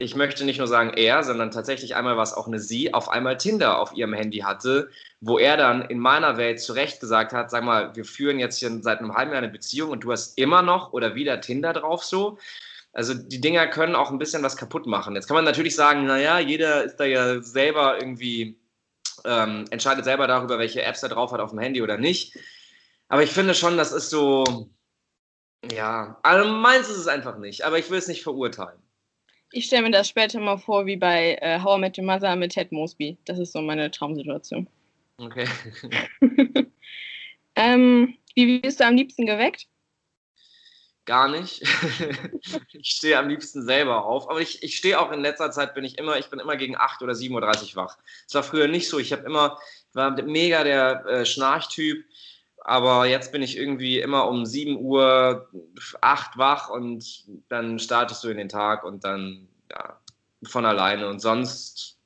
ich 0.01 0.15
möchte 0.15 0.45
nicht 0.45 0.59
nur 0.59 0.67
sagen 0.67 0.93
er, 0.95 1.23
sondern 1.23 1.51
tatsächlich 1.51 1.95
einmal 1.95 2.15
war 2.15 2.23
es 2.23 2.33
auch 2.33 2.47
eine 2.47 2.59
sie, 2.59 2.93
auf 2.93 3.09
einmal 3.09 3.37
Tinder 3.37 3.79
auf 3.79 3.93
ihrem 3.93 4.13
Handy 4.13 4.39
hatte, 4.39 4.89
wo 5.19 5.37
er 5.37 5.57
dann 5.57 5.81
in 5.81 5.99
meiner 5.99 6.37
Welt 6.37 6.61
zu 6.61 6.71
Recht 6.71 7.01
gesagt 7.01 7.33
hat, 7.33 7.51
sag 7.51 7.65
mal, 7.65 7.93
wir 7.95 8.05
führen 8.05 8.39
jetzt 8.39 8.59
hier 8.59 8.71
seit 8.81 8.99
einem 8.99 9.13
halben 9.13 9.31
Jahr 9.31 9.39
eine 9.39 9.51
Beziehung 9.51 9.91
und 9.91 10.05
du 10.05 10.11
hast 10.11 10.37
immer 10.37 10.61
noch 10.61 10.93
oder 10.93 11.15
wieder 11.15 11.41
Tinder 11.41 11.73
drauf 11.73 12.03
so. 12.03 12.37
Also 12.93 13.13
die 13.13 13.41
Dinger 13.41 13.67
können 13.67 13.95
auch 13.95 14.09
ein 14.09 14.17
bisschen 14.17 14.41
was 14.41 14.57
kaputt 14.57 14.87
machen. 14.87 15.15
Jetzt 15.15 15.27
kann 15.27 15.35
man 15.35 15.45
natürlich 15.45 15.75
sagen, 15.75 16.05
naja, 16.05 16.39
jeder 16.39 16.83
ist 16.83 16.95
da 16.95 17.03
ja 17.03 17.41
selber 17.41 17.97
irgendwie, 17.99 18.57
ähm, 19.25 19.65
entscheidet 19.69 20.05
selber 20.05 20.27
darüber, 20.27 20.59
welche 20.59 20.81
Apps 20.81 21.03
er 21.03 21.09
drauf 21.09 21.31
hat 21.31 21.39
auf 21.39 21.51
dem 21.51 21.59
Handy 21.59 21.81
oder 21.81 21.97
nicht. 21.97 22.37
Aber 23.07 23.23
ich 23.23 23.31
finde 23.31 23.55
schon, 23.55 23.77
das 23.77 23.91
ist 23.91 24.09
so, 24.09 24.43
ja, 25.71 26.19
also 26.23 26.49
meins 26.49 26.89
ist 26.89 26.97
es 26.97 27.07
einfach 27.07 27.37
nicht, 27.37 27.65
aber 27.65 27.79
ich 27.79 27.89
will 27.89 27.97
es 27.97 28.07
nicht 28.07 28.23
verurteilen. 28.23 28.79
Ich 29.51 29.65
stelle 29.65 29.83
mir 29.83 29.91
das 29.91 30.07
später 30.07 30.39
mal 30.39 30.57
vor, 30.57 30.85
wie 30.85 30.97
bei 30.97 31.37
äh, 31.41 31.59
How 31.59 31.77
I 31.77 31.81
Met 31.81 31.97
Your 31.97 32.05
Mother 32.05 32.35
mit 32.35 32.51
Ted 32.51 32.71
Mosby. 32.71 33.17
Das 33.25 33.39
ist 33.39 33.53
so 33.53 33.61
meine 33.61 33.89
Traumsituation. 33.89 34.67
Okay. 35.17 35.47
ähm, 37.55 38.15
wie 38.35 38.61
wirst 38.61 38.79
du 38.79 38.85
am 38.85 38.95
liebsten 38.95 39.25
geweckt? 39.25 39.67
Gar 41.09 41.27
nicht. 41.29 41.63
ich 42.71 42.89
stehe 42.91 43.17
am 43.17 43.29
liebsten 43.29 43.63
selber 43.65 44.05
auf. 44.05 44.29
Aber 44.29 44.41
ich, 44.41 44.61
ich 44.61 44.77
stehe 44.77 44.99
auch 44.99 45.11
in 45.11 45.21
letzter 45.21 45.51
Zeit, 45.51 45.73
bin 45.73 45.83
ich 45.83 45.97
immer, 45.97 46.17
ich 46.19 46.29
bin 46.29 46.39
immer 46.39 46.55
gegen 46.55 46.77
8 46.77 47.01
oder 47.01 47.13
7.30 47.13 47.31
Uhr 47.75 47.75
wach. 47.83 47.97
Das 48.25 48.35
war 48.35 48.43
früher 48.43 48.67
nicht 48.67 48.87
so. 48.87 48.99
Ich 48.99 49.11
habe 49.11 49.23
immer, 49.23 49.57
war 49.93 50.11
mega 50.21 50.63
der 50.63 51.05
äh, 51.05 51.25
Schnarchtyp 51.25 52.05
aber 52.69 53.05
jetzt 53.07 53.31
bin 53.31 53.41
ich 53.41 53.57
irgendwie 53.57 53.99
immer 53.99 54.27
um 54.27 54.45
7 54.45 54.77
Uhr, 54.77 55.49
8 56.01 56.37
wach 56.37 56.69
und 56.69 57.23
dann 57.47 57.79
startest 57.79 58.23
du 58.23 58.29
in 58.29 58.37
den 58.37 58.49
Tag 58.49 58.83
und 58.83 59.03
dann 59.03 59.47
ja, 59.71 59.99
von 60.43 60.65
alleine. 60.65 61.09
Und 61.09 61.19
sonst, 61.19 61.97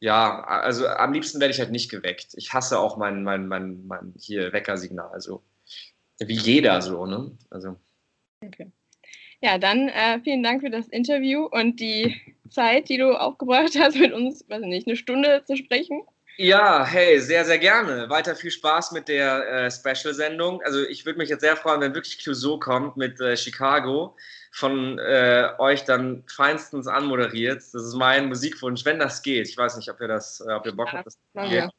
ja, 0.00 0.42
also 0.42 0.88
am 0.88 1.12
liebsten 1.12 1.40
werde 1.40 1.52
ich 1.52 1.60
halt 1.60 1.70
nicht 1.70 1.88
geweckt. 1.88 2.34
Ich 2.34 2.52
hasse 2.52 2.80
auch 2.80 2.96
mein, 2.96 3.22
mein, 3.22 3.46
mein, 3.46 3.86
mein 3.86 4.12
hier 4.18 4.52
Weckersignal. 4.52 5.10
Also 5.12 5.44
wie 6.18 6.34
jeder 6.34 6.82
so, 6.82 7.06
ne? 7.06 7.30
Also. 7.50 7.76
Okay. 8.40 8.70
Ja, 9.40 9.58
dann 9.58 9.88
äh, 9.88 10.20
vielen 10.22 10.42
Dank 10.42 10.62
für 10.62 10.70
das 10.70 10.88
Interview 10.88 11.46
und 11.46 11.78
die 11.78 12.16
Zeit, 12.50 12.88
die 12.88 12.98
du 12.98 13.12
aufgebracht 13.12 13.76
hast, 13.78 13.96
mit 13.96 14.12
uns, 14.12 14.44
weiß 14.48 14.62
nicht, 14.62 14.86
eine 14.86 14.96
Stunde 14.96 15.42
zu 15.46 15.56
sprechen. 15.56 16.02
Ja, 16.38 16.84
hey, 16.84 17.18
sehr, 17.18 17.46
sehr 17.46 17.58
gerne. 17.58 18.10
Weiter 18.10 18.36
viel 18.36 18.50
Spaß 18.50 18.92
mit 18.92 19.08
der 19.08 19.48
äh, 19.48 19.70
Special-Sendung. 19.70 20.60
Also 20.62 20.82
ich 20.82 21.06
würde 21.06 21.18
mich 21.18 21.30
jetzt 21.30 21.40
sehr 21.40 21.56
freuen, 21.56 21.80
wenn 21.80 21.94
wirklich 21.94 22.18
Clouseau 22.18 22.58
kommt 22.58 22.98
mit 22.98 23.18
äh, 23.20 23.38
Chicago, 23.38 24.14
von 24.52 24.98
äh, 24.98 25.48
euch 25.58 25.84
dann 25.84 26.24
feinstens 26.26 26.88
anmoderiert. 26.88 27.58
Das 27.58 27.74
ist 27.74 27.94
mein 27.94 28.28
Musikwunsch, 28.28 28.84
wenn 28.84 28.98
das 28.98 29.22
geht. 29.22 29.48
Ich 29.48 29.56
weiß 29.56 29.76
nicht, 29.76 29.90
ob 29.90 29.98
ihr 30.00 30.08
das, 30.08 30.40
äh, 30.46 30.52
ob 30.52 30.66
ihr 30.66 30.72
Bock 30.72 30.92
habt. 30.92 31.06
Das 31.06 31.18
ja, 31.50 31.70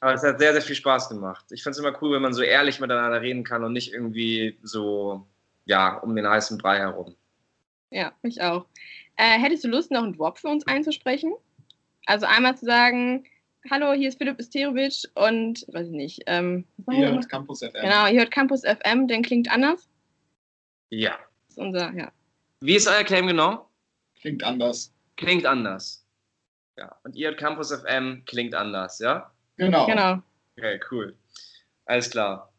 Aber 0.00 0.14
es 0.14 0.22
hat 0.22 0.38
sehr, 0.38 0.52
sehr 0.52 0.62
viel 0.62 0.76
Spaß 0.76 1.10
gemacht. 1.10 1.44
Ich 1.50 1.62
finde 1.62 1.72
es 1.72 1.78
immer 1.78 1.96
cool, 2.00 2.14
wenn 2.14 2.22
man 2.22 2.32
so 2.32 2.42
ehrlich 2.42 2.80
miteinander 2.80 3.20
reden 3.20 3.44
kann 3.44 3.62
und 3.62 3.74
nicht 3.74 3.92
irgendwie 3.92 4.58
so, 4.62 5.26
ja, 5.68 5.98
um 5.98 6.16
den 6.16 6.26
heißen 6.26 6.58
Brei 6.58 6.78
herum. 6.78 7.14
Ja, 7.90 8.12
ich 8.22 8.40
auch. 8.42 8.66
Äh, 9.16 9.38
hättest 9.38 9.64
du 9.64 9.68
Lust, 9.68 9.90
noch 9.90 10.02
einen 10.02 10.16
Drop 10.16 10.38
für 10.38 10.48
uns 10.48 10.66
einzusprechen? 10.66 11.34
Also 12.06 12.26
einmal 12.26 12.56
zu 12.56 12.64
sagen, 12.64 13.24
hallo, 13.70 13.92
hier 13.92 14.08
ist 14.08 14.18
Philipp 14.18 14.38
Isterovic 14.38 15.04
und, 15.14 15.66
weiß 15.68 15.88
ich 15.88 15.92
nicht. 15.92 16.22
Ähm, 16.26 16.64
ihr 16.90 17.12
hört 17.12 17.28
Campus 17.28 17.60
FM. 17.60 17.72
Genau, 17.72 18.06
ihr 18.06 18.20
hört 18.20 18.30
Campus 18.30 18.62
FM, 18.62 19.06
denn 19.08 19.22
klingt 19.22 19.50
anders. 19.50 19.88
Ja. 20.90 21.18
Das 21.48 21.56
ist 21.56 21.58
unser, 21.58 21.92
ja. 21.92 22.10
Wie 22.60 22.74
ist 22.74 22.88
euer 22.88 23.04
Claim 23.04 23.26
genau? 23.26 23.68
Klingt 24.20 24.42
anders. 24.42 24.92
Klingt 25.16 25.44
anders. 25.44 26.04
Ja, 26.78 26.96
und 27.04 27.14
ihr 27.14 27.28
hört 27.28 27.38
Campus 27.38 27.72
FM, 27.72 28.22
klingt 28.24 28.54
anders, 28.54 29.00
ja? 29.00 29.30
Genau. 29.56 29.84
Genau. 29.86 30.22
Okay, 30.56 30.80
cool. 30.90 31.14
Alles 31.84 32.10
klar. 32.10 32.52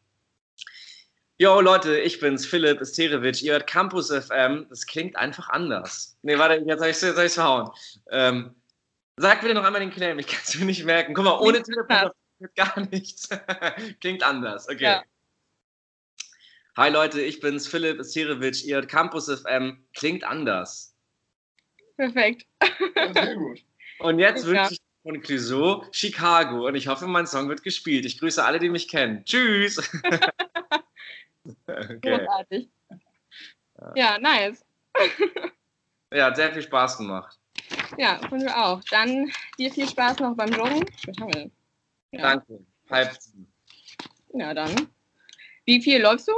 Jo, 1.40 1.58
Leute, 1.62 1.98
ich 1.98 2.20
bin's, 2.20 2.44
Philipp 2.44 2.82
Isterovic. 2.82 3.40
Ihr 3.40 3.52
hört 3.52 3.66
Campus 3.66 4.10
FM. 4.10 4.66
Das 4.68 4.84
klingt 4.84 5.16
einfach 5.16 5.48
anders. 5.48 6.18
Nee, 6.20 6.36
warte, 6.36 6.62
jetzt 6.66 6.80
habe 6.80 6.90
ich 6.90 7.02
es 7.02 7.34
verhauen. 7.34 7.70
Ähm, 8.10 8.54
Sag 9.16 9.40
bitte 9.40 9.54
noch 9.54 9.64
einmal 9.64 9.80
den 9.80 9.90
Claim, 9.90 10.18
ich 10.18 10.26
kann 10.26 10.40
es 10.44 10.58
mir 10.58 10.66
nicht 10.66 10.84
merken. 10.84 11.14
Guck 11.14 11.24
mal, 11.24 11.38
ohne 11.38 11.62
Telefon 11.62 12.10
gar 12.54 12.80
nichts. 12.90 13.30
Klingt 14.02 14.22
anders. 14.22 14.68
Okay. 14.68 14.84
Ja. 14.84 15.02
Hi 16.76 16.90
Leute, 16.90 17.22
ich 17.22 17.40
bin's, 17.40 17.66
Philipp 17.66 18.04
Sirevic, 18.04 18.62
ihr 18.66 18.86
Campus 18.86 19.30
FM. 19.30 19.82
Klingt 19.94 20.24
anders. 20.24 20.94
Perfekt. 21.96 22.46
Ja, 22.96 23.14
sehr 23.14 23.36
gut. 23.36 23.64
Und 24.00 24.18
jetzt 24.18 24.44
ja. 24.44 24.50
wünsche 24.50 24.74
ich 24.74 24.80
von 25.02 25.18
Clouseau 25.22 25.86
Chicago 25.90 26.66
und 26.66 26.74
ich 26.74 26.86
hoffe, 26.86 27.06
mein 27.06 27.26
Song 27.26 27.48
wird 27.48 27.62
gespielt. 27.62 28.04
Ich 28.04 28.18
grüße 28.18 28.44
alle, 28.44 28.58
die 28.58 28.68
mich 28.68 28.88
kennen. 28.88 29.24
Tschüss. 29.24 29.80
okay. 31.66 31.98
Großartig. 32.00 32.68
Ja, 33.94 34.18
nice. 34.18 34.64
ja, 36.12 36.26
hat 36.26 36.36
sehr 36.36 36.52
viel 36.52 36.62
Spaß 36.62 36.98
gemacht. 36.98 37.38
Ja, 37.98 38.18
finden 38.28 38.46
wir 38.46 38.56
auch. 38.56 38.82
Dann 38.90 39.30
dir 39.58 39.72
viel 39.72 39.88
Spaß 39.88 40.18
noch 40.18 40.36
beim 40.36 40.52
Joggen. 40.52 40.84
Ja. 42.12 42.22
Danke. 42.22 42.60
Halb 42.90 43.16
Ja, 44.34 44.54
dann. 44.54 44.88
Wie 45.64 45.80
viel 45.80 46.02
läufst 46.02 46.28
du? 46.28 46.32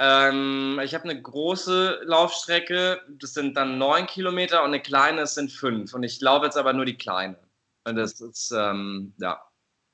Ähm, 0.00 0.80
ich 0.84 0.94
habe 0.94 1.04
eine 1.04 1.20
große 1.20 2.02
Laufstrecke, 2.04 3.02
das 3.08 3.34
sind 3.34 3.56
dann 3.56 3.78
neun 3.78 4.06
Kilometer 4.06 4.62
und 4.62 4.68
eine 4.68 4.80
kleine, 4.80 5.22
das 5.22 5.34
sind 5.34 5.50
fünf. 5.50 5.92
Und 5.92 6.04
ich 6.04 6.20
laufe 6.20 6.46
jetzt 6.46 6.56
aber 6.56 6.72
nur 6.72 6.84
die 6.84 6.96
kleine. 6.96 7.36
Und 7.84 7.96
das 7.96 8.20
ist, 8.20 8.52
ähm, 8.52 9.12
ja, 9.18 9.42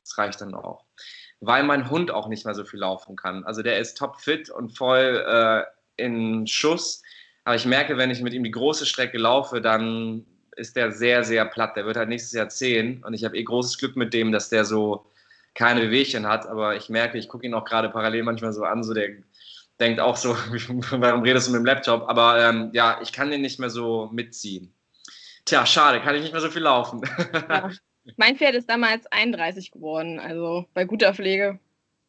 das 0.02 0.18
reicht 0.18 0.40
dann 0.40 0.54
auch. 0.54 0.84
Weil 1.46 1.62
mein 1.64 1.90
Hund 1.90 2.10
auch 2.10 2.28
nicht 2.28 2.44
mehr 2.44 2.54
so 2.54 2.64
viel 2.64 2.80
laufen 2.80 3.16
kann. 3.16 3.44
Also 3.44 3.62
der 3.62 3.78
ist 3.78 3.98
topfit 3.98 4.50
und 4.50 4.76
voll 4.76 5.24
äh, 5.26 5.62
in 6.02 6.46
Schuss. 6.46 7.02
Aber 7.44 7.56
ich 7.56 7.66
merke, 7.66 7.96
wenn 7.96 8.10
ich 8.10 8.22
mit 8.22 8.32
ihm 8.32 8.44
die 8.44 8.50
große 8.50 8.86
Strecke 8.86 9.18
laufe, 9.18 9.60
dann 9.60 10.24
ist 10.56 10.76
der 10.76 10.92
sehr, 10.92 11.24
sehr 11.24 11.44
platt. 11.44 11.76
Der 11.76 11.86
wird 11.86 11.96
halt 11.96 12.08
nächstes 12.08 12.32
Jahr 12.32 12.48
zehn. 12.48 13.02
Und 13.04 13.14
ich 13.14 13.24
habe 13.24 13.36
eh 13.36 13.42
großes 13.42 13.78
Glück 13.78 13.96
mit 13.96 14.14
dem, 14.14 14.32
dass 14.32 14.48
der 14.48 14.64
so 14.64 15.06
keine 15.54 15.80
Bewegchen 15.80 16.26
hat. 16.26 16.46
Aber 16.46 16.76
ich 16.76 16.88
merke, 16.88 17.18
ich 17.18 17.28
gucke 17.28 17.46
ihn 17.46 17.54
auch 17.54 17.64
gerade 17.64 17.90
parallel 17.90 18.22
manchmal 18.22 18.52
so 18.52 18.64
an, 18.64 18.82
so 18.82 18.94
der 18.94 19.10
denkt 19.80 20.00
auch 20.00 20.16
so, 20.16 20.36
warum 20.90 21.22
redest 21.22 21.48
du 21.48 21.52
mit 21.52 21.60
dem 21.60 21.66
Laptop? 21.66 22.08
Aber 22.08 22.40
ähm, 22.40 22.70
ja, 22.72 23.00
ich 23.02 23.12
kann 23.12 23.30
den 23.30 23.42
nicht 23.42 23.58
mehr 23.58 23.70
so 23.70 24.08
mitziehen. 24.12 24.72
Tja, 25.44 25.66
schade, 25.66 26.00
kann 26.00 26.14
ich 26.14 26.22
nicht 26.22 26.32
mehr 26.32 26.40
so 26.40 26.50
viel 26.50 26.62
laufen. 26.62 27.02
Ja. 27.48 27.70
Mein 28.16 28.36
Pferd 28.36 28.54
ist 28.54 28.68
damals 28.68 29.06
31 29.06 29.70
geworden, 29.70 30.18
also 30.18 30.66
bei 30.74 30.84
guter 30.84 31.14
Pflege. 31.14 31.58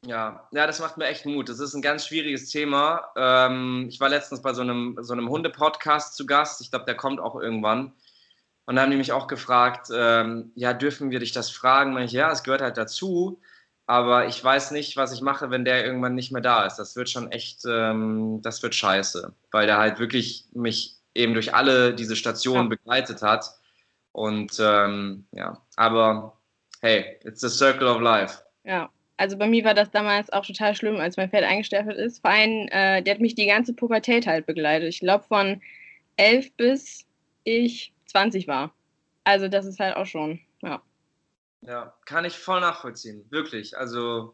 Ja, 0.05 0.47
ja, 0.51 0.67
das 0.67 0.79
macht 0.79 0.97
mir 0.97 1.05
echt 1.05 1.25
Mut. 1.25 1.49
Das 1.49 1.59
ist 1.59 1.73
ein 1.73 1.81
ganz 1.81 2.05
schwieriges 2.05 2.49
Thema. 2.49 3.09
Ähm, 3.15 3.87
ich 3.89 3.99
war 3.99 4.09
letztens 4.09 4.41
bei 4.41 4.53
so 4.53 4.61
einem, 4.61 4.97
so 5.01 5.13
einem 5.13 5.29
Hunde-Podcast 5.29 6.15
zu 6.15 6.25
Gast. 6.25 6.61
Ich 6.61 6.69
glaube, 6.69 6.85
der 6.85 6.95
kommt 6.95 7.19
auch 7.19 7.35
irgendwann. 7.35 7.93
Und 8.65 8.75
da 8.75 8.83
haben 8.83 8.91
die 8.91 8.97
mich 8.97 9.11
auch 9.11 9.27
gefragt, 9.27 9.87
ähm, 9.93 10.51
ja, 10.55 10.73
dürfen 10.73 11.11
wir 11.11 11.19
dich 11.19 11.31
das 11.31 11.49
fragen? 11.49 11.95
Und 11.95 12.03
ich, 12.03 12.11
ja, 12.11 12.31
es 12.31 12.43
gehört 12.43 12.61
halt 12.61 12.77
dazu. 12.77 13.41
Aber 13.87 14.27
ich 14.27 14.43
weiß 14.43 14.71
nicht, 14.71 14.97
was 14.97 15.13
ich 15.13 15.21
mache, 15.21 15.51
wenn 15.51 15.65
der 15.65 15.85
irgendwann 15.85 16.15
nicht 16.15 16.31
mehr 16.31 16.41
da 16.41 16.65
ist. 16.65 16.77
Das 16.77 16.95
wird 16.95 17.09
schon 17.09 17.31
echt, 17.31 17.63
ähm, 17.67 18.41
das 18.41 18.63
wird 18.63 18.73
scheiße, 18.73 19.33
weil 19.51 19.67
der 19.67 19.77
halt 19.77 19.99
wirklich 19.99 20.45
mich 20.53 20.97
eben 21.13 21.33
durch 21.33 21.53
alle 21.53 21.93
diese 21.93 22.15
Stationen 22.15 22.63
ja. 22.63 22.69
begleitet 22.69 23.21
hat. 23.21 23.51
Und 24.15 24.57
ähm, 24.61 25.25
ja, 25.33 25.61
aber 25.75 26.37
hey, 26.79 27.17
it's 27.25 27.41
the 27.41 27.49
circle 27.49 27.85
of 27.85 27.99
life. 27.99 28.39
Ja, 28.63 28.89
also 29.17 29.37
bei 29.37 29.45
mir 29.45 29.65
war 29.65 29.73
das 29.73 29.91
damals 29.91 30.31
auch 30.31 30.45
total 30.45 30.73
schlimm, 30.73 30.95
als 31.01 31.17
mein 31.17 31.29
Pferd 31.29 31.43
eingestärkt 31.43 31.91
ist. 31.91 32.21
Vor 32.21 32.31
allem, 32.31 32.69
äh, 32.69 33.01
der 33.01 33.15
hat 33.15 33.19
mich 33.19 33.35
die 33.35 33.45
ganze 33.45 33.73
Pubertät 33.73 34.25
halt 34.25 34.45
begleitet. 34.45 34.87
Ich 34.87 35.01
glaube 35.01 35.25
von 35.25 35.61
elf 36.15 36.49
bis 36.53 37.05
ich 37.43 37.91
20 38.05 38.47
war. 38.47 38.73
Also 39.25 39.49
das 39.49 39.65
ist 39.65 39.81
halt 39.81 39.97
auch 39.97 40.05
schon, 40.05 40.39
ja. 40.61 40.81
Ja, 41.59 41.93
kann 42.05 42.23
ich 42.23 42.37
voll 42.37 42.61
nachvollziehen, 42.61 43.25
wirklich. 43.31 43.77
Also 43.77 44.33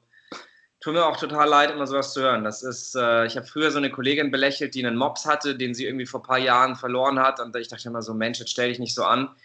tut 0.79 0.93
mir 0.93 1.07
auch 1.07 1.17
total 1.17 1.49
leid, 1.49 1.71
immer 1.71 1.87
sowas 1.87 2.13
zu 2.13 2.21
hören. 2.21 2.43
Das 2.43 2.61
ist, 2.61 2.95
äh, 2.95 3.25
ich 3.25 3.35
habe 3.35 3.47
früher 3.47 3.71
so 3.71 3.79
eine 3.79 3.89
Kollegin 3.89 4.29
belächelt, 4.29 4.75
die 4.75 4.85
einen 4.85 4.95
Mops 4.97 5.25
hatte, 5.25 5.55
den 5.55 5.73
sie 5.73 5.87
irgendwie 5.87 6.05
vor 6.05 6.19
ein 6.19 6.27
paar 6.27 6.37
Jahren 6.37 6.75
verloren 6.75 7.17
hat. 7.17 7.39
Und 7.39 7.55
ich 7.55 7.67
dachte 7.67 7.89
immer 7.89 8.03
so, 8.03 8.13
Mensch, 8.13 8.37
jetzt 8.37 8.51
stell 8.51 8.69
dich 8.69 8.77
nicht 8.77 8.93
so 8.93 9.05
an. 9.05 9.35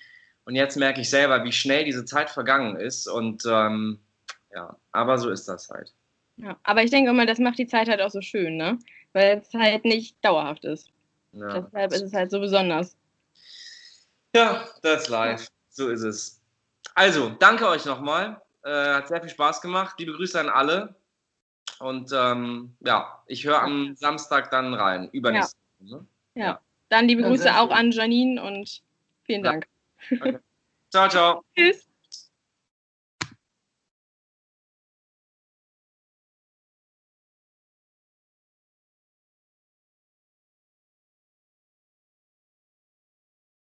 Und 0.47 0.55
jetzt 0.55 0.77
merke 0.77 1.01
ich 1.01 1.11
selber, 1.11 1.43
wie 1.45 1.53
schnell 1.53 1.85
diese 1.85 2.05
Zeit 2.05 2.31
vergangen 2.31 2.77
ist. 2.77 3.09
Und 3.09 3.43
ähm, 3.47 3.99
ja, 4.55 4.77
aber 4.93 5.19
so 5.19 5.29
ist 5.29 5.49
das 5.49 5.69
halt. 5.69 5.93
Ja, 6.37 6.57
aber 6.63 6.85
ich 6.85 6.91
denke 6.91 7.11
immer, 7.11 7.27
das 7.27 7.41
macht 7.41 7.59
die 7.59 7.67
Zeit 7.67 7.89
halt 7.89 8.01
auch 8.01 8.11
so 8.11 8.21
schön, 8.21 8.57
ne? 8.57 8.79
Weil 9.13 9.43
es 9.43 9.53
halt 9.53 9.85
nicht 9.85 10.17
dauerhaft 10.25 10.65
ist. 10.65 10.91
Ja. 11.33 11.61
Deshalb 11.61 11.93
ist 11.93 12.03
es 12.03 12.13
halt 12.13 12.31
so 12.31 12.39
besonders. 12.39 12.97
Ja, 14.35 14.69
das 14.83 15.03
ist 15.03 15.09
live. 15.09 15.49
So 15.69 15.89
ist 15.89 16.03
es. 16.03 16.41
Also, 16.95 17.31
danke 17.31 17.67
euch 17.67 17.85
nochmal. 17.85 18.41
Äh, 18.63 18.71
hat 18.71 19.09
sehr 19.09 19.21
viel 19.21 19.31
Spaß 19.31 19.61
gemacht. 19.61 19.97
Liebe 19.99 20.13
Grüße 20.13 20.39
an 20.39 20.49
alle. 20.49 20.95
Und 21.81 22.13
ähm, 22.15 22.77
ja, 22.81 23.21
ich 23.27 23.45
höre 23.45 23.63
am 23.63 23.97
Samstag 23.97 24.51
dann 24.53 24.75
rein. 24.75 25.09
Übernächste 25.11 25.57
ja. 25.81 25.97
Ne? 25.97 26.07
ja. 26.35 26.45
ja. 26.45 26.61
Dann 26.89 27.09
liebe 27.09 27.23
Grüße 27.23 27.59
auch 27.59 27.71
an 27.71 27.91
Janine 27.91 28.41
und 28.43 28.83
vielen 29.25 29.43
Dank. 29.43 29.67
Okay. 30.21 30.39
Ciao, 30.91 31.09
ciao. 31.09 31.43
Tschüss. 31.55 31.87